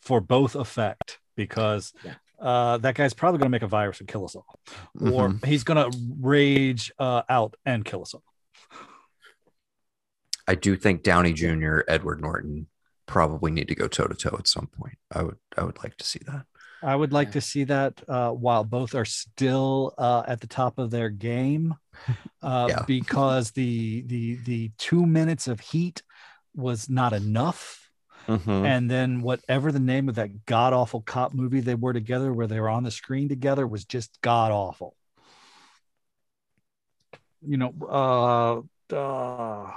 for 0.00 0.20
both 0.20 0.54
effect 0.54 1.18
because 1.36 1.92
Yeah. 2.04 2.14
Uh, 2.44 2.76
that 2.78 2.94
guy's 2.94 3.14
probably 3.14 3.38
going 3.38 3.46
to 3.50 3.56
make 3.56 3.62
a 3.62 3.66
virus 3.66 3.98
and 4.00 4.08
kill 4.08 4.24
us 4.24 4.36
all, 4.36 4.60
or 5.00 5.30
Mhm. 5.30 5.44
he's 5.44 5.64
going 5.64 5.80
to 5.90 5.98
rage 6.20 6.92
uh, 6.98 7.22
out 7.28 7.56
and 7.64 7.84
kill 7.84 8.02
us 8.02 8.14
all. 8.14 8.22
I 10.46 10.54
do 10.54 10.76
think 10.76 11.02
Downey 11.02 11.32
Jr., 11.32 11.80
Edward 11.88 12.20
Norton 12.20 12.66
probably 13.06 13.50
need 13.50 13.68
to 13.68 13.74
go 13.74 13.88
toe 13.88 14.06
to 14.06 14.14
toe 14.14 14.36
at 14.38 14.46
some 14.46 14.66
point. 14.66 14.98
I 15.12 15.22
would 15.22 15.38
I 15.56 15.64
would 15.64 15.78
like 15.82 15.96
to 15.96 16.04
see 16.04 16.20
that. 16.26 16.44
I 16.82 16.94
would 16.94 17.12
like 17.14 17.28
Yeah. 17.28 17.32
to 17.32 17.40
see 17.40 17.64
that 17.64 18.02
uh, 18.08 18.30
while 18.30 18.62
both 18.64 18.94
are 18.94 19.06
still 19.06 19.94
uh, 19.96 20.22
at 20.26 20.40
the 20.40 20.46
top 20.46 20.78
of 20.78 20.90
their 20.90 21.08
game, 21.08 21.74
uh, 22.42 22.66
Yeah. 22.68 22.84
because 22.86 23.52
the 23.52 24.02
the 24.02 24.36
the 24.44 24.70
two 24.78 25.06
minutes 25.06 25.48
of 25.48 25.60
heat 25.60 26.02
was 26.54 26.90
not 26.90 27.12
enough. 27.14 27.83
Mhm. 28.28 28.64
And 28.64 28.90
then 28.90 29.20
whatever 29.22 29.70
the 29.72 29.80
name 29.80 30.08
of 30.08 30.14
that 30.16 30.46
god 30.46 30.72
awful 30.72 31.00
cop 31.02 31.34
movie 31.34 31.60
they 31.60 31.74
were 31.74 31.92
together, 31.92 32.32
where 32.32 32.46
they 32.46 32.60
were 32.60 32.68
on 32.68 32.82
the 32.84 32.90
screen 32.90 33.28
together, 33.28 33.66
was 33.66 33.84
just 33.84 34.18
god 34.22 34.50
awful. 34.52 34.96
You 37.46 37.58
know, 37.58 38.64
uh, 38.90 38.94
uh, 38.94 39.70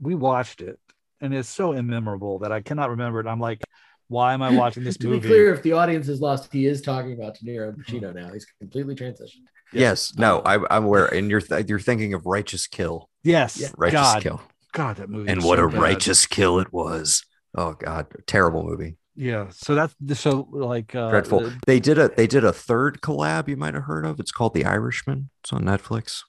we 0.00 0.14
watched 0.14 0.60
it, 0.60 0.78
and 1.20 1.32
it's 1.32 1.48
so 1.48 1.72
immemorable 1.72 2.40
that 2.40 2.50
I 2.50 2.60
cannot 2.60 2.90
remember 2.90 3.20
it. 3.20 3.26
I'm 3.26 3.40
like, 3.40 3.62
why 4.08 4.34
am 4.34 4.42
I 4.42 4.50
watching 4.56 4.82
this 4.84 4.96
to 4.98 5.06
movie? 5.06 5.18
To 5.20 5.22
be 5.22 5.28
clear, 5.28 5.54
if 5.54 5.62
the 5.62 5.72
audience 5.74 6.08
is 6.08 6.20
lost, 6.20 6.52
he 6.52 6.66
is 6.66 6.82
talking 6.82 7.12
about 7.12 7.34
De 7.36 7.44
Niro 7.44 7.68
and 7.68 7.78
Pacino 7.84 8.12
now. 8.14 8.32
He's 8.32 8.46
completely 8.58 8.94
transitioned. 8.96 9.44
Yes, 9.72 10.14
no, 10.16 10.40
I, 10.44 10.58
I'm 10.74 10.84
aware, 10.86 11.06
and 11.06 11.30
you're 11.30 11.42
th- 11.42 11.68
you're 11.68 11.78
thinking 11.78 12.14
of 12.14 12.26
Righteous 12.26 12.66
Kill, 12.66 13.08
Yes, 13.22 13.72
Righteous 13.76 14.00
God, 14.00 14.22
Kill, 14.22 14.40
God, 14.72 14.96
that 14.96 15.10
movie. 15.10 15.30
and 15.30 15.44
what 15.44 15.58
so 15.58 15.64
a 15.66 15.68
bad. 15.68 15.80
righteous 15.80 16.26
kill 16.26 16.58
it 16.58 16.72
was. 16.72 17.22
Oh 17.56 17.72
God, 17.74 18.06
terrible 18.26 18.62
movie, 18.62 18.96
Yeah, 19.16 19.48
so 19.50 19.74
that's 19.74 19.94
so 20.20 20.48
like 20.52 20.94
uh, 20.94 21.10
dreadful. 21.10 21.46
uh, 21.46 21.50
they 21.66 21.80
did 21.80 21.98
a 21.98 22.08
they 22.16 22.26
did 22.26 22.44
a 22.44 22.52
third 22.52 23.00
collab 23.00 23.48
you 23.48 23.56
might 23.56 23.74
have 23.74 23.84
heard 23.84 24.04
of. 24.06 24.20
It's 24.20 24.30
called 24.32 24.54
The 24.54 24.64
Irishman. 24.64 25.30
It's 25.42 25.52
on 25.52 25.64
Netflix. 25.64 26.22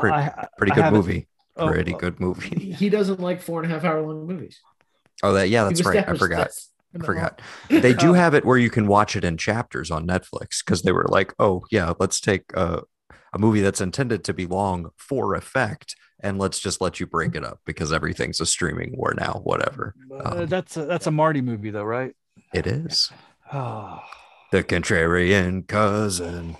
pretty- 0.00 0.14
I- 0.16 0.48
Pretty 0.58 0.72
I 0.72 0.74
good 0.76 0.84
haven't- 0.84 0.98
movie. 1.00 1.28
oh, 1.56 1.68
Pretty 1.68 1.94
uh, 1.94 1.98
good 1.98 2.20
movie. 2.20 2.72
He 2.72 2.88
doesn't 2.88 3.20
like 3.20 3.40
four 3.40 3.62
and 3.62 3.70
a 3.70 3.74
half 3.74 3.84
hour 3.84 4.02
long 4.02 4.26
movies. 4.26 4.60
Oh, 5.22 5.32
that 5.34 5.48
yeah, 5.48 5.64
that's 5.64 5.84
right. 5.84 6.06
I 6.08 6.14
forgot. 6.16 6.50
I 7.00 7.04
forgot. 7.04 7.40
They 7.68 7.94
do 7.94 8.10
Uh, 8.10 8.12
have 8.22 8.34
it 8.34 8.44
where 8.44 8.58
you 8.58 8.70
can 8.70 8.86
watch 8.86 9.16
it 9.16 9.24
in 9.24 9.36
chapters 9.36 9.90
on 9.90 10.06
Netflix 10.06 10.64
because 10.64 10.82
they 10.82 10.92
were 10.92 11.06
like, 11.08 11.34
oh 11.38 11.64
yeah, 11.70 11.92
let's 11.98 12.20
take 12.20 12.44
a, 12.54 12.82
a 13.32 13.38
movie 13.38 13.60
that's 13.62 13.80
intended 13.80 14.22
to 14.24 14.32
be 14.34 14.46
long 14.46 14.90
for 14.96 15.34
effect 15.34 15.96
and 16.24 16.38
let's 16.38 16.58
just 16.58 16.80
let 16.80 16.98
you 16.98 17.06
break 17.06 17.36
it 17.36 17.44
up 17.44 17.60
because 17.64 17.92
everything's 17.92 18.40
a 18.40 18.46
streaming 18.46 18.96
war 18.96 19.14
now. 19.16 19.40
Whatever 19.44 19.94
Um, 20.24 20.46
that's 20.46 20.76
a, 20.76 20.86
that's 20.86 21.06
a 21.06 21.10
Marty 21.12 21.40
movie 21.40 21.70
though, 21.70 21.84
right? 21.84 22.12
it 22.52 22.66
is. 22.66 23.12
Oh, 23.52 24.00
The 24.50 24.64
contrarian 24.64 25.68
cousin. 25.68 26.56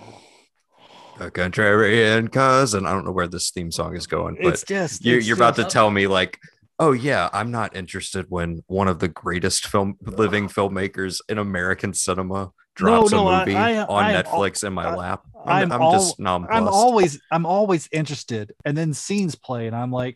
The 1.17 1.31
contrarian 1.31 2.31
cousin. 2.31 2.85
I 2.85 2.91
don't 2.91 3.05
know 3.05 3.11
where 3.11 3.27
this 3.27 3.49
theme 3.51 3.71
song 3.71 3.95
is 3.95 4.05
going, 4.07 4.35
but 4.35 4.53
it's 4.53 4.63
just 4.63 5.03
you, 5.03 5.17
it's 5.17 5.27
you're 5.27 5.35
about 5.35 5.55
to 5.55 5.65
tell 5.65 5.89
me 5.89 6.07
like 6.07 6.39
oh 6.77 6.91
yeah 6.91 7.29
i'm 7.31 7.51
not 7.51 7.73
interested 7.73 8.25
when 8.27 8.61
one 8.67 8.89
of 8.89 8.99
the 8.99 9.07
greatest 9.07 9.65
film 9.65 9.95
living 10.01 10.49
filmmakers 10.49 11.21
in 11.29 11.37
american 11.37 11.93
cinema 11.93 12.51
drops 12.75 13.11
no, 13.11 13.27
a 13.27 13.31
I- 13.31 13.39
movie 13.45 13.55
I 13.55 13.69
am- 13.71 13.87
on 13.89 14.03
I 14.05 14.21
netflix 14.21 14.63
in 14.65 14.73
my 14.73 14.87
I- 14.89 14.95
lap 14.95 15.23
i'm, 15.45 15.71
I'm 15.71 15.81
I'm, 15.81 15.91
just 15.93 16.19
I'm 16.19 16.67
always 16.67 17.19
I'm 17.31 17.45
always 17.45 17.87
interested, 17.91 18.53
and 18.65 18.75
then 18.77 18.93
scenes 18.93 19.35
play, 19.35 19.67
and 19.67 19.75
I'm 19.75 19.91
like, 19.91 20.15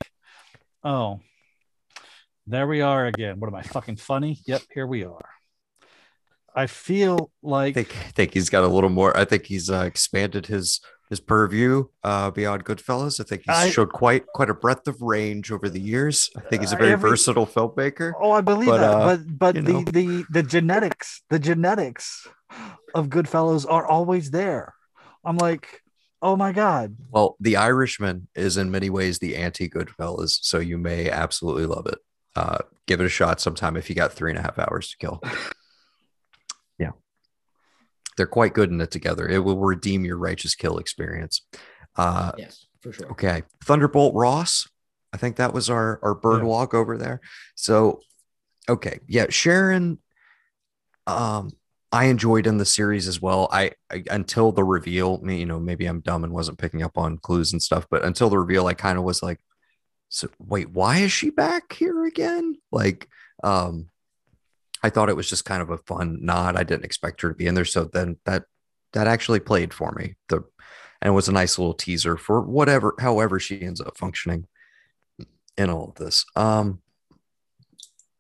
oh, 0.84 1.20
there 2.48 2.66
we 2.68 2.82
are 2.82 3.06
again. 3.06 3.40
What 3.40 3.48
am 3.48 3.56
I 3.56 3.62
fucking 3.62 3.98
funny? 3.98 4.40
Yep, 4.48 4.62
here 4.74 4.88
we 4.88 5.04
are. 5.06 5.30
I 6.56 6.66
feel 6.66 7.30
I 7.46 7.48
like 7.48 7.74
think, 7.76 7.90
I 7.96 8.10
think 8.12 8.34
he's 8.34 8.50
got 8.50 8.64
a 8.64 8.68
little 8.68 8.90
more 8.90 9.16
i 9.16 9.24
think 9.24 9.46
he's 9.46 9.70
uh, 9.70 9.82
expanded 9.86 10.48
his 10.48 10.82
his 11.10 11.20
purview 11.20 11.86
uh, 12.04 12.32
beyond 12.32 12.66
goodfellas 12.66 13.22
i 13.22 13.24
think 13.24 13.44
he's 13.46 13.56
I- 13.56 13.70
showed 13.70 13.92
quite 13.94 14.26
quite 14.34 14.50
a 14.50 14.54
breadth 14.56 14.88
of 14.88 15.00
range 15.02 15.52
over 15.52 15.70
the 15.70 15.80
years 15.80 16.30
i 16.36 16.42
think 16.42 16.64
he's 16.64 16.74
a 16.74 16.76
very 16.76 16.94
every- 16.94 17.12
versatile 17.12 17.46
filmmaker 17.46 18.14
Oh, 18.20 18.32
I 18.32 18.42
believe 18.42 18.68
But, 18.70 18.80
that. 18.80 18.94
uh, 18.94 19.06
but 19.18 19.38
but 19.38 19.56
the, 19.56 19.84
the 19.92 20.26
the 20.32 20.44
genetics, 20.44 21.22
the 21.30 21.40
genetics 21.40 22.28
of 22.96 23.08
Goodfellas 23.10 23.66
are 23.70 23.86
always 23.86 24.32
there. 24.32 24.74
I'm 25.24 25.38
like, 25.38 25.82
oh 26.22 26.36
my 26.36 26.52
god. 26.52 26.96
well 27.12 27.38
the 27.40 27.56
irishman 27.56 28.28
is 28.36 28.58
in 28.58 28.70
many 28.70 28.90
ways 28.90 29.20
the 29.20 29.38
anti 29.38 29.70
goodfellas 29.70 30.38
so 30.42 30.60
you 30.60 30.78
may 30.78 31.10
absolutely 31.10 31.66
love 31.66 31.88
it. 31.88 31.98
Uh, 32.36 32.58
give 32.88 33.00
it 33.00 33.06
a 33.06 33.10
shot 33.10 33.40
sometime 33.40 33.78
if 33.78 33.90
you 33.90 33.96
got 33.96 34.12
three 34.14 34.30
and 34.32 34.38
a 34.40 34.42
half 34.42 34.60
hours 34.60 34.90
to 34.90 34.98
kill. 34.98 35.22
Yeah. 36.78 36.92
They're 38.18 38.26
quite 38.28 38.54
good 38.54 38.70
in 38.72 38.80
it 38.82 38.92
together. 38.92 39.28
It 39.28 39.40
will 39.40 39.58
redeem 39.60 40.06
your 40.06 40.18
righteous 40.18 40.56
kill 40.56 40.78
experience. 40.78 41.42
Uh, 41.96 42.32
Yes, 42.38 42.66
for 42.82 42.92
sure. 42.94 43.12
okay. 43.12 43.44
Thunderbolt 43.64 44.14
ross. 44.16 44.68
I 45.14 45.18
think 45.18 45.38
that 45.38 45.54
was 45.54 45.70
our 45.70 46.00
our 46.04 46.16
bird 46.16 46.40
Yeah. 46.44 46.48
walk 46.50 46.74
over 46.74 46.98
there. 46.98 47.20
So 47.56 48.00
okay. 48.70 49.00
Yeah 49.08 49.26
sharon 49.30 50.00
um 51.08 51.52
i 51.92 52.06
enjoyed 52.06 52.48
in 52.48 52.58
the 52.58 52.66
series 52.66 53.08
as 53.08 53.22
well. 53.22 53.48
I, 53.52 53.72
I 53.92 54.04
until 54.10 54.52
the 54.52 54.64
reveal 54.64 55.22
you 55.26 55.46
know 55.46 55.60
maybe 55.60 55.86
i'm 55.86 56.02
dumb 56.02 56.24
and 56.24 56.34
wasn't 56.34 56.60
picking 56.60 56.84
up 56.84 56.98
on 56.98 57.18
clues 57.18 57.52
and 57.52 57.62
stuff 57.62 57.88
but 57.90 58.06
until 58.06 58.30
the 58.30 58.40
reveal 58.40 58.68
i 58.68 58.74
kind 58.74 58.98
of 58.98 59.04
was 59.04 59.24
like 59.24 59.40
so 60.10 60.28
wait 60.40 60.70
why 60.70 60.98
is 60.98 61.12
she 61.12 61.30
back 61.30 61.72
here 61.74 62.06
again? 62.06 62.58
Like 62.72 63.08
um 63.44 63.90
i 64.84 64.90
thought 64.90 65.10
it 65.10 65.16
was 65.16 65.30
just 65.30 65.46
kind 65.46 65.62
of 65.62 65.70
a 65.70 65.78
fun 65.78 66.20
nod. 66.22 66.56
I 66.58 66.64
didn't 66.64 66.86
expect 66.86 67.22
her 67.22 67.30
to 67.30 67.36
be 67.36 67.48
in 67.48 67.54
there 67.54 67.66
so 67.66 67.86
then 67.86 68.18
that 68.26 68.44
that 68.94 69.08
actually 69.08 69.40
played 69.40 69.74
for 69.74 69.92
me. 69.92 70.16
The 70.28 70.44
and 71.02 71.12
it 71.12 71.16
was 71.16 71.30
a 71.30 71.34
nice 71.34 71.58
little 71.58 71.76
teaser 71.76 72.18
for 72.18 72.42
whatever 72.42 72.96
however 73.00 73.40
she 73.40 73.62
ends 73.62 73.80
up 73.80 73.98
functioning 73.98 74.48
in 75.58 75.70
all 75.70 75.90
of 75.90 75.96
this. 75.96 76.26
Um 76.36 76.82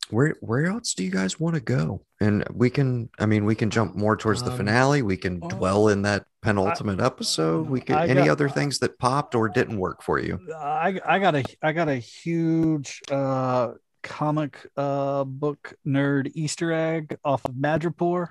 where 0.09 0.35
where 0.41 0.65
else 0.65 0.93
do 0.93 1.03
you 1.03 1.11
guys 1.11 1.39
want 1.39 1.55
to 1.55 1.61
go 1.61 2.01
and 2.19 2.43
we 2.53 2.69
can 2.69 3.09
i 3.19 3.25
mean 3.25 3.45
we 3.45 3.55
can 3.55 3.69
jump 3.69 3.95
more 3.95 4.17
towards 4.17 4.41
the 4.43 4.51
Um, 4.51 4.57
finale 4.57 5.01
we 5.01 5.17
can 5.17 5.39
oh, 5.41 5.49
dwell 5.49 5.87
in 5.89 6.01
that 6.03 6.25
penultimate 6.41 6.99
episode 6.99 7.69
we 7.69 7.81
can 7.81 7.95
I 7.95 8.07
any 8.07 8.21
got- 8.21 8.29
other 8.29 8.49
things 8.49 8.79
that 8.79 8.97
popped 8.99 9.35
or 9.35 9.49
didn't 9.49 9.77
work 9.77 10.01
for 10.01 10.19
you 10.19 10.39
I 10.55 10.99
I 11.05 11.19
got 11.19 11.35
a 11.35 11.43
I 11.61 11.71
got 11.73 11.89
a 11.89 11.95
huge 11.95 13.01
uh 13.11 13.73
comic 14.03 14.65
uh 14.77 15.23
book 15.25 15.73
nerd 15.85 16.31
Easter 16.33 16.71
egg 16.71 17.17
off 17.23 17.43
of 17.45 17.53
Madripoor. 17.55 18.27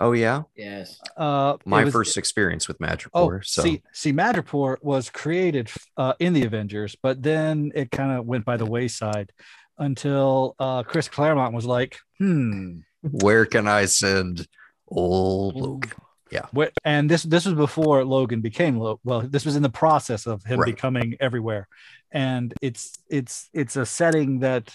oh 0.00 0.12
yeah 0.12 0.42
Yes. 0.56 0.98
Uh 1.16 1.56
my 1.64 1.84
was- 1.84 1.92
first 1.92 2.16
experience 2.16 2.66
with 2.68 2.78
Madripoor. 2.80 3.10
Oh, 3.14 3.40
so 3.42 3.62
see, 3.62 3.82
see, 3.92 4.12
Madripoor 4.12 4.76
was 4.82 5.08
created 5.10 5.70
uh, 5.96 6.14
in 6.18 6.32
the 6.32 6.44
Avengers, 6.44 6.96
but 7.00 7.22
then 7.22 7.70
it 7.74 7.90
kind 7.92 8.10
of 8.18 8.26
went 8.26 8.44
by 8.44 8.56
the 8.56 8.66
wayside 8.66 9.30
until 9.78 10.54
uh, 10.58 10.82
Chris 10.82 11.08
Claremont 11.08 11.54
was 11.54 11.64
like, 11.66 11.98
"Hmm." 12.18 12.78
where 13.02 13.46
can 13.46 13.68
I 13.68 13.84
send 13.84 14.46
old 14.88 15.54
Logan? 15.54 15.92
Yeah. 16.30 16.46
And 16.84 17.08
this 17.08 17.22
this 17.22 17.46
was 17.46 17.54
before 17.54 18.04
Logan 18.04 18.40
became 18.40 18.78
Lo- 18.78 19.00
well. 19.04 19.20
This 19.20 19.44
was 19.44 19.54
in 19.56 19.62
the 19.62 19.70
process 19.70 20.26
of 20.26 20.42
him 20.44 20.58
Right. 20.60 20.74
becoming 20.74 21.16
everywhere, 21.20 21.68
and 22.10 22.52
it's 22.60 22.98
it's 23.08 23.48
it's 23.52 23.76
a 23.76 23.86
setting 23.86 24.40
that 24.40 24.74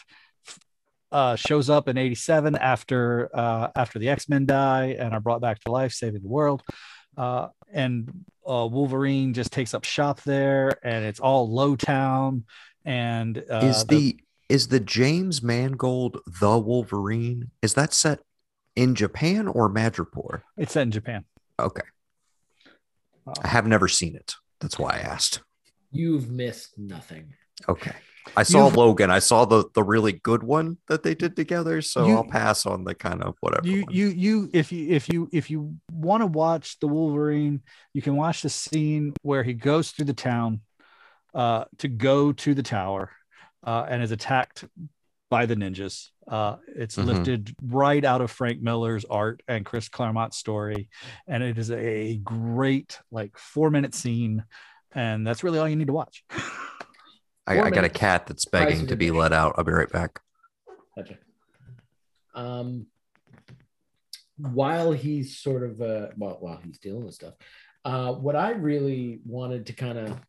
uh, 1.12 1.36
shows 1.36 1.70
up 1.70 1.90
in 1.90 1.98
'87 1.98 2.56
after 2.56 3.30
uh, 3.34 3.68
after 3.76 4.00
the 4.00 4.08
X 4.10 4.30
Men 4.30 4.46
die 4.46 4.96
and 4.98 5.14
are 5.14 5.20
brought 5.20 5.42
back 5.42 5.60
to 5.62 5.72
life, 5.72 5.92
saving 5.92 6.22
the 6.22 6.30
world. 6.30 6.64
Uh, 7.18 7.50
and 7.74 8.10
uh, 8.48 8.68
Wolverine 8.72 9.34
just 9.34 9.52
takes 9.52 9.74
up 9.74 9.84
shop 9.84 10.22
there, 10.22 10.80
and 10.84 11.04
it's 11.04 11.20
all 11.20 11.52
low 11.54 11.76
town. 11.76 12.46
And 12.86 13.38
uh, 13.52 13.58
is 13.66 13.84
the 13.86 14.18
is 14.52 14.68
the 14.68 14.80
James 14.80 15.42
Mangold 15.42 16.20
the 16.42 16.58
Wolverine? 16.60 17.52
Is 17.62 17.74
that 17.76 17.94
set 17.94 18.20
in 18.76 18.96
Japan 18.96 19.48
or 19.48 19.70
Madripoor? 19.70 20.42
it's 20.58 20.74
set 20.74 20.84
in 20.84 20.92
Japan. 20.92 21.24
Okay. 21.60 21.82
I 23.44 23.48
have 23.48 23.68
never 23.68 23.88
seen 23.88 24.16
it. 24.16 24.34
That's 24.60 24.78
why 24.78 24.92
I 24.98 25.00
asked. 25.00 25.42
You've 25.92 26.30
missed 26.30 26.78
nothing. 26.78 27.34
Okay. 27.70 27.94
I 28.38 28.44
saw 28.44 28.66
You've- 28.66 28.78
Logan. 28.78 29.10
I 29.10 29.20
saw 29.20 29.46
the 29.46 29.66
the 29.74 29.84
really 29.84 30.14
good 30.14 30.44
one 30.44 30.78
that 30.88 31.04
they 31.04 31.16
did 31.16 31.36
together. 31.36 31.82
So 31.82 32.06
You- 32.08 32.16
I'll 32.18 32.24
pass 32.24 32.66
on 32.66 32.84
the 32.84 32.94
kind 32.94 33.24
of 33.24 33.36
whatever. 33.42 33.68
you 33.68 33.82
one. 33.84 33.94
you 33.96 34.08
you 34.08 34.50
if 34.54 34.72
you 34.72 34.90
if 34.90 35.10
you 35.10 35.30
if 35.32 35.50
you 35.50 35.76
want 35.92 36.22
to 36.22 36.28
watch 36.28 36.80
the 36.80 36.88
wolverine 36.88 37.62
you 37.94 38.02
can 38.02 38.16
watch 38.16 38.42
the 38.44 38.50
scene 38.50 39.14
where 39.22 39.44
he 39.44 39.54
goes 39.54 39.92
through 39.92 40.06
the 40.06 40.14
town 40.14 40.62
uh 41.34 41.66
to 41.80 41.88
go 41.88 42.32
to 42.34 42.54
the 42.54 42.64
tower 42.64 43.12
uh 43.64 43.86
and 43.90 44.02
is 44.04 44.12
attacked 44.12 44.66
by 45.30 45.46
the 45.46 45.56
ninjas 45.56 46.10
uh 46.28 46.58
it's 46.76 46.98
Mhm. 46.98 47.06
lifted 47.06 47.56
right 47.62 48.04
out 48.04 48.22
of 48.22 48.30
frank 48.32 48.62
miller's 48.62 49.06
art 49.06 49.42
and 49.48 49.66
chris 49.66 49.88
claremont's 49.90 50.38
story 50.38 50.90
and 51.28 51.42
it 51.44 51.58
is 51.58 51.72
a 51.72 52.18
great 52.18 53.00
like 53.12 53.38
four 53.38 53.70
minute 53.70 53.94
scene 53.96 54.44
and 54.94 55.26
that's 55.26 55.44
really 55.44 55.58
all 55.60 55.70
you 55.70 55.76
need 55.78 55.88
to 55.88 55.94
watch 55.94 56.24
I, 57.48 57.60
I 57.60 57.70
got 57.72 57.84
a 57.86 57.90
cat 57.90 58.28
that's 58.28 58.46
begging 58.46 58.88
to 58.88 58.96
be 58.96 59.08
admission. 59.08 59.20
let 59.20 59.34
out. 59.34 59.56
I'll 59.58 59.64
be 59.64 59.72
right 59.72 59.90
back. 59.92 60.22
Gotcha. 60.96 61.18
Um, 62.36 62.86
while 64.38 64.92
he's 64.92 65.38
sort 65.38 65.64
of 65.64 65.82
uh, 65.82 66.08
well, 66.18 66.38
while 66.40 66.60
he's 66.64 66.78
dealing 66.78 67.04
with 67.04 67.16
stuff, 67.16 67.34
uh, 67.84 68.14
what 68.14 68.36
I 68.36 68.52
really 68.52 69.20
wanted 69.26 69.66
to 69.68 69.74
kind 69.74 69.98
of 69.98 70.20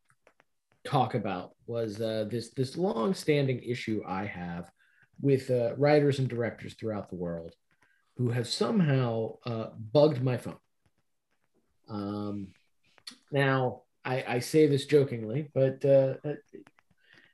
talk 0.84 1.14
about 1.14 1.52
was 1.66 2.00
uh, 2.00 2.26
this 2.30 2.50
this 2.50 2.76
long-standing 2.76 3.62
issue 3.62 4.02
I 4.06 4.26
have 4.26 4.70
with 5.20 5.50
uh, 5.50 5.74
writers 5.76 6.18
and 6.18 6.28
directors 6.28 6.74
throughout 6.74 7.08
the 7.08 7.16
world 7.16 7.54
who 8.16 8.30
have 8.30 8.48
somehow 8.48 9.36
uh, 9.46 9.68
bugged 9.92 10.22
my 10.22 10.36
phone. 10.36 10.56
Um, 11.88 12.48
now, 13.30 13.82
I, 14.04 14.24
I 14.26 14.38
say 14.40 14.66
this 14.66 14.86
jokingly, 14.86 15.50
but 15.54 15.84
uh, 15.84 16.14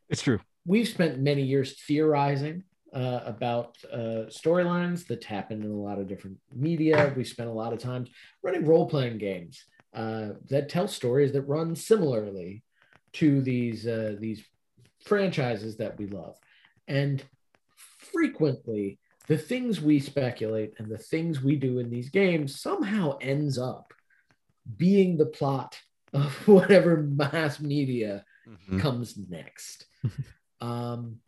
it's 0.08 0.22
true 0.22 0.40
we've 0.68 0.86
spent 0.86 1.18
many 1.18 1.42
years 1.42 1.80
theorizing 1.86 2.62
uh, 2.94 3.20
about 3.24 3.76
uh, 3.90 4.28
storylines 4.28 5.06
that 5.06 5.24
happen 5.24 5.62
in 5.62 5.70
a 5.70 5.74
lot 5.74 5.98
of 5.98 6.06
different 6.06 6.36
media. 6.54 7.12
We 7.16 7.24
spent 7.24 7.48
a 7.48 7.52
lot 7.52 7.72
of 7.72 7.80
time 7.80 8.06
running 8.42 8.66
role 8.66 8.88
playing 8.88 9.18
games 9.18 9.64
uh, 9.94 10.28
that 10.50 10.68
tell 10.68 10.86
stories 10.86 11.32
that 11.32 11.42
run 11.42 11.74
similarly 11.74 12.62
to 13.18 13.40
these 13.40 13.86
uh, 13.86 14.16
these 14.18 14.42
franchises 15.04 15.76
that 15.76 15.98
we 15.98 16.06
love, 16.06 16.36
and 16.86 17.22
frequently 17.76 18.98
the 19.26 19.38
things 19.38 19.80
we 19.80 20.00
speculate 20.00 20.72
and 20.78 20.88
the 20.88 20.98
things 20.98 21.42
we 21.42 21.56
do 21.56 21.78
in 21.78 21.90
these 21.90 22.08
games 22.10 22.60
somehow 22.60 23.16
ends 23.20 23.58
up 23.58 23.92
being 24.76 25.16
the 25.16 25.26
plot 25.26 25.78
of 26.12 26.32
whatever 26.48 27.02
mass 27.02 27.60
media 27.60 28.24
Mhm. 28.48 28.80
comes 28.80 29.16
next. 29.28 29.86
um, 30.60 31.20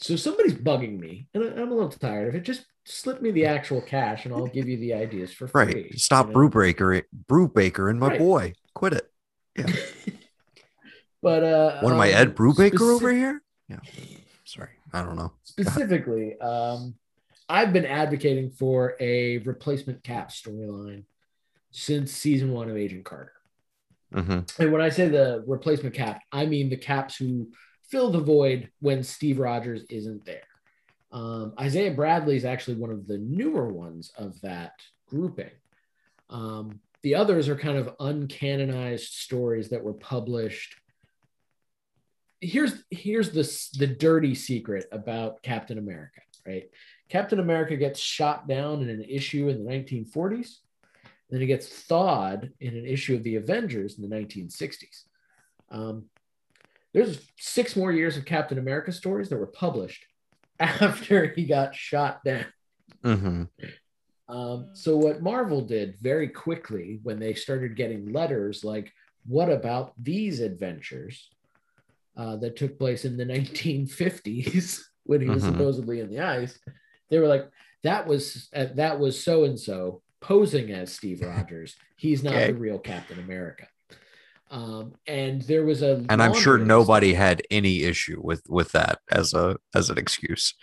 so 0.00 0.16
somebody's 0.16 0.54
bugging 0.54 0.98
me, 0.98 1.28
and 1.34 1.44
I'm 1.44 1.70
a 1.70 1.74
little 1.74 1.90
tired 1.90 2.28
of 2.28 2.34
it. 2.34 2.42
Just 2.42 2.64
slip 2.84 3.20
me 3.20 3.30
the 3.30 3.46
actual 3.46 3.80
cash, 3.82 4.24
and 4.24 4.34
I'll 4.34 4.46
give 4.46 4.68
you 4.68 4.78
the 4.78 4.94
ideas 4.94 5.32
for 5.32 5.46
free. 5.46 5.64
Right. 5.64 5.98
Stop 5.98 6.26
you 6.26 6.28
know? 6.30 6.34
brew 6.34 6.48
breaker 6.48 7.02
brew 7.12 7.48
baker 7.48 7.88
and 7.90 8.00
my 8.00 8.08
Right. 8.08 8.18
boy. 8.18 8.52
Quit 8.74 8.94
it. 8.94 9.10
but 11.24 11.42
uh, 11.42 11.80
One 11.80 11.92
of 11.92 11.98
my 11.98 12.12
um, 12.12 12.20
Ed 12.20 12.36
Brubaker 12.36 12.94
over 12.94 13.10
here? 13.10 13.42
Yeah. 13.68 13.80
Sorry. 14.44 14.68
I 14.92 15.02
don't 15.02 15.16
know. 15.16 15.32
specifically, 15.42 16.38
um, 16.38 16.94
I've 17.48 17.72
been 17.72 17.86
advocating 17.86 18.50
for 18.50 18.94
a 19.00 19.38
replacement 19.38 20.04
cap 20.04 20.30
storyline 20.30 21.04
since 21.70 22.12
season 22.12 22.52
one 22.52 22.68
of 22.68 22.76
Agent 22.76 23.04
Carter. 23.06 23.32
hmm 24.12 24.40
And 24.58 24.70
when 24.70 24.82
I 24.82 24.90
say 24.90 25.08
the 25.08 25.42
replacement 25.46 25.94
cap, 25.94 26.20
I 26.30 26.44
mean 26.44 26.68
the 26.68 26.76
caps 26.76 27.16
who 27.16 27.48
fill 27.88 28.10
the 28.10 28.20
void 28.20 28.70
when 28.80 29.02
Steve 29.02 29.38
Rogers 29.38 29.82
isn't 29.88 30.26
there. 30.26 30.46
Um, 31.10 31.54
Isaiah 31.58 31.90
Bradley 31.92 32.36
is 32.36 32.44
actually 32.44 32.76
one 32.76 32.90
of 32.90 33.06
the 33.06 33.18
newer 33.18 33.68
ones 33.72 34.12
of 34.18 34.38
that 34.42 34.72
grouping. 35.08 35.50
Um, 36.28 36.80
the 37.02 37.14
others 37.14 37.48
are 37.48 37.56
kind 37.56 37.78
of 37.78 37.96
uncanonized 37.98 39.12
stories 39.12 39.70
that 39.70 39.82
were 39.82 39.94
published. 39.94 40.76
Here's 42.44 42.84
here's 42.90 43.30
the 43.30 43.42
the 43.78 43.86
dirty 43.86 44.34
secret 44.34 44.86
about 44.92 45.42
Captain 45.42 45.78
America, 45.78 46.20
right? 46.46 46.64
Captain 47.08 47.40
America 47.40 47.76
gets 47.76 47.98
shot 47.98 48.46
down 48.46 48.82
in 48.82 48.88
an 48.88 49.02
issue 49.02 49.48
in 49.48 49.64
the 49.64 49.70
1940s. 49.70 50.58
Then 51.30 51.40
he 51.40 51.46
gets 51.46 51.66
thawed 51.66 52.50
in 52.60 52.76
an 52.76 52.86
issue 52.86 53.14
of 53.14 53.22
the 53.22 53.36
Avengers 53.36 53.98
in 53.98 54.08
the 54.08 54.14
1960s. 54.14 55.04
Um, 55.70 56.04
there's 56.92 57.26
six 57.38 57.76
more 57.76 57.92
years 57.92 58.16
of 58.16 58.24
Captain 58.24 58.58
America 58.58 58.92
stories 58.92 59.28
that 59.30 59.38
were 59.38 59.46
published 59.46 60.04
after 60.60 61.26
he 61.26 61.44
got 61.44 61.74
shot 61.74 62.22
down. 62.24 62.46
hmm 63.02 63.44
Um, 64.28 64.70
so 64.72 64.96
what 64.96 65.22
Marvel 65.22 65.60
did 65.60 65.96
very 66.00 66.28
quickly 66.28 67.00
when 67.02 67.18
they 67.18 67.34
started 67.34 67.76
getting 67.76 68.12
letters 68.12 68.64
like, 68.64 68.92
"What 69.26 69.50
about 69.50 69.92
these 70.02 70.40
adventures?" 70.40 71.30
Uh, 72.16 72.36
that 72.36 72.56
took 72.56 72.78
place 72.78 73.04
in 73.04 73.16
the 73.16 73.24
1950s 73.34 74.80
when 75.04 75.20
he 75.20 75.28
was 75.28 75.42
Mhm. 75.42 75.50
supposedly 75.50 76.00
in 76.00 76.08
the 76.10 76.20
ice, 76.20 76.58
they 77.10 77.18
were 77.18 77.26
like, 77.28 77.50
"That 77.82 78.06
was 78.06 78.48
uh, 78.54 78.66
that 78.76 78.98
was 79.00 79.22
so 79.22 79.44
and 79.44 79.58
so 79.58 80.02
posing 80.20 80.70
as 80.70 80.92
Steve 80.92 81.20
Rogers. 81.32 81.74
He's 81.96 82.22
not 82.22 82.34
Okay. 82.34 82.52
the 82.52 82.54
real 82.58 82.78
Captain 82.78 83.18
America." 83.18 83.66
Um, 84.50 84.94
and 85.06 85.42
there 85.42 85.64
was 85.64 85.82
a 85.82 86.04
And 86.08 86.22
I'm 86.22 86.34
sure 86.34 86.58
list. 86.58 86.68
nobody 86.68 87.14
had 87.14 87.42
any 87.50 87.82
issue 87.82 88.20
with 88.22 88.42
with 88.48 88.72
that 88.72 89.00
as 89.10 89.34
a 89.34 89.56
as 89.74 89.90
an 89.90 89.98
excuse. 89.98 90.54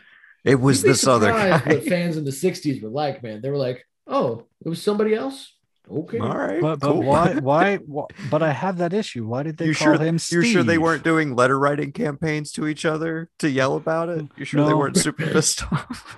It 0.45 0.55
was 0.55 0.81
this 0.83 1.05
other 1.05 1.27
guy. 1.31 1.57
What 1.57 1.83
fans 1.83 2.17
in 2.17 2.23
the 2.23 2.31
'60s 2.31 2.81
were 2.81 2.89
like, 2.89 3.21
man. 3.21 3.41
They 3.41 3.49
were 3.49 3.57
like, 3.57 3.85
"Oh, 4.07 4.47
it 4.65 4.69
was 4.69 4.81
somebody 4.81 5.13
else." 5.13 5.53
Okay. 5.91 6.19
All 6.19 6.37
right. 6.37 6.61
but, 6.61 6.79
but 6.79 6.91
cool. 6.91 7.03
why 7.03 7.33
why 7.49 7.75
why 7.77 8.05
but 8.29 8.41
i 8.41 8.51
have 8.51 8.77
that 8.77 8.93
issue 8.93 9.25
why 9.27 9.43
did 9.43 9.57
they 9.57 9.65
You 9.67 9.75
call 9.75 9.95
sure? 9.95 10.01
him 10.01 10.17
You're 10.29 10.43
sure 10.43 10.63
they 10.63 10.77
weren't 10.77 11.03
doing 11.03 11.35
letter 11.35 11.59
writing 11.59 11.91
campaigns 11.91 12.51
to 12.53 12.67
each 12.67 12.85
other 12.85 13.29
to 13.39 13.49
yell 13.49 13.75
about 13.75 14.09
it? 14.09 14.25
You 14.37 14.45
sure 14.45 14.65
they 14.65 14.73
weren't 14.73 14.97
super 14.97 15.25
pissed 15.33 15.63
off? 15.71 16.17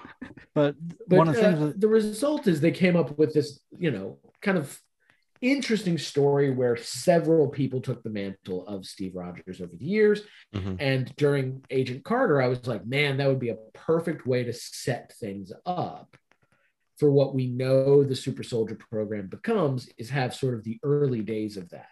but, 0.54 0.76
But 1.08 1.18
one 1.18 1.28
of 1.28 1.36
the 1.36 1.42
uh, 1.42 1.44
things 1.52 1.60
that, 1.60 1.82
the 1.82 1.88
result 1.88 2.48
is 2.48 2.62
they 2.62 2.72
came 2.72 2.96
up 2.96 3.18
with 3.18 3.34
this, 3.34 3.60
you 3.78 3.92
know, 3.92 4.20
kind 4.42 4.58
of 4.58 4.80
interesting 5.42 5.98
story 5.98 6.52
where 6.52 6.78
several 6.78 7.50
people 7.50 7.82
took 7.82 8.02
the 8.02 8.10
mantle 8.10 8.66
of 8.66 8.86
Steve 8.86 9.14
Rogers 9.14 9.60
over 9.60 9.76
the 9.76 9.86
years. 9.86 10.22
Mhm. 10.56 10.78
And 10.80 11.14
during 11.18 11.64
Agent 11.70 12.06
Carter, 12.06 12.42
I 12.42 12.48
was 12.48 12.66
like, 12.66 12.86
man, 12.86 13.18
that 13.18 13.28
would 13.28 13.40
be 13.40 13.50
a 13.50 13.58
perfect 13.74 14.26
way 14.26 14.44
to 14.46 14.54
set 14.54 15.12
things 15.20 15.52
up 15.66 16.16
for 17.04 17.12
what 17.12 17.36
we 17.36 17.48
know 17.48 18.02
the 18.02 18.16
super 18.16 18.44
soldier 18.44 18.76
program 18.76 19.28
becomes 19.28 19.90
is 19.98 20.10
have 20.10 20.34
sort 20.34 20.54
of 20.54 20.64
the 20.64 20.80
early 20.84 21.20
days 21.20 21.58
of 21.58 21.68
that 21.72 21.90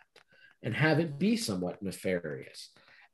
and 0.64 0.74
have 0.74 1.02
it 1.02 1.20
be 1.20 1.36
somewhat 1.36 1.84
nefarious 1.84 2.70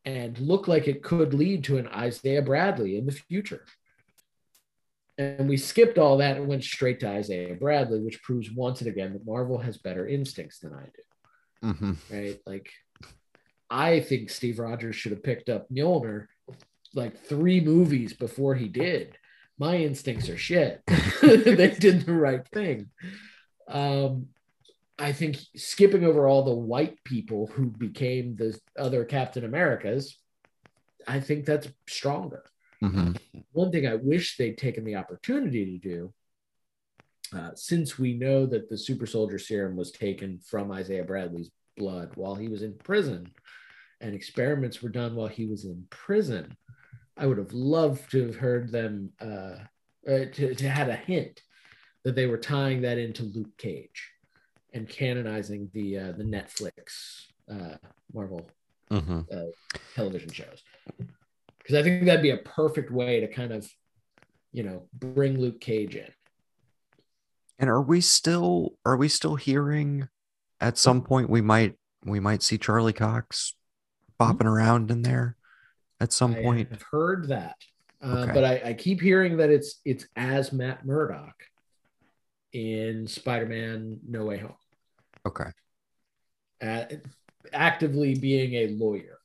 and 0.05 0.37
look 0.37 0.67
like 0.67 0.87
it 0.87 1.01
could 1.01 1.33
lead 1.33 1.63
to 1.63 1.79
an 1.79 1.87
Isaiah 1.87 2.43
Bradley 2.43 2.99
in 2.99 3.07
the 3.07 3.13
future. 3.13 3.65
And 5.17 5.49
we 5.49 5.57
skipped 5.57 5.97
all 5.97 6.17
that 6.17 6.37
and 6.37 6.47
went 6.47 6.63
straight 6.63 6.99
to 6.99 7.07
Isaiah 7.07 7.55
Bradley, 7.55 7.99
which 7.99 8.21
proves 8.21 8.51
once 8.51 8.81
and 8.81 8.89
again 8.91 9.13
that 9.13 9.25
Marvel 9.25 9.57
has 9.57 9.79
better 9.79 10.07
instincts 10.07 10.59
than 10.59 10.73
I 10.73 10.83
do 10.83 11.67
Mhm. 11.69 11.97
right? 12.11 12.39
Like, 12.45 12.69
I 13.71 14.01
think 14.01 14.29
Steve 14.29 14.59
Rogers 14.59 14.95
should 14.95 15.13
have 15.13 15.23
picked 15.23 15.49
up 15.49 15.67
Mjolnir 15.71 16.27
like 16.93 17.17
three 17.17 17.59
movies 17.59 18.13
before 18.13 18.53
he 18.53 18.67
did. 18.67 19.17
My 19.57 19.77
instincts 19.77 20.29
are 20.29 20.37
shit. 20.37 20.81
they 21.21 21.75
did 21.79 22.01
the 22.05 22.13
right 22.13 22.47
thing. 22.49 22.89
Um, 23.67 24.27
I 24.99 25.11
think 25.11 25.37
skipping 25.55 26.03
over 26.03 26.27
all 26.27 26.43
the 26.43 26.53
white 26.53 27.03
people 27.03 27.47
who 27.47 27.67
became 27.67 28.35
the 28.35 28.59
other 28.77 29.03
Captain 29.05 29.43
Americas, 29.45 30.17
I 31.07 31.19
think 31.19 31.45
that's 31.45 31.67
stronger 31.87 32.43
Mhm. 32.83 33.19
one 33.53 33.71
thing 33.71 33.87
I 33.87 33.95
wish 33.95 34.37
they'd 34.37 34.57
taken 34.57 34.83
the 34.83 34.95
opportunity 34.97 35.65
to 35.65 35.89
do, 35.89 36.13
uh, 37.33 37.51
since 37.55 37.97
we 37.97 38.13
know 38.13 38.45
that 38.45 38.69
the 38.69 38.77
super 38.77 39.07
soldier 39.07 39.39
serum 39.39 39.75
was 39.75 39.91
taken 39.91 40.37
from 40.39 40.71
Isaiah 40.71 41.03
Bradley's 41.03 41.49
blood 41.75 42.11
while 42.15 42.35
he 42.35 42.47
was 42.47 42.61
in 42.61 42.75
prison, 42.75 43.31
and 43.99 44.13
experiments 44.13 44.83
were 44.83 44.89
done 44.89 45.15
while 45.15 45.27
he 45.27 45.47
was 45.47 45.65
in 45.65 45.87
prison, 45.89 46.55
I 47.17 47.25
would 47.25 47.37
have 47.37 47.53
loved 47.53 48.11
to 48.11 48.25
have 48.27 48.35
heard 48.35 48.71
them 48.71 49.11
uh, 49.19 49.55
uh, 50.07 50.25
to, 50.33 50.53
to 50.55 50.69
had 50.69 50.89
a 50.89 50.95
hint 50.95 51.41
that 52.03 52.15
they 52.15 52.27
were 52.27 52.37
tying 52.37 52.81
that 52.81 52.97
into 52.97 53.23
Luke 53.23 53.57
Cage 53.57 54.11
and 54.73 54.87
canonizing 54.87 55.69
the 55.73 55.97
uh, 55.97 56.11
the 56.13 56.23
Netflix 56.23 57.25
uh, 57.51 57.77
Marvel 58.13 58.49
Mhm. 58.91 59.51
television 59.95 60.31
shows 60.31 60.63
because 61.57 61.75
I 61.75 61.83
think 61.83 62.05
that'd 62.05 62.21
be 62.21 62.29
a 62.29 62.37
perfect 62.37 62.89
way 62.89 63.19
to 63.19 63.27
kind 63.27 63.51
of, 63.51 63.69
you 64.53 64.63
know, 64.63 64.87
bring 64.93 65.37
Luke 65.37 65.59
Cage 65.59 65.97
in. 65.97 66.07
And 67.59 67.69
are 67.69 67.81
we 67.81 67.99
still 67.99 68.75
are 68.85 68.95
we 68.95 69.09
still 69.09 69.35
hearing 69.35 70.07
at 70.61 70.77
some 70.77 71.01
point 71.01 71.29
we 71.29 71.41
might 71.41 71.75
we 72.05 72.19
might 72.19 72.43
see 72.43 72.57
Charlie 72.57 72.93
Cox 72.93 73.55
bopping 74.19 74.45
around 74.45 74.89
in 74.91 75.01
there 75.01 75.35
at 75.99 76.13
some 76.13 76.35
point, 76.35 76.69
I've 76.71 76.85
heard 76.91 77.27
that, 77.29 77.55
uh, 78.01 78.17
Okay. 78.23 78.31
but 78.33 78.43
I, 78.43 78.61
I 78.69 78.73
keep 78.73 79.01
hearing 79.01 79.37
that 79.37 79.49
it's 79.49 79.81
it's 79.85 80.05
as 80.15 80.53
Matt 80.53 80.85
Murdock 80.85 81.35
in 82.53 83.07
Spider-Man: 83.07 83.99
No 84.07 84.25
Way 84.25 84.37
Home, 84.37 84.55
Okay. 85.25 85.49
uh, 86.61 86.85
actively 87.53 88.15
being 88.15 88.53
a 88.53 88.67
lawyer. 88.75 89.17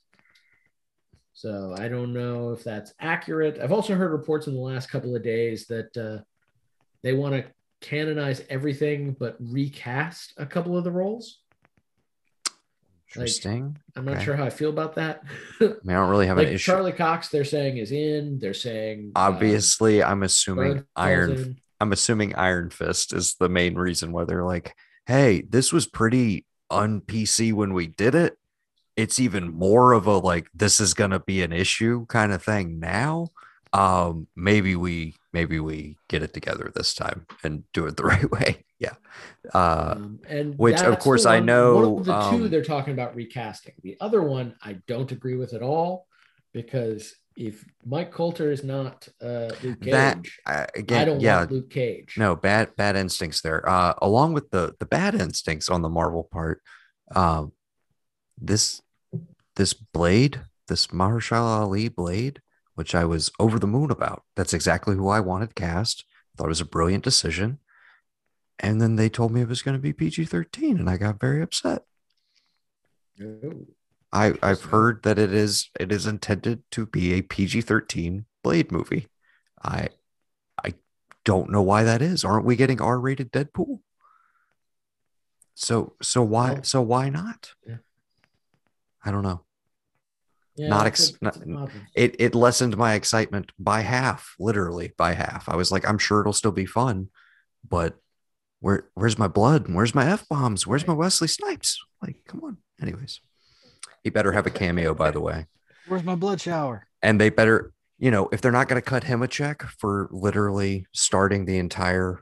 So 1.35 1.75
I 1.77 1.89
don't 1.89 2.13
know 2.13 2.53
if 2.53 2.63
that's 2.63 2.95
accurate. 3.01 3.59
I've 3.61 3.73
also 3.73 3.95
heard 3.95 4.13
reports 4.13 4.47
in 4.47 4.55
the 4.55 4.61
last 4.61 4.91
couple 4.91 5.17
of 5.17 5.23
days 5.25 5.67
that 5.67 5.97
uh, 5.97 6.23
they 7.03 7.15
want 7.15 7.35
to 7.35 7.45
canonize 7.81 8.43
everything 8.49 9.17
but 9.19 9.37
recast 9.41 10.35
a 10.37 10.47
couple 10.47 10.77
of 10.79 10.85
the 10.85 10.93
roles. 10.93 11.42
Interesting. 13.21 13.77
I'm 13.97 14.05
not 14.05 14.17
Okay. 14.17 14.25
sure 14.25 14.37
how 14.37 14.45
I 14.45 14.51
feel 14.51 14.71
about 14.71 14.95
that. 14.97 15.23
I 15.61 15.65
mean, 15.65 15.75
I 15.89 15.93
don't 15.95 16.11
really 16.11 16.27
have 16.27 16.37
like 16.39 16.49
an 16.49 16.55
issue. 16.55 16.73
Charlie 16.73 16.93
Cox, 16.93 17.29
they're 17.29 17.45
saying 17.45 17.77
is 17.79 17.93
in. 17.93 18.39
They're 18.39 18.55
saying 18.55 19.13
um, 19.17 19.35
Obviously, 19.35 20.03
I'm 20.03 20.23
assuming 20.23 20.85
Iron. 20.97 21.59
I'm 21.81 21.93
assuming 21.93 22.35
Iron 22.37 22.71
Fist 22.71 23.13
is 23.13 23.35
the 23.35 23.49
main 23.49 23.75
reason 23.75 24.13
why 24.13 24.25
they're 24.25 24.45
like, 24.45 24.75
hey, 25.07 25.43
this 25.43 25.73
was 25.73 25.87
pretty 25.87 26.47
un 26.71 27.01
PC 27.01 27.53
when 27.53 27.75
we 27.75 27.89
did 27.89 28.15
it. 28.15 28.39
It's 28.97 29.19
even 29.19 29.53
more 29.53 29.93
of 29.93 30.07
a 30.07 30.17
like 30.19 30.49
this 30.55 30.81
is 30.81 30.95
gonna 30.95 31.21
be 31.21 31.43
an 31.43 31.53
issue 31.53 32.07
kind 32.07 32.33
of 32.33 32.43
thing 32.43 32.79
now. 32.79 33.29
Um, 33.73 34.27
maybe 34.37 34.77
we 34.77 35.15
maybe 35.33 35.59
we 35.59 35.97
get 36.09 36.23
it 36.23 36.35
together 36.35 36.71
this 36.75 36.95
time 36.95 37.27
and 37.43 37.65
do 37.73 37.87
it 37.87 37.97
the 37.97 38.05
right 38.15 38.31
way. 38.31 38.65
Yeah. 38.83 38.95
Uh 39.55 39.95
Um, 39.97 40.21
and 40.29 40.59
which, 40.59 40.81
of 40.83 40.99
course, 40.99 41.25
I 41.27 41.39
know, 41.41 41.89
One 41.91 42.03
the 42.03 42.13
two 42.31 42.45
um, 42.45 42.51
they're 42.51 42.65
talking 42.65 42.93
about 42.99 43.15
recasting. 43.15 43.75
The 43.83 43.97
other 44.01 44.23
one 44.23 44.55
I 44.63 44.73
don't 44.87 45.11
agree 45.13 45.37
with 45.37 45.53
at 45.55 45.63
all 45.63 46.07
because 46.53 47.15
if 47.37 47.65
Mike 47.85 48.13
Colter 48.13 48.51
is 48.57 48.63
not 48.63 49.09
uh, 49.23 49.51
Luke 49.63 49.81
Cage, 49.81 49.91
That- 49.91 50.19
I, 50.47 50.67
I 51.01 51.05
don't 51.05 51.21
yeah, 51.21 51.39
want 51.39 51.53
Luke 51.53 51.71
Cage. 51.71 52.15
no 52.19 52.37
bad 52.37 52.65
bad 52.77 52.95
instincts 52.97 53.41
there 53.41 53.67
uh 53.77 53.95
along 54.03 54.35
with 54.35 54.51
the 54.51 54.75
the 54.81 54.87
bad 54.99 55.15
instincts 55.15 55.69
on 55.71 55.81
the 55.83 55.89
marvel 55.99 56.25
part 56.37 56.61
um 57.15 57.53
this 58.51 58.83
this 59.57 59.73
blade 59.73 60.35
this 60.69 60.89
Mahershala 60.89 61.63
ali 61.65 61.89
blade 61.89 62.41
which 62.75 62.95
i 62.95 63.05
was 63.05 63.31
over 63.39 63.59
the 63.59 63.67
moon 63.77 63.91
about 63.91 64.23
that's 64.37 64.55
exactly 64.55 64.95
who 64.97 65.09
i 65.09 65.21
wanted 65.21 65.55
cast 65.55 66.05
I 66.09 66.33
thought 66.37 66.51
it 66.51 66.57
was 66.57 66.61
a 66.67 66.77
brilliant 66.77 67.05
decision 67.05 67.59
and 68.63 68.81
then 68.81 68.97
they 68.97 69.09
told 69.09 69.33
me 69.33 69.41
it 69.43 69.49
was 69.49 69.61
going 69.63 69.77
to 69.77 69.83
be 69.83 69.93
pg-13 69.93 70.79
and 70.79 70.89
i 70.89 70.97
got 70.97 71.21
very 71.21 71.43
upset. 71.43 71.83
No. 73.19 73.67
i 74.13 74.33
i've 74.43 74.63
heard 74.65 75.03
that 75.03 75.19
it 75.19 75.33
is 75.35 75.69
it 75.79 75.93
is 75.93 76.07
intended 76.07 76.63
to 76.71 76.87
be 76.87 77.13
a 77.15 77.23
pg-13 77.23 78.25
blade 78.43 78.73
movie. 78.73 79.07
I 79.63 79.89
i 80.65 80.75
don't 81.25 81.51
know 81.51 81.63
why 81.63 81.83
that 81.85 82.03
is. 82.03 82.25
Aren't 82.25 82.45
we 82.47 82.57
getting 82.57 82.81
r-rated 82.81 83.31
deadpool? 83.33 83.81
So 85.55 85.95
so 86.03 86.23
why 86.23 86.61
so 86.63 86.81
why 86.83 87.09
not? 87.11 87.53
Yeah. 87.67 87.77
i 89.05 89.11
don't 89.11 89.23
know. 89.23 89.43
Yeah, 90.57 90.69
Not 90.69 90.87
ex- 90.87 91.13
not- 91.23 91.37
an 91.37 91.57
odd 91.57 91.69
one. 91.73 91.87
it 91.95 92.17
it 92.19 92.35
lessened 92.35 92.77
my 92.77 92.95
excitement 92.95 93.53
by 93.59 93.81
half 93.81 94.35
literally 94.39 94.93
by 94.99 95.13
half. 95.15 95.49
I 95.49 95.57
was 95.57 95.71
like 95.71 95.87
i'm 95.89 95.99
sure 95.99 96.21
it'll 96.21 96.33
still 96.33 96.53
be 96.53 96.67
fun 96.67 97.09
but 97.69 97.97
where 98.63 98.89
where's 98.95 99.19
my 99.19 99.29
blood 99.29 99.69
where's 99.69 99.95
my 99.95 100.07
f-bombs? 100.11 100.67
Where's 100.67 100.87
my 100.87 100.95
wesley 100.95 101.29
snipes? 101.29 101.79
Like 102.01 102.17
come 102.27 102.43
on. 102.45 102.57
Anyways 102.81 103.21
he 104.03 104.11
better 104.11 104.33
have 104.33 104.47
a 104.47 104.51
cameo 104.51 104.95
by 104.95 105.11
the 105.11 105.21
way. 105.21 105.47
Where's 105.87 106.03
my 106.05 106.15
blood 106.15 106.41
shower? 106.41 106.87
and 107.03 107.21
they 107.21 107.29
better 107.31 107.73
you 107.99 108.11
know 108.11 108.29
if 108.33 108.41
they're 108.41 108.53
not 108.59 108.69
going 108.69 108.81
to 108.81 108.91
cut 108.91 109.05
him 109.05 109.23
a 109.23 109.29
check 109.29 109.63
for 109.79 110.09
literally 110.11 110.87
starting 110.93 111.45
the 111.45 111.59
entire 111.59 112.21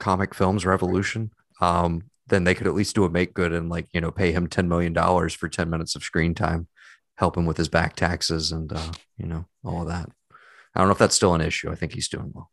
comic 0.00 0.34
films 0.34 0.66
revolution 0.66 1.30
um 1.60 2.02
then 2.26 2.44
they 2.44 2.54
could 2.54 2.66
at 2.66 2.74
least 2.74 2.94
do 2.94 3.04
a 3.04 3.10
make 3.10 3.32
good 3.34 3.52
and 3.52 3.68
like 3.68 3.86
you 3.92 4.00
know 4.00 4.10
pay 4.10 4.32
him 4.32 4.46
10 4.48 4.68
million 4.68 4.92
dollars 4.92 5.32
for 5.32 5.48
10 5.48 5.70
minutes 5.70 5.94
of 5.94 6.02
screen 6.02 6.34
time 6.34 6.66
help 7.16 7.36
him 7.36 7.46
with 7.46 7.56
his 7.56 7.68
back 7.68 7.94
taxes 7.94 8.50
and 8.50 8.72
uh 8.72 8.92
you 9.16 9.26
know 9.26 9.46
all 9.64 9.82
of 9.82 9.88
that. 9.88 10.10
I 10.74 10.80
don't 10.80 10.88
know 10.88 10.92
if 10.92 10.98
that's 10.98 11.14
still 11.14 11.34
an 11.34 11.40
issue. 11.40 11.70
I 11.70 11.76
think 11.76 11.92
he's 11.94 12.08
doing 12.08 12.32
well. 12.34 12.50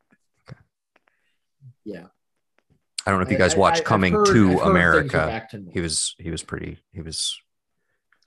Yeah. 1.84 2.08
I 3.06 3.10
don't 3.12 3.20
know 3.20 3.26
if 3.26 3.32
you 3.32 3.38
guys 3.38 3.56
I- 3.56 3.58
watch 3.58 3.76
I- 3.76 3.78
I've 3.80 3.84
coming 3.86 4.14
heard- 4.14 4.28
I've 4.28 4.34
to 4.34 4.48
heard 4.48 4.50
things 4.58 4.62
are 4.62 4.72
america 4.72 5.48
to 5.52 5.66
he 5.74 5.80
was 5.82 6.16
he 6.20 6.30
was 6.32 6.44
pretty 6.44 6.80
he 6.92 7.02
was 7.02 7.38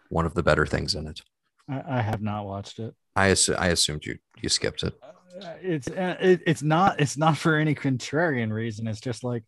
one 0.08 0.26
of 0.26 0.34
the 0.34 0.42
better 0.42 0.66
things 0.66 0.94
in 0.94 1.06
it 1.06 1.22
I, 1.68 1.82
I 1.98 2.00
have 2.02 2.20
not 2.22 2.44
watched 2.46 2.78
it. 2.78 2.94
i 3.16 3.28
assu- 3.28 3.58
i 3.58 3.68
assumed 3.68 4.04
you 4.04 4.18
you 4.42 4.48
skipped 4.48 4.82
it 4.82 4.94
Uh, 5.02 5.54
It's 5.62 5.88
uh, 5.88 6.16
it, 6.20 6.42
it's 6.46 6.62
not 6.62 7.00
it's 7.00 7.16
not 7.16 7.36
for 7.36 7.56
any 7.56 7.74
contrarian 7.74 8.52
reason. 8.52 8.86
It's 8.86 9.00
just 9.00 9.24
like 9.24 9.42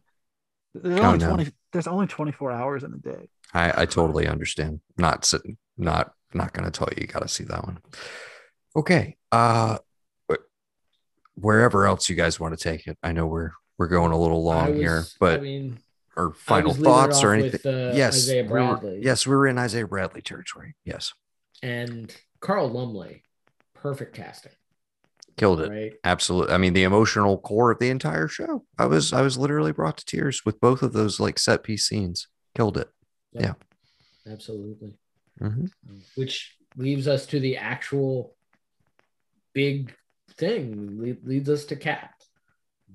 there's 0.74 0.98
Oh, 0.98 1.04
only 1.04 1.18
no. 1.18 1.28
twenty 1.28 1.52
there's 1.72 1.86
only 1.86 2.06
twenty 2.08 2.32
four 2.32 2.50
hours 2.50 2.82
in 2.82 2.92
a 2.92 2.98
day. 2.98 3.28
I, 3.54 3.82
I 3.82 3.86
totally 3.86 4.26
understand. 4.26 4.80
Not 4.98 5.24
sitting, 5.24 5.56
not 5.78 6.12
not 6.34 6.52
gonna 6.52 6.72
tell 6.72 6.88
you. 6.90 7.02
You 7.02 7.06
got 7.06 7.22
to 7.22 7.28
see 7.28 7.44
that 7.44 7.62
one. 7.64 7.78
Okay. 8.74 9.16
Uh, 9.30 9.78
wherever 11.34 11.86
else 11.86 12.08
you 12.08 12.16
guys 12.16 12.40
want 12.40 12.58
to 12.58 12.62
take 12.62 12.86
it. 12.86 12.98
I 13.02 13.12
know 13.12 13.26
we're 13.26 13.52
we're 13.78 13.88
going 13.88 14.12
a 14.12 14.18
little 14.18 14.42
long 14.42 14.70
was- 14.72 14.78
here, 14.80 14.98
I 15.00 15.16
but 15.20 15.42
mean, 15.42 15.78
or 16.16 16.30
I 16.30 16.34
final 16.38 16.68
was 16.70 16.78
leading 16.78 16.92
it 16.92 16.94
thoughts 16.94 17.22
or 17.22 17.32
anything. 17.34 17.60
With, 17.64 17.66
uh, 17.66 17.92
yes, 17.96 18.14
Isaiah 18.16 18.42
we 18.44 18.48
were- 18.48 18.94
yes, 19.00 19.26
we 19.26 19.34
were 19.36 19.46
in 19.46 19.58
Isaiah 19.58 19.86
Bradley 19.86 20.22
territory. 20.22 20.74
Yes, 20.84 21.12
and 21.62 22.14
Carl 22.40 22.68
Lumbly, 22.70 23.22
perfect 23.74 24.14
casting, 24.14 24.52
killed 25.36 25.60
it. 25.60 25.70
right? 25.70 25.92
Absolutely. 26.04 26.54
I 26.54 26.58
mean, 26.58 26.72
the 26.72 26.84
emotional 26.84 27.38
core 27.38 27.70
of 27.72 27.78
the 27.78 27.90
entire 27.90 28.28
show. 28.28 28.64
I 28.78 28.86
was 28.86 29.12
I 29.12 29.22
was 29.22 29.36
literally 29.36 29.72
brought 29.72 29.98
to 29.98 30.04
tears 30.06 30.44
with 30.44 30.60
both 30.60 30.82
of 30.82 30.92
those 30.92 31.20
like 31.20 31.38
set 31.38 31.62
piece 31.62 31.86
scenes. 31.86 32.28
Killed 32.54 32.78
it. 32.78 32.88
Yeah. 33.32 33.54
Absolutely. 34.26 34.96
Mhm. 35.40 35.70
Which 36.14 36.56
leaves 36.76 37.06
us 37.06 37.26
to 37.26 37.38
the 37.38 37.58
actual 37.58 38.34
big 39.52 39.94
thing. 40.36 40.98
Le- 41.00 41.28
leads 41.28 41.48
us 41.50 41.64
to 41.66 41.76
Cap 41.76 42.15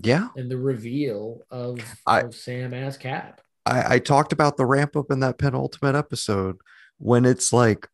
Yeah. 0.03 0.29
and 0.35 0.49
the 0.49 0.57
reveal 0.57 1.41
of, 1.49 1.79
I- 2.05 2.21
of 2.21 2.35
Sam 2.35 2.73
as 2.73 2.97
Cap. 2.97 3.41
I, 3.65 3.95
I 3.95 3.99
talked 3.99 4.33
about 4.33 4.57
the 4.57 4.65
ramp 4.65 4.95
up 4.95 5.11
in 5.11 5.19
that 5.19 5.37
penultimate 5.37 5.95
episode 5.95 6.57
when 6.97 7.25
it's 7.25 7.53
like, 7.53 7.87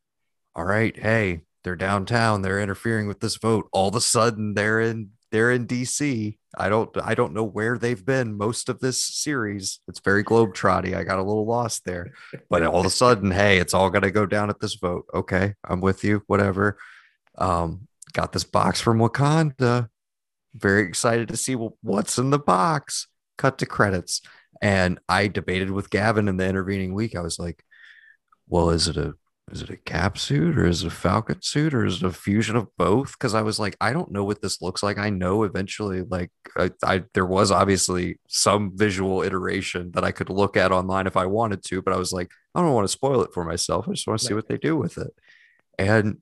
all 0.55 0.63
right, 0.65 0.97
hey, 0.97 1.41
they're 1.63 1.75
downtown, 1.75 2.41
they're 2.41 2.61
interfering 2.61 3.07
with 3.07 3.19
this 3.19 3.35
vote. 3.35 3.67
All 3.73 3.89
of 3.89 3.95
a 3.95 4.01
sudden, 4.01 4.53
they're 4.53 4.79
in 4.79 5.09
they're 5.29 5.51
in 5.51 5.67
DC. 5.67 6.37
I 6.57 6.69
don't 6.69 6.89
I 7.03 7.13
don't 7.13 7.33
know 7.33 7.43
where 7.43 7.77
they've 7.77 8.03
been 8.05 8.37
most 8.37 8.69
of 8.69 8.79
this 8.79 9.03
series. 9.03 9.81
It's 9.89 9.99
very 9.99 10.23
globetrotty. 10.23 10.95
I 10.95 11.03
got 11.03 11.19
a 11.19 11.23
little 11.23 11.45
lost 11.45 11.83
there, 11.83 12.13
but 12.49 12.63
all 12.63 12.79
of 12.79 12.85
a 12.85 12.89
sudden, 12.89 13.31
hey, 13.31 13.57
it's 13.57 13.73
all 13.73 13.89
gonna 13.89 14.09
go 14.11 14.25
down 14.25 14.49
at 14.49 14.61
this 14.61 14.75
vote. 14.75 15.05
Okay, 15.13 15.53
I'm 15.65 15.81
with 15.81 16.05
you. 16.05 16.23
Whatever. 16.27 16.77
Um, 17.37 17.87
got 18.13 18.31
this 18.31 18.45
box 18.45 18.79
from 18.79 18.99
Wakanda. 18.99 19.89
Very 20.57 20.83
excited 20.83 21.27
to 21.29 21.37
see 21.37 21.53
what's 21.53 22.17
in 22.17 22.29
the 22.29 22.39
box. 22.39 23.07
Cut 23.37 23.57
to 23.59 23.65
credits. 23.65 24.21
And 24.61 24.99
I 25.07 25.27
debated 25.27 25.69
with 25.71 25.89
Gavin 25.89 26.27
in 26.27 26.37
the 26.37 26.47
intervening 26.47 26.93
week. 26.93 27.15
I 27.15 27.21
was 27.21 27.37
like, 27.37 27.63
well, 28.47 28.69
is 28.71 28.87
it 28.87 28.97
a 28.97 29.13
is 29.51 29.61
it 29.61 29.69
a 29.69 29.77
cap 29.77 30.17
suit 30.17 30.57
or 30.57 30.65
is 30.65 30.83
it 30.83 30.87
a 30.87 30.91
falcon 30.91 31.41
suit 31.41 31.73
or 31.73 31.85
is 31.85 31.97
it 31.97 32.05
a 32.05 32.11
fusion 32.11 32.57
of 32.57 32.67
both? 32.77 33.13
Because 33.13 33.33
I 33.33 33.43
was 33.43 33.59
like, 33.59 33.77
I 33.79 33.93
don't 33.93 34.11
know 34.11 34.25
what 34.25 34.41
this 34.41 34.61
looks 34.61 34.83
like. 34.83 34.97
I 34.97 35.09
know 35.09 35.43
eventually, 35.43 36.01
like 36.01 36.31
I, 36.57 36.71
I 36.83 37.03
there 37.13 37.25
was 37.25 37.49
obviously 37.49 38.19
some 38.27 38.73
visual 38.75 39.21
iteration 39.21 39.91
that 39.93 40.03
I 40.03 40.11
could 40.11 40.29
look 40.29 40.57
at 40.57 40.73
online 40.73 41.07
if 41.07 41.15
I 41.15 41.27
wanted 41.27 41.63
to, 41.65 41.81
but 41.81 41.93
I 41.93 41.97
was 41.97 42.11
like, 42.11 42.29
I 42.55 42.61
don't 42.61 42.73
want 42.73 42.85
to 42.85 42.91
spoil 42.91 43.21
it 43.21 43.33
for 43.33 43.45
myself. 43.45 43.87
I 43.87 43.93
just 43.93 44.07
want 44.07 44.19
to 44.19 44.25
see 44.25 44.33
what 44.33 44.49
they 44.49 44.57
do 44.57 44.75
with 44.75 44.97
it. 44.97 45.13
And 45.79 46.17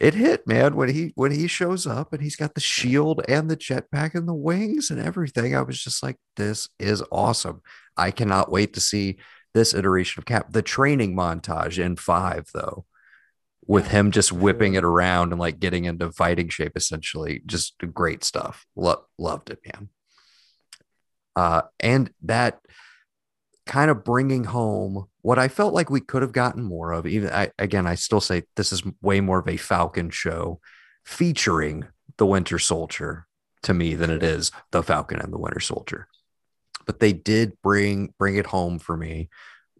it 0.00 0.14
hit, 0.14 0.46
man, 0.46 0.76
when 0.76 0.90
he 0.90 1.12
when 1.16 1.32
he 1.32 1.48
shows 1.48 1.86
up 1.86 2.12
and 2.12 2.22
he's 2.22 2.36
got 2.36 2.54
the 2.54 2.60
shield 2.60 3.22
and 3.28 3.50
the 3.50 3.56
jetpack 3.56 4.14
and 4.14 4.28
the 4.28 4.34
wings 4.34 4.90
and 4.90 5.00
everything. 5.00 5.56
I 5.56 5.62
was 5.62 5.82
just 5.82 6.02
like, 6.02 6.16
this 6.36 6.68
is 6.78 7.02
awesome. 7.10 7.62
I 7.96 8.12
cannot 8.12 8.50
wait 8.50 8.74
to 8.74 8.80
see 8.80 9.18
this 9.54 9.74
iteration 9.74 10.20
of 10.20 10.26
Cap. 10.26 10.52
The 10.52 10.62
training 10.62 11.16
montage 11.16 11.82
in 11.82 11.96
five, 11.96 12.48
though, 12.54 12.84
with 13.66 13.88
him 13.88 14.12
just 14.12 14.32
whipping 14.32 14.74
it 14.74 14.84
around 14.84 15.32
and 15.32 15.40
like 15.40 15.58
getting 15.58 15.84
into 15.84 16.12
fighting 16.12 16.48
shape, 16.48 16.72
essentially, 16.76 17.42
just 17.44 17.74
great 17.92 18.22
stuff. 18.22 18.66
Lo- 18.76 19.04
loved 19.18 19.50
it, 19.50 19.58
man. 19.66 19.88
Uh, 21.34 21.62
and 21.80 22.10
that 22.22 22.60
kind 23.66 23.90
of 23.90 24.04
bringing 24.04 24.44
home 24.44 25.08
what 25.28 25.38
I 25.38 25.48
felt 25.48 25.74
like 25.74 25.90
we 25.90 26.00
could 26.00 26.22
have 26.22 26.32
gotten 26.32 26.62
more 26.62 26.90
of. 26.90 27.06
Even 27.06 27.28
I, 27.28 27.50
again, 27.58 27.86
I 27.86 27.96
still 27.96 28.22
say 28.22 28.44
this 28.56 28.72
is 28.72 28.82
way 29.02 29.20
more 29.20 29.40
of 29.40 29.46
a 29.46 29.58
Falcon 29.58 30.08
show 30.08 30.58
featuring 31.04 31.86
the 32.16 32.24
Winter 32.24 32.58
Soldier 32.58 33.26
to 33.64 33.74
me 33.74 33.94
than 33.94 34.08
it 34.08 34.22
is 34.22 34.50
the 34.70 34.82
Falcon 34.82 35.20
and 35.20 35.30
the 35.30 35.38
Winter 35.38 35.60
Soldier. 35.60 36.08
But 36.86 37.00
they 37.00 37.12
did 37.12 37.60
bring 37.62 38.14
bring 38.18 38.36
it 38.36 38.46
home 38.46 38.78
for 38.78 38.96
me 38.96 39.28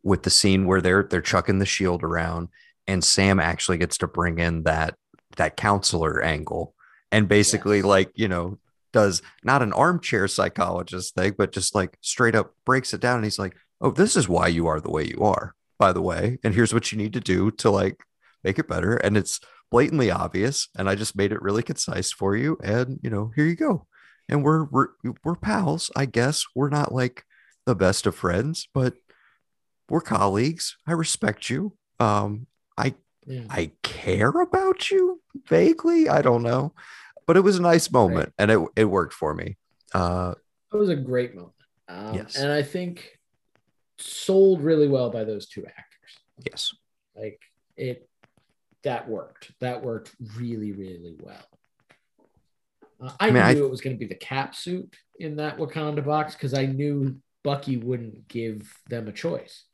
with 0.03 0.23
the 0.23 0.29
scene 0.29 0.66
where 0.66 0.83
they're 0.83 1.05
they're 1.05 1.23
chucking 1.23 1.61
the 1.61 1.65
shield 1.65 2.03
around 2.03 2.49
and 2.87 3.03
Sam 3.03 3.41
actually 3.41 3.79
gets 3.79 3.97
to 3.99 4.07
bring 4.07 4.41
in 4.41 4.65
that 4.65 4.97
that 5.39 5.57
counselor 5.57 6.23
angle 6.23 6.75
and 7.11 7.27
basically 7.27 7.79
Yes. 7.79 7.87
like, 7.87 8.11
you 8.16 8.29
know, 8.29 8.59
does 8.93 9.23
not 9.43 9.62
an 9.62 9.73
armchair 9.73 10.29
psychologist 10.29 11.15
thing, 11.15 11.37
but 11.39 11.53
just 11.53 11.75
like 11.75 11.97
straight 12.03 12.35
up 12.35 12.53
breaks 12.66 12.93
it 12.93 13.01
down 13.01 13.16
and 13.16 13.25
he's 13.25 13.39
like, 13.39 13.57
"Oh, 13.81 13.91
this 13.91 14.17
is 14.17 14.29
why 14.29 14.49
you 14.49 14.67
are 14.67 14.81
the 14.81 14.91
way 14.91 15.05
you 15.05 15.21
are, 15.23 15.55
by 15.79 15.93
the 15.93 16.03
way, 16.03 16.39
and 16.45 16.55
here's 16.55 16.75
what 16.75 16.91
you 16.93 16.99
need 16.99 17.13
to 17.15 17.21
do 17.21 17.51
to 17.53 17.71
like 17.71 18.03
make 18.45 18.59
it 18.59 18.69
better." 18.69 18.97
And 18.97 19.17
it's 19.17 19.41
blatantly 19.71 20.11
obvious 20.11 20.69
and 20.79 20.89
I 20.89 20.95
just 20.95 21.15
made 21.15 21.31
it 21.31 21.43
really 21.43 21.63
concise 21.63 22.11
for 22.11 22.35
you 22.35 22.57
and, 22.63 22.99
you 23.03 23.11
know, 23.11 23.33
here 23.37 23.45
you 23.45 23.55
go. 23.55 23.87
And 24.29 24.43
we're 24.43 24.65
we're 24.65 24.89
we're 25.25 25.37
pals, 25.37 25.91
I 25.97 26.07
guess. 26.07 26.45
We're 26.55 26.71
not 26.71 26.93
like 26.95 27.25
the 27.67 27.75
best 27.75 28.07
of 28.07 28.15
friends, 28.15 28.67
but 28.73 28.95
we're 29.89 30.01
colleagues. 30.01 30.77
I 30.87 30.93
respect 30.93 31.51
you. 31.51 31.75
Um, 32.01 32.47
I 32.77 32.95
Yeah. 33.27 33.45
I 33.51 33.73
care 33.83 34.31
about 34.31 34.91
you 34.91 35.21
vaguely. 35.49 36.09
I 36.09 36.23
don't 36.23 36.43
know, 36.43 36.75
but 37.27 37.37
it 37.37 37.41
was 37.41 37.59
a 37.59 37.63
nice 37.63 37.91
moment, 37.91 38.33
and 38.39 38.51
it 38.51 38.61
it 38.77 38.85
worked 38.87 39.13
for 39.15 39.35
me. 39.35 39.57
Uh, 39.95 40.35
It 40.73 40.77
was 40.77 40.89
a 40.89 40.97
great 40.97 41.35
moment. 41.35 41.55
Um, 41.89 42.15
Yes. 42.15 42.37
And 42.37 42.51
I 42.53 42.63
think 42.63 43.18
sold 43.99 44.62
really 44.62 44.89
well 44.89 45.11
by 45.11 45.25
those 45.25 45.49
two 45.49 45.65
actors. 45.66 46.19
yes, 46.51 46.75
Like 47.16 47.41
it, 47.77 48.09
that 48.85 49.09
worked. 49.09 49.51
That 49.61 49.83
worked 49.83 50.15
really, 50.37 50.73
really 50.73 51.16
well. 51.20 51.45
Uh, 53.01 53.12
I, 53.20 53.27
mean, 53.27 53.35
knew 53.35 53.41
I- 53.62 53.66
it 53.66 53.70
was 53.70 53.81
going 53.81 53.95
to 53.97 54.01
be 54.01 54.07
the 54.07 54.15
cap 54.15 54.55
suit 54.55 54.95
in 55.19 55.37
that 55.37 55.57
Wakanda 55.59 56.05
box 56.05 56.35
because 56.35 56.55
I 56.55 56.66
knew 56.66 57.16
Bucky 57.45 57.77
wouldn't 57.77 58.29
give 58.29 58.73
them 58.89 59.09
a 59.09 59.12
choice. 59.12 59.65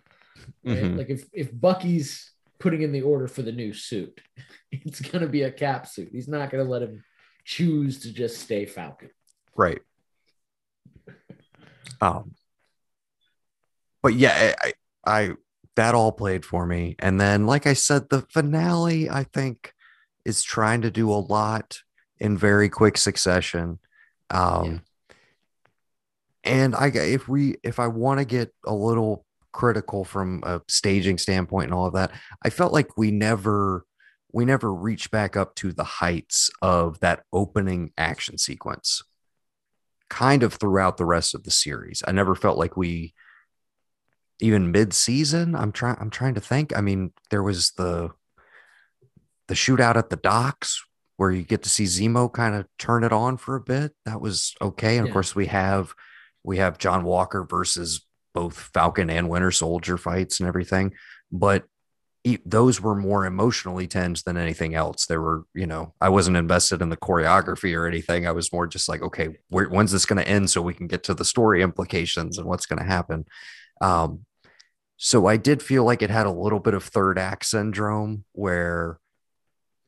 Right? 0.64 0.76
Mhm. 0.82 0.98
Like 0.98 1.10
if 1.10 1.24
if 1.32 1.50
Bucky's 1.58 2.32
putting 2.58 2.82
in 2.82 2.92
the 2.92 3.02
order 3.02 3.26
for 3.28 3.42
the 3.42 3.52
new 3.52 3.72
suit, 3.72 4.20
it's 4.72 5.00
going 5.00 5.22
to 5.22 5.28
be 5.28 5.42
a 5.42 5.50
cap 5.50 5.86
suit. 5.86 6.08
He's 6.12 6.28
not 6.28 6.50
going 6.50 6.64
to 6.64 6.70
let 6.70 6.82
him 6.82 7.02
choose 7.44 8.00
to 8.00 8.12
just 8.12 8.38
stay 8.38 8.64
Falcon. 8.66 9.10
right. 9.56 9.80
Um, 12.00 12.34
but 14.04 14.12
yeah, 14.12 14.54
I, 14.62 14.72
I, 15.06 15.30
that 15.76 15.94
all 15.94 16.12
played 16.12 16.44
for 16.44 16.66
me, 16.66 16.94
and 16.98 17.18
then 17.18 17.46
like 17.46 17.66
I 17.66 17.72
said, 17.72 18.10
the 18.10 18.20
finale 18.20 19.08
I 19.08 19.24
think 19.24 19.72
is 20.26 20.42
trying 20.42 20.82
to 20.82 20.90
do 20.90 21.10
a 21.10 21.16
lot 21.16 21.80
in 22.18 22.36
very 22.36 22.68
quick 22.68 22.98
succession. 22.98 23.78
Um, 24.28 24.82
and 26.44 26.76
I 26.76 26.88
if 26.88 27.28
we 27.28 27.56
if 27.64 27.78
I 27.80 27.86
want 27.86 28.20
to 28.20 28.26
get 28.26 28.52
a 28.66 28.74
little 28.74 29.24
critical 29.52 30.04
from 30.04 30.42
a 30.44 30.60
staging 30.68 31.16
standpoint 31.16 31.68
and 31.68 31.74
all 31.74 31.86
of 31.86 31.94
that, 31.94 32.12
I 32.44 32.50
felt 32.50 32.74
like 32.74 32.98
we 32.98 33.10
never 33.10 33.86
we 34.34 34.44
never 34.44 34.72
reached 34.72 35.10
back 35.12 35.34
up 35.34 35.54
to 35.56 35.72
the 35.72 35.84
heights 35.84 36.50
of 36.60 37.00
that 37.00 37.22
opening 37.32 37.92
action 37.96 38.36
sequence. 38.36 39.02
Kind 40.10 40.42
of 40.42 40.52
throughout 40.52 40.98
the 40.98 41.06
rest 41.06 41.34
of 41.34 41.44
the 41.44 41.50
series, 41.50 42.02
I 42.06 42.12
never 42.12 42.34
felt 42.34 42.58
like 42.58 42.76
we 42.76 43.14
even 44.40 44.72
mid-season. 44.72 45.54
I'm 45.54 45.72
trying. 45.72 45.96
I'm 46.00 46.10
trying 46.10 46.34
to 46.34 46.40
think. 46.40 46.76
I 46.76 46.80
mean, 46.80 47.12
there 47.30 47.42
was 47.42 47.72
the 47.72 48.10
the 49.48 49.54
shootout 49.54 49.96
at 49.96 50.10
the 50.10 50.16
docks 50.16 50.82
where 51.16 51.30
you 51.30 51.42
get 51.42 51.62
to 51.62 51.68
see 51.68 51.84
Zemo 51.84 52.32
kind 52.32 52.54
of 52.54 52.66
turn 52.78 53.04
it 53.04 53.12
on 53.12 53.36
for 53.36 53.54
a 53.54 53.60
bit. 53.60 53.92
That 54.04 54.20
was 54.20 54.54
okay. 54.60 54.98
And 54.98 55.06
of 55.06 55.12
course, 55.12 55.34
we 55.34 55.46
have 55.46 55.94
we 56.42 56.58
have 56.58 56.78
John 56.78 57.04
Walker 57.04 57.44
versus 57.48 58.04
both 58.34 58.70
Falcon 58.74 59.10
and 59.10 59.28
Winter 59.28 59.50
Soldier 59.50 59.96
fights 59.96 60.40
and 60.40 60.48
everything. 60.48 60.92
But 61.30 61.64
those 62.46 62.80
were 62.80 62.94
more 62.94 63.26
emotionally 63.26 63.86
tense 63.86 64.22
than 64.22 64.36
anything 64.36 64.74
else. 64.74 65.06
There 65.06 65.20
were, 65.20 65.44
you 65.54 65.66
know, 65.66 65.92
I 66.00 66.08
wasn't 66.08 66.38
invested 66.38 66.80
in 66.80 66.88
the 66.88 66.96
choreography 66.96 67.76
or 67.76 67.86
anything. 67.86 68.26
I 68.26 68.32
was 68.32 68.50
more 68.50 68.66
just 68.66 68.88
like, 68.88 69.02
okay, 69.02 69.36
where, 69.50 69.68
when's 69.68 69.92
this 69.92 70.06
going 70.06 70.22
to 70.22 70.28
end 70.28 70.48
so 70.48 70.62
we 70.62 70.72
can 70.72 70.86
get 70.86 71.04
to 71.04 71.14
the 71.14 71.24
story 71.24 71.62
implications 71.62 72.38
and 72.38 72.46
what's 72.46 72.64
going 72.64 72.78
to 72.78 72.84
happen. 72.84 73.26
Um, 73.84 74.24
so 74.96 75.26
I 75.26 75.36
did 75.36 75.62
feel 75.62 75.84
like 75.84 76.02
it 76.02 76.10
had 76.10 76.26
a 76.26 76.32
little 76.32 76.60
bit 76.60 76.74
of 76.74 76.84
third 76.84 77.18
act 77.18 77.44
syndrome 77.44 78.24
where 78.32 78.98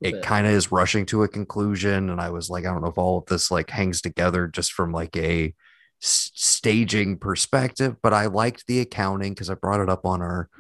it 0.00 0.20
kind 0.22 0.46
of 0.46 0.52
is 0.52 0.70
rushing 0.70 1.06
to 1.06 1.22
a 1.22 1.28
conclusion 1.28 2.10
and 2.10 2.20
i 2.20 2.28
was 2.28 2.50
like 2.50 2.66
i 2.66 2.68
don't 2.70 2.82
know 2.82 2.90
if 2.90 2.98
all 2.98 3.16
of 3.16 3.26
this 3.26 3.50
like 3.50 3.70
hangs 3.70 4.02
together 4.02 4.46
just 4.46 4.74
from 4.74 4.92
like 4.92 5.16
a 5.16 5.54
s- 6.02 6.30
staging 6.34 7.16
perspective 7.16 7.96
but 8.02 8.12
i 8.12 8.26
liked 8.26 8.66
the 8.66 8.80
accounting 8.80 9.32
because 9.32 9.48
i 9.48 9.54
brought 9.54 9.80
it 9.80 9.88
up 9.88 10.04
on 10.04 10.20
our 10.20 10.50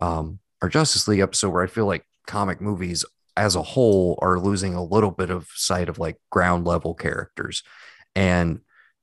um 0.00 0.40
our 0.60 0.68
justice 0.68 1.06
league 1.06 1.20
episode 1.20 1.50
where 1.50 1.62
i 1.62 1.68
feel 1.68 1.86
like 1.86 2.04
comic 2.26 2.60
movies 2.60 3.04
as 3.36 3.56
a 3.56 3.62
whole 3.62 4.18
are 4.20 4.38
losing 4.38 4.74
a 4.74 4.84
little 4.84 5.10
bit 5.10 5.30
of 5.30 5.48
sight 5.54 5.88
of 5.88 5.98
like 5.98 6.16
ground 6.30 6.66
level 6.66 6.94
characters. 6.94 7.62
And 8.14 8.60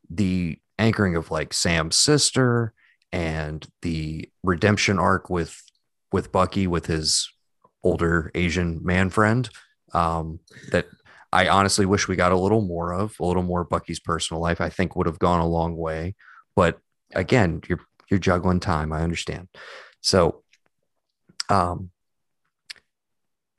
the 0.10 0.60
anchoring 0.78 1.16
of 1.16 1.32
like 1.32 1.54
sam's 1.54 1.96
sister 1.96 2.74
and 3.12 3.68
the 3.82 4.30
redemption 4.44 5.00
arc 5.00 5.30
with 5.30 5.62
with 6.12 6.32
bucky 6.32 6.68
with 6.68 6.86
his 6.86 7.30
older 7.84 8.32
asian 8.36 8.80
man 8.84 9.10
friend 9.10 9.50
um, 9.94 10.40
that 10.72 10.86
I 11.32 11.50
honestly 11.50 11.86
wish 11.86 12.08
we 12.08 12.16
got 12.16 12.32
a 12.32 12.38
little 12.38 12.62
more 12.62 12.94
of, 12.94 13.16
a 13.20 13.26
little 13.26 13.44
more 13.44 13.64
Bucky's 13.64 14.00
personal 14.00 14.42
life. 14.42 14.62
I 14.62 14.70
think 14.70 14.96
would 14.96 15.08
have 15.08 15.20
gone 15.20 15.40
a 15.40 15.48
long 15.48 15.76
way. 15.76 16.16
But 16.56 16.80
again, 17.14 17.62
you're 17.68 17.82
you're 18.10 18.20
juggling 18.20 18.60
time. 18.60 18.94
I 18.94 19.02
understand. 19.02 19.50
So, 20.02 20.44
um, 21.50 21.92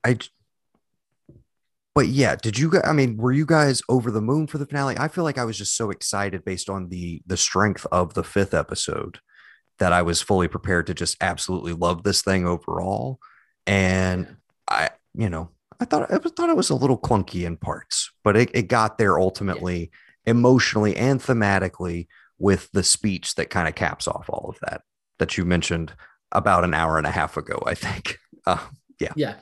I 0.04 0.18
But 1.94 2.08
yeah, 2.08 2.36
did 2.36 2.58
you? 2.58 2.70
gu- 2.70 2.80
I 2.84 2.92
mean, 2.92 3.16
were 3.16 3.32
you 3.32 3.44
guys 3.44 3.82
over 3.88 4.10
the 4.10 4.22
moon 4.22 4.46
for 4.46 4.58
the 4.58 4.66
finale? 4.66 4.96
I 4.98 5.08
feel 5.08 5.24
like 5.24 5.38
I 5.38 5.44
was 5.44 5.58
just 5.58 5.76
so 5.76 5.90
excited 5.90 6.44
based 6.44 6.70
on 6.70 6.88
the 6.88 7.22
the 7.26 7.36
strength 7.36 7.86
of 7.92 8.14
the 8.14 8.24
fifth 8.24 8.54
episode 8.54 9.20
that 9.78 9.92
I 9.92 10.02
was 10.02 10.20
fully 10.20 10.48
prepared 10.48 10.86
to 10.88 10.94
just 10.94 11.16
absolutely 11.20 11.72
love 11.72 12.02
this 12.02 12.22
thing 12.22 12.46
overall. 12.46 13.20
And 13.66 14.36
I, 14.68 14.90
you 15.14 15.30
know, 15.30 15.50
I 15.80 15.84
thought 15.84 16.12
I 16.12 16.18
thought 16.18 16.50
it 16.50 16.56
was 16.56 16.70
a 16.70 16.74
little 16.74 16.98
clunky 16.98 17.44
in 17.44 17.56
parts, 17.56 18.10
but 18.24 18.36
it, 18.36 18.50
it 18.54 18.62
got 18.68 18.98
there 18.98 19.18
ultimately, 19.18 19.90
emotionally 20.26 20.96
and 20.96 21.20
thematically 21.20 22.08
with 22.38 22.70
the 22.72 22.82
speech 22.82 23.34
that 23.36 23.50
kind 23.50 23.68
of 23.68 23.74
caps 23.74 24.08
off 24.08 24.28
all 24.28 24.48
of 24.48 24.58
that 24.62 24.82
that 25.18 25.36
you 25.36 25.44
mentioned 25.44 25.92
about 26.32 26.64
an 26.64 26.74
hour 26.74 26.98
and 26.98 27.06
a 27.06 27.10
half 27.10 27.36
ago, 27.36 27.62
I 27.66 27.74
think. 27.74 28.18
Uh, 28.46 28.56
yeah. 28.98 29.12
Yeah. 29.14 29.34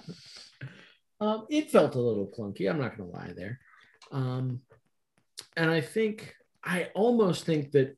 Um, 1.21 1.47
it 1.49 1.71
felt 1.71 1.95
a 1.95 2.01
little 2.01 2.27
clunky. 2.27 2.69
I'm 2.69 2.81
not 2.81 2.97
going 2.97 3.09
to 3.09 3.17
lie 3.17 3.33
there. 3.37 3.61
Um, 4.11 4.63
and 5.57 5.71
I 5.71 5.81
think, 5.81 6.35
I 6.65 6.89
almost 6.93 7.45
think 7.45 7.71
that 7.73 7.97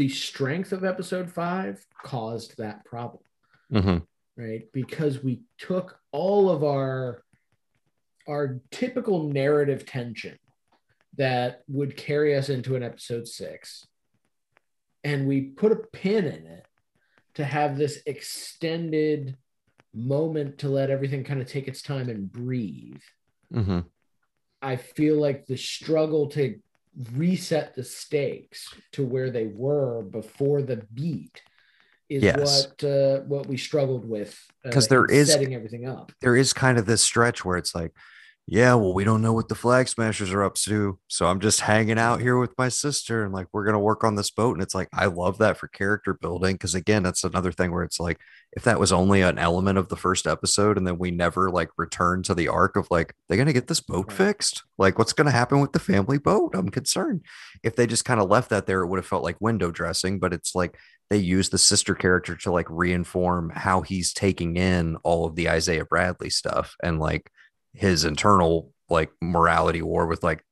the 0.00 0.08
strength 0.08 0.72
of 0.72 0.82
episode 0.82 1.30
five 1.30 1.86
caused 2.02 2.56
that 2.56 2.82
problem, 2.86 3.22
mhm, 3.70 4.02
right? 4.34 4.62
Because 4.72 5.22
we 5.22 5.42
took 5.58 6.00
all 6.10 6.48
of 6.48 6.64
our 6.64 7.22
our 8.26 8.62
typical 8.70 9.24
narrative 9.24 9.84
tension 9.84 10.38
that 11.18 11.64
would 11.68 11.98
carry 11.98 12.34
us 12.34 12.48
into 12.48 12.76
an 12.76 12.82
episode 12.82 13.28
six, 13.28 13.86
and 15.04 15.28
we 15.28 15.42
put 15.42 15.70
a 15.70 15.76
pin 15.76 16.24
in 16.24 16.46
it 16.46 16.64
to 17.34 17.44
have 17.44 17.76
this 17.76 18.00
extended 18.06 19.36
moment 19.92 20.56
to 20.60 20.70
let 20.70 20.88
everything 20.88 21.24
kind 21.24 21.42
of 21.42 21.46
take 21.46 21.68
its 21.68 21.82
time 21.82 22.08
and 22.08 22.32
breathe. 22.32 23.02
mhm. 23.52 23.84
I 24.62 24.76
feel 24.76 25.20
like 25.20 25.44
the 25.44 25.58
struggle 25.58 26.28
to 26.28 26.58
reset 27.14 27.74
the 27.74 27.84
stakes 27.84 28.72
to 28.92 29.04
where 29.04 29.30
they 29.30 29.46
were 29.46 30.02
before 30.02 30.62
the 30.62 30.82
beat 30.92 31.42
is 32.08 32.22
Yes. 32.24 32.66
what 32.66 32.84
uh, 32.84 33.20
what 33.20 33.46
we 33.46 33.56
struggled 33.56 34.04
with 34.08 34.36
because 34.64 34.88
there 34.88 35.04
in 35.04 35.14
is- 35.14 35.30
setting 35.32 35.54
everything 35.54 35.86
up. 35.86 36.10
there 36.20 36.34
is 36.36 36.52
kind 36.52 36.78
of 36.78 36.86
this 36.86 37.02
stretch 37.02 37.44
where 37.44 37.56
it's 37.56 37.74
like, 37.74 37.92
yeah, 38.52 38.74
well, 38.74 38.92
we 38.92 39.04
don't 39.04 39.22
know 39.22 39.32
what 39.32 39.46
the 39.46 39.54
flag 39.54 39.86
smashers 39.86 40.32
are 40.32 40.42
up 40.42 40.56
to. 40.56 40.98
So 41.06 41.26
I'm 41.26 41.38
just 41.38 41.60
hanging 41.60 42.00
out 42.00 42.20
here 42.20 42.36
with 42.36 42.52
my 42.58 42.68
sister 42.68 43.22
and 43.22 43.32
like 43.32 43.46
we're 43.52 43.64
gonna 43.64 43.78
work 43.78 44.02
on 44.02 44.16
this 44.16 44.30
boat. 44.30 44.56
And 44.56 44.62
it's 44.62 44.74
like 44.74 44.88
I 44.92 45.06
love 45.06 45.38
that 45.38 45.56
for 45.56 45.68
character 45.68 46.14
building. 46.14 46.58
Cause 46.58 46.74
again, 46.74 47.04
that's 47.04 47.22
another 47.22 47.52
thing 47.52 47.70
where 47.70 47.84
it's 47.84 48.00
like 48.00 48.18
if 48.50 48.64
that 48.64 48.80
was 48.80 48.90
only 48.90 49.22
an 49.22 49.38
element 49.38 49.78
of 49.78 49.86
the 49.88 49.94
first 49.94 50.26
episode 50.26 50.76
and 50.76 50.84
then 50.84 50.98
we 50.98 51.12
never 51.12 51.48
like 51.48 51.68
return 51.76 52.24
to 52.24 52.34
the 52.34 52.48
arc 52.48 52.74
of 52.74 52.88
like, 52.90 53.14
they're 53.28 53.38
gonna 53.38 53.52
get 53.52 53.68
this 53.68 53.78
boat 53.78 54.12
fixed. 54.12 54.64
Like 54.78 54.98
what's 54.98 55.12
gonna 55.12 55.30
happen 55.30 55.60
with 55.60 55.70
the 55.70 55.78
family 55.78 56.18
boat? 56.18 56.56
I'm 56.56 56.70
concerned. 56.70 57.24
If 57.62 57.76
they 57.76 57.86
just 57.86 58.04
kind 58.04 58.20
of 58.20 58.28
left 58.28 58.50
that 58.50 58.66
there, 58.66 58.82
it 58.82 58.88
would 58.88 58.98
have 58.98 59.06
felt 59.06 59.22
like 59.22 59.40
window 59.40 59.70
dressing, 59.70 60.18
but 60.18 60.32
it's 60.32 60.56
like 60.56 60.76
they 61.08 61.18
use 61.18 61.50
the 61.50 61.58
sister 61.58 61.94
character 61.94 62.34
to 62.34 62.50
like 62.50 62.66
reinform 62.66 63.56
how 63.56 63.82
he's 63.82 64.12
taking 64.12 64.56
in 64.56 64.96
all 65.04 65.24
of 65.24 65.36
the 65.36 65.48
Isaiah 65.50 65.84
Bradley 65.84 66.30
stuff 66.30 66.74
and 66.82 66.98
like 66.98 67.30
his 67.72 68.04
internal 68.04 68.72
like 68.88 69.10
morality 69.20 69.82
war 69.82 70.06
with 70.06 70.22
like 70.24 70.44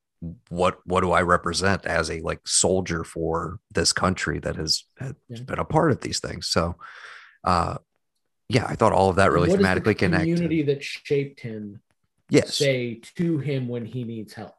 what 0.49 0.79
what 0.85 1.01
do 1.01 1.11
I 1.11 1.21
represent 1.21 1.85
as 1.85 2.09
a 2.11 2.19
like 2.21 2.45
soldier 2.47 3.03
for 3.03 3.59
this 3.73 3.93
country 3.93 4.39
that 4.39 4.55
has, 4.57 4.83
has 4.97 5.13
Yeah. 5.29 5.41
been 5.43 5.59
a 5.59 5.65
part 5.65 5.91
of 5.91 6.01
these 6.01 6.19
things. 6.19 6.47
So 6.47 6.75
uh 7.43 7.77
yeah, 8.49 8.65
I 8.67 8.75
thought 8.75 8.93
all 8.93 9.09
of 9.09 9.17
that 9.17 9.31
really 9.31 9.49
What 9.49 9.59
is 9.59 9.65
the 9.65 9.69
thematically 9.69 9.97
connected. 9.97 10.33
community 10.35 10.63
that 10.63 10.83
shaped 10.83 11.39
him 11.41 11.81
Yes. 12.29 12.55
say 12.55 13.01
to 13.15 13.37
him 13.39 13.67
when 13.67 13.85
he 13.85 14.03
needs 14.03 14.33
help. 14.33 14.55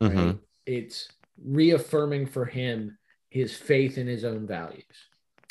Right? 0.00 0.12
Mhm. 0.12 0.38
It's 0.66 1.08
reaffirming 1.44 2.26
for 2.26 2.44
him 2.44 2.98
his 3.28 3.56
faith 3.56 3.98
in 3.98 4.06
his 4.06 4.24
own 4.24 4.46
values. 4.46 4.84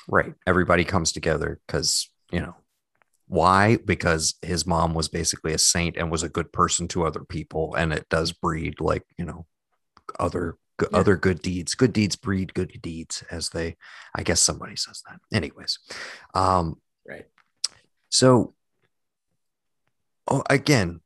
Right. 0.08 0.34
Everybody 0.48 0.84
comes 0.84 1.12
together 1.12 1.60
because, 1.68 2.10
you 2.32 2.40
know, 2.40 2.56
why? 3.32 3.78
Because 3.78 4.36
his 4.42 4.68
mom 4.68 4.94
was 4.94 5.08
basically 5.08 5.54
a 5.54 5.58
saint 5.58 5.96
and 5.96 6.12
was 6.12 6.22
a 6.22 6.28
good 6.28 6.52
person 6.52 6.90
to 6.90 7.06
other 7.06 7.24
people. 7.24 7.74
And 7.76 7.94
it 7.94 8.10
does 8.10 8.34
breed 8.34 8.82
like, 8.82 9.06
you 9.18 9.24
know, 9.24 9.46
other 10.20 10.58
Yeah. 10.82 10.88
other 11.00 11.16
good 11.16 11.42
deeds. 11.42 11.74
Good 11.74 11.94
deeds 11.94 12.18
breed 12.18 12.54
good 12.54 12.78
deeds, 12.82 13.24
as 13.32 13.50
they 13.52 13.78
I 14.14 14.24
guess 14.24 14.42
somebody 14.42 14.76
says 14.76 15.02
that. 15.08 15.22
Anyways. 15.32 15.80
Um 16.34 16.82
Right. 17.08 17.28
so 18.10 18.54
oh, 20.28 20.44
again, 20.50 21.00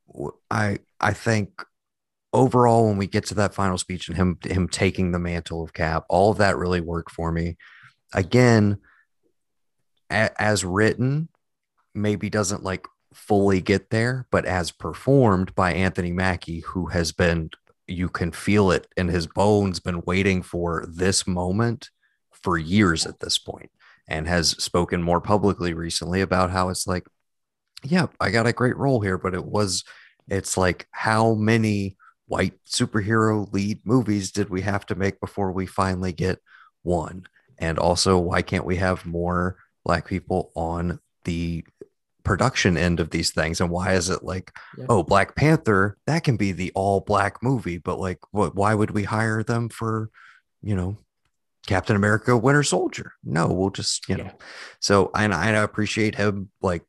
I 0.49 0.79
think 1.13 1.63
overall 2.33 2.87
when 2.87 2.97
we 2.97 3.05
get 3.05 3.25
to 3.27 3.35
that 3.35 3.53
final 3.53 3.77
speech 3.77 4.07
and 4.07 4.17
him 4.17 4.39
him 4.43 4.67
taking 4.67 5.11
the 5.11 5.19
mantle 5.19 5.61
of 5.63 5.73
cap, 5.73 6.05
all 6.09 6.31
of 6.31 6.39
that 6.39 6.57
really 6.57 6.81
worked 6.81 7.11
for 7.11 7.31
me. 7.31 7.57
Again, 8.13 8.79
a, 10.09 10.31
as 10.41 10.65
written, 10.65 11.29
maybe 11.95 12.29
doesn't 12.29 12.63
like 12.63 12.87
fully 13.13 13.61
get 13.61 13.89
there, 13.89 14.27
but 14.31 14.45
as 14.45 14.71
performed 14.71 15.55
by 15.55 15.73
Anthony 15.73 16.11
Mackie, 16.11 16.61
who 16.61 16.87
has 16.87 17.11
been 17.11 17.49
you 17.87 18.09
can 18.09 18.31
feel 18.31 18.71
it 18.71 18.87
in 18.97 19.07
his 19.07 19.27
bones, 19.27 19.79
been 19.79 20.01
waiting 20.05 20.41
for 20.41 20.85
this 20.87 21.27
moment 21.27 21.89
for 22.31 22.57
years 22.57 23.05
at 23.05 23.19
this 23.19 23.37
point, 23.37 23.69
and 24.07 24.27
has 24.27 24.49
spoken 24.51 25.01
more 25.01 25.21
publicly 25.21 25.73
recently 25.73 26.21
about 26.21 26.51
how 26.51 26.69
it's 26.69 26.87
like, 26.87 27.07
yeah, 27.83 28.07
I 28.19 28.31
got 28.31 28.47
a 28.47 28.53
great 28.53 28.77
role 28.77 29.01
here, 29.01 29.17
but 29.17 29.33
it 29.33 29.45
was, 29.45 29.83
it's 30.27 30.57
like 30.57 30.87
how 30.91 31.35
many 31.35 31.97
white 32.27 32.53
superhero 32.67 33.51
lead 33.53 33.79
movies 33.85 34.31
did 34.31 34.49
we 34.49 34.61
have 34.61 34.85
to 34.87 34.95
make 34.95 35.19
before 35.19 35.51
we 35.51 35.65
finally 35.65 36.11
get 36.11 36.39
one? 36.81 37.27
And 37.57 37.77
also, 37.77 38.17
why 38.17 38.41
can't 38.41 38.65
we 38.65 38.77
have 38.77 39.05
more 39.05 39.57
black 39.85 40.07
people 40.07 40.51
on 40.55 40.99
the 41.23 41.63
production 42.25 42.75
end 42.77 42.99
of 42.99 43.11
these 43.11 43.31
things? 43.31 43.61
And 43.61 43.69
why 43.69 43.93
is 43.93 44.09
it 44.09 44.23
like, 44.23 44.51
Yep. 44.77 44.87
oh, 44.89 45.03
Black 45.03 45.35
Panther, 45.35 45.97
that 46.07 46.23
can 46.25 46.35
be 46.35 46.51
the 46.51 46.71
all 46.75 46.99
black 46.99 47.41
movie, 47.41 47.77
but 47.77 47.99
like, 47.99 48.19
what, 48.31 48.55
why 48.55 48.73
would 48.73 48.91
we 48.91 49.03
hire 49.03 49.43
them 49.43 49.69
for, 49.69 50.09
you 50.61 50.75
know, 50.75 50.97
Captain 51.67 51.95
America, 51.95 52.35
Winter 52.37 52.63
Soldier? 52.63 53.13
No, 53.23 53.47
we'll 53.47 53.69
just, 53.69 54.09
you 54.09 54.17
know, 54.17 54.29
so 54.79 55.11
and 55.15 55.33
I 55.33 55.49
appreciate 55.51 56.15
him 56.15 56.49
like 56.61 56.83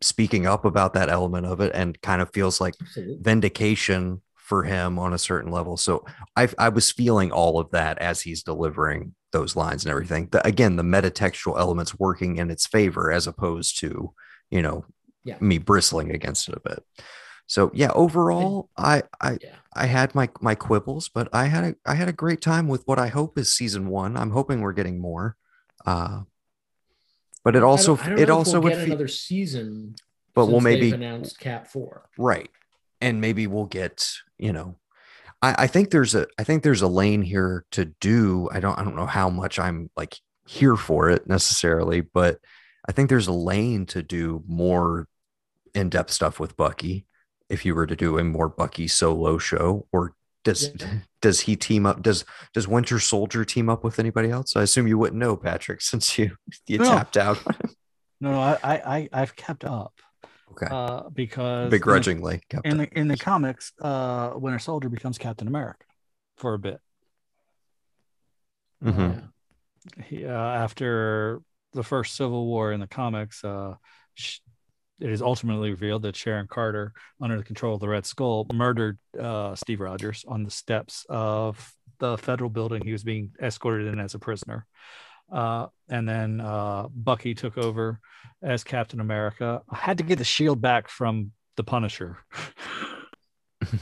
speaking 0.00 0.46
up 0.46 0.64
about 0.64 0.94
that 0.94 1.08
element 1.08 1.46
of 1.46 1.60
it 1.60 1.72
and 1.74 2.00
kind 2.00 2.22
of 2.22 2.30
feels 2.32 2.60
like 2.60 2.74
Absolutely. 2.80 3.18
vindication 3.20 4.22
for 4.36 4.62
him 4.62 4.98
on 4.98 5.12
a 5.12 5.18
certain 5.18 5.50
level. 5.50 5.76
So 5.76 6.04
I 6.36 6.48
I 6.58 6.68
was 6.70 6.90
feeling 6.90 7.32
all 7.32 7.58
of 7.58 7.70
that 7.72 7.98
as 7.98 8.22
he's 8.22 8.42
delivering 8.42 9.14
those 9.32 9.56
lines 9.56 9.84
and 9.84 9.90
everything. 9.90 10.28
The, 10.30 10.46
again, 10.46 10.76
the 10.76 10.82
metatextual 10.82 11.58
elements 11.58 11.98
working 11.98 12.36
in 12.36 12.50
its 12.50 12.66
favor 12.66 13.12
as 13.12 13.26
opposed 13.26 13.78
to, 13.80 14.12
you 14.50 14.62
know, 14.62 14.84
Yeah. 15.24 15.36
me 15.40 15.58
bristling 15.58 16.10
against 16.10 16.48
it 16.48 16.54
a 16.56 16.60
bit. 16.68 16.82
So 17.46 17.70
yeah, 17.74 17.90
overall, 17.94 18.68
I 18.76 19.02
I 19.20 19.38
Yeah. 19.42 19.56
I 19.74 19.86
had 19.86 20.14
my 20.14 20.28
my 20.40 20.54
quibbles, 20.54 21.08
but 21.12 21.28
I 21.32 21.46
had 21.46 21.64
a 21.64 21.74
I 21.86 21.94
had 21.94 22.08
a 22.08 22.12
great 22.12 22.40
time 22.40 22.68
with 22.68 22.82
what 22.86 22.98
I 22.98 23.08
hope 23.08 23.38
is 23.38 23.52
season 23.52 23.88
one. 23.88 24.16
I'm 24.16 24.30
hoping 24.30 24.60
we're 24.60 24.72
getting 24.72 24.98
more. 25.00 25.36
Uh 25.86 26.22
but 27.44 27.54
it 27.56 27.62
also 27.62 27.94
I 27.94 27.96
don't, 27.96 28.06
I 28.06 28.08
don't 28.10 28.18
it 28.20 28.30
also 28.30 28.52
we'll 28.60 28.62
would 28.64 28.72
get 28.78 28.84
another 28.86 29.08
season. 29.08 29.94
but 30.34 30.46
we'll 30.46 30.60
maybe 30.60 30.90
announced 30.92 31.38
Cap 31.38 31.66
Four. 31.68 32.08
right. 32.18 32.50
And 33.00 33.20
maybe 33.20 33.46
we'll 33.46 33.66
get, 33.66 34.10
you 34.38 34.52
know, 34.52 34.74
I, 35.42 35.54
I 35.64 35.66
think 35.66 35.90
there's 35.90 36.14
a 36.14 36.26
I 36.38 36.44
think 36.44 36.62
there's 36.62 36.82
a 36.82 36.88
lane 36.88 37.22
here 37.22 37.64
to 37.72 37.86
do. 38.00 38.48
I 38.52 38.60
don't 38.60 38.78
I 38.78 38.84
don't 38.84 38.96
know 38.96 39.06
how 39.06 39.28
much 39.30 39.58
I'm 39.58 39.90
like 39.96 40.16
here 40.46 40.76
for 40.76 41.10
it 41.10 41.28
necessarily, 41.28 42.00
but 42.00 42.38
I 42.88 42.92
think 42.92 43.08
there's 43.08 43.26
a 43.28 43.32
lane 43.32 43.86
to 43.86 44.02
do 44.02 44.42
more 44.46 45.06
in-depth 45.74 46.10
stuff 46.10 46.40
with 46.40 46.56
Bucky 46.56 47.04
if 47.48 47.64
you 47.64 47.74
were 47.74 47.86
to 47.86 47.96
do 47.96 48.18
a 48.18 48.24
more 48.24 48.48
Bucky 48.48 48.88
solo 48.88 49.38
show 49.38 49.86
or 49.92 50.14
does 50.44 50.70
Yeah. 50.80 50.86
does 51.20 51.40
he 51.40 51.56
team 51.56 51.84
up 51.86 52.02
does 52.02 52.24
does 52.54 52.66
Winter 52.68 52.98
Soldier 52.98 53.44
team 53.44 53.68
up 53.68 53.84
with 53.84 53.98
anybody 53.98 54.30
else? 54.30 54.56
I 54.56 54.62
assume 54.62 54.86
you 54.86 54.98
wouldn't 54.98 55.18
know 55.20 55.36
Patrick 55.36 55.80
since 55.82 56.18
you 56.18 56.36
you 56.66 56.78
No. 56.78 56.84
tapped 56.84 57.16
out 57.16 57.38
No, 58.20 58.32
no, 58.32 58.40
I, 58.40 58.58
I 58.64 59.08
I've 59.12 59.36
kept 59.36 59.64
up 59.64 59.92
okay 60.52 60.66
uh, 60.70 61.08
because 61.10 61.70
begrudgingly 61.70 62.40
kept 62.48 62.66
in 62.66 62.78
the 62.78 62.98
in 62.98 63.08
the 63.08 63.16
comics, 63.16 63.72
uh, 63.80 64.32
Winter 64.34 64.58
Soldier 64.58 64.88
becomes 64.88 65.18
Captain 65.18 65.48
America 65.48 65.84
for 66.36 66.54
a 66.54 66.58
bit. 66.58 66.80
Mhm. 68.82 69.30
Yeah. 69.96 70.04
He, 70.04 70.24
uh, 70.24 70.30
after 70.30 71.40
the 71.72 71.82
first 71.82 72.14
Civil 72.16 72.46
War 72.46 72.72
in 72.72 72.80
the 72.80 72.86
comics, 72.86 73.44
uh, 73.44 73.74
sh- 74.14 74.40
it 75.00 75.10
is 75.10 75.22
ultimately 75.22 75.70
revealed 75.70 76.02
that 76.02 76.16
Sharon 76.16 76.48
Carter, 76.48 76.92
under 77.20 77.36
the 77.36 77.44
control 77.44 77.74
of 77.74 77.80
the 77.80 77.88
Red 77.88 78.04
Skull, 78.04 78.46
murdered 78.52 78.98
uh, 79.18 79.54
Steve 79.54 79.80
Rogers 79.80 80.24
on 80.26 80.42
the 80.42 80.50
steps 80.50 81.06
of 81.08 81.72
the 81.98 82.18
federal 82.18 82.50
building 82.50 82.82
he 82.84 82.92
was 82.92 83.04
being 83.04 83.32
escorted 83.40 83.86
in 83.86 83.98
as 84.00 84.14
a 84.14 84.18
prisoner. 84.18 84.66
Uh, 85.30 85.66
and 85.88 86.08
then 86.08 86.40
uh, 86.40 86.88
Bucky 86.88 87.34
took 87.34 87.58
over 87.58 88.00
as 88.42 88.64
Captain 88.64 89.00
America. 89.00 89.62
I 89.68 89.76
had 89.76 89.98
to 89.98 90.04
get 90.04 90.18
the 90.18 90.24
shield 90.24 90.60
back 90.60 90.88
from 90.88 91.32
the 91.56 91.64
Punisher. 91.64 92.18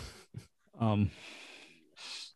um, 0.81 1.11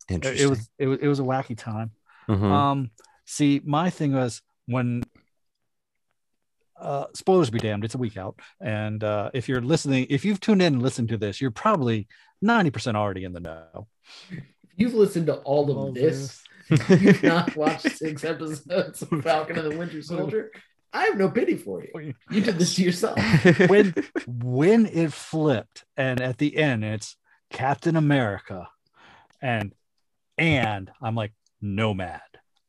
it, 0.08 0.14
Interesting. 0.14 0.46
it 0.46 0.50
was 0.50 0.70
it 0.78 0.86
was 0.86 0.98
it 1.02 1.08
was 1.08 1.20
a 1.20 1.24
wacky 1.24 1.56
time. 1.56 1.92
Mhm. 2.28 2.42
Um, 2.42 2.90
see, 3.24 3.60
my 3.64 3.90
thing 3.90 4.12
was 4.12 4.42
when 4.66 5.02
uh 6.78 7.06
spoilers 7.14 7.50
be 7.50 7.58
damned, 7.58 7.84
it's 7.84 7.94
a 7.94 7.98
week 7.98 8.16
out. 8.16 8.38
And 8.60 9.02
uh 9.04 9.30
if 9.34 9.48
you're 9.48 9.60
listening, 9.60 10.06
if 10.10 10.24
you've 10.24 10.40
tuned 10.40 10.62
in 10.62 10.74
and 10.74 10.82
listened 10.82 11.08
to 11.10 11.16
this, 11.16 11.40
you're 11.40 11.50
probably 11.50 12.08
90% 12.44 12.94
already 12.94 13.24
in 13.24 13.32
the 13.32 13.40
know. 13.40 13.86
You've 14.76 14.94
listened 14.94 15.26
to 15.26 15.36
all 15.36 15.70
of 15.70 15.76
All 15.76 15.92
this. 15.92 16.42
You've 16.88 17.22
not 17.22 17.56
watched 17.56 17.90
six 17.96 18.24
episodes 18.24 19.02
of 19.02 19.22
Falcon 19.22 19.58
and 19.58 19.70
the 19.70 19.78
Winter 19.78 20.02
Soldier. 20.02 20.50
I 20.92 21.04
have 21.04 21.16
no 21.16 21.30
pity 21.30 21.56
for 21.56 21.82
you. 21.84 22.14
You 22.30 22.40
did 22.40 22.58
this 22.58 22.74
to 22.74 22.82
yourself. 22.82 23.16
when 23.68 23.94
when 24.26 24.86
it 24.86 25.12
flipped 25.12 25.84
and 25.96 26.20
at 26.20 26.38
the 26.38 26.56
end 26.56 26.84
it's 26.84 27.16
Captain 27.50 27.94
America 27.96 28.68
and 29.40 29.72
and 30.36 30.90
I'm 31.00 31.14
like 31.14 31.32
nomad. 31.60 32.20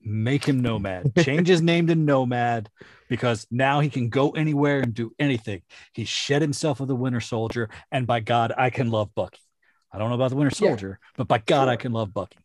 Make 0.03 0.45
him 0.45 0.61
nomad. 0.61 1.14
Change 1.19 1.48
his 1.48 1.61
name 1.61 1.88
to 1.88 1.95
nomad 1.95 2.69
because 3.10 3.45
now 3.52 3.80
he 3.80 3.90
can 3.90 4.10
go 4.10 4.32
anywhere 4.32 4.80
and 4.82 4.94
do 4.94 5.14
anything. 5.19 5.61
He 5.94 6.06
shed 6.06 6.41
himself 6.41 6.80
of 6.80 6.88
the 6.88 6.95
Winter 6.95 7.22
Soldier 7.22 7.69
and 7.91 8.06
by 8.06 8.19
God 8.19 8.53
I 8.57 8.69
can 8.69 8.91
love 8.91 9.14
Bucky. 9.15 9.40
I 9.91 9.98
don't 9.98 10.10
know 10.10 10.15
about 10.15 10.30
the 10.30 10.36
Winter 10.38 10.56
Yeah. 10.64 10.69
Soldier, 10.69 10.99
but 11.18 11.28
by 11.28 11.40
God 11.40 11.68
I 11.69 11.76
can 11.76 11.91
love 11.91 12.14
Bucky. 12.14 12.38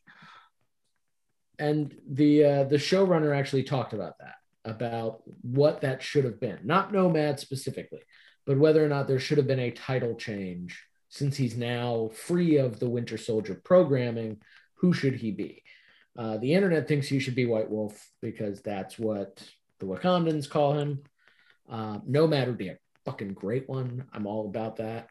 And 1.58 1.94
the 2.08 2.44
uh, 2.44 2.64
the 2.64 2.76
showrunner 2.76 3.36
actually 3.36 3.62
talked 3.62 3.92
about 3.92 4.18
that 4.18 4.36
about 4.64 5.22
what 5.42 5.80
that 5.80 6.02
should 6.02 6.24
have 6.24 6.40
been 6.40 6.58
not 6.64 6.92
nomad 6.92 7.38
specifically 7.38 8.02
but 8.46 8.58
whether 8.58 8.84
or 8.84 8.88
not 8.88 9.06
there 9.06 9.18
should 9.18 9.38
have 9.38 9.46
been 9.46 9.60
a 9.60 9.70
title 9.70 10.14
change 10.14 10.84
since 11.08 11.36
he's 11.36 11.56
now 11.56 12.10
free 12.12 12.56
of 12.56 12.78
the 12.78 12.88
winter 12.88 13.16
soldier 13.16 13.60
programming 13.64 14.38
who 14.76 14.92
should 14.92 15.14
he 15.14 15.30
be? 15.30 15.62
Uh, 16.16 16.38
the 16.38 16.54
internet 16.54 16.88
thinks 16.88 17.08
he 17.08 17.18
should 17.18 17.34
be 17.34 17.46
white 17.46 17.70
wolf 17.70 18.10
because 18.22 18.62
that's 18.62 18.98
what 18.98 19.42
the 19.80 19.86
wakandans 19.86 20.48
call 20.48 20.74
him. 20.74 21.02
Uh, 21.68 21.98
nomad 22.06 22.48
would 22.48 22.58
be 22.58 22.68
a 22.68 22.78
fucking 23.04 23.34
great 23.34 23.68
one. 23.68 24.06
I'm 24.12 24.26
all 24.26 24.46
about 24.46 24.76
that. 24.76 25.08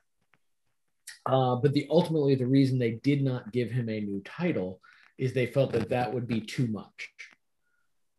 Uh, 1.26 1.56
but 1.56 1.74
the 1.74 1.88
ultimately 1.90 2.36
the 2.36 2.48
reason 2.48 2.80
they 2.80 3.00
did 3.04 3.22
not 3.22 3.52
give 3.52 3.70
him 3.70 3.90
a 3.90 4.00
new 4.00 4.22
title 4.22 4.80
is 5.18 5.34
they 5.34 5.46
felt 5.46 5.72
that 5.74 5.90
that 5.90 6.14
would 6.14 6.28
be 6.28 6.42
too 6.42 6.68
much 6.68 7.10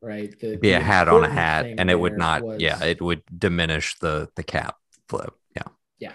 right 0.03 0.39
the, 0.41 0.57
be 0.57 0.73
a 0.73 0.81
hat 0.81 1.09
on 1.09 1.25
a 1.25 1.29
hat 1.31 1.67
and 1.79 1.91
it 1.91 1.99
would 1.99 2.17
not 2.19 2.43
was- 2.43 2.61
yeah 2.61 2.83
it 2.85 3.01
would 3.01 3.23
diminish 3.39 3.99
the 3.99 4.29
the 4.37 4.43
cap 4.43 4.77
flip 5.09 5.33
yeah 5.57 5.63
Yeah. 5.99 6.13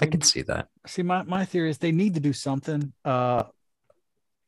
i 0.00 0.06
can 0.06 0.20
see 0.22 0.42
that 0.42 0.68
See, 0.86 1.02
my, 1.02 1.22
my 1.22 1.44
theory 1.44 1.70
is 1.70 1.78
they 1.78 1.92
need 1.92 2.14
to 2.14 2.20
do 2.20 2.32
something, 2.32 2.92
uh, 3.04 3.44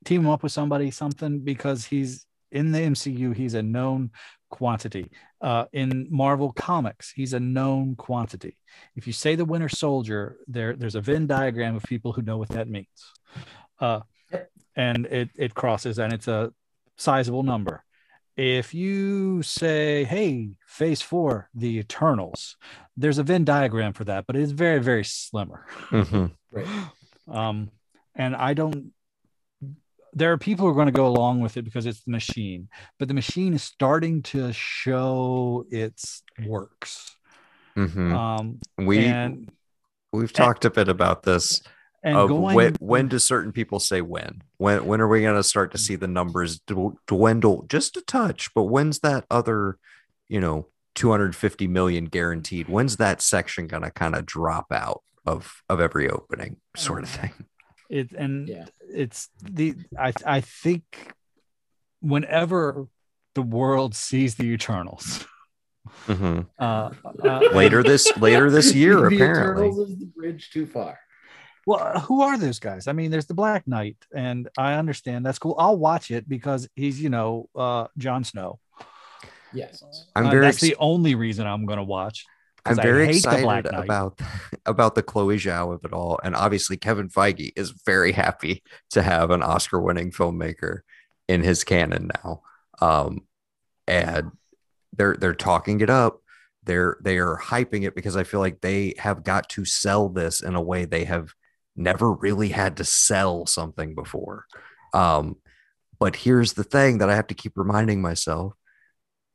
team 0.04 0.22
him 0.22 0.28
up 0.28 0.42
with 0.42 0.50
somebody, 0.50 0.90
something, 0.90 1.38
because 1.40 1.84
he's 1.84 2.26
in 2.50 2.72
the 2.72 2.80
MCU, 2.80 3.32
he's 3.34 3.54
a 3.54 3.62
known 3.62 4.10
quantity. 4.50 5.12
Uh, 5.40 5.66
in 5.72 6.08
Marvel 6.10 6.52
Comics, 6.52 7.12
he's 7.12 7.32
a 7.34 7.38
known 7.40 7.94
quantity. 7.94 8.56
If 8.96 9.06
you 9.06 9.12
say 9.12 9.36
the 9.36 9.44
Winter 9.44 9.68
Soldier, 9.68 10.38
there 10.48 10.74
there's 10.74 10.96
a 10.96 11.00
Venn 11.00 11.28
diagram 11.28 11.76
of 11.76 11.84
people 11.84 12.12
who 12.12 12.22
know 12.22 12.36
what 12.36 12.48
that 12.48 12.68
means. 12.68 12.98
Uh, 13.80 14.00
Yep. 14.00 14.06
And 14.76 15.06
it, 15.06 15.30
it 15.36 15.54
crosses 15.54 15.98
and 15.98 16.12
it's 16.12 16.28
a 16.28 16.52
sizable 16.96 17.42
number. 17.42 17.82
if 18.36 18.74
you 18.74 19.42
say, 19.42 20.02
"Hey, 20.04 20.50
Phase 20.66 21.00
Four, 21.00 21.48
the 21.54 21.78
Eternals," 21.78 22.56
there's 22.96 23.18
a 23.18 23.22
Venn 23.22 23.44
diagram 23.44 23.92
for 23.92 24.04
that, 24.04 24.26
but 24.26 24.34
it's 24.36 24.50
very, 24.52 24.80
very 24.80 25.04
slimmer. 25.04 25.66
Mhm. 25.90 26.32
Right. 26.52 26.66
Um, 27.28 27.70
and 28.14 28.34
I 28.36 28.54
don't. 28.54 28.92
There 30.12 30.30
are 30.32 30.38
people 30.38 30.64
who 30.64 30.70
are 30.70 30.74
going 30.74 30.86
to 30.86 30.92
go 30.92 31.06
along 31.08 31.40
with 31.40 31.56
it 31.56 31.62
because 31.62 31.86
it's 31.86 32.02
the 32.04 32.12
machine, 32.12 32.68
but 32.98 33.08
the 33.08 33.14
machine 33.14 33.54
is 33.54 33.62
starting 33.64 34.22
to 34.24 34.52
show 34.52 35.64
its 35.70 36.22
works. 36.46 37.16
Mhm. 37.76 38.12
Um, 38.14 38.60
we 38.78 39.04
and 39.06 39.50
we've 40.12 40.32
talked 40.32 40.64
a 40.64 40.70
bit 40.70 40.88
about 40.88 41.24
this. 41.24 41.62
And 42.04 42.16
of 42.16 42.28
going 42.28 42.54
when, 42.54 42.74
when 42.80 43.08
do 43.08 43.18
certain 43.18 43.50
people 43.50 43.80
say 43.80 44.00
when? 44.02 44.42
When 44.58 44.84
when 44.86 45.00
are 45.00 45.08
we 45.08 45.22
going 45.22 45.34
to 45.36 45.42
start 45.42 45.72
to 45.72 45.78
see 45.78 45.96
the 45.96 46.06
numbers 46.06 46.60
dwindle 47.06 47.64
just 47.68 47.96
a 47.96 48.02
touch? 48.02 48.52
But 48.54 48.64
when's 48.64 49.00
that 49.00 49.24
other, 49.30 49.78
you 50.28 50.40
know, 50.40 50.68
250 50.94 51.66
million 51.66 52.04
guaranteed? 52.04 52.68
When's 52.68 52.98
that 52.98 53.20
section 53.22 53.66
going 53.66 53.82
to 53.82 53.90
kind 53.90 54.14
of 54.14 54.26
drop 54.26 54.66
out 54.70 55.02
of 55.26 55.62
of 55.68 55.80
every 55.80 56.08
opening 56.08 56.58
sort 56.76 57.02
of 57.02 57.08
thing? 57.08 57.32
it 57.90 58.12
and 58.12 58.48
Yeah. 58.48 58.66
it's 58.88 59.28
the 59.42 59.74
I 59.98 60.12
I 60.26 60.40
think 60.40 61.12
whenever 62.00 62.86
the 63.34 63.42
world 63.42 63.94
sees 63.94 64.36
the 64.36 64.44
Eternals, 64.52 65.26
Mhm. 66.06 66.46
uh, 66.58 66.90
uh, 67.22 67.40
Later 67.52 67.82
this 67.82 68.10
later 68.16 68.50
this 68.50 68.74
year 68.82 69.08
the 69.08 69.16
apparently. 69.16 69.66
Eternals 69.68 69.90
is 69.90 69.98
the 69.98 70.06
bridge 70.06 70.50
too 70.50 70.66
far. 70.66 70.98
Well, 71.66 72.00
who 72.00 72.20
are 72.22 72.36
those 72.38 72.58
guys? 72.58 72.86
I 72.88 72.92
mean, 72.92 73.10
there's 73.10 73.26
the 73.26 73.34
Black 73.34 73.66
Knight, 73.66 73.96
and 74.14 74.48
I 74.58 74.74
understand 74.74 75.24
that's 75.24 75.38
cool. 75.38 75.54
I'll 75.58 75.78
watch 75.78 76.10
it 76.10 76.28
because 76.28 76.68
he's, 76.76 77.00
you 77.00 77.08
know, 77.08 77.48
uh, 77.56 77.86
Jon 77.96 78.24
Snow. 78.24 78.58
Yes. 79.52 79.82
I'm 80.16 80.26
Uh, 80.26 80.30
very 80.30 80.46
that's 80.46 80.56
ex- 80.56 80.62
the 80.62 80.76
only 80.78 81.14
reason 81.14 81.46
I'm 81.46 81.64
going 81.66 81.78
to 81.78 81.84
watch. 81.84 82.24
'cause 82.64 82.78
I'm 82.78 82.80
I 82.80 82.82
very 82.82 83.06
hate 83.06 83.22
the 83.22 83.28
Black 83.42 83.64
excited 83.64 83.72
Knight. 83.72 83.84
about 83.84 84.20
about 84.66 84.94
the 84.94 85.02
Chloe 85.02 85.36
Zhao 85.36 85.74
of 85.74 85.84
it 85.84 85.92
all, 85.92 86.18
and 86.24 86.34
obviously 86.34 86.76
Kevin 86.78 87.08
Feige 87.10 87.52
is 87.56 87.70
very 87.84 88.12
happy 88.12 88.62
to 88.90 89.02
have 89.02 89.30
an 89.30 89.42
Oscar-winning 89.42 90.12
filmmaker 90.12 90.80
in 91.28 91.42
his 91.42 91.62
canon 91.62 92.10
now, 92.24 92.40
um, 92.80 93.26
and 93.86 94.30
they're 94.96 95.14
they're 95.18 95.34
talking 95.34 95.80
it 95.82 95.90
up. 95.90 96.20
They're 96.64 96.96
they 97.02 97.18
are 97.18 97.36
hyping 97.38 97.84
it 97.86 97.94
because 97.94 98.16
I 98.16 98.24
feel 98.24 98.40
like 98.40 98.62
they 98.62 98.94
have 98.98 99.22
got 99.24 99.50
to 99.50 99.66
sell 99.66 100.08
this 100.08 100.40
in 100.40 100.54
a 100.54 100.62
way 100.62 100.86
they 100.86 101.04
have 101.04 101.34
never 101.76 102.12
really 102.12 102.48
had 102.50 102.76
to 102.78 102.84
sell 102.84 103.46
something 103.46 103.94
before. 103.94 104.46
Um, 104.92 105.36
but 105.98 106.16
here's 106.16 106.54
the 106.54 106.64
thing 106.64 106.98
that 106.98 107.10
I 107.10 107.16
have 107.16 107.26
to 107.28 107.34
keep 107.34 107.56
reminding 107.56 108.00
myself: 108.02 108.54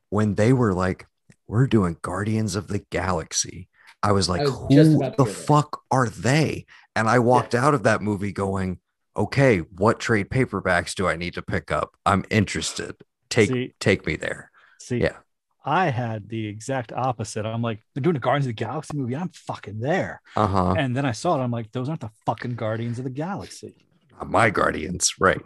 when 0.10 0.36
they 0.36 0.53
were 0.53 0.74
like, 0.74 1.07
"We're 1.48 1.68
doing 1.68 1.98
Guardians 2.02 2.56
of 2.56 2.68
the 2.68 2.80
Galaxy," 2.91 3.70
I 4.03 4.11
was 4.11 4.30
like, 4.30 4.41
I 4.41 4.45
was 4.45 4.53
"Who 4.70 4.98
the 4.99 5.11
go 5.18 5.24
there. 5.26 5.34
fuck 5.34 5.82
are 5.91 6.10
they?" 6.10 6.66
And 6.95 7.07
I 7.10 7.20
walked 7.20 7.56
out 7.56 7.74
of 7.74 7.84
that 7.84 8.02
movie 8.02 8.32
going, 8.32 8.80
"Okay, 9.16 9.60
what 9.60 9.99
trade 9.99 10.30
paperbacks 10.30 10.94
do 10.95 11.07
I 11.07 11.16
need 11.16 11.34
to 11.36 11.41
pick 11.41 11.72
up? 11.72 11.95
I'm 12.06 12.26
interested. 12.30 12.95
Take 13.30 13.49
See- 13.49 13.74
take 13.80 14.06
me 14.06 14.16
there." 14.16 14.52
See, 14.80 14.98
Yeah. 14.98 15.18
I 15.65 15.90
had 15.90 16.30
the 16.30 16.48
exact 16.48 16.94
opposite. 16.94 17.45
I'm 17.45 17.61
like, 17.61 17.80
they're 17.94 18.02
doing 18.02 18.15
a 18.15 18.19
Guardians 18.19 18.45
of 18.45 18.49
the 18.56 18.64
Galaxy 18.65 18.98
movie. 18.98 19.15
I'm 19.15 19.30
fucking 19.30 19.80
there. 19.80 20.22
Uh 20.36 20.48
huh. 20.48 20.76
And 20.77 20.95
then 20.95 21.06
I 21.06 21.11
saw 21.11 21.40
it. 21.40 21.44
I'm 21.44 21.52
like, 21.52 21.72
those 21.72 21.90
aren't 21.90 22.02
the 22.02 22.11
fucking 22.26 22.56
Guardians 22.56 22.98
of 22.98 23.03
the 23.03 23.10
Galaxy. 23.10 23.86
My 24.26 24.49
Guardians, 24.49 25.14
right? 25.19 25.40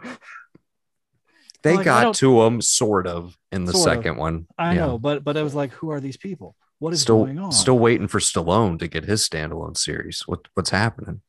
They 1.62 1.76
Like, 1.76 1.84
got 1.84 2.14
to 2.16 2.42
them 2.42 2.60
sort 2.60 3.06
of 3.06 3.36
in 3.50 3.64
the 3.64 3.72
Sort 3.72 3.88
of. 3.88 3.94
second 3.96 4.16
one. 4.18 4.46
I 4.58 4.74
Yeah. 4.74 4.86
know, 4.86 4.98
but 4.98 5.24
but 5.24 5.36
I 5.36 5.42
was 5.42 5.54
like, 5.54 5.72
who 5.72 5.90
are 5.90 6.00
these 6.00 6.16
people? 6.16 6.56
What 6.78 6.92
is 6.92 7.00
still 7.02 7.24
going 7.24 7.38
on? 7.38 7.52
still 7.52 7.78
waiting 7.78 8.08
for 8.08 8.18
Stallone 8.18 8.78
to 8.80 8.88
get 8.88 9.04
his 9.04 9.26
standalone 9.26 9.76
series. 9.76 10.22
What 10.26 10.40
what's 10.54 10.70
happening? 10.70 11.22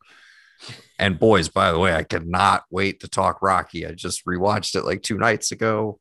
And 0.99 1.19
boys, 1.19 1.49
by 1.49 1.71
the 1.71 1.79
way, 1.79 1.93
I 1.93 2.03
cannot 2.03 2.63
wait 2.69 3.01
to 3.01 3.07
talk 3.07 3.41
Rocky. 3.41 3.85
I 3.85 3.91
just 3.91 4.25
rewatched 4.25 4.75
it 4.75 4.83
like 4.85 5.01
two 5.01 5.17
nights 5.17 5.51
ago. 5.51 5.99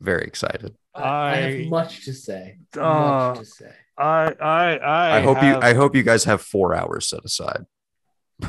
Yeah, 0.00 0.04
very 0.04 0.24
excited. 0.24 0.74
I, 0.94 1.00
I 1.02 1.32
I- 1.32 1.36
have 1.40 1.66
much 1.68 2.04
to 2.04 2.12
say. 2.14 2.58
Uh, 2.76 2.80
much 3.34 3.38
to 3.40 3.44
say. 3.44 3.72
I 3.98 4.34
I 4.40 4.76
I, 4.76 5.16
I, 5.16 5.20
hope 5.22 5.42
you 5.42 5.56
I 5.56 5.72
hope 5.74 5.96
you 5.96 6.02
guys 6.02 6.24
have 6.24 6.42
four 6.42 6.74
hours 6.74 7.08
set 7.08 7.24
aside. 7.24 7.64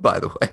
by 0.00 0.20
the 0.20 0.28
way, 0.40 0.50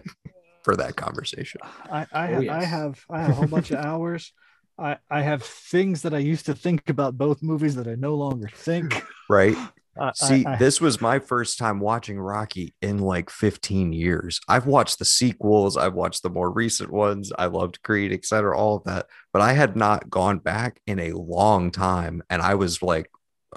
for 0.64 0.76
that 0.76 0.96
conversation. 0.96 1.62
I, 1.92 2.08
I, 2.12 2.34
Oh, 2.34 2.42
have, 2.42 2.50
I 2.50 2.64
have 2.64 3.00
I 3.10 3.20
have 3.22 3.30
a 3.30 3.34
whole 3.34 3.48
bunch 3.48 3.72
of 3.72 3.80
hours. 3.86 4.34
I, 4.80 4.98
I 5.10 5.22
have 5.22 5.44
things 5.44 6.02
that 6.02 6.16
I 6.16 6.18
used 6.18 6.48
to 6.48 6.56
think 6.56 6.90
about 6.90 7.16
both 7.16 7.44
movies 7.44 7.76
that 7.76 7.88
I 7.88 7.94
no 7.94 8.16
longer 8.16 8.50
think. 8.54 9.04
Right. 9.30 9.56
I- 10.00 10.12
See, 10.16 10.44
I, 10.44 10.54
I- 10.54 10.56
this 10.58 10.82
was 10.82 11.00
my 11.00 11.20
first 11.20 11.60
time 11.60 11.80
watching 11.80 12.20
Rocky 12.20 12.74
in 12.82 12.98
like 12.98 13.30
15 13.30 13.94
years. 13.94 14.42
I've 14.48 14.66
watched 14.66 14.98
the 14.98 15.06
sequels, 15.06 15.78
I've 15.78 15.94
watched 15.94 16.24
the 16.24 16.32
more 16.32 16.50
recent 16.50 16.92
ones. 16.92 17.32
I 17.38 17.46
loved 17.46 17.84
Creed, 17.84 18.12
etc., 18.12 18.58
all 18.58 18.78
of 18.78 18.84
that, 18.86 19.06
but 19.34 19.42
I 19.42 19.54
had 19.54 19.76
not 19.76 20.10
gone 20.10 20.40
back 20.40 20.80
in 20.88 21.00
a 21.00 21.12
long 21.14 21.72
time, 21.72 22.24
and 22.30 22.42
I 22.42 22.56
was 22.56 22.82
like, 22.82 23.10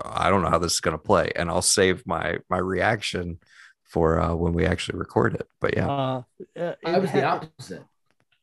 I 0.02 0.30
don't 0.30 0.42
know 0.42 0.50
how 0.50 0.58
this 0.58 0.74
is 0.74 0.80
going 0.80 0.96
to 0.96 1.02
play, 1.02 1.30
and 1.36 1.48
I'll 1.50 1.62
save 1.62 2.06
my 2.06 2.38
my 2.50 2.58
reaction 2.58 3.38
for 3.84 4.20
uh, 4.20 4.34
when 4.34 4.52
we 4.52 4.66
actually 4.66 4.98
record 4.98 5.34
it. 5.34 5.46
But 5.60 5.76
yeah, 5.76 5.86
uh, 5.86 6.22
uh, 6.58 6.74
I 6.84 6.96
it 6.96 7.00
was 7.00 7.12
the 7.12 7.24
opposite. 7.24 7.84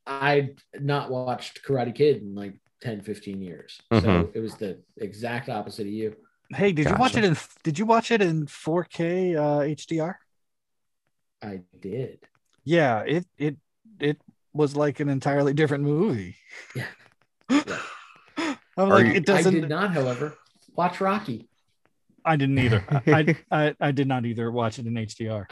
I'd 0.05 0.59
not 0.79 1.09
watched 1.09 1.63
Karate 1.65 1.95
Kid 1.95 2.21
in 2.21 2.35
like 2.35 2.53
10, 2.81 3.01
15 3.01 3.41
years. 3.41 3.79
So 3.91 3.99
Mhm. 3.99 4.35
it 4.35 4.39
was 4.39 4.55
the 4.55 4.79
exact 4.97 5.49
opposite 5.49 5.87
of 5.87 5.93
you. 5.93 6.15
Hey, 6.53 6.71
did 6.71 6.87
you 6.87 6.95
watch 6.95 7.17
it 7.17 7.23
in 7.23 7.37
Did 7.63 7.79
you 7.79 7.85
watch 7.85 8.11
it 8.11 8.21
in 8.21 8.47
4K 8.47 9.35
uh, 9.35 9.61
HDR? 9.61 10.19
I 11.41 11.61
did. 11.79 12.19
Yeah, 12.63 13.01
it 13.01 13.25
it 13.37 13.57
it 13.99 14.21
was 14.53 14.75
like 14.75 14.99
an 14.99 15.09
entirely 15.09 15.53
different 15.53 15.83
movie. 15.83 16.37
Yeah. 16.75 16.85
I'm 18.37 18.57
Are 18.77 18.87
like, 18.87 19.05
you- 19.05 19.13
it 19.13 19.25
doesn't. 19.25 19.55
I 19.55 19.59
did 19.59 19.69
not, 19.69 19.93
however, 19.93 20.37
watch 20.75 20.99
Rocky. 20.99 21.47
I 22.25 22.35
didn't 22.35 22.57
either. 22.57 22.83
I, 23.07 23.35
I 23.51 23.75
I 23.79 23.91
did 23.91 24.07
not 24.07 24.25
either 24.25 24.51
watch 24.51 24.79
it 24.79 24.85
in 24.87 24.93
HDR. 24.93 25.45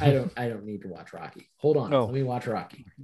I 0.00 0.10
don't 0.10 0.32
I 0.36 0.48
don't 0.48 0.64
need 0.64 0.82
to 0.82 0.88
watch 0.88 1.12
Rocky. 1.12 1.48
Hold 1.56 1.76
on. 1.76 1.92
Oh. 1.92 2.04
Let 2.04 2.14
me 2.14 2.22
watch 2.22 2.46
Rocky. 2.46 2.86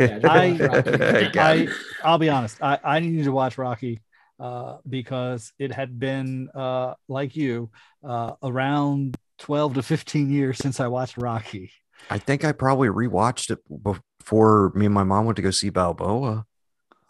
Yeah, 0.00 0.18
I, 0.24 0.52
watch 0.60 0.86
Rocky. 0.86 1.38
I, 1.38 1.68
I'll 2.02 2.18
be 2.18 2.28
honest. 2.28 2.62
I 2.62 2.78
I 2.82 3.00
needed 3.00 3.24
to 3.24 3.32
watch 3.32 3.58
Rocky 3.58 4.02
uh, 4.40 4.78
because 4.88 5.52
it 5.58 5.72
had 5.72 5.98
been 5.98 6.48
uh, 6.54 6.94
like 7.08 7.36
you 7.36 7.70
uh, 8.06 8.32
around 8.42 9.16
12 9.38 9.74
to 9.74 9.82
15 9.82 10.30
years 10.30 10.58
since 10.58 10.80
I 10.80 10.88
watched 10.88 11.16
Rocky. 11.16 11.70
I 12.10 12.18
think 12.18 12.44
I 12.44 12.52
probably 12.52 12.88
rewatched 12.88 13.50
it 13.50 13.60
before 13.82 14.72
me 14.74 14.86
and 14.86 14.94
my 14.94 15.04
mom 15.04 15.24
went 15.26 15.36
to 15.36 15.42
go 15.42 15.50
see 15.50 15.70
Balboa. 15.70 16.44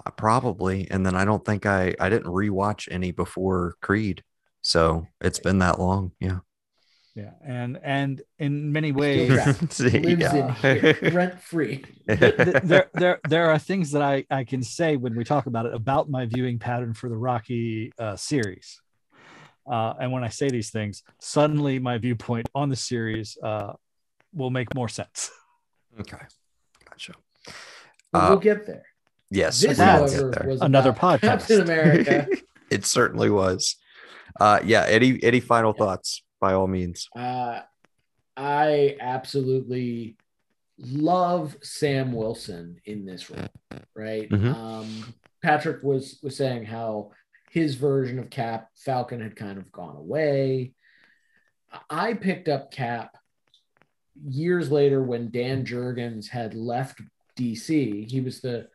Uh, 0.06 0.10
probably, 0.10 0.86
and 0.90 1.04
then 1.06 1.14
I 1.16 1.24
don't 1.24 1.44
think 1.44 1.64
I 1.66 1.94
I 1.98 2.08
didn't 2.10 2.32
rewatch 2.32 2.88
any 2.90 3.10
before 3.10 3.74
Creed. 3.80 4.22
So 4.60 5.06
it's 5.20 5.38
been 5.38 5.58
that 5.60 5.78
long. 5.78 6.12
Yeah. 6.20 6.40
Yeah, 7.14 7.30
and 7.44 7.78
and 7.82 8.22
in 8.38 8.72
many 8.72 8.90
ways, 9.02 9.28
trapped. 9.32 9.78
Lives 9.80 10.20
Yeah. 10.20 10.46
in 10.48 10.54
here, 10.54 10.98
rent 11.12 11.40
free. 11.40 11.84
th- 12.08 12.36
th- 12.36 12.62
there 12.64 12.90
there 12.94 13.20
there 13.28 13.50
are 13.50 13.58
things 13.58 13.92
that 13.92 14.02
I 14.02 14.24
I 14.30 14.42
can 14.44 14.62
say 14.62 14.96
when 14.96 15.14
we 15.14 15.22
talk 15.24 15.46
about 15.46 15.66
it 15.66 15.74
about 15.74 16.10
my 16.10 16.26
viewing 16.26 16.58
pattern 16.58 16.92
for 16.92 17.08
the 17.08 17.16
Rocky 17.16 17.92
uh, 17.98 18.16
series. 18.16 18.80
Uh, 19.66 19.94
and 20.00 20.12
when 20.12 20.24
I 20.24 20.28
say 20.28 20.50
these 20.50 20.70
things, 20.70 21.02
suddenly 21.20 21.78
my 21.78 21.96
viewpoint 21.98 22.48
on 22.54 22.68
the 22.68 22.76
series 22.76 23.38
uh, 23.42 23.72
will 24.34 24.50
make 24.50 24.74
more 24.74 24.88
sense. 24.88 25.30
okay. 26.00 26.18
Gotcha. 26.90 27.14
But 28.12 28.18
Uh, 28.18 28.28
we'll 28.30 28.38
get 28.40 28.66
there. 28.66 28.84
Yes. 29.34 29.60
This, 29.60 29.78
we 29.78 29.84
will 29.84 30.06
get 30.06 30.10
however, 30.16 30.30
there. 30.30 30.48
was 30.48 30.60
Another 30.60 30.92
podcast. 30.92 31.20
Captain 31.20 31.60
America. 31.60 32.26
it 32.70 32.86
certainly 32.86 33.30
was. 33.30 33.76
Uh, 34.40 34.60
yeah. 34.64 34.84
Any 34.88 35.22
any 35.22 35.40
final 35.40 35.72
thoughts? 35.72 36.22
By 36.40 36.54
all 36.54 36.66
means. 36.66 37.08
Uh, 37.16 37.60
I 38.36 38.96
absolutely 39.00 40.16
love 40.78 41.56
Sam 41.62 42.12
Wilson 42.12 42.80
in 42.84 43.06
this 43.06 43.30
role, 43.30 43.48
right? 43.94 44.28
Mhm. 44.28 44.54
Um, 44.54 45.14
Patrick 45.42 45.82
was 45.82 46.18
was 46.22 46.36
saying 46.36 46.64
how 46.64 47.12
his 47.50 47.76
version 47.76 48.18
of 48.18 48.30
Cap 48.30 48.68
Falcon 48.74 49.20
had 49.20 49.36
kind 49.36 49.58
of 49.58 49.70
gone 49.70 49.96
away. 49.96 50.74
I 51.88 52.14
picked 52.14 52.48
up 52.48 52.70
Cap 52.72 53.16
years 54.28 54.70
later 54.70 55.02
when 55.02 55.30
Dan 55.30 55.64
Jurgens 55.64 56.28
had 56.28 56.54
left 56.54 57.00
DC. 57.36 58.10
He 58.10 58.20
was 58.20 58.40
the 58.40 58.68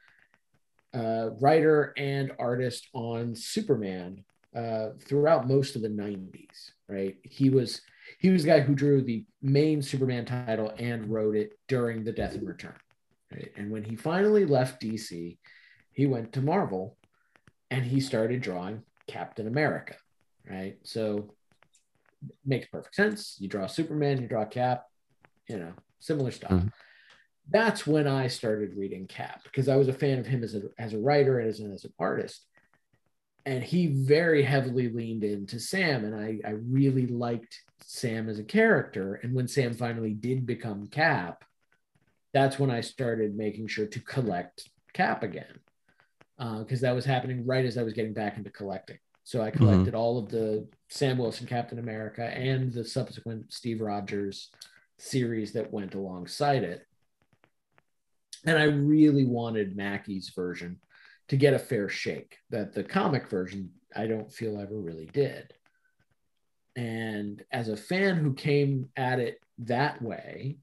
uh, 0.93 1.29
writer 1.39 1.93
and 1.97 2.31
artist 2.39 2.87
on 2.93 3.35
Superman 3.35 4.23
uh, 4.55 4.89
throughout 4.99 5.47
most 5.47 5.75
of 5.75 5.81
the 5.81 5.89
90s, 5.89 6.71
right? 6.87 7.17
He 7.23 7.49
was 7.49 7.81
he 8.17 8.31
was 8.31 8.43
the 8.43 8.49
guy 8.49 8.59
who 8.61 8.73
drew 8.73 9.03
the 9.03 9.25
main 9.41 9.81
Superman 9.81 10.25
title 10.25 10.73
and 10.79 11.09
wrote 11.11 11.35
it 11.35 11.51
during 11.67 12.03
the 12.03 12.11
Death 12.11 12.33
and 12.33 12.47
Return. 12.47 12.73
Right? 13.31 13.51
And 13.55 13.71
when 13.71 13.83
he 13.83 13.95
finally 13.95 14.45
left 14.45 14.81
DC, 14.81 15.37
he 15.93 16.05
went 16.07 16.33
to 16.33 16.41
Marvel 16.41 16.97
and 17.69 17.85
he 17.85 17.99
started 17.99 18.41
drawing 18.41 18.81
Captain 19.07 19.47
America, 19.47 19.95
right? 20.49 20.77
So 20.83 21.35
makes 22.43 22.67
perfect 22.67 22.95
sense. 22.95 23.37
You 23.39 23.47
draw 23.47 23.67
Superman, 23.67 24.21
you 24.21 24.27
draw 24.27 24.45
Cap, 24.45 24.85
you 25.47 25.59
know, 25.59 25.73
similar 25.99 26.31
stuff. 26.31 26.51
Mhm. 26.51 26.71
That's 27.51 27.87
when 27.87 28.07
I 28.07 28.27
started 28.27 28.77
reading 28.77 29.07
Cap 29.07 29.43
because 29.43 29.67
I 29.69 29.75
was 29.75 29.87
a 29.87 29.93
fan 29.93 30.19
of 30.19 30.27
him 30.27 30.43
as 30.43 30.55
a 30.55 30.63
as 30.77 30.93
a 30.93 30.99
writer 30.99 31.39
and 31.39 31.49
as 31.49 31.59
an, 31.59 31.73
as 31.73 31.85
an 31.85 31.93
artist. 31.99 32.45
And 33.45 33.63
he 33.63 33.87
very 33.87 34.43
heavily 34.43 34.89
leaned 34.89 35.23
into 35.23 35.59
Sam, 35.59 36.03
and 36.05 36.15
I, 36.15 36.39
I 36.47 36.51
really 36.51 37.07
liked 37.07 37.57
Sam 37.81 38.29
as 38.29 38.37
a 38.37 38.43
character. 38.43 39.15
And 39.15 39.33
when 39.33 39.47
Sam 39.47 39.73
finally 39.73 40.13
did 40.13 40.45
become 40.45 40.87
Cap, 40.87 41.43
that's 42.33 42.59
when 42.59 42.69
I 42.69 42.81
started 42.81 43.35
making 43.35 43.67
sure 43.67 43.87
to 43.87 43.99
collect 44.01 44.69
Cap 44.93 45.23
again 45.23 45.59
uh, 46.39 46.59
because 46.59 46.81
that 46.81 46.95
was 46.95 47.05
happening 47.05 47.45
right 47.45 47.65
as 47.65 47.77
I 47.77 47.83
was 47.83 47.93
getting 47.93 48.13
back 48.13 48.37
into 48.37 48.49
collecting. 48.49 48.97
So 49.23 49.41
I 49.41 49.49
mm-hmm. 49.49 49.57
collected 49.57 49.95
all 49.95 50.17
of 50.17 50.29
the 50.29 50.67
Sam 50.89 51.17
Wilson 51.17 51.45
Captain 51.45 51.79
America 51.79 52.23
and 52.23 52.71
the 52.71 52.83
subsequent 52.83 53.53
Steve 53.53 53.81
Rogers 53.81 54.49
series 54.97 55.53
that 55.53 55.71
went 55.71 55.93
alongside 55.93 56.63
it. 56.63 56.85
And 58.45 58.57
I 58.57 58.63
really 58.63 59.25
wanted 59.25 59.75
Mackie's 59.75 60.29
version 60.29 60.79
to 61.27 61.37
get 61.37 61.53
a 61.53 61.59
fair 61.59 61.89
shake 61.89 62.37
that 62.49 62.73
the 62.73 62.83
comic 62.83 63.29
version 63.29 63.71
I 63.95 64.07
don't 64.07 64.31
feel 64.31 64.59
ever 64.59 64.75
really 64.77 65.05
did. 65.07 65.53
And 66.75 67.43
as 67.51 67.69
a 67.69 67.77
fan 67.77 68.17
who 68.17 68.33
came 68.33 68.89
at 68.95 69.19
it 69.19 69.39
that 69.59 70.01
way, 70.01 70.57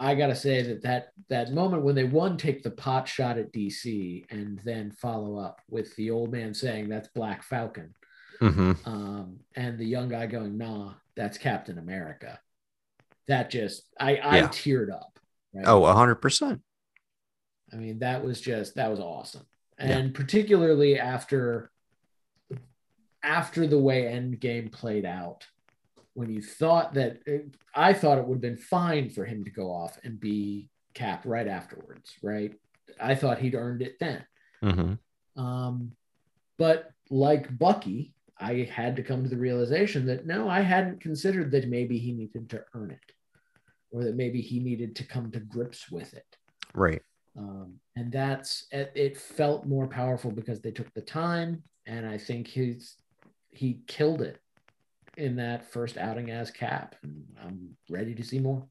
I 0.00 0.14
gotta 0.14 0.34
say 0.34 0.62
that 0.62 0.82
that 0.82 1.08
that 1.28 1.52
moment 1.52 1.82
when 1.82 1.94
they 1.94 2.04
one 2.04 2.38
take 2.38 2.62
the 2.62 2.70
pot 2.70 3.06
shot 3.06 3.36
at 3.36 3.52
DC 3.52 4.24
and 4.30 4.58
then 4.64 4.90
follow 4.92 5.38
up 5.38 5.60
with 5.68 5.94
the 5.96 6.10
old 6.10 6.32
man 6.32 6.54
saying 6.54 6.88
that's 6.88 7.08
Black 7.08 7.42
Falcon, 7.42 7.94
hmm 8.38 8.72
um, 8.86 9.40
and 9.54 9.78
the 9.78 9.84
young 9.84 10.08
guy 10.08 10.26
going, 10.26 10.56
"Nah, 10.56 10.94
that's 11.14 11.36
Captain 11.36 11.78
America." 11.78 12.40
That 13.28 13.50
just 13.50 13.84
I 14.00 14.16
I 14.16 14.36
Yeah. 14.38 14.48
teared 14.48 14.90
up. 14.90 15.19
Right? 15.52 15.66
hundred 15.66 16.16
percent. 16.16 16.62
I 17.72 17.76
mean, 17.76 18.00
that 18.00 18.24
was 18.24 18.40
just 18.40 18.74
that 18.76 18.90
was 18.90 19.00
awesome, 19.00 19.46
Yeah. 19.78 19.98
and 19.98 20.14
particularly 20.14 20.98
after 20.98 21.70
after 23.22 23.66
the 23.66 23.78
way 23.78 24.02
Endgame 24.04 24.72
played 24.72 25.04
out, 25.04 25.46
when 26.14 26.30
you 26.30 26.42
thought 26.42 26.94
that 26.94 27.18
I 27.74 27.92
thought 27.92 28.18
it 28.18 28.26
would 28.26 28.36
have 28.36 28.40
been 28.40 28.56
fine 28.56 29.10
for 29.10 29.24
him 29.24 29.44
to 29.44 29.50
go 29.50 29.70
off 29.70 29.98
and 30.04 30.18
be 30.18 30.68
Cap 30.94 31.22
right 31.24 31.46
afterwards, 31.46 32.12
right? 32.22 32.52
I 33.00 33.14
thought 33.14 33.38
he'd 33.38 33.54
earned 33.54 33.82
it 33.82 33.98
then. 34.00 34.24
hmm 34.62 34.94
Um, 35.40 35.92
but 36.58 36.90
like 37.10 37.56
Bucky, 37.56 38.14
I 38.38 38.68
had 38.72 38.96
to 38.96 39.02
come 39.02 39.22
to 39.22 39.28
the 39.28 39.36
realization 39.36 40.06
that 40.06 40.26
no, 40.26 40.48
I 40.48 40.60
hadn't 40.60 41.00
considered 41.00 41.50
that 41.52 41.68
maybe 41.68 41.98
he 41.98 42.12
needed 42.12 42.50
to 42.50 42.64
earn 42.74 42.90
it, 42.90 43.12
or 43.90 44.04
that 44.04 44.14
maybe 44.16 44.40
he 44.40 44.60
needed 44.60 44.94
to 44.96 45.04
come 45.04 45.30
to 45.30 45.40
grips 45.40 45.90
with 45.90 46.14
it 46.14 46.36
Right. 46.74 47.02
um, 47.36 47.74
and 47.96 48.10
that's 48.12 48.66
it, 48.70 48.92
it 48.94 49.16
felt 49.18 49.66
more 49.66 49.86
powerful 49.86 50.30
because 50.30 50.60
they 50.60 50.70
took 50.70 50.92
the 50.94 51.00
time 51.00 51.62
and 51.86 52.06
i 52.06 52.16
think 52.18 52.46
he's 52.46 52.96
he 53.50 53.80
killed 53.86 54.22
it 54.22 54.40
in 55.16 55.36
that 55.36 55.70
first 55.70 55.96
outing 55.96 56.30
as 56.30 56.50
cap 56.50 56.94
and 57.02 57.24
i'm 57.44 57.76
ready 57.88 58.14
to 58.14 58.22
see 58.22 58.38
more 58.38 58.66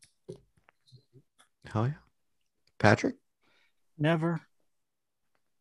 Hell 1.71 1.87
yeah. 1.87 1.93
Patrick. 2.79 3.15
Never 3.97 4.39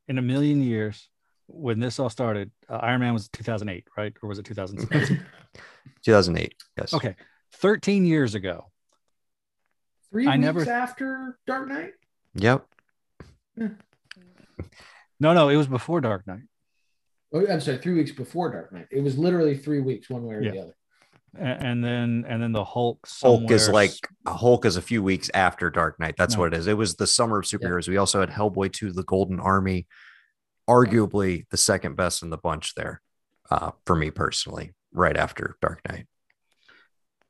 in 0.07 0.17
a 0.17 0.23
million 0.23 0.63
years 0.63 1.09
when 1.49 1.81
this 1.81 1.99
all 1.99 2.09
started, 2.09 2.51
uh, 2.69 2.77
Iron 2.77 3.01
Man 3.01 3.13
was 3.13 3.29
2008, 3.31 3.85
right? 3.97 4.15
Or 4.23 4.29
was 4.29 4.39
it 4.39 4.45
2006? 4.47 5.21
2008. 6.05 6.55
Yes. 6.79 6.95
okay. 6.95 7.17
13 7.57 8.07
years 8.07 8.35
ago. 8.35 8.68
Three 10.11 10.27
I 10.27 10.33
weeks 10.37 10.41
never- 10.43 10.71
after 10.71 11.39
dark 11.47 11.69
knight 11.69 11.93
Yep. 12.35 12.67
No, 15.21 15.33
no, 15.35 15.49
it 15.49 15.57
was 15.57 15.67
before 15.67 16.01
Dark 16.01 16.27
Knight. 16.27 16.43
oh, 17.33 17.47
i'm 17.49 17.61
sorry 17.61 17.79
three 17.79 17.95
weeks 17.95 18.13
before 18.13 18.51
dark 18.53 18.73
knight 18.73 18.87
it 18.91 19.03
was 19.03 19.19
literally 19.19 19.57
three 19.57 19.81
weeks 19.81 20.09
one 20.09 20.23
way 20.25 20.35
or 20.37 20.43
Yeah. 20.43 20.51
the 20.53 20.61
other 20.61 20.75
And 21.35 21.85
then 21.85 22.25
and 22.27 22.43
then 22.43 22.53
the 22.53 22.65
Hulk 22.65 23.07
Hulk 23.21 23.51
is 23.51 23.69
like 23.69 23.93
Hulk 24.27 24.65
is 24.65 24.77
a 24.77 24.83
few 24.83 25.03
weeks 25.03 25.31
after 25.35 25.71
Dark 25.71 26.01
Knight. 26.01 26.15
That's 26.17 26.35
No. 26.35 26.41
what 26.41 26.55
it 26.55 26.57
is. 26.59 26.67
It 26.67 26.77
was 26.77 26.95
the 26.97 27.07
summer 27.07 27.39
of 27.41 27.45
superheroes. 27.45 27.87
We 27.87 27.99
also 27.99 28.19
had 28.21 28.31
Hellboy 28.31 28.73
2, 28.73 28.93
The 28.93 29.05
Golden 29.05 29.39
Army, 29.39 29.87
arguably 30.67 31.47
the 31.51 31.59
second 31.59 31.97
best 31.97 32.23
in 32.23 32.31
the 32.31 32.39
bunch 32.39 32.75
there, 32.75 33.03
uh, 33.51 33.73
for 33.85 33.95
me 33.95 34.11
personally, 34.11 34.73
right 34.91 35.17
after 35.17 35.57
Dark 35.61 35.81
Knight. 35.89 36.07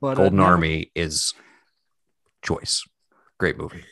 but, 0.01 0.13
uh, 0.13 0.15
Golden 0.23 0.39
never- 0.39 0.49
Army 0.53 0.93
is 0.95 1.35
choice. 2.43 2.85
Great 3.39 3.57
movie. 3.57 3.85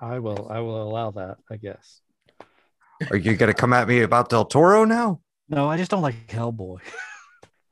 I 0.00 0.18
will 0.18 0.48
I 0.50 0.60
will 0.60 0.82
allow 0.82 1.12
that, 1.12 1.38
I 1.50 1.56
guess. 1.56 2.00
Are 3.10 3.16
you 3.16 3.36
gonna 3.36 3.54
come 3.54 3.72
at 3.72 3.88
me 3.88 4.00
about 4.00 4.28
Del 4.28 4.44
Toro 4.44 4.84
now? 4.84 5.20
No, 5.48 5.68
I 5.68 5.76
just 5.76 5.90
don't 5.90 6.02
like 6.02 6.26
Hellboy. 6.28 6.80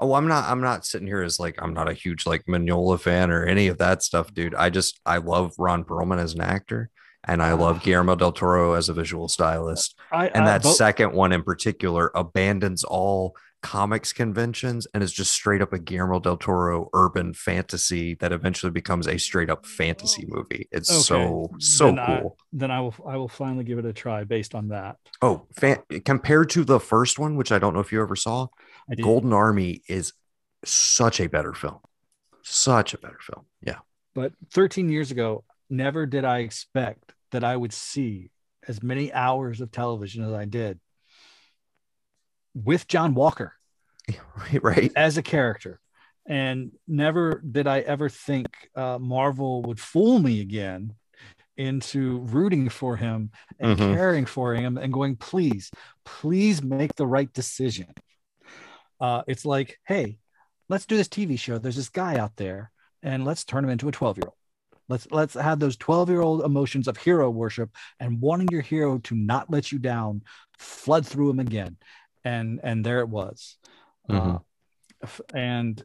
Oh, 0.02 0.14
I'm 0.14 0.28
not. 0.28 0.48
I'm 0.48 0.62
not 0.62 0.86
sitting 0.86 1.06
here 1.06 1.20
as 1.20 1.38
like 1.38 1.60
I'm 1.62 1.74
not 1.74 1.86
a 1.86 1.92
huge 1.92 2.24
like 2.24 2.46
Mignola 2.46 2.98
fan 2.98 3.30
or 3.30 3.44
any 3.44 3.66
of 3.66 3.76
that 3.78 4.02
stuff, 4.02 4.32
dude. 4.32 4.54
I 4.54 4.70
just 4.70 4.98
I 5.04 5.18
love 5.18 5.52
Ron 5.58 5.84
Perlman 5.84 6.18
as 6.18 6.32
an 6.32 6.40
actor, 6.40 6.88
and 7.24 7.42
I 7.42 7.52
love 7.52 7.76
ah. 7.76 7.84
Guillermo 7.84 8.16
del 8.16 8.32
Toro 8.32 8.72
as 8.72 8.88
a 8.88 8.94
visual 8.94 9.28
stylist. 9.28 9.98
I 10.10 10.28
And 10.28 10.44
I, 10.44 10.46
that 10.52 10.62
both- 10.62 10.76
second 10.76 11.12
one 11.12 11.32
in 11.32 11.42
particular 11.42 12.10
abandons 12.14 12.82
all 12.82 13.36
comics 13.62 14.12
conventions 14.12 14.86
and 14.94 15.02
is 15.02 15.12
just 15.12 15.32
straight 15.32 15.60
up 15.60 15.72
a 15.72 15.78
Guillermo 15.78 16.18
del 16.20 16.36
Toro 16.36 16.88
urban 16.94 17.34
fantasy 17.34 18.14
that 18.16 18.32
eventually 18.32 18.70
becomes 18.70 19.06
a 19.06 19.18
straight 19.18 19.50
up 19.50 19.66
fantasy 19.66 20.26
oh, 20.30 20.36
movie. 20.36 20.68
It's 20.72 20.90
Okay, 20.90 21.00
so 21.00 21.50
so 21.58 21.86
then 21.86 21.98
I- 21.98 22.20
cool. 22.20 22.36
then 22.52 22.70
I 22.70 22.80
will 22.80 22.94
I 23.06 23.16
will 23.16 23.28
finally 23.28 23.64
give 23.64 23.78
it 23.78 23.84
a 23.84 23.92
try 23.92 24.24
based 24.24 24.54
on 24.54 24.68
that. 24.68 24.96
Oh, 25.22 25.46
fan- 25.52 25.82
compared 26.04 26.50
to 26.50 26.64
the 26.64 26.80
first 26.80 27.18
one, 27.18 27.36
which 27.36 27.52
I 27.52 27.58
don't 27.58 27.74
know 27.74 27.80
if 27.80 27.92
you 27.92 28.00
ever 28.00 28.16
saw, 28.16 28.48
Golden 29.00 29.32
Army 29.32 29.82
is 29.88 30.12
such 30.64 31.20
a 31.20 31.28
better 31.28 31.52
film. 31.52 31.78
Such 32.42 32.94
a 32.94 32.98
better 32.98 33.18
film. 33.20 33.44
Yeah. 33.62 33.78
But 34.14 34.32
13 34.52 34.88
years 34.88 35.10
ago, 35.10 35.44
never 35.68 36.06
did 36.06 36.24
I 36.24 36.38
expect 36.38 37.14
that 37.30 37.44
I 37.44 37.56
would 37.56 37.72
see 37.72 38.30
as 38.66 38.82
many 38.82 39.12
hours 39.12 39.60
of 39.60 39.70
television 39.70 40.24
as 40.24 40.32
I 40.32 40.44
did 40.44 40.80
with 42.54 42.86
John 42.88 43.14
Walker 43.14 43.52
right. 44.62 44.92
as 44.96 45.16
a 45.16 45.22
character. 45.22 45.80
And 46.26 46.72
never 46.86 47.42
did 47.48 47.66
I 47.66 47.80
ever 47.80 48.08
think 48.08 48.46
uh, 48.76 48.98
Marvel 48.98 49.62
would 49.62 49.80
fool 49.80 50.18
me 50.18 50.40
again 50.40 50.94
into 51.56 52.20
rooting 52.20 52.68
for 52.68 52.96
him 52.96 53.30
and 53.58 53.78
Mhm. 53.78 53.94
caring 53.94 54.26
for 54.26 54.54
him 54.54 54.78
and 54.78 54.92
going, 54.92 55.16
please, 55.16 55.70
please 56.04 56.62
make 56.62 56.94
the 56.94 57.06
right 57.06 57.32
decision. 57.32 57.92
Uh, 59.00 59.22
it's 59.26 59.44
like, 59.44 59.78
hey, 59.86 60.18
let's 60.68 60.86
do 60.86 60.96
this 60.96 61.08
TV 61.08 61.38
show. 61.38 61.58
There's 61.58 61.76
this 61.76 61.88
guy 61.88 62.16
out 62.18 62.36
there, 62.36 62.70
and 63.02 63.24
let's 63.24 63.44
turn 63.44 63.64
him 63.64 63.70
into 63.70 63.88
a 63.88 63.92
12 63.92 64.18
year 64.18 64.26
old. 64.26 64.34
Let's 64.88 65.06
let's 65.10 65.34
have 65.34 65.58
those 65.60 65.76
12 65.76 66.10
year 66.10 66.20
old 66.20 66.42
emotions 66.44 66.88
of 66.88 66.96
hero 66.96 67.30
worship 67.30 67.70
and 67.98 68.20
wanting 68.20 68.48
your 68.50 68.60
hero 68.62 68.98
to 68.98 69.14
not 69.14 69.50
let 69.50 69.70
you 69.72 69.78
down, 69.78 70.22
flood 70.58 71.06
through 71.06 71.30
him 71.30 71.40
again, 71.40 71.76
and 72.24 72.60
and 72.62 72.84
there 72.84 73.00
it 73.00 73.08
was. 73.08 73.56
Uh, 74.08 74.12
Mhm. 74.12 74.42
f- 75.02 75.20
and 75.34 75.84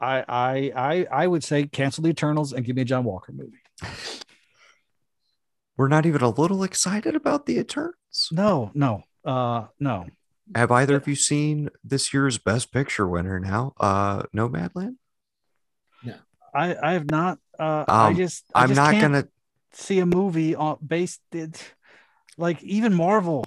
I 0.00 0.24
I 0.28 0.72
I 0.76 1.06
I 1.24 1.26
would 1.26 1.42
say 1.44 1.66
cancel 1.66 2.02
the 2.04 2.10
Eternals 2.10 2.52
and 2.52 2.64
give 2.64 2.76
me 2.76 2.82
a 2.82 2.84
John 2.84 3.04
Walker 3.04 3.32
movie. 3.32 3.62
We're 5.76 5.88
not 5.88 6.06
even 6.06 6.22
a 6.22 6.30
little 6.30 6.62
excited 6.62 7.14
about 7.14 7.46
the 7.46 7.58
Eternals. 7.58 8.28
No, 8.32 8.70
no, 8.74 9.02
uh, 9.24 9.66
no. 9.78 10.06
Have 10.54 10.70
either 10.70 10.96
of 10.96 11.06
you 11.08 11.14
seen 11.16 11.68
this 11.84 12.14
year's 12.14 12.38
Best 12.38 12.72
Picture 12.72 13.06
winner 13.06 13.38
now? 13.40 13.74
Uh, 13.78 14.22
Nomadland. 14.34 14.96
No 16.02 16.14
i 16.54 16.74
I 16.82 16.92
have 16.94 17.10
not. 17.10 17.38
Uh, 17.58 17.84
I 17.88 18.08
Um, 18.10 18.16
just 18.16 18.44
I 18.54 18.62
I'm 18.62 18.68
just 18.68 18.76
not 18.76 18.92
can't 18.92 19.12
gonna. 19.12 19.28
see 19.72 19.98
a 19.98 20.06
movie 20.06 20.54
on 20.54 20.78
based 20.86 21.20
it 21.32 21.74
like 22.38 22.62
even 22.62 22.94
Marvel 22.94 23.44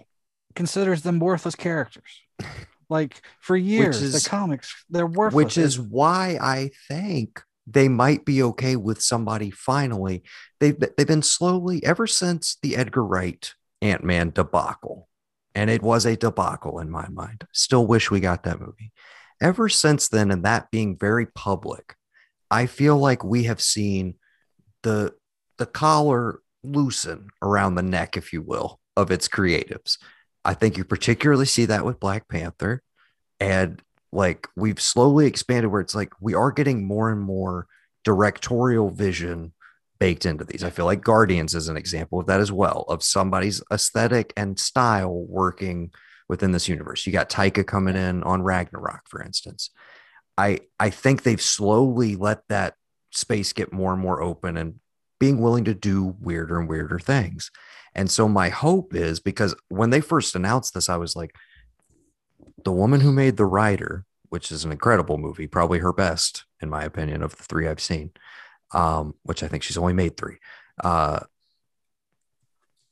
considers 0.55 1.01
them 1.01 1.19
worthless 1.19 1.55
characters. 1.55 2.21
Like 2.91 3.21
for 3.39 3.55
years, 3.55 4.01
is- 4.01 4.23
the 4.23 4.27
comics 4.27 4.83
they're 4.89 5.05
worthless. 5.05 5.35
Which 5.35 5.57
is 5.59 5.79
why 5.79 6.39
I 6.41 6.71
think 6.87 7.39
they 7.67 7.87
might 7.87 8.25
be 8.25 8.41
okay 8.41 8.75
with 8.77 8.99
somebody 8.99 9.51
finally. 9.51 10.23
They've 10.59 10.75
they've 10.97 11.05
been 11.05 11.21
slowly 11.21 11.85
ever 11.85 12.07
since 12.07 12.57
the 12.63 12.75
Edgar 12.75 13.05
Wright 13.05 13.53
Ant 13.83 14.03
Man 14.03 14.31
debacle, 14.31 15.07
and 15.53 15.69
it 15.69 15.83
was 15.83 16.07
a 16.07 16.17
debacle 16.17 16.79
in 16.79 16.89
my 16.89 17.07
mind. 17.09 17.45
Still 17.53 17.85
wish 17.85 18.09
we 18.09 18.19
got 18.19 18.41
that 18.45 18.59
movie. 18.59 18.91
Ever 19.39 19.69
since 19.69 20.09
then, 20.09 20.31
and 20.31 20.43
that 20.45 20.71
being 20.71 20.97
very 20.97 21.27
public, 21.27 21.93
I 22.49 22.65
feel 22.65 22.97
like 22.97 23.23
we 23.23 23.43
have 23.43 23.61
seen 23.61 24.15
the 24.81 25.13
the 25.59 25.67
collar 25.67 26.41
loosen 26.63 27.27
around 27.43 27.75
the 27.75 27.83
neck, 27.83 28.17
if 28.17 28.33
you 28.33 28.41
will, 28.41 28.79
of 28.97 29.11
its 29.11 29.27
creatives. 29.27 29.99
I 30.45 30.53
think 30.53 30.77
you 30.77 30.83
particularly 30.83 31.45
see 31.45 31.65
that 31.65 31.85
with 31.85 31.99
Black 31.99 32.27
Panther. 32.27 32.81
And 33.39 33.81
like 34.11 34.47
we've 34.55 34.81
slowly 34.81 35.27
expanded 35.27 35.71
where 35.71 35.81
it's 35.81 35.95
like 35.95 36.13
we 36.19 36.33
are 36.33 36.51
getting 36.51 36.85
more 36.85 37.11
and 37.11 37.21
more 37.21 37.67
directorial 38.03 38.89
vision 38.89 39.53
baked 39.99 40.25
into 40.25 40.45
these. 40.45 40.63
I 40.63 40.69
feel 40.69 40.85
like 40.85 41.03
Guardians 41.03 41.53
is 41.53 41.67
an 41.67 41.77
example 41.77 42.19
of 42.19 42.27
that 42.27 42.39
as 42.39 42.51
well, 42.51 42.85
of 42.87 43.03
somebody's 43.03 43.61
aesthetic 43.71 44.33
and 44.37 44.57
style 44.57 45.25
working 45.27 45.91
within 46.27 46.51
this 46.51 46.69
universe. 46.69 47.05
You 47.05 47.11
got 47.11 47.29
Taika 47.29 47.65
coming 47.67 47.95
in 47.95 48.23
on 48.23 48.41
Ragnarok, 48.41 49.01
for 49.09 49.21
instance. 49.21 49.71
I 50.37 50.61
I 50.79 50.89
think 50.89 51.23
they've 51.23 51.41
slowly 51.41 52.15
let 52.15 52.47
that 52.47 52.75
space 53.11 53.51
get 53.51 53.73
more 53.73 53.91
and 53.91 54.01
more 54.01 54.21
open 54.21 54.55
and 54.55 54.75
being 55.19 55.39
willing 55.39 55.65
to 55.65 55.73
do 55.73 56.15
weirder 56.19 56.59
and 56.59 56.69
weirder 56.69 56.99
things. 56.99 57.51
And 57.95 58.09
so 58.09 58.27
my 58.27 58.49
hope 58.49 58.95
is 58.95 59.19
because 59.19 59.55
when 59.67 59.89
they 59.89 60.01
first 60.01 60.35
announced 60.35 60.73
this, 60.73 60.89
I 60.89 60.97
was 60.97 61.15
like, 61.15 61.35
the 62.63 62.71
woman 62.71 63.01
who 63.01 63.11
made 63.11 63.37
The 63.37 63.45
Rider, 63.45 64.05
which 64.29 64.51
is 64.51 64.63
an 64.63 64.71
incredible 64.71 65.17
movie, 65.17 65.47
probably 65.47 65.79
her 65.79 65.93
best, 65.93 66.45
in 66.61 66.69
my 66.69 66.83
opinion, 66.83 67.23
of 67.23 67.35
the 67.35 67.43
three 67.43 67.67
I've 67.67 67.79
seen, 67.79 68.11
um, 68.73 69.15
which 69.23 69.43
I 69.43 69.47
think 69.47 69.63
she's 69.63 69.77
only 69.77 69.93
made 69.93 70.17
three. 70.17 70.37
Uh, 70.83 71.21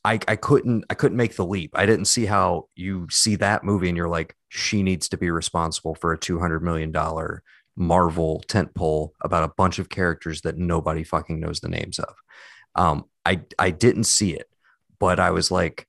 I, 0.04 0.20
I 0.28 0.36
couldn't 0.38 0.86
I 0.90 0.94
couldn't 0.94 1.18
make 1.18 1.36
the 1.36 1.46
leap. 1.46 1.72
I 1.74 1.86
didn't 1.86 2.06
see 2.06 2.26
how 2.26 2.70
you 2.76 3.08
see 3.12 3.36
that 3.36 3.66
movie 3.66 3.90
and 3.90 3.98
you're 3.98 4.08
like, 4.08 4.36
she 4.48 4.82
needs 4.82 5.10
to 5.10 5.18
be 5.18 5.30
responsible 5.30 5.96
for 5.96 6.14
a 6.14 6.18
two 6.18 6.40
hundred 6.40 6.64
million 6.64 6.92
dollar 6.92 7.44
Marvel 7.78 8.44
tentpole 8.48 9.12
about 9.22 9.44
a 9.44 9.54
bunch 9.56 9.80
of 9.80 9.90
characters 9.90 10.42
that 10.42 10.58
nobody 10.58 11.04
fucking 11.04 11.40
knows 11.40 11.60
the 11.60 11.70
names 11.70 12.00
of. 12.00 12.16
Um, 12.76 13.06
I 13.26 13.42
I 13.58 13.70
didn't 13.70 14.06
see 14.06 14.34
it, 14.34 14.48
but 15.00 15.20
I 15.20 15.32
was 15.32 15.52
like, 15.52 15.88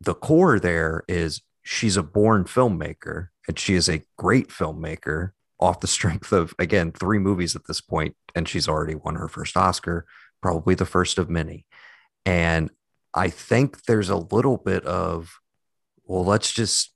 the 0.00 0.14
core 0.14 0.58
there 0.58 1.04
is 1.08 1.42
she's 1.62 1.96
a 1.96 2.02
born 2.02 2.44
filmmaker 2.44 3.28
and 3.48 3.58
she 3.58 3.74
is 3.74 3.88
a 3.88 4.02
great 4.16 4.48
filmmaker 4.48 5.32
off 5.58 5.80
the 5.80 5.86
strength 5.98 6.32
of 6.32 6.54
again 6.58 6.92
three 6.92 7.18
movies 7.18 7.56
at 7.56 7.66
this 7.66 7.80
point 7.80 8.16
and 8.34 8.48
she's 8.48 8.68
already 8.68 8.94
won 8.94 9.16
her 9.16 9.28
first 9.28 9.56
oscar 9.56 10.06
probably 10.40 10.74
the 10.74 10.86
first 10.86 11.18
of 11.18 11.28
many 11.28 11.66
and 12.24 12.70
i 13.14 13.28
think 13.28 13.84
there's 13.84 14.10
a 14.10 14.16
little 14.16 14.58
bit 14.58 14.84
of 14.84 15.40
well 16.04 16.24
let's 16.24 16.52
just 16.52 16.92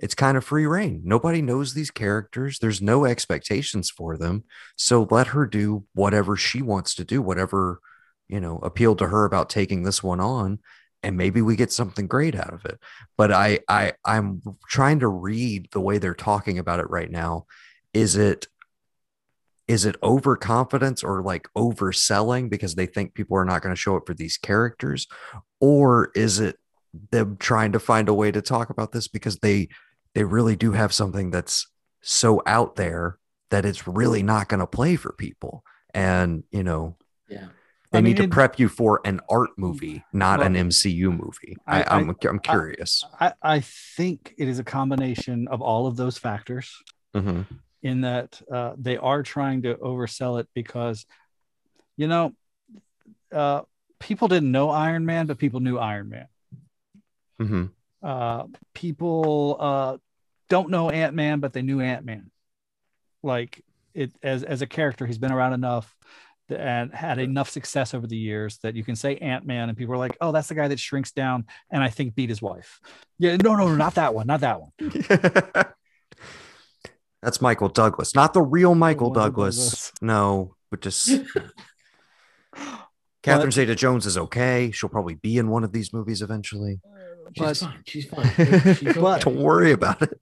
it's 0.00 0.14
kind 0.14 0.36
of 0.36 0.44
free 0.44 0.66
reign. 0.66 1.02
Nobody 1.04 1.42
knows 1.42 1.74
these 1.74 1.90
characters. 1.90 2.58
There's 2.58 2.80
no 2.80 3.04
expectations 3.04 3.90
for 3.90 4.16
them. 4.16 4.44
So 4.76 5.06
let 5.10 5.28
her 5.28 5.46
do 5.46 5.84
whatever 5.94 6.36
she 6.36 6.62
wants 6.62 6.94
to 6.96 7.04
do 7.04 7.22
whatever 7.22 7.80
you 8.28 8.40
know 8.40 8.58
appealed 8.58 8.98
to 8.98 9.08
her 9.08 9.24
about 9.24 9.50
taking 9.50 9.82
this 9.82 10.02
one 10.02 10.20
on 10.20 10.60
and 11.02 11.16
maybe 11.16 11.42
we 11.42 11.56
get 11.56 11.72
something 11.72 12.06
great 12.06 12.34
out 12.34 12.52
of 12.52 12.64
it. 12.64 12.78
But 13.16 13.32
i 13.32 13.60
i 13.68 13.92
i'm 14.04 14.42
trying 14.68 15.00
to 15.00 15.08
read 15.08 15.68
the 15.72 15.80
way 15.80 15.98
they're 15.98 16.14
talking 16.14 16.58
about 16.58 16.80
it 16.80 16.90
right 16.90 17.10
now. 17.10 17.46
Is 17.92 18.16
it 18.16 18.46
is 19.68 19.84
it 19.84 19.96
overconfidence 20.02 21.04
or 21.04 21.22
like 21.22 21.48
overselling 21.56 22.50
because 22.50 22.74
they 22.74 22.86
think 22.86 23.14
people 23.14 23.36
are 23.36 23.44
not 23.44 23.62
going 23.62 23.74
to 23.74 23.80
show 23.80 23.96
up 23.96 24.06
for 24.06 24.14
these 24.14 24.36
characters? 24.36 25.06
Or 25.60 26.10
is 26.16 26.40
it 26.40 26.56
them 27.12 27.36
trying 27.38 27.70
to 27.72 27.78
find 27.78 28.08
a 28.08 28.14
way 28.14 28.32
to 28.32 28.42
talk 28.42 28.70
about 28.70 28.90
this 28.90 29.06
because 29.06 29.36
they 29.36 29.68
they 30.14 30.24
really 30.24 30.56
do 30.56 30.72
have 30.72 30.92
something 30.92 31.30
that's 31.30 31.66
so 32.02 32.42
out 32.46 32.76
there 32.76 33.18
that 33.50 33.64
it's 33.64 33.86
really 33.86 34.22
not 34.22 34.48
going 34.48 34.60
to 34.60 34.66
play 34.66 34.96
for 34.96 35.12
people 35.12 35.62
and 35.92 36.44
you 36.50 36.62
know 36.62 36.96
Yeah. 37.28 37.48
they 37.90 37.98
I 37.98 38.02
need 38.02 38.18
mean, 38.18 38.28
to 38.28 38.34
prep 38.34 38.58
you 38.58 38.68
for 38.68 39.00
an 39.04 39.20
art 39.28 39.50
movie, 39.56 40.04
not 40.12 40.38
Well, 40.38 40.46
an 40.46 40.54
MCU 40.54 41.10
movie. 41.10 41.56
I, 41.66 41.82
I- 41.82 41.96
I'm 41.96 42.14
I'm 42.28 42.38
curious. 42.38 43.04
I, 43.18 43.32
I 43.42 43.60
think 43.60 44.34
it 44.38 44.46
is 44.48 44.58
a 44.60 44.64
combination 44.64 45.48
of 45.48 45.60
all 45.60 45.86
of 45.86 45.96
those 45.96 46.16
factors 46.18 46.70
Mhm. 47.14 47.46
in 47.82 48.02
that 48.02 48.40
uh, 48.52 48.74
they 48.78 48.96
are 48.96 49.22
trying 49.24 49.62
to 49.62 49.74
oversell 49.74 50.38
it 50.40 50.48
because, 50.54 51.04
you 51.96 52.06
know, 52.06 52.32
uh, 53.32 53.62
people 53.98 54.28
didn't 54.28 54.52
know 54.52 54.70
Iron 54.70 55.04
Man, 55.04 55.26
but 55.26 55.38
people 55.38 55.58
knew 55.60 55.76
Iron 55.78 56.08
Man. 56.08 56.26
Mhm. 57.40 57.70
Uh, 58.02 58.44
people 58.74 59.56
uh, 59.60 59.96
don't 60.48 60.70
know 60.70 60.90
Ant 60.90 61.14
Man, 61.14 61.40
but 61.40 61.52
they 61.52 61.62
knew 61.62 61.80
Ant 61.80 62.04
Man. 62.04 62.30
Like 63.22 63.62
it 63.94 64.12
as 64.22 64.42
as 64.42 64.62
a 64.62 64.66
character, 64.66 65.06
he's 65.06 65.18
been 65.18 65.32
around 65.32 65.52
enough 65.52 65.94
and 66.48 66.92
had 66.92 67.18
enough 67.18 67.48
success 67.48 67.94
over 67.94 68.06
the 68.06 68.16
years 68.16 68.58
that 68.62 68.74
you 68.74 68.82
can 68.82 68.96
say 68.96 69.16
Ant 69.16 69.46
Man, 69.46 69.68
and 69.68 69.76
people 69.76 69.94
are 69.94 69.98
like, 69.98 70.16
"Oh, 70.20 70.32
that's 70.32 70.48
the 70.48 70.54
guy 70.54 70.68
that 70.68 70.80
shrinks 70.80 71.12
down 71.12 71.46
and 71.70 71.82
I 71.82 71.90
think 71.90 72.14
beat 72.14 72.30
his 72.30 72.42
wife." 72.42 72.80
Yeah, 73.18 73.36
no, 73.36 73.54
no, 73.54 73.68
no, 73.68 73.76
not 73.76 73.94
that 73.94 74.14
one, 74.14 74.26
not 74.26 74.40
that 74.40 74.60
one. 74.60 74.72
That's 77.22 77.42
Michael 77.42 77.68
Douglas, 77.68 78.14
not 78.14 78.32
the 78.32 78.40
real 78.40 78.74
Michael 78.74 79.10
Douglas. 79.10 79.56
Douglas. 79.56 79.92
No, 80.00 80.56
but 80.70 80.80
just 80.80 81.10
Catherine 83.22 83.50
Zeta 83.50 83.74
Jones 83.74 84.06
is 84.06 84.16
okay. 84.16 84.70
She'll 84.70 84.88
probably 84.88 85.16
be 85.16 85.36
in 85.36 85.50
one 85.50 85.62
of 85.62 85.72
these 85.72 85.92
movies 85.92 86.22
eventually. 86.22 86.80
She's 87.36 87.60
fine. 87.62 87.82
She's 87.86 88.04
fine. 88.06 88.74
She's 88.74 88.94
But- 88.94 89.22
okay. 89.26 89.30
Don't 89.30 89.40
worry 89.42 89.72
about 89.72 90.02
it. 90.02 90.20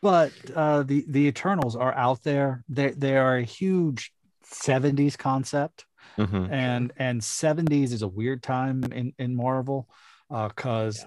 but 0.00 0.32
uh, 0.54 0.82
the 0.82 1.04
the 1.08 1.26
Eternals 1.26 1.76
are 1.76 1.94
out 1.94 2.22
there. 2.24 2.64
They 2.68 2.90
they 2.90 3.16
are 3.16 3.36
a 3.36 3.42
huge 3.44 4.12
'70s 4.44 5.16
concept, 5.16 5.86
Mhm. 6.18 6.50
and 6.50 6.92
and 6.96 7.20
'70s 7.22 7.92
is 7.92 8.02
a 8.02 8.08
weird 8.08 8.42
time 8.42 8.84
in 8.84 9.12
in 9.18 9.34
Marvel 9.36 9.88
because 10.28 11.04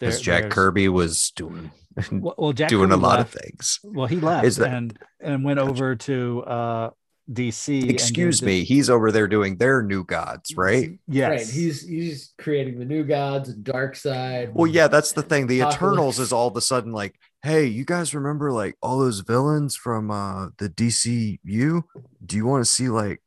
Yeah. 0.00 0.10
Jack 0.10 0.50
Kirby 0.50 0.88
was 0.88 1.30
doing 1.32 1.70
well, 2.12 2.34
well, 2.38 2.52
Jack 2.52 2.68
doing 2.68 2.90
Kirby 2.90 3.00
a 3.00 3.02
lot 3.02 3.18
left. 3.18 3.34
of 3.34 3.40
things. 3.42 3.80
Well, 3.82 4.06
he 4.06 4.20
left 4.20 4.56
that- 4.56 4.72
and 4.72 4.98
and 5.20 5.44
went 5.44 5.58
over 5.58 5.96
to 5.96 6.42
uh, 6.44 6.90
DC. 7.32 7.88
Excuse 7.90 8.40
did- 8.40 8.46
me, 8.46 8.64
he's 8.64 8.88
over 8.88 9.12
there 9.12 9.28
doing 9.28 9.56
their 9.56 9.82
new 9.82 10.04
gods, 10.04 10.56
right? 10.56 10.98
Yes, 11.06 11.30
Right. 11.30 11.48
He's 11.54 11.86
he's 11.86 12.32
creating 12.38 12.78
the 12.78 12.84
new 12.84 13.04
gods, 13.04 13.48
and 13.50 13.64
Darkseid. 13.64 14.52
Well, 14.54 14.66
yeah, 14.66 14.88
that's 14.88 15.12
the 15.12 15.22
thing. 15.22 15.46
The 15.46 15.60
Apocalypse. 15.60 15.76
Eternals 15.76 16.18
is 16.18 16.32
all 16.32 16.48
of 16.48 16.56
a 16.56 16.60
sudden 16.60 16.92
like, 16.92 17.16
hey, 17.42 17.66
you 17.66 17.84
guys 17.84 18.14
remember 18.14 18.50
like 18.52 18.76
all 18.82 18.98
those 18.98 19.20
villains 19.20 19.76
from 19.76 20.10
uh 20.10 20.48
the 20.58 20.68
DCU? 20.70 21.82
Do 22.24 22.36
you 22.36 22.46
want 22.46 22.64
to 22.64 22.70
see 22.70 22.88
like 22.88 23.20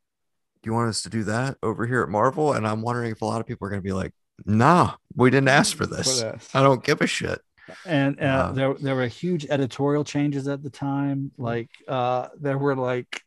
do 0.64 0.70
you 0.70 0.74
want 0.74 0.90
us 0.90 1.02
to 1.04 1.10
do 1.10 1.24
that 1.24 1.58
over 1.64 1.86
here 1.88 2.02
at 2.04 2.10
Marvel? 2.10 2.54
And 2.54 2.68
I'm 2.68 2.82
wondering 2.82 3.12
if 3.12 3.22
a 3.22 3.26
lot 3.26 3.42
of 3.42 3.48
people 3.48 3.66
are 3.68 3.70
gonna 3.70 3.82
be 3.82 3.94
like, 3.94 4.14
nah, 4.46 4.94
we 5.16 5.30
didn't 5.30 5.48
ask 5.50 5.76
for 5.76 5.86
this. 5.86 6.22
this. 6.22 6.50
I 6.54 6.62
don't 6.62 6.84
give 6.84 7.02
a 7.02 7.08
shit. 7.08 7.40
and 7.86 8.20
uh, 8.20 8.24
Wow. 8.24 8.52
there 8.52 8.74
there 8.76 8.96
were 8.96 9.08
huge 9.08 9.46
editorial 9.50 10.04
changes 10.04 10.48
at 10.48 10.62
the 10.64 10.70
time. 10.70 11.32
Like 11.38 11.70
uh, 11.88 12.30
there 12.40 12.58
were 12.58 12.76
like 12.76 13.22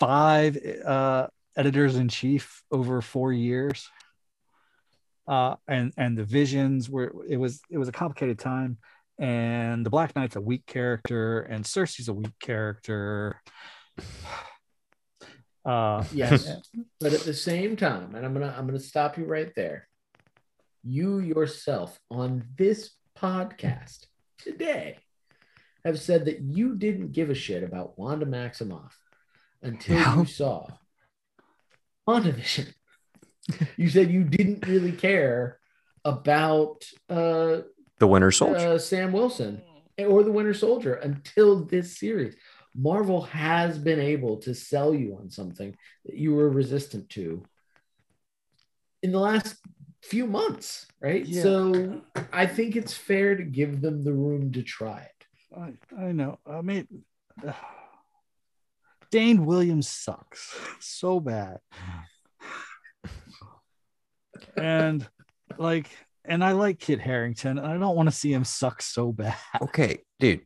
five 0.00 0.56
uh, 0.84 1.28
editors 1.56 1.96
in 1.96 2.08
chief 2.08 2.62
over 2.72 3.00
four 3.02 3.32
years, 3.32 3.88
uh, 5.28 5.56
and 5.68 5.92
and 5.96 6.16
the 6.18 6.24
visions 6.24 6.90
were 6.90 7.12
it 7.28 7.36
was 7.36 7.60
it 7.70 7.78
was 7.78 7.88
a 7.88 7.92
complicated 7.92 8.38
time. 8.38 8.78
And 9.18 9.84
the 9.84 9.90
Black 9.90 10.16
Knight's 10.16 10.36
a 10.36 10.40
weak 10.40 10.64
character, 10.64 11.40
and 11.42 11.62
Sersi's 11.64 12.08
a 12.08 12.14
weak 12.14 12.38
character. 12.40 13.40
Uh, 15.62 16.02
Yes. 16.14 16.48
But 17.00 17.12
at 17.12 17.20
the 17.20 17.34
same 17.34 17.76
time, 17.76 18.14
and 18.14 18.24
I'm 18.24 18.32
gonna 18.32 18.54
I'm 18.56 18.66
gonna 18.66 18.80
stop 18.80 19.18
you 19.18 19.26
right 19.26 19.54
there. 19.54 19.86
You 20.82 21.18
yourself 21.18 22.00
on 22.10 22.44
this 22.56 22.92
podcast 23.14 24.06
today 24.38 24.96
have 25.84 26.00
said 26.00 26.24
that 26.24 26.40
you 26.40 26.76
didn't 26.76 27.12
give 27.12 27.28
a 27.28 27.34
shit 27.34 27.62
about 27.62 27.98
Wanda 27.98 28.24
Maximoff 28.24 28.92
until 29.62 29.98
No. 29.98 30.20
you 30.20 30.26
saw 30.26 30.66
WandaVision. 32.08 32.72
you 33.76 33.88
said 33.88 34.10
you 34.10 34.24
didn't 34.24 34.66
really 34.66 34.92
care 34.92 35.58
about 36.04 36.84
uh, 37.08 37.58
The 37.98 38.06
Winter 38.06 38.30
Soldier. 38.30 38.56
uh, 38.74 38.78
Sam 38.78 39.12
Wilson 39.12 39.62
or 39.98 40.22
the 40.22 40.32
Winter 40.32 40.54
Soldier 40.54 40.94
until 40.94 41.64
this 41.64 41.98
series. 41.98 42.34
Marvel 42.74 43.22
has 43.22 43.78
been 43.78 43.98
able 44.00 44.36
to 44.38 44.54
sell 44.54 44.94
you 44.94 45.16
on 45.20 45.28
something 45.30 45.76
that 46.06 46.14
you 46.14 46.34
were 46.34 46.48
resistant 46.48 47.08
to 47.10 47.42
in 49.02 49.10
the 49.12 49.18
last 49.18 49.56
few 50.02 50.26
months, 50.26 50.86
right? 51.02 51.26
Yeah. 51.26 51.42
So 51.42 52.00
I 52.32 52.46
think 52.46 52.76
it's 52.76 52.94
fair 52.94 53.34
to 53.36 53.42
give 53.42 53.80
them 53.80 54.04
the 54.04 54.12
room 54.12 54.52
to 54.52 54.62
try 54.62 55.00
it. 55.00 55.26
I, 55.56 55.72
I 56.04 56.12
know. 56.12 56.38
I 56.46 56.60
mean, 56.62 56.86
Dane 59.10 59.44
Williams 59.44 59.88
sucks 59.88 60.56
so 60.80 61.20
bad. 61.20 61.58
And 64.56 65.06
like, 65.58 65.90
and 66.24 66.44
I 66.44 66.52
like 66.52 66.78
Kit 66.78 67.00
Harington, 67.00 67.58
and 67.58 67.66
I 67.66 67.76
don't 67.76 67.96
want 67.96 68.08
to 68.08 68.14
see 68.14 68.32
him 68.32 68.44
suck 68.44 68.82
so 68.82 69.12
bad. 69.12 69.36
Okay, 69.62 69.98
dude. 70.18 70.42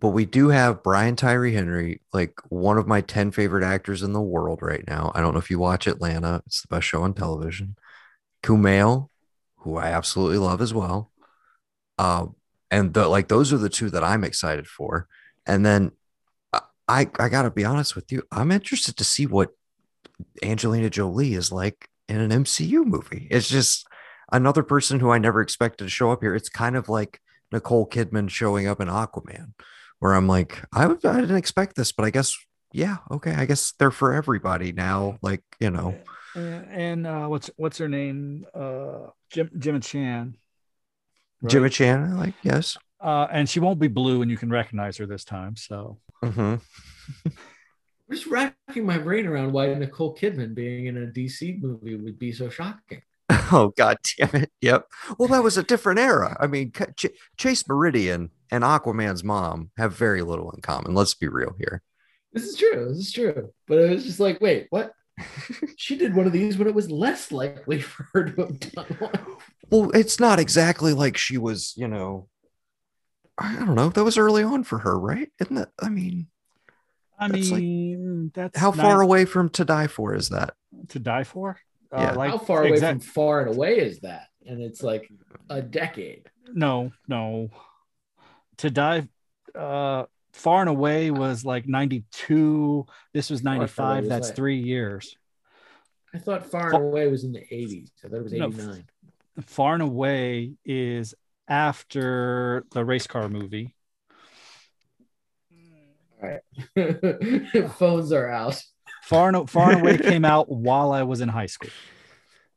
But 0.00 0.08
we 0.08 0.24
do 0.24 0.48
have 0.48 0.82
Brian 0.82 1.16
Tyree 1.16 1.54
Henry, 1.54 2.02
like 2.12 2.34
one 2.48 2.78
of 2.78 2.88
my 2.88 3.00
10 3.00 3.30
favorite 3.30 3.64
actors 3.64 4.02
in 4.02 4.12
the 4.12 4.20
world 4.20 4.60
right 4.60 4.84
now. 4.88 5.12
I 5.14 5.20
don't 5.20 5.34
know 5.34 5.38
if 5.38 5.50
you 5.50 5.58
watch 5.58 5.86
Atlanta, 5.86 6.42
it's 6.46 6.62
the 6.62 6.68
best 6.68 6.86
show 6.86 7.02
on 7.02 7.14
television. 7.14 7.76
Kumail, 8.42 9.08
who 9.58 9.76
I 9.76 9.88
absolutely 9.88 10.38
love 10.38 10.60
as 10.60 10.74
well. 10.74 11.12
Um, 11.96 12.34
and 12.70 12.92
the, 12.92 13.08
like 13.08 13.28
those 13.28 13.52
are 13.52 13.58
the 13.58 13.68
two 13.68 13.88
that 13.90 14.04
I'm 14.04 14.24
excited 14.24 14.66
for. 14.66 15.06
And 15.46 15.64
then 15.64 15.86
uh, 15.86 15.90
I 16.88 17.08
I 17.18 17.28
gotta 17.28 17.50
be 17.50 17.64
honest 17.64 17.94
with 17.94 18.10
you, 18.10 18.22
I'm 18.32 18.50
interested 18.50 18.96
to 18.96 19.04
see 19.04 19.26
what 19.26 19.50
Angelina 20.42 20.90
Jolie 20.90 21.34
is 21.34 21.52
like 21.52 21.88
in 22.08 22.20
an 22.20 22.30
MCU 22.30 22.84
movie. 22.84 23.28
It's 23.30 23.48
just 23.48 23.86
another 24.32 24.62
person 24.62 25.00
who 25.00 25.10
I 25.10 25.18
never 25.18 25.40
expected 25.40 25.84
to 25.84 25.90
show 25.90 26.10
up 26.10 26.22
here. 26.22 26.34
It's 26.34 26.48
kind 26.48 26.76
of 26.76 26.88
like 26.88 27.20
Nicole 27.52 27.86
Kidman 27.86 28.30
showing 28.30 28.66
up 28.66 28.80
in 28.80 28.88
Aquaman, 28.88 29.52
where 29.98 30.14
I'm 30.14 30.26
like, 30.26 30.62
I, 30.72 30.84
I 30.86 31.20
didn't 31.20 31.36
expect 31.36 31.76
this, 31.76 31.92
but 31.92 32.04
I 32.04 32.10
guess, 32.10 32.36
yeah, 32.72 32.98
okay, 33.10 33.34
I 33.34 33.44
guess 33.46 33.72
they're 33.72 33.90
for 33.90 34.12
everybody 34.12 34.72
now. 34.72 35.18
Like, 35.22 35.42
you 35.60 35.70
know, 35.70 35.94
and, 36.34 36.66
and 36.70 37.06
uh, 37.06 37.26
what's 37.26 37.50
what's 37.56 37.78
her 37.78 37.88
name? 37.88 38.46
Uh, 38.54 39.10
Jim 39.30 39.50
Jim 39.58 39.80
Chan. 39.80 40.36
right? 41.42 41.50
Gemma 41.50 41.70
Chan, 41.70 42.16
like, 42.16 42.34
yes. 42.42 42.76
Uh, 43.00 43.28
and 43.30 43.48
she 43.48 43.60
won't 43.60 43.78
be 43.78 43.88
blue, 43.88 44.22
and 44.22 44.30
you 44.30 44.36
can 44.36 44.50
recognize 44.50 44.96
her 44.96 45.06
this 45.06 45.24
time. 45.24 45.56
So 45.56 45.98
hmm 46.22 46.54
I'm 47.24 47.30
just 48.12 48.26
racking 48.26 48.86
my 48.86 48.98
brain 48.98 49.26
around 49.26 49.52
why 49.52 49.72
Nicole 49.74 50.16
Kidman 50.16 50.54
being 50.54 50.86
in 50.86 50.96
a 50.96 51.06
DC 51.06 51.60
movie 51.60 51.94
would 51.94 52.18
be 52.18 52.32
so 52.32 52.48
shocking. 52.48 53.02
Oh 53.50 53.72
god 53.78 53.96
damn 54.18 54.42
it! 54.42 54.50
Yep. 54.60 54.88
Well, 55.18 55.28
that 55.30 55.42
was 55.42 55.56
a 55.56 55.62
different 55.62 55.98
era. 55.98 56.36
I 56.38 56.46
mean, 56.46 56.70
Ch- 56.96 57.06
Chase 57.38 57.66
Meridian 57.66 58.30
and 58.50 58.62
Aquaman's 58.62 59.24
mom 59.24 59.70
have 59.78 59.94
very 59.94 60.20
little 60.20 60.50
in 60.50 60.60
common. 60.60 60.94
Let's 60.94 61.14
be 61.14 61.28
real 61.28 61.54
here. 61.58 61.82
This 62.34 62.44
is 62.44 62.56
true. 62.56 62.88
This 62.88 62.98
is 62.98 63.12
true. 63.12 63.50
But 63.66 63.78
it 63.78 63.90
was 63.90 64.04
just 64.04 64.20
like, 64.20 64.40
wait, 64.42 64.66
what? 64.68 64.92
she 65.76 65.96
did 65.96 66.14
one 66.14 66.26
of 66.26 66.32
these 66.32 66.58
when 66.58 66.68
it 66.68 66.74
was 66.74 66.90
less 66.90 67.32
likely 67.32 67.80
for 67.80 68.06
her 68.12 68.24
to 68.24 68.42
have 68.42 68.60
done 68.60 68.96
one. 68.98 69.26
Well, 69.70 69.90
it's 69.92 70.20
not 70.20 70.38
exactly 70.38 70.92
like 70.92 71.16
she 71.16 71.38
was, 71.38 71.72
you 71.76 71.88
know. 71.88 72.28
I 73.38 73.54
don't 73.56 73.74
know. 73.74 73.88
That 73.90 74.04
was 74.04 74.18
early 74.18 74.42
on 74.42 74.64
for 74.64 74.78
her, 74.78 74.98
right? 74.98 75.30
Isn't 75.40 75.54
that? 75.56 75.70
I 75.80 75.88
mean, 75.88 76.26
I 77.18 77.28
That's 77.28 77.50
like- 77.50 77.60
mean, 77.60 78.30
that's 78.34 78.58
how 78.58 78.68
not 78.70 78.76
far 78.78 79.00
away 79.00 79.24
from 79.24 79.48
To 79.50 79.64
Die 79.64 79.86
For 79.86 80.14
is 80.14 80.28
that? 80.30 80.54
to 80.88 80.98
die 80.98 81.24
for? 81.24 81.58
Uh, 81.92 82.00
Yeah. 82.00 82.12
like 82.12 82.30
How 82.30 82.38
far 82.38 82.60
away 82.62 82.72
exact- 82.72 83.02
from 83.02 83.12
far 83.12 83.40
and 83.40 83.54
away 83.54 83.78
is 83.78 84.00
that? 84.00 84.28
And 84.46 84.60
it's 84.60 84.82
like 84.82 85.10
a 85.50 85.60
decade. 85.62 86.30
No, 86.52 86.92
no. 87.06 87.50
To 88.58 88.70
die, 88.70 89.08
uh, 89.54 90.06
far 90.32 90.60
and 90.60 90.68
away 90.70 91.10
was 91.10 91.44
like 91.44 91.66
ninety-two. 91.68 92.86
This 93.12 93.30
was 93.30 93.40
Far 93.40 93.52
and 93.52 93.56
Away 93.56 93.60
ninety-five. 93.60 94.00
was 94.02 94.08
That's 94.08 94.28
like- 94.28 94.36
three 94.36 94.58
years. 94.60 95.16
I 96.14 96.18
thought 96.18 96.46
far 96.46 96.70
Far- 96.70 96.80
and 96.82 96.88
away 96.92 97.06
was 97.08 97.24
in 97.24 97.32
the 97.32 97.44
80s. 97.52 97.90
I 98.04 98.08
thought 98.08 98.16
it 98.18 98.22
was 98.22 98.32
No, 98.32 98.46
89. 98.48 98.84
Far 99.42 99.74
and 99.74 99.82
away 99.82 100.54
is 100.64 101.14
after 101.48 102.64
the 102.72 102.84
race 102.84 103.06
car 103.06 103.28
movie. 103.28 103.74
All 106.22 106.28
right. 106.76 107.70
Phones 107.78 108.12
are 108.12 108.28
out. 108.28 108.60
Far 109.04 109.28
and 109.34 109.48
Far 109.48 109.72
and 109.72 109.80
Away 109.80 109.98
came 109.98 110.24
out 110.24 110.50
while 110.50 110.92
I 110.92 111.02
was 111.04 111.20
in 111.20 111.28
high 111.28 111.46
school. 111.46 111.70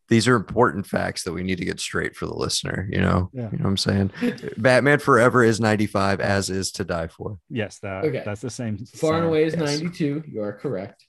These 0.09 0.27
are 0.27 0.35
important 0.35 0.85
facts 0.85 1.23
that 1.23 1.31
we 1.31 1.41
need 1.43 1.59
to 1.59 1.63
get 1.65 1.79
straight 1.79 2.17
for 2.17 2.25
the 2.25 2.33
listener. 2.35 2.85
You 2.91 2.99
know, 2.99 3.29
Yeah. 3.33 3.43
you 3.51 3.57
know 3.59 3.63
what 3.63 3.69
I'm 3.69 3.77
saying? 3.77 4.11
Batman 4.57 4.99
Forever 4.99 5.41
is 5.43 5.61
95, 5.61 6.19
as 6.19 6.49
is 6.49 6.71
To 6.73 6.83
Die 6.83 7.07
For. 7.07 7.37
Yes, 7.49 7.79
that 7.79 8.03
Okay. 8.03 8.21
that's 8.25 8.41
the 8.41 8.49
same. 8.49 8.77
Far 8.85 9.17
and 9.19 9.27
away 9.27 9.45
is 9.45 9.53
yes. 9.53 9.79
92. 9.79 10.23
You 10.27 10.41
are 10.43 10.51
correct. 10.53 11.05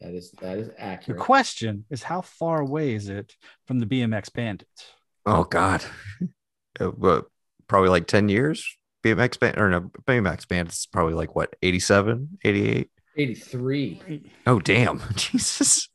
That 0.00 0.14
is 0.14 0.30
that 0.40 0.58
is 0.58 0.70
accurate. 0.78 1.18
The 1.18 1.24
question 1.24 1.84
is, 1.90 2.02
how 2.02 2.22
far 2.22 2.60
away 2.60 2.94
is 2.94 3.08
it 3.08 3.34
from 3.66 3.80
the 3.80 3.86
BMX 3.86 4.32
Bandits? 4.32 4.92
Oh 5.26 5.44
God, 5.44 5.84
what, 6.80 7.26
probably 7.68 7.90
like 7.90 8.06
10 8.06 8.28
years. 8.28 8.76
BMX 9.04 9.38
band 9.38 9.58
or 9.58 9.68
no 9.68 9.80
BMX 10.06 10.48
band 10.48 10.70
is 10.70 10.88
probably 10.90 11.12
like 11.12 11.34
what 11.36 11.54
87, 11.62 12.38
88. 12.42 12.90
83. 13.16 14.32
Oh 14.46 14.58
damn, 14.60 15.02
Jesus. 15.14 15.88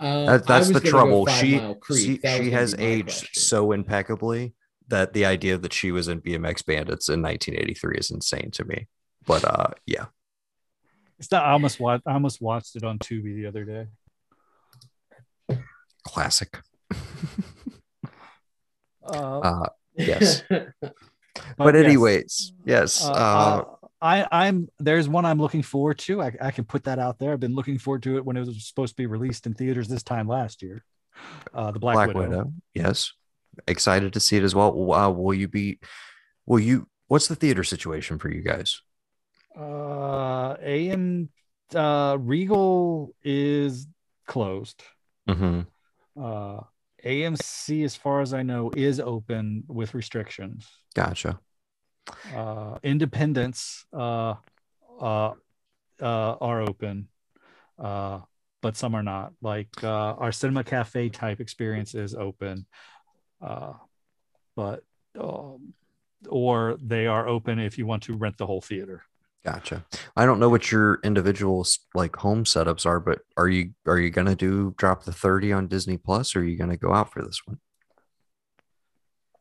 Uh, 0.00 0.24
That, 0.26 0.46
that's 0.46 0.70
the 0.70 0.80
trouble. 0.80 1.26
She 1.26 1.60
she, 1.94 2.18
she 2.22 2.50
has 2.50 2.74
aged 2.78 3.08
question. 3.08 3.28
so 3.34 3.72
impeccably 3.72 4.54
that 4.88 5.12
the 5.12 5.26
idea 5.26 5.58
that 5.58 5.72
she 5.74 5.92
was 5.92 6.08
in 6.08 6.20
BMX 6.22 6.64
Bandits 6.64 7.08
in 7.08 7.20
1983 7.22 7.98
is 7.98 8.10
insane 8.10 8.50
to 8.52 8.64
me. 8.64 8.88
But 9.26 9.44
uh, 9.44 9.68
yeah, 9.84 10.06
It's 11.18 11.30
not. 11.30 11.44
I 11.44 11.50
almost 11.52 11.78
watched. 11.78 12.04
I 12.06 12.14
almost 12.14 12.40
watched 12.40 12.76
it 12.76 12.84
on 12.84 12.98
Tubi 12.98 13.34
the 13.34 13.46
other 13.46 13.64
day. 13.64 13.86
classic. 16.06 16.58
Uh, 19.08 19.38
Uh, 19.40 19.66
yes. 19.96 20.42
but 20.48 20.74
but 21.56 21.76
anyways, 21.76 22.52
yes. 22.64 23.04
Uh, 23.04 23.12
Uh, 23.12 23.14
uh, 23.14 23.64
I, 24.00 24.26
I'm 24.30 24.68
there's 24.78 25.08
one 25.08 25.24
I'm 25.24 25.40
looking 25.40 25.62
forward 25.62 25.98
to. 26.00 26.22
I, 26.22 26.32
I 26.40 26.50
can 26.50 26.64
put 26.64 26.84
that 26.84 26.98
out 26.98 27.18
there. 27.18 27.32
I've 27.32 27.40
been 27.40 27.54
looking 27.54 27.78
forward 27.78 28.02
to 28.04 28.16
it 28.18 28.24
when 28.24 28.36
it 28.36 28.40
was 28.40 28.66
supposed 28.66 28.92
to 28.92 28.96
be 28.96 29.06
released 29.06 29.46
in 29.46 29.54
theaters 29.54 29.88
this 29.88 30.02
time 30.02 30.28
last 30.28 30.62
year. 30.62 30.84
Uh, 31.54 31.70
the 31.70 31.78
Black, 31.78 31.94
Black, 31.94 32.08
Widow. 32.08 32.20
Widow. 32.20 32.52
Yes, 32.74 33.12
excited 33.66 34.12
to 34.12 34.20
see 34.20 34.36
it 34.36 34.42
as 34.42 34.54
well. 34.54 34.92
Uh, 34.92 35.10
will 35.10 35.34
you 35.34 35.48
be? 35.48 35.80
Will 36.44 36.60
you? 36.60 36.88
What's 37.08 37.28
the 37.28 37.36
theater 37.36 37.64
situation 37.64 38.18
for 38.18 38.30
you 38.30 38.42
guys? 38.42 38.82
Uh, 39.58 40.56
AM 40.60 41.30
uh, 41.74 42.18
Regal 42.20 43.14
is 43.24 43.86
closed. 44.26 44.82
Mm-hmm. 45.28 45.62
Uh, 46.22 46.60
AMC, 47.04 47.84
as 47.84 47.96
far 47.96 48.20
as 48.20 48.32
I 48.32 48.42
know, 48.42 48.70
is 48.76 49.00
open 49.00 49.64
with 49.68 49.94
restrictions. 49.94 50.66
Gotcha. 50.94 51.38
Uh, 52.34 52.78
Independence 52.82 53.84
uh, 53.92 54.34
uh, 55.00 55.32
uh, 56.00 56.36
are 56.40 56.62
open, 56.62 57.08
uh, 57.78 58.20
but 58.62 58.76
some 58.76 58.94
are 58.94 59.02
not. 59.02 59.32
Like 59.42 59.68
uh, 59.82 60.14
our 60.14 60.32
cinema 60.32 60.64
cafe 60.64 61.08
type 61.08 61.40
experience 61.40 61.94
is 61.94 62.14
open, 62.14 62.66
uh, 63.40 63.74
but 64.54 64.82
um, 65.18 65.74
or 66.28 66.76
they 66.80 67.06
are 67.06 67.28
open 67.28 67.58
if 67.58 67.78
you 67.78 67.86
want 67.86 68.04
to 68.04 68.14
rent 68.14 68.38
the 68.38 68.46
whole 68.46 68.60
theater. 68.60 69.02
Gotcha. 69.46 69.84
I 70.16 70.26
don't 70.26 70.40
know 70.40 70.48
what 70.48 70.72
your 70.72 70.98
individual 71.04 71.64
like 71.94 72.16
home 72.16 72.42
setups 72.42 72.84
are, 72.84 72.98
but 72.98 73.20
are 73.36 73.46
you 73.48 73.74
are 73.86 73.96
you 73.96 74.10
gonna 74.10 74.34
do 74.34 74.74
drop 74.76 75.04
the 75.04 75.12
30 75.12 75.52
on 75.52 75.68
Disney 75.68 75.96
Plus 75.98 76.34
or 76.34 76.40
are 76.40 76.44
you 76.44 76.58
gonna 76.58 76.76
go 76.76 76.92
out 76.92 77.12
for 77.12 77.22
this 77.22 77.40
one? 77.46 77.60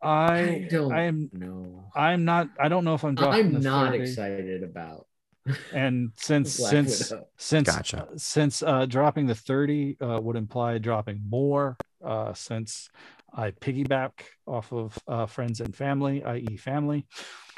I 0.03 0.68
don't 0.69 0.94
I 0.94 1.06
am 1.06 1.32
no. 1.34 1.86
I'm 1.95 2.23
not 2.23 2.49
I 2.60 2.68
don't 2.69 2.84
know 2.86 2.94
if 2.94 3.03
I'm 3.03 3.15
dropping 3.15 3.48
I'm 3.48 3.53
the 3.53 3.60
not 3.61 3.94
30. 3.94 4.03
excited 4.03 4.61
about 4.61 5.07
and 5.73 6.11
since 6.18 6.53
since 6.53 7.10
Widow. 7.10 7.26
since 7.38 7.68
Gotcha. 7.68 8.07
since 8.18 8.61
uh 8.61 8.86
dropping 8.86 9.26
the 9.26 9.34
30 9.34 9.98
uh 10.02 10.19
would 10.22 10.36
imply 10.36 10.77
dropping 10.77 11.23
more 11.27 11.77
uh 12.03 12.32
since 12.36 12.90
I 13.36 13.52
piggyback 13.52 14.12
off 14.48 14.72
of 14.72 14.98
uh 15.07 15.26
friends 15.26 15.60
and 15.60 15.76
family, 15.76 16.24
i.e. 16.24 16.57
family. 16.57 17.06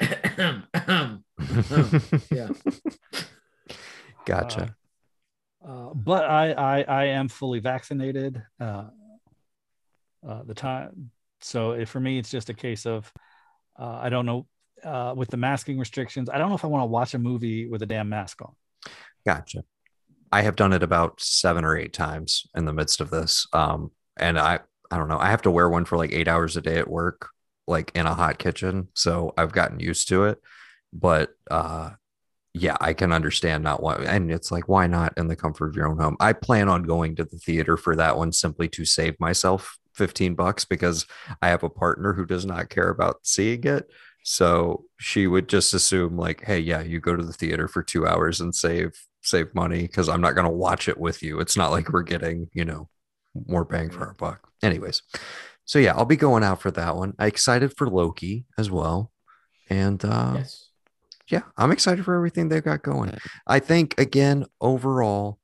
yeah. 2.30 2.48
Gotcha. 4.26 4.74
Uh, 5.66 5.94
but 5.94 6.24
I, 6.24 6.52
I 6.52 6.82
I 6.82 7.04
am 7.06 7.28
fully 7.28 7.60
vaccinated. 7.60 8.42
Uh, 8.60 8.88
uh, 10.26 10.42
the 10.42 10.54
time, 10.54 11.10
so 11.40 11.72
it, 11.72 11.88
for 11.88 12.00
me, 12.00 12.18
it's 12.18 12.30
just 12.30 12.50
a 12.50 12.54
case 12.54 12.86
of 12.86 13.10
uh, 13.78 14.00
I 14.02 14.08
don't 14.08 14.26
know 14.26 14.46
uh, 14.84 15.14
with 15.16 15.30
the 15.30 15.36
masking 15.36 15.78
restrictions. 15.78 16.28
I 16.28 16.38
don't 16.38 16.48
know 16.48 16.54
if 16.54 16.64
I 16.64 16.68
want 16.68 16.82
to 16.82 16.86
watch 16.86 17.14
a 17.14 17.18
movie 17.18 17.68
with 17.68 17.82
a 17.82 17.86
damn 17.86 18.08
mask 18.08 18.42
on. 18.42 18.52
Gotcha. 19.26 19.64
I 20.30 20.42
have 20.42 20.56
done 20.56 20.72
it 20.72 20.82
about 20.82 21.20
seven 21.20 21.64
or 21.64 21.76
eight 21.76 21.92
times 21.92 22.46
in 22.54 22.64
the 22.64 22.72
midst 22.72 23.00
of 23.00 23.10
this. 23.10 23.46
Um, 23.52 23.92
and 24.16 24.38
I, 24.38 24.60
I 24.90 24.96
don't 24.96 25.08
know. 25.08 25.18
I 25.18 25.30
have 25.30 25.42
to 25.42 25.50
wear 25.50 25.68
one 25.68 25.84
for 25.84 25.96
like 25.96 26.12
eight 26.12 26.28
hours 26.28 26.56
a 26.56 26.62
day 26.62 26.78
at 26.78 26.90
work, 26.90 27.28
like 27.66 27.92
in 27.94 28.06
a 28.06 28.14
hot 28.14 28.38
kitchen. 28.38 28.88
So 28.94 29.34
I've 29.36 29.52
gotten 29.52 29.80
used 29.80 30.08
to 30.08 30.24
it. 30.24 30.40
But 30.92 31.30
uh, 31.50 31.90
yeah, 32.54 32.76
I 32.80 32.94
can 32.94 33.12
understand 33.12 33.62
not 33.62 33.82
why. 33.82 33.96
And 33.96 34.30
it's 34.32 34.50
like, 34.50 34.68
why 34.68 34.86
not 34.86 35.12
in 35.16 35.28
the 35.28 35.36
comfort 35.36 35.68
of 35.68 35.76
your 35.76 35.88
own 35.88 35.98
home? 35.98 36.16
I 36.20 36.32
plan 36.32 36.68
on 36.68 36.82
going 36.82 37.16
to 37.16 37.24
the 37.24 37.38
theater 37.38 37.76
for 37.76 37.94
that 37.96 38.16
one 38.16 38.32
simply 38.32 38.68
to 38.70 38.84
save 38.84 39.18
myself 39.20 39.78
15 39.94 40.34
bucks 40.34 40.64
because 40.64 41.06
I 41.42 41.48
have 41.48 41.62
a 41.62 41.70
partner 41.70 42.14
who 42.14 42.24
does 42.24 42.46
not 42.46 42.70
care 42.70 42.88
about 42.88 43.20
seeing 43.22 43.64
it. 43.64 43.90
So 44.22 44.84
she 44.98 45.26
would 45.26 45.48
just 45.48 45.74
assume 45.74 46.16
like, 46.16 46.44
hey, 46.44 46.58
yeah, 46.58 46.82
you 46.82 47.00
go 47.00 47.16
to 47.16 47.24
the 47.24 47.32
theater 47.32 47.68
for 47.68 47.82
two 47.82 48.06
hours 48.06 48.40
and 48.40 48.54
save 48.54 48.92
save 49.22 49.54
money 49.54 49.82
because 49.82 50.08
I'm 50.08 50.20
not 50.20 50.34
going 50.34 50.46
to 50.46 50.50
watch 50.50 50.88
it 50.88 50.98
with 50.98 51.22
you. 51.22 51.40
It's 51.40 51.56
not 51.56 51.70
like 51.70 51.92
we're 51.92 52.02
getting, 52.02 52.48
you 52.54 52.64
know, 52.64 52.88
more 53.46 53.64
bang 53.64 53.90
for 53.90 54.06
our 54.06 54.14
buck. 54.14 54.48
Anyways, 54.62 55.02
so 55.64 55.78
yeah, 55.78 55.94
I'll 55.94 56.04
be 56.04 56.16
going 56.16 56.42
out 56.42 56.60
for 56.60 56.70
that 56.72 56.96
one. 56.96 57.14
I'm 57.18 57.28
excited 57.28 57.76
for 57.76 57.88
Loki 57.88 58.46
as 58.56 58.70
well. 58.70 59.12
And 59.70 60.04
uh 60.04 60.34
yes. 60.36 60.70
yeah, 61.28 61.42
I'm 61.56 61.70
excited 61.70 62.04
for 62.04 62.14
everything 62.14 62.48
they've 62.48 62.64
got 62.64 62.82
going. 62.82 63.16
I 63.46 63.58
think 63.58 63.98
again, 63.98 64.46
overall, 64.60 65.38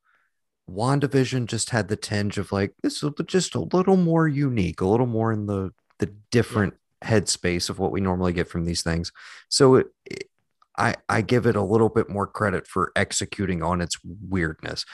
WandaVision 0.68 1.46
just 1.46 1.70
had 1.70 1.88
the 1.88 1.96
tinge 1.96 2.38
of 2.38 2.52
like 2.52 2.74
this 2.82 3.02
is 3.02 3.10
just 3.26 3.54
a 3.54 3.60
little 3.60 3.96
more 3.96 4.26
unique, 4.26 4.80
a 4.80 4.86
little 4.86 5.06
more 5.06 5.32
in 5.32 5.46
the 5.46 5.72
the 5.98 6.12
different 6.30 6.74
headspace 7.04 7.68
of 7.68 7.78
what 7.78 7.92
we 7.92 8.00
normally 8.00 8.32
get 8.32 8.48
from 8.48 8.64
these 8.64 8.82
things. 8.82 9.12
So 9.48 9.76
it, 9.76 9.86
it, 10.06 10.30
I 10.76 10.94
I 11.08 11.20
give 11.20 11.46
it 11.46 11.56
a 11.56 11.62
little 11.62 11.88
bit 11.88 12.08
more 12.08 12.26
credit 12.26 12.66
for 12.66 12.92
executing 12.96 13.62
on 13.62 13.80
its 13.80 13.98
weirdness. 14.02 14.84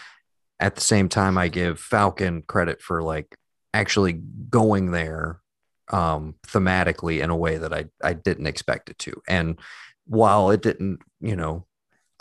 At 0.61 0.74
the 0.77 0.81
same 0.82 1.09
time, 1.09 1.39
I 1.39 1.49
give 1.49 1.81
Falcon 1.81 2.43
credit 2.43 2.82
for 2.82 3.03
like 3.03 3.37
actually 3.73 4.12
going 4.12 4.91
there 4.91 5.41
um 5.93 6.35
thematically 6.47 7.20
in 7.23 7.31
a 7.31 7.37
way 7.37 7.57
that 7.59 7.73
I 7.73 7.87
I 8.03 8.12
didn't 8.12 8.47
expect 8.47 8.91
it 8.91 8.99
to. 9.01 9.23
And 9.27 9.59
while 10.07 10.51
it 10.51 10.62
didn't, 10.62 11.01
you 11.20 11.35
know, 11.35 11.66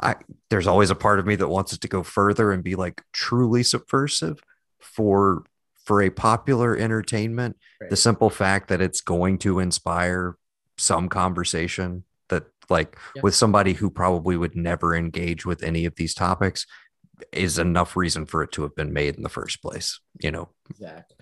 I 0.02 0.16
there's 0.50 0.68
always 0.68 0.90
a 0.90 0.96
part 0.96 1.20
of 1.20 1.26
me 1.28 1.36
that 1.36 1.48
wants 1.50 1.74
it 1.74 1.82
to 1.82 1.88
go 1.88 2.02
further 2.02 2.52
and 2.52 2.64
be 2.64 2.76
like 2.76 3.04
truly 3.14 3.62
subversive 3.64 4.42
for 4.80 5.44
for 5.86 6.02
a 6.02 6.10
popular 6.10 6.78
entertainment. 6.78 7.58
Right. 7.82 7.90
The 7.90 7.96
simple 7.96 8.30
fact 8.30 8.70
that 8.70 8.82
it's 8.82 9.02
going 9.02 9.40
to 9.40 9.60
inspire 9.60 10.38
some 10.78 11.10
conversation 11.10 12.04
that 12.30 12.46
like 12.70 12.98
Yep. 13.16 13.24
with 13.24 13.36
somebody 13.36 13.74
who 13.74 13.90
probably 13.90 14.38
would 14.38 14.56
never 14.56 14.96
engage 14.96 15.46
with 15.46 15.64
any 15.64 15.86
of 15.86 15.96
these 15.96 16.14
topics 16.14 16.66
is 17.32 17.60
enough 17.60 17.96
reason 17.96 18.26
for 18.26 18.44
it 18.44 18.52
to 18.54 18.62
have 18.64 18.76
been 18.76 18.94
made 18.94 19.16
in 19.16 19.24
the 19.24 19.30
first 19.30 19.62
place, 19.62 20.00
you 20.20 20.32
know. 20.32 20.50
Exactly. 20.70 21.18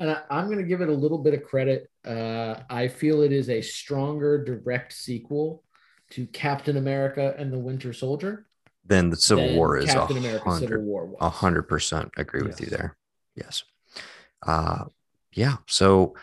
And 0.00 0.10
I, 0.10 0.22
I'm 0.30 0.46
going 0.46 0.58
to 0.58 0.64
give 0.64 0.80
it 0.80 0.88
a 0.88 0.92
little 0.92 1.18
bit 1.18 1.34
of 1.34 1.42
credit. 1.42 1.90
Uh, 2.04 2.56
I 2.68 2.88
feel 2.88 3.22
it 3.22 3.32
is 3.32 3.48
a 3.48 3.60
stronger 3.60 4.42
direct 4.42 4.92
sequel 4.92 5.62
to 6.10 6.26
Captain 6.26 6.76
America 6.76 7.34
and 7.38 7.52
the 7.52 7.58
Winter 7.58 7.92
Soldier. 7.92 8.46
Then 8.84 9.10
the 9.10 9.16
Civil 9.16 9.54
War 9.54 9.78
is 9.78 9.86
Captain 9.86 10.18
America 10.18 10.58
Civil 10.58 10.82
War. 10.82 11.16
A 11.20 11.30
hundred 11.30 11.62
percent 11.62 12.12
agree 12.16 12.42
with 12.42 12.60
you 12.60 12.66
there. 12.66 12.96
Yes. 13.34 13.64
Uh 14.46 14.84
yeah. 15.32 15.56
So 15.66 16.14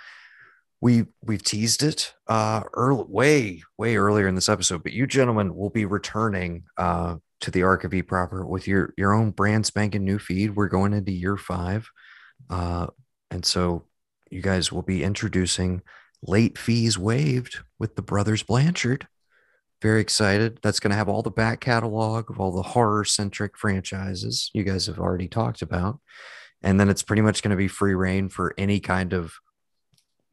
we 0.79 1.05
we've 1.23 1.43
teased 1.43 1.81
it 1.81 2.13
uh 2.27 2.61
early 2.73 3.05
way, 3.07 3.63
way 3.77 3.95
earlier 3.95 4.27
in 4.27 4.35
this 4.35 4.49
episode, 4.49 4.83
but 4.83 4.93
you 4.93 5.07
gentlemen 5.07 5.55
will 5.55 5.71
be 5.71 5.85
returning 5.85 6.65
uh 6.77 7.15
to 7.41 7.51
the 7.51 7.63
Ark 7.63 7.83
of 7.83 7.93
E 7.93 8.01
proper 8.01 8.45
with 8.45 8.67
your 8.67 8.93
your 8.97 9.13
own 9.13 9.31
brand 9.31 9.65
spanking 9.65 10.03
new 10.03 10.19
feed. 10.19 10.55
We're 10.55 10.67
going 10.67 10.93
into 10.93 11.11
year 11.11 11.37
five. 11.37 11.89
Uh 12.49 12.87
and 13.29 13.45
so 13.45 13.85
you 14.29 14.41
guys 14.41 14.71
will 14.71 14.81
be 14.81 15.03
introducing 15.03 15.81
late 16.23 16.57
fees 16.57 16.97
waived 16.97 17.59
with 17.79 17.95
the 17.95 18.01
brothers 18.01 18.43
Blanchard. 18.43 19.07
Very 19.81 20.01
excited. 20.01 20.59
That's 20.61 20.79
going 20.79 20.91
to 20.91 20.97
have 20.97 21.09
all 21.09 21.23
the 21.23 21.31
back 21.31 21.59
catalog 21.59 22.29
of 22.29 22.39
all 22.39 22.51
the 22.51 22.61
horror 22.61 23.03
centric 23.03 23.57
franchises 23.57 24.51
you 24.53 24.63
guys 24.63 24.85
have 24.85 24.99
already 24.99 25.27
talked 25.27 25.63
about. 25.63 25.99
And 26.61 26.79
then 26.79 26.89
it's 26.89 27.01
pretty 27.01 27.23
much 27.23 27.41
going 27.41 27.49
to 27.51 27.57
be 27.57 27.67
free 27.67 27.95
reign 27.95 28.29
for 28.29 28.53
any 28.57 28.79
kind 28.79 29.13
of 29.13 29.33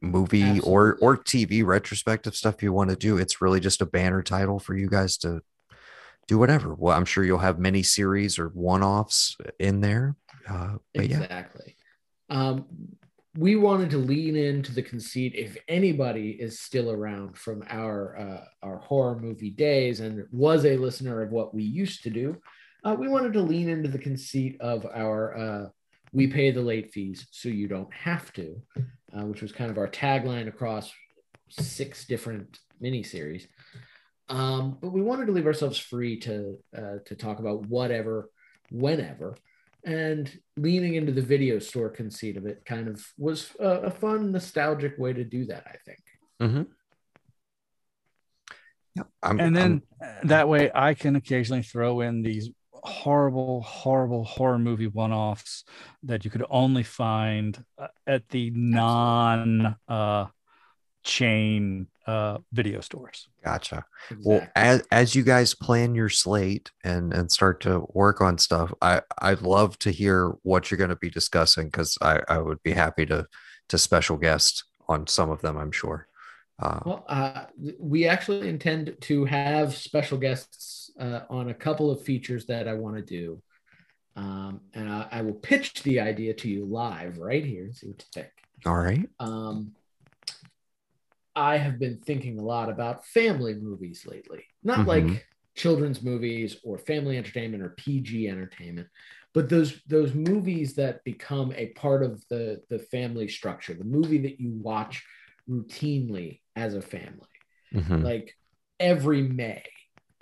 movie 0.01 0.59
or 0.61 0.97
or 1.01 1.17
TV 1.17 1.65
retrospective 1.65 2.35
stuff 2.35 2.61
you 2.63 2.71
want 2.71 2.91
to 2.91 2.95
do. 2.95 3.17
It's 3.17 3.41
really 3.41 3.59
just 3.59 3.81
a 3.81 3.85
banner 3.85 4.21
title 4.21 4.59
for 4.59 4.75
you 4.75 4.87
guys 4.87 5.17
to 5.17 5.41
do 6.29 6.37
whatever. 6.37 6.75
Well, 6.75 6.95
I'm 6.95 7.05
sure 7.05 7.23
you'll 7.23 7.39
have 7.39 7.57
many 7.57 7.81
series 7.81 8.37
or 8.37 8.49
one-offs 8.49 9.35
in 9.57 9.81
there. 9.81 10.15
Uh, 10.47 10.75
but 10.93 11.09
yeah, 11.09 11.21
Exactly. 11.21 11.75
Um, 12.29 12.65
we 13.35 13.55
wanted 13.55 13.89
to 13.91 13.97
lean 13.97 14.35
into 14.35 14.71
the 14.71 14.83
conceit 14.83 15.33
if 15.35 15.57
anybody 15.67 16.37
is 16.39 16.59
still 16.59 16.91
around 16.91 17.35
from 17.35 17.63
our 17.69 18.17
uh, 18.17 18.45
our 18.61 18.77
horror 18.77 19.19
movie 19.19 19.49
days 19.49 19.99
and 19.99 20.25
was 20.31 20.65
a 20.65 20.77
listener 20.77 21.21
of 21.23 21.31
what 21.31 21.53
we 21.53 21.63
used 21.63 22.03
to 22.03 22.09
do, 22.11 22.37
uh, 22.83 22.95
we 22.97 23.07
wanted 23.07 23.33
to 23.33 23.41
lean 23.41 23.67
into 23.67 23.89
the 23.89 23.97
conceit 23.97 24.57
of 24.59 24.85
our 24.93 25.37
uh, 25.37 25.69
"we 26.11 26.27
pay 26.27 26.51
the 26.51 26.61
late 26.61 26.91
fees 26.91 27.27
so 27.31 27.49
you 27.49 27.67
don't 27.67 27.93
have 27.93 28.31
to," 28.33 28.61
uh, 29.15 29.25
which 29.25 29.41
was 29.41 29.51
kind 29.51 29.71
of 29.71 29.77
our 29.77 29.87
tagline 29.87 30.47
across 30.47 30.91
six 31.49 32.05
different 32.05 32.59
miniseries. 32.81 33.45
Um, 34.29 34.77
but 34.79 34.91
we 34.91 35.01
wanted 35.01 35.25
to 35.25 35.31
leave 35.31 35.47
ourselves 35.47 35.77
free 35.77 36.19
to 36.21 36.57
uh, 36.77 36.97
to 37.05 37.15
talk 37.15 37.39
about 37.39 37.65
whatever, 37.67 38.29
whenever. 38.71 39.35
And 39.83 40.31
leaning 40.57 40.95
into 40.95 41.11
the 41.11 41.21
video 41.21 41.57
store 41.59 41.89
conceit 41.89 42.37
of 42.37 42.45
it 42.45 42.63
kind 42.65 42.87
of 42.87 43.05
was 43.17 43.51
a, 43.59 43.67
a 43.67 43.91
fun 43.91 44.31
nostalgic 44.31 44.97
way 44.97 45.13
to 45.13 45.23
do 45.23 45.45
that 45.45 45.63
i 45.67 45.75
think. 45.85 45.99
Mm-hmm. 46.41 46.63
Yeah, 48.95 49.03
I'm, 49.23 49.39
and 49.39 49.55
then 49.55 49.81
I'm- 50.01 50.27
that 50.27 50.49
way 50.49 50.69
I 50.73 50.93
can 50.93 51.15
occasionally 51.15 51.63
throw 51.63 52.01
in 52.01 52.21
these 52.21 52.49
horrible, 52.83 53.61
horrible 53.61 54.23
horror 54.23 54.59
movie 54.59 54.87
one 54.87 55.11
offs 55.13 55.63
that 56.03 56.25
you 56.25 56.31
could 56.31 56.45
only 56.49 56.83
find 56.83 57.63
uh, 57.77 57.87
at 58.07 58.27
the 58.29 58.51
non 58.51 59.75
uh, 59.87 60.25
chain 61.03 61.87
uh, 62.09 62.37
video 62.51 62.81
stores. 62.81 63.27
gotcha. 63.43 63.85
Well, 64.23 64.47
as 64.55 64.83
as 64.91 65.13
you 65.13 65.23
guys 65.23 65.53
plan 65.53 65.93
your 65.93 66.09
slate 66.09 66.71
and 66.83 67.13
and 67.13 67.31
start 67.31 67.61
to 67.61 67.85
work 67.93 68.19
on 68.19 68.37
stuff, 68.39 68.73
I 68.81 69.01
I'd 69.19 69.41
love 69.41 69.77
to 69.79 69.91
hear 69.91 70.33
what 70.41 70.69
you're 70.69 70.79
going 70.79 70.89
to 70.89 70.95
be 70.95 71.11
discussing 71.11 71.67
because 71.67 71.97
I 72.01 72.21
I 72.27 72.39
would 72.39 72.63
be 72.63 72.71
happy 72.71 73.05
to 73.07 73.27
to 73.69 73.77
special 73.77 74.17
guest 74.17 74.63
on 74.87 75.05
some 75.05 75.29
of 75.29 75.41
them. 75.41 75.57
I'm 75.57 75.71
sure. 75.71 76.07
Uh, 76.61 76.79
well 76.85 77.05
uh, 77.07 77.45
we 77.79 78.05
actually 78.05 78.49
intend 78.49 78.93
to 78.99 79.23
have 79.23 79.73
special 79.75 80.17
guests 80.17 80.91
uh, 80.99 81.21
on 81.29 81.49
a 81.49 81.53
couple 81.53 81.89
of 81.89 82.03
features 82.03 82.45
that 82.47 82.67
i 82.67 82.73
want 82.73 82.97
to 82.97 83.01
do 83.01 83.41
um, 84.17 84.59
and 84.73 84.89
I, 84.89 85.07
I 85.09 85.21
will 85.21 85.35
pitch 85.35 85.83
the 85.83 86.01
idea 86.01 86.33
to 86.33 86.49
you 86.49 86.65
live 86.65 87.17
right 87.17 87.45
here 87.45 87.63
and 87.63 87.73
see 87.73 87.87
what 87.87 88.03
you 88.03 88.07
think 88.13 88.31
all 88.65 88.75
right. 88.75 89.07
um, 89.21 89.71
I 91.35 91.57
have 91.57 91.79
been 91.79 91.97
thinking 91.99 92.39
a 92.39 92.43
lot 92.43 92.69
about 92.69 93.05
family 93.05 93.53
movies 93.55 94.05
lately. 94.05 94.43
Not 94.63 94.79
Mhm. 94.79 94.87
like 94.87 95.27
children's 95.55 96.01
movies 96.01 96.57
or 96.63 96.77
family 96.77 97.17
entertainment 97.17 97.63
or 97.63 97.69
PG 97.69 98.27
entertainment, 98.29 98.87
but 99.33 99.49
those 99.49 99.81
those 99.87 100.13
movies 100.13 100.75
that 100.75 101.03
become 101.03 101.53
a 101.55 101.67
part 101.69 102.03
of 102.03 102.25
the 102.29 102.61
the 102.69 102.79
family 102.79 103.27
structure. 103.27 103.73
The 103.73 103.83
movie 103.83 104.19
that 104.19 104.39
you 104.39 104.51
watch 104.51 105.03
routinely 105.49 106.41
as 106.55 106.75
a 106.75 106.81
family, 106.81 107.27
Mhm. 107.73 108.03
like 108.03 108.35
every 108.79 109.21
May, 109.23 109.63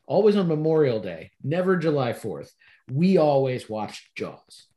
always 0.06 0.36
on 0.36 0.48
Memorial 0.48 1.00
Day, 1.00 1.32
never 1.44 1.78
July 1.78 2.14
Fourth. 2.14 2.54
We 2.92 3.18
always 3.18 3.70
watched 3.70 4.16
Jaws. 4.16 4.68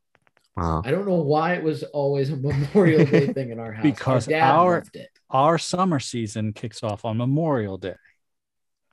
Wow. 0.57 0.83
I 0.85 0.91
don't 0.91 1.07
know 1.07 1.23
why 1.23 1.55
it 1.55 1.63
was 1.63 1.83
always 1.85 2.31
a 2.31 2.37
Memorial 2.37 3.07
Day 3.07 3.27
thing 3.33 3.51
in 3.51 3.59
our 3.61 3.73
house. 3.73 3.85
Because 3.85 4.27
our 4.27 4.31
dad 4.33 4.51
our- 4.51 4.75
loved 4.81 4.97
it. 4.97 5.09
Our 5.31 5.59
summer 5.59 6.01
season 6.01 6.53
kicks 6.53 6.83
off 6.83 7.05
on 7.05 7.17
Memorial 7.17 7.79
Day. 7.79 7.95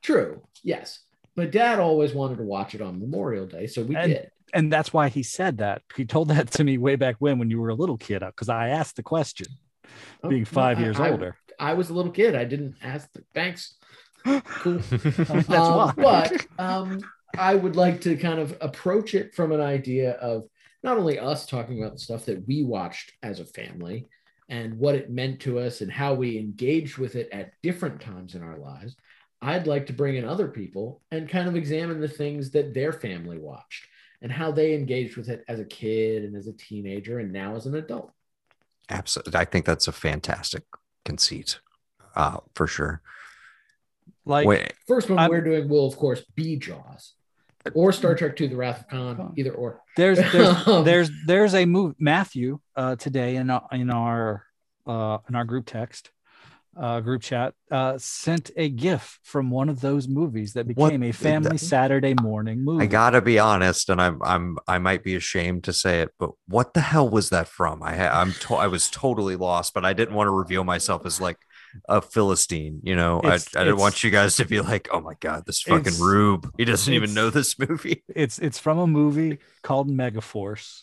True. 0.02 0.42
Yes. 0.62 1.00
But 1.34 1.50
dad 1.50 1.78
always 1.80 2.12
wanted 2.12 2.38
to 2.38 2.44
watch 2.44 2.74
it 2.74 2.80
on 2.80 3.00
Memorial 3.00 3.46
Day. 3.46 3.66
So 3.66 3.82
we 3.82 3.96
And- 3.96 4.12
did. 4.12 4.30
And 4.54 4.72
that's 4.72 4.94
why 4.94 5.08
he 5.10 5.22
said 5.22 5.58
that. 5.58 5.82
He 5.94 6.06
told 6.06 6.28
that 6.28 6.50
to 6.52 6.64
me 6.64 6.78
way 6.78 6.96
back 6.96 7.16
when, 7.18 7.38
when 7.38 7.50
you 7.50 7.60
were 7.60 7.68
a 7.68 7.74
little 7.74 7.98
kid, 7.98 8.20
because 8.20 8.48
I 8.48 8.68
asked 8.68 8.96
the 8.96 9.02
question, 9.02 9.46
Oh, 10.22 10.28
being 10.30 10.44
five 10.46 10.78
I- 10.78 10.82
years 10.82 10.98
I, 10.98 11.10
older. 11.10 11.36
I 11.60 11.74
was 11.74 11.90
a 11.90 11.94
little 11.94 12.12
kid. 12.12 12.34
I 12.34 12.44
didn't 12.44 12.76
ask. 12.82 13.12
The, 13.12 13.24
thanks. 13.34 13.74
Cool. 14.24 14.78
That's 14.90 15.50
Um, 15.50 15.92
why. 15.96 16.28
But 16.28 16.46
um, 16.58 17.00
I 17.36 17.54
would 17.56 17.76
like 17.76 18.00
to 18.02 18.16
kind 18.16 18.38
of 18.38 18.56
approach 18.60 19.14
it 19.14 19.34
from 19.34 19.52
an 19.52 19.60
idea 19.60 20.12
of 20.12 20.44
not 20.82 20.96
only 20.96 21.18
us 21.18 21.44
talking 21.46 21.80
about 21.82 21.92
the 21.94 21.98
stuff 21.98 22.24
that 22.26 22.46
we 22.46 22.62
watched 22.62 23.12
as 23.22 23.40
a 23.40 23.44
family 23.44 24.06
and 24.48 24.78
what 24.78 24.94
it 24.94 25.10
meant 25.10 25.40
to 25.40 25.58
us 25.58 25.80
and 25.80 25.90
how 25.92 26.14
we 26.14 26.38
engaged 26.38 26.96
with 26.98 27.16
it 27.16 27.28
at 27.32 27.52
different 27.62 28.00
times 28.00 28.34
in 28.34 28.42
our 28.42 28.58
lives. 28.58 28.96
I'd 29.40 29.66
like 29.66 29.86
to 29.86 29.92
bring 29.92 30.16
in 30.16 30.24
other 30.24 30.48
people 30.48 31.02
and 31.10 31.28
kind 31.28 31.48
of 31.48 31.54
examine 31.54 32.00
the 32.00 32.08
things 32.08 32.50
that 32.52 32.74
their 32.74 32.92
family 32.92 33.38
watched 33.38 33.86
and 34.20 34.32
how 34.32 34.50
they 34.50 34.74
engaged 34.74 35.16
with 35.16 35.28
it 35.28 35.44
as 35.48 35.60
a 35.60 35.64
kid 35.64 36.24
and 36.24 36.34
as 36.34 36.48
a 36.48 36.52
teenager 36.54 37.20
and 37.20 37.32
now 37.32 37.54
as 37.54 37.66
an 37.66 37.74
adult. 37.76 38.10
Absolutely. 38.90 39.36
I 39.38 39.44
think 39.44 39.64
that's 39.64 39.86
a 39.86 39.92
fantastic 39.92 40.64
conceit, 41.04 41.60
uh, 42.16 42.38
for 42.54 42.66
sure. 42.66 43.02
like, 44.24 44.46
Wait, 44.46 44.72
First 44.86 45.08
one 45.08 45.18
I'm- 45.18 45.30
we're 45.30 45.40
doing 45.42 45.68
will, 45.68 45.86
of 45.86 45.96
course, 45.96 46.24
be 46.34 46.56
Jaws 46.56 47.14
or 47.74 47.92
Star 47.92 48.14
Trek 48.14 48.38
II: 48.40 48.48
The 48.48 48.56
Wrath 48.56 48.80
of 48.80 48.88
Khan, 48.88 49.16
Khan. 49.16 49.34
either 49.36 49.52
or. 49.52 49.82
There's 49.98 50.18
there's 50.32 50.66
Um, 50.66 50.84
there's 50.88 51.10
there's 51.26 51.54
a 51.54 51.64
move 51.66 51.94
Matthew 51.98 52.60
uh, 52.76 52.96
today 52.96 53.36
in 53.36 53.50
our, 53.50 53.66
in 53.72 53.90
our 53.90 54.44
uh, 54.86 55.18
in 55.28 55.34
our 55.34 55.44
group 55.44 55.66
text 55.66 56.10
uh, 56.80 57.00
group 57.00 57.20
chat 57.22 57.54
uh, 57.72 57.98
sent 57.98 58.52
a 58.56 58.68
gif 58.68 59.18
from 59.24 59.50
one 59.50 59.68
of 59.68 59.80
those 59.80 60.06
movies 60.06 60.52
that 60.52 60.64
What 60.66 60.76
became 60.90 61.02
a 61.02 61.12
family 61.12 61.56
that- 61.58 61.58
Saturday 61.58 62.14
morning 62.14 62.64
movie. 62.64 62.84
I 62.84 62.86
gotta 62.86 63.20
be 63.20 63.38
honest, 63.38 63.90
and 63.90 64.00
I'm 64.00 64.22
I'm 64.22 64.58
I 64.68 64.78
might 64.78 65.02
be 65.02 65.16
ashamed 65.16 65.64
to 65.64 65.72
say 65.72 66.00
it, 66.02 66.10
but 66.20 66.30
what 66.46 66.74
the 66.74 66.80
hell 66.80 67.08
was 67.08 67.30
that 67.30 67.48
from? 67.48 67.82
I 67.82 67.96
ha- 67.96 68.20
I'm 68.20 68.32
to- 68.44 68.54
I 68.54 68.68
was 68.68 68.88
totally 68.90 69.34
lost, 69.36 69.74
but 69.74 69.84
I 69.84 69.92
didn't 69.92 70.14
want 70.14 70.28
to 70.28 70.32
reveal 70.32 70.62
myself 70.64 71.04
as 71.04 71.20
like 71.20 71.38
a 71.88 72.00
philistine. 72.00 72.80
You 72.82 72.96
know, 72.96 73.20
I, 73.20 73.28
I 73.28 73.34
It's- 73.34 73.52
didn't 73.52 73.76
want 73.78 74.02
you 74.04 74.10
guys 74.10 74.36
to 74.36 74.44
be 74.44 74.60
like, 74.60 74.88
oh 74.92 75.00
my 75.00 75.14
god, 75.20 75.44
this 75.46 75.62
fucking 75.62 75.98
rube, 76.00 76.50
he 76.56 76.64
doesn't 76.64 76.92
even 76.92 77.14
know 77.14 77.30
this 77.30 77.58
movie. 77.58 78.04
It's 78.14 78.38
it's 78.38 78.58
from 78.58 78.78
a 78.78 78.86
movie 78.86 79.38
called 79.62 79.88
Megaforce, 79.90 80.82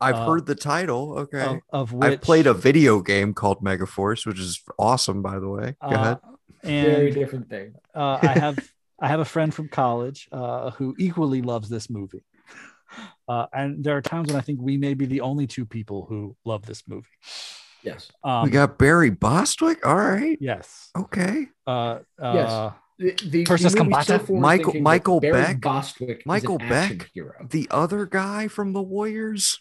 I've 0.00 0.14
Uh, 0.16 0.26
heard 0.26 0.46
the 0.46 0.54
title. 0.54 1.18
Okay. 1.18 1.44
of, 1.44 1.60
of 1.72 1.92
which 1.92 2.12
I've 2.12 2.20
played 2.20 2.46
a 2.46 2.54
video 2.54 3.00
game 3.00 3.34
called 3.34 3.62
Megaforce, 3.62 4.26
which 4.26 4.38
is 4.38 4.62
awesome, 4.78 5.22
by 5.22 5.38
the 5.38 5.48
way. 5.48 5.74
Go 5.82 5.88
uh, 5.88 5.94
ahead. 5.94 6.18
Very 6.62 7.10
different 7.12 7.48
thing. 7.48 7.74
uh, 7.94 8.18
I 8.22 8.38
have 8.38 8.58
I 9.00 9.08
have 9.08 9.20
a 9.20 9.24
friend 9.24 9.54
from 9.54 9.68
college 9.68 10.28
uh, 10.32 10.70
who 10.72 10.94
equally 10.98 11.40
loves 11.42 11.68
this 11.68 11.88
movie. 11.88 12.24
Uh, 13.28 13.46
and 13.52 13.84
there 13.84 13.96
are 13.96 14.00
times 14.02 14.28
when 14.28 14.36
I 14.36 14.40
think 14.40 14.60
we 14.60 14.76
may 14.78 14.94
be 14.94 15.06
the 15.06 15.20
only 15.20 15.46
two 15.46 15.66
people 15.66 16.06
who 16.08 16.34
love 16.44 16.64
this 16.66 16.82
movie. 16.88 17.06
Yes. 17.88 18.10
Um, 18.24 18.44
we 18.44 18.50
got 18.50 18.78
Barry 18.78 19.10
Bostwick. 19.10 19.84
All 19.86 19.96
right. 19.96 20.38
yes. 20.40 20.90
Okay. 20.96 21.48
Uh, 21.66 21.98
Yes. 22.20 22.50
uh, 22.50 22.72
The, 22.98 23.14
the, 23.28 23.44
Versus 23.44 23.72
the 23.72 23.78
Combata? 23.80 24.26
so 24.26 24.34
Michael- 24.34 24.80
Michael 24.80 25.20
Barry 25.20 25.32
Beck? 25.54 25.60
Bostwick 25.60 26.26
Michael 26.26 26.56
is 26.56 26.62
an 26.62 26.72
action 26.72 26.98
Beck? 26.98 27.10
hero. 27.14 27.46
The 27.48 27.68
other 27.70 28.06
guy 28.06 28.48
from 28.48 28.72
the 28.72 28.82
Warriors. 28.82 29.58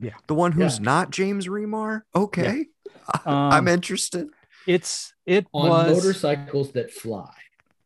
Yeah. 0.00 0.14
The 0.26 0.34
one 0.34 0.52
who's 0.52 0.78
Yeah. 0.78 0.84
not 0.84 1.10
James 1.10 1.46
Remar. 1.48 2.02
Okay. 2.14 2.66
Um, 3.24 3.52
I'm 3.52 3.68
interested. 3.68 4.28
it's 4.66 5.14
it 5.24 5.46
on 5.54 5.68
was 5.70 5.96
motorcycles 5.96 6.72
that 6.72 6.90
fly, 6.92 7.32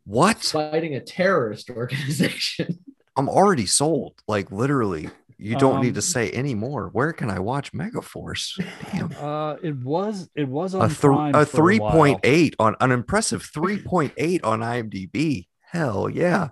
What? 0.05 0.39
fighting 0.43 0.97
a 0.97 1.01
terrorist 1.01 1.70
organization. 2.06 2.81
I'm 3.16 3.28
already 3.28 3.66
sold. 3.66 4.14
Like 4.27 4.51
literally, 4.51 5.10
you 5.43 5.56
don't 5.56 5.81
need 5.82 5.94
to 5.94 5.98
Um, 5.98 6.02
say 6.02 6.31
any 6.31 6.55
more. 6.55 6.89
Where 6.89 7.12
can 7.12 7.31
I 7.31 7.39
watch 7.39 7.73
Megaforce? 7.73 8.62
Damn. 8.93 9.12
uh, 9.20 9.55
it 9.62 9.77
was 9.77 10.28
it 10.35 10.48
was 10.48 10.74
on 10.74 10.82
A, 10.82 10.89
th- 10.89 11.05
a 11.05 11.09
a 11.09 11.10
while. 11.10 11.44
3.8 11.47 12.55
on 12.59 12.77
an 12.81 12.93
impressive 12.93 13.43
3.8 13.55 14.40
on 14.44 14.60
IMDb. 14.60 15.48
Hell 15.60 16.09
yeah. 16.09 16.48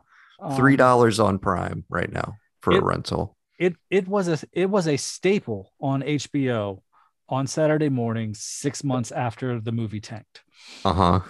Three 0.56 0.74
Um, 0.74 0.78
dollars 0.78 1.20
on 1.20 1.38
Prime 1.38 1.84
right 1.88 2.10
now 2.12 2.34
for 2.62 2.72
a 2.76 2.82
rental. 2.82 3.36
it 3.58 3.76
it 3.90 4.08
was 4.08 4.26
a 4.28 4.38
it 4.52 4.70
was 4.70 4.86
a 4.88 4.96
staple 4.96 5.72
on 5.80 6.02
HBO 6.02 6.80
on 7.28 7.46
Saturday 7.46 7.88
mornings 7.90 8.40
six 8.40 8.82
months 8.82 9.12
after 9.12 9.60
the 9.60 9.70
movie 9.72 10.00
tanked. 10.00 10.42
Uh-huh. 10.84 11.20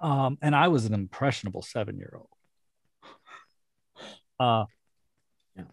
Um, 0.00 0.36
and 0.42 0.54
I 0.56 0.68
was 0.68 0.84
an 0.86 0.94
impressionable 0.94 1.62
seven 1.62 1.96
year 1.98 2.12
old. 2.16 2.28
Uh, 4.38 4.64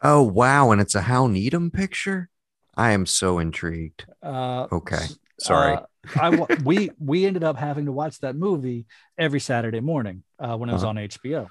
Oh 0.01 0.21
wow, 0.23 0.71
and 0.71 0.81
it's 0.81 0.95
a 0.95 1.01
Hal 1.01 1.27
Needham 1.27 1.71
picture. 1.71 2.29
I 2.75 2.91
am 2.91 3.05
so 3.05 3.39
intrigued. 3.39 4.05
uh, 4.21 4.67
Okay. 4.71 5.05
Sorry. 5.39 5.75
uh, 5.75 5.81
I 6.19 6.29
we 6.63 6.89
we 6.99 7.25
ended 7.25 7.43
up 7.43 7.57
having 7.57 7.85
to 7.85 7.91
watch 7.91 8.19
that 8.19 8.35
movie 8.35 8.85
every 9.17 9.39
Saturday 9.39 9.79
morning 9.79 10.23
uh, 10.39 10.55
when 10.57 10.69
it 10.69 10.73
was 10.73 10.83
Uh-huh. 10.83 10.89
on 10.89 10.95
HBO. 10.97 11.47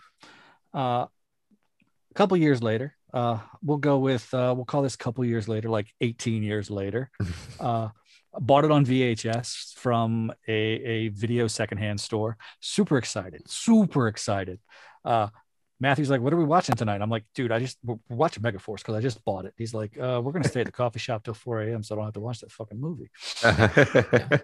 Uh, 0.74 1.06
a 2.10 2.14
couple 2.14 2.36
years 2.36 2.62
later, 2.62 2.94
uh, 3.14 3.38
we'll 3.62 3.78
go 3.78 3.98
with 3.98 4.32
uh, 4.34 4.52
we'll 4.56 4.64
call 4.66 4.82
this 4.82 4.94
a 4.94 4.98
couple 4.98 5.24
years 5.24 5.48
later, 5.48 5.68
like 5.68 5.88
18 6.00 6.42
years 6.42 6.70
later. 6.70 7.10
uh, 7.60 7.88
bought 8.40 8.64
it 8.64 8.70
on 8.70 8.84
VHS 8.84 9.74
from 9.76 10.32
a, 10.48 10.52
a 10.52 11.08
video 11.08 11.46
secondhand 11.46 12.00
store. 12.00 12.36
Super 12.60 12.96
excited, 12.98 13.42
super 13.48 14.08
excited. 14.08 14.58
Uh, 15.04 15.28
Matthew's 15.82 16.08
like, 16.08 16.20
"What 16.20 16.32
are 16.32 16.36
we 16.36 16.44
watching 16.44 16.76
tonight?" 16.76 17.02
I'm 17.02 17.10
like, 17.10 17.24
"Dude, 17.34 17.52
I 17.52 17.58
just 17.58 17.76
we're 17.84 17.96
we're 18.08 18.16
watching 18.16 18.42
Megaforce 18.42 18.78
because 18.78 18.94
I 18.94 19.00
just 19.00 19.22
bought 19.24 19.44
it." 19.44 19.54
He's 19.58 19.74
like, 19.74 19.98
uh, 19.98 20.20
"We're 20.24 20.32
gonna 20.32 20.48
stay 20.48 20.60
at 20.60 20.66
the 20.66 20.72
coffee 20.72 20.98
shop 20.98 21.24
till 21.24 21.34
4 21.34 21.62
a.m. 21.62 21.82
so 21.82 21.94
I 21.94 21.96
don't 21.96 22.04
have 22.06 22.14
to 22.14 22.20
watch 22.20 22.40
that 22.40 22.52
fucking 22.52 22.80
movie." 22.80 23.10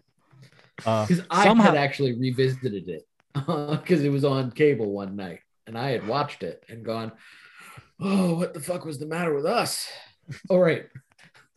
Uh, 0.86 1.04
Because 1.04 1.24
I 1.28 1.42
somehow, 1.42 1.70
had 1.70 1.76
actually 1.76 2.12
revisited 2.12 2.88
it 2.88 3.04
because 3.34 4.04
it 4.04 4.10
was 4.10 4.24
on 4.24 4.52
cable 4.52 4.92
one 4.92 5.16
night 5.16 5.40
and 5.66 5.76
I 5.76 5.90
had 5.90 6.06
watched 6.06 6.42
it 6.42 6.64
and 6.68 6.84
gone, 6.84 7.12
oh, 8.00 8.34
what 8.34 8.54
the 8.54 8.60
fuck 8.60 8.84
was 8.84 8.98
the 8.98 9.06
matter 9.06 9.34
with 9.34 9.44
us? 9.44 9.88
All 10.50 10.58
right. 10.60 10.86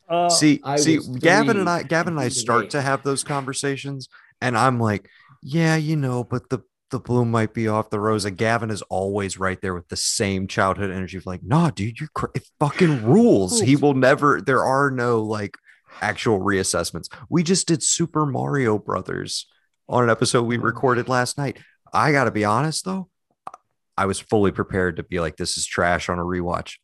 uh, 0.10 0.30
see, 0.30 0.60
I 0.64 0.78
see, 0.78 0.99
Gavin 1.20 1.58
and 1.58 1.70
I, 1.70 1.84
Gavin 1.84 2.14
and 2.14 2.20
I 2.20 2.24
and 2.24 2.32
he 2.32 2.36
was 2.36 2.41
start 2.41 2.70
to 2.72 2.82
have 2.82 3.03
those 3.03 3.24
conversations, 3.24 4.10
and 4.41 4.58
I'm 4.58 4.80
like, 4.80 5.10
yeah, 5.41 5.76
you 5.76 5.95
know, 5.95 6.24
but 6.24 6.49
the 6.49 6.60
the 6.91 6.99
bloom 6.99 7.31
might 7.31 7.53
be 7.53 7.68
off 7.68 7.89
the 7.89 7.99
rose. 7.99 8.26
And 8.26 8.38
Gavin 8.38 8.69
is 8.69 8.81
always 8.84 9.39
right 9.39 9.59
there 9.61 9.73
with 9.73 9.88
the 9.88 9.95
same 9.95 10.47
childhood 10.47 10.91
energy 10.91 11.18
of 11.18 11.26
like, 11.26 11.43
nah, 11.43 11.72
dude, 11.72 11.99
you're 11.99 12.09
cra- 12.13 12.30
it 12.35 12.47
fucking 12.59 13.05
rules. 13.05 13.61
He 13.61 13.76
will 13.76 13.93
never. 13.93 14.41
There 14.41 14.63
are 14.63 14.91
no 14.91 15.22
like 15.22 15.57
actual 16.01 16.39
reassessments. 16.39 17.07
We 17.30 17.43
just 17.43 17.68
did 17.68 17.84
Super 17.84 18.26
Mario 18.26 18.77
Brothers 18.77 19.47
on 19.89 20.03
an 20.03 20.09
episode 20.09 20.43
we 20.43 20.57
recorded 20.57 21.09
last 21.09 21.38
night. 21.38 21.57
I 21.93 22.11
got 22.11 22.26
to 22.26 22.31
be 22.31 22.45
honest 22.45 22.85
though, 22.85 23.09
I 23.97 24.05
was 24.05 24.19
fully 24.19 24.51
prepared 24.51 24.97
to 24.97 25.03
be 25.03 25.19
like, 25.19 25.38
this 25.38 25.57
is 25.57 25.65
trash 25.65 26.09
on 26.09 26.19
a 26.19 26.23
rewatch. 26.23 26.76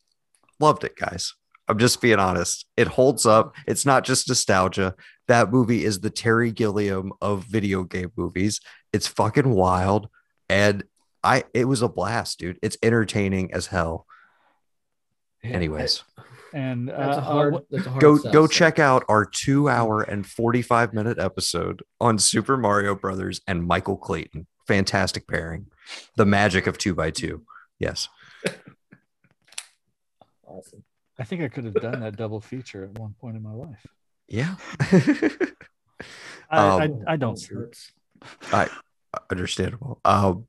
Loved 0.59 0.83
it, 0.83 0.95
guys. 0.95 1.33
I'm 1.67 1.79
just 1.79 2.01
being 2.01 2.19
honest. 2.19 2.65
It 2.77 2.87
holds 2.87 3.25
up. 3.25 3.55
It's 3.67 3.85
not 3.85 4.05
just 4.05 4.29
nostalgia. 4.29 4.95
That 5.27 5.51
movie 5.51 5.83
is 5.83 5.99
the 5.99 6.09
Terry 6.09 6.51
Gilliam 6.51 7.11
of 7.21 7.43
video 7.43 7.83
game 7.83 8.11
movies. 8.15 8.61
It's 8.93 9.07
fucking 9.07 9.49
wild. 9.49 10.09
And 10.49 10.83
I 11.23 11.43
it 11.53 11.65
was 11.65 11.81
a 11.81 11.89
blast, 11.89 12.39
dude. 12.39 12.59
It's 12.61 12.77
entertaining 12.81 13.53
as 13.53 13.67
hell. 13.67 14.05
Anyways, 15.43 16.03
and 16.53 16.89
uh, 16.89 16.97
That's 16.97 17.17
a 17.17 17.21
uh, 17.21 17.23
hard, 17.23 17.55
that's 17.69 17.85
a 17.85 17.89
hard 17.89 18.01
go 18.01 18.17
sell, 18.17 18.31
go 18.31 18.45
so. 18.45 18.51
check 18.51 18.79
out 18.79 19.03
our 19.07 19.25
2 19.25 19.69
hour 19.69 20.01
and 20.01 20.25
45 20.25 20.93
minute 20.93 21.19
episode 21.19 21.83
on 22.01 22.17
Super 22.17 22.57
Mario 22.57 22.95
Brothers 22.95 23.41
and 23.47 23.65
Michael 23.65 23.97
Clayton. 23.97 24.47
Fantastic 24.67 25.27
pairing. 25.27 25.67
The 26.15 26.25
magic 26.25 26.67
of 26.67 26.77
2 26.77 26.95
by 26.95 27.11
2 27.11 27.43
Yes. 27.79 28.09
Awesome. 30.49 30.83
I 31.19 31.25
think 31.25 31.41
I 31.41 31.49
could 31.49 31.65
have 31.65 31.73
done 31.73 31.99
that 31.99 32.15
double 32.15 32.39
feature 32.39 32.85
at 32.85 32.97
one 32.97 33.13
point 33.19 33.35
in 33.35 33.43
my 33.43 33.51
life. 33.51 33.85
Yeah. 34.27 34.55
I, 36.51 36.57
Um, 36.57 37.03
I, 37.07 37.13
I 37.13 37.15
don't 37.17 37.33
It 37.33 37.39
see 37.39 37.53
it. 37.53 37.57
hurts. 37.57 37.91
understandable 39.31 39.99
um 40.05 40.45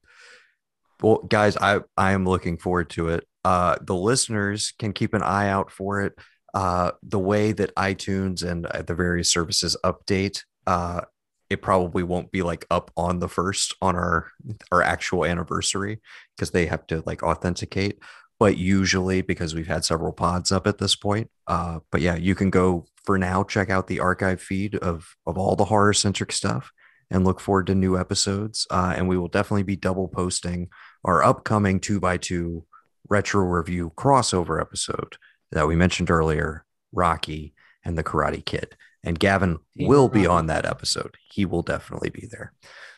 well 1.01 1.19
guys 1.29 1.57
i 1.57 1.81
i 1.97 2.13
am 2.13 2.27
looking 2.27 2.59
forward 2.59 2.91
to 2.91 3.09
it 3.09 3.27
uh 3.45 3.77
the 3.81 3.95
listeners 3.95 4.75
can 4.79 4.93
keep 4.93 5.15
an 5.15 5.23
eye 5.23 5.49
out 5.49 5.71
for 5.71 6.03
it 6.03 6.13
uh 6.55 6.91
the 7.03 7.19
way 7.19 7.53
that 7.53 7.75
itunes 7.77 8.43
and 8.43 8.67
uh, 8.67 8.83
the 8.83 8.95
various 8.95 9.31
services 9.31 9.77
update 9.85 10.43
uh 10.67 11.01
it 11.49 11.63
probably 11.63 12.03
won't 12.03 12.31
be 12.31 12.43
like 12.43 12.67
up 12.71 12.91
on 12.97 13.21
the 13.21 13.29
first 13.29 13.75
on 13.81 13.97
our 13.97 14.31
our 14.71 14.83
actual 14.83 15.25
anniversary 15.25 16.01
because 16.37 16.51
they 16.51 16.67
have 16.67 16.87
to 16.89 17.03
like 17.07 17.23
authenticate 17.23 17.99
but 18.39 18.57
usually 18.57 19.21
because 19.21 19.55
we've 19.55 19.67
had 19.67 19.85
several 19.85 20.13
pods 20.13 20.53
up 20.53 20.67
at 20.67 20.79
this 20.79 20.95
point 20.97 21.31
uh 21.47 21.79
but 21.91 22.01
yeah 22.01 22.17
you 22.17 22.35
can 22.35 22.51
go 22.51 22.85
for 23.05 23.19
now 23.19 23.43
check 23.43 23.71
out 23.71 23.87
the 23.87 24.01
archive 24.01 24.41
feed 24.41 24.75
of 24.77 25.17
of 25.27 25.37
all 25.39 25.57
the 25.57 25.65
horror 25.65 25.93
centric 25.93 26.33
stuff 26.33 26.73
and 27.11 27.25
look 27.25 27.41
forward 27.41 27.67
to 27.67 27.75
new 27.75 27.99
episodes. 27.99 28.67
Uh, 28.71 28.93
and 28.97 29.09
we 29.09 29.17
will 29.17 29.29
definitely 29.29 29.63
be 29.63 29.77
double 29.77 30.09
posting 30.09 30.69
our 31.05 31.23
upcoming 31.23 31.81
two 31.81 32.01
by 32.01 32.17
two 32.17 32.65
retro 33.09 33.43
review 33.43 33.93
crossover 33.97 34.61
episode 34.61 35.17
that 35.53 35.67
we 35.67 35.75
mentioned 35.75 36.11
earlier, 36.11 36.65
Rocky 36.93 37.55
and 37.85 37.97
the 37.97 38.05
Karate 38.05 38.45
Kid. 38.45 38.77
And 39.05 39.19
Gavin 39.19 39.59
Team 39.77 39.89
will 39.89 40.09
be 40.09 40.27
on 40.27 40.47
that 40.47 40.67
episode. 40.67 41.17
He 41.31 41.45
will 41.45 41.63
definitely 41.63 42.11
be 42.11 42.29
there. 42.31 42.53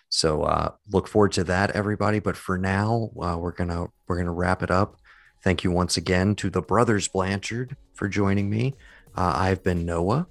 So 0.08 0.42
uh, 0.42 0.72
look 0.90 1.06
forward 1.06 1.32
to 1.32 1.44
that, 1.44 1.70
everybody. 1.72 2.18
But 2.18 2.36
for 2.36 2.58
now, 2.58 3.10
uh, 3.22 3.36
we're 3.38 3.52
gonna 3.52 3.86
we're 4.08 4.16
gonna 4.16 4.32
wrap 4.32 4.62
it 4.62 4.70
up. 4.70 4.96
Thank 5.42 5.64
you 5.64 5.70
once 5.70 5.96
again 5.96 6.34
to 6.36 6.50
the 6.50 6.60
brothers 6.62 7.08
Blanchard 7.08 7.76
for 7.94 8.08
joining 8.08 8.50
me. 8.50 8.74
Uh, 9.16 9.32
I've 9.36 9.62
been 9.62 9.86
Noah. 9.86 10.26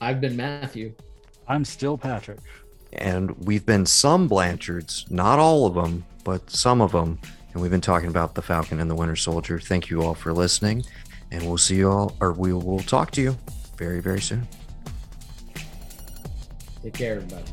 I've 0.00 0.20
been 0.20 0.36
Matthew. 0.36 0.94
I'm 1.48 1.64
still 1.64 1.96
Patrick. 1.96 2.38
and 2.92 3.30
we've 3.46 3.64
been 3.66 3.86
some 3.86 4.28
Blanchards, 4.28 5.10
not 5.10 5.38
all 5.38 5.66
of 5.66 5.74
them, 5.74 6.04
but 6.24 6.48
some 6.50 6.80
of 6.80 6.92
them. 6.92 7.18
And 7.52 7.62
we've 7.62 7.70
been 7.70 7.80
talking 7.80 8.08
about 8.08 8.34
the 8.34 8.42
Falcon 8.42 8.80
and 8.80 8.90
the 8.90 8.94
Winter 8.94 9.16
Soldier. 9.16 9.58
Thank 9.58 9.88
you 9.90 10.02
all 10.02 10.14
for 10.14 10.32
listening, 10.32 10.84
and 11.30 11.42
we'll 11.42 11.56
see 11.58 11.76
you 11.76 11.90
all, 11.90 12.16
or 12.20 12.32
we 12.32 12.52
will 12.52 12.80
talk 12.80 13.10
to 13.12 13.22
you 13.22 13.36
very, 13.76 14.00
very 14.00 14.20
soon. 14.20 14.46
Take 16.82 16.94
care, 16.94 17.16
everybody. 17.16 17.44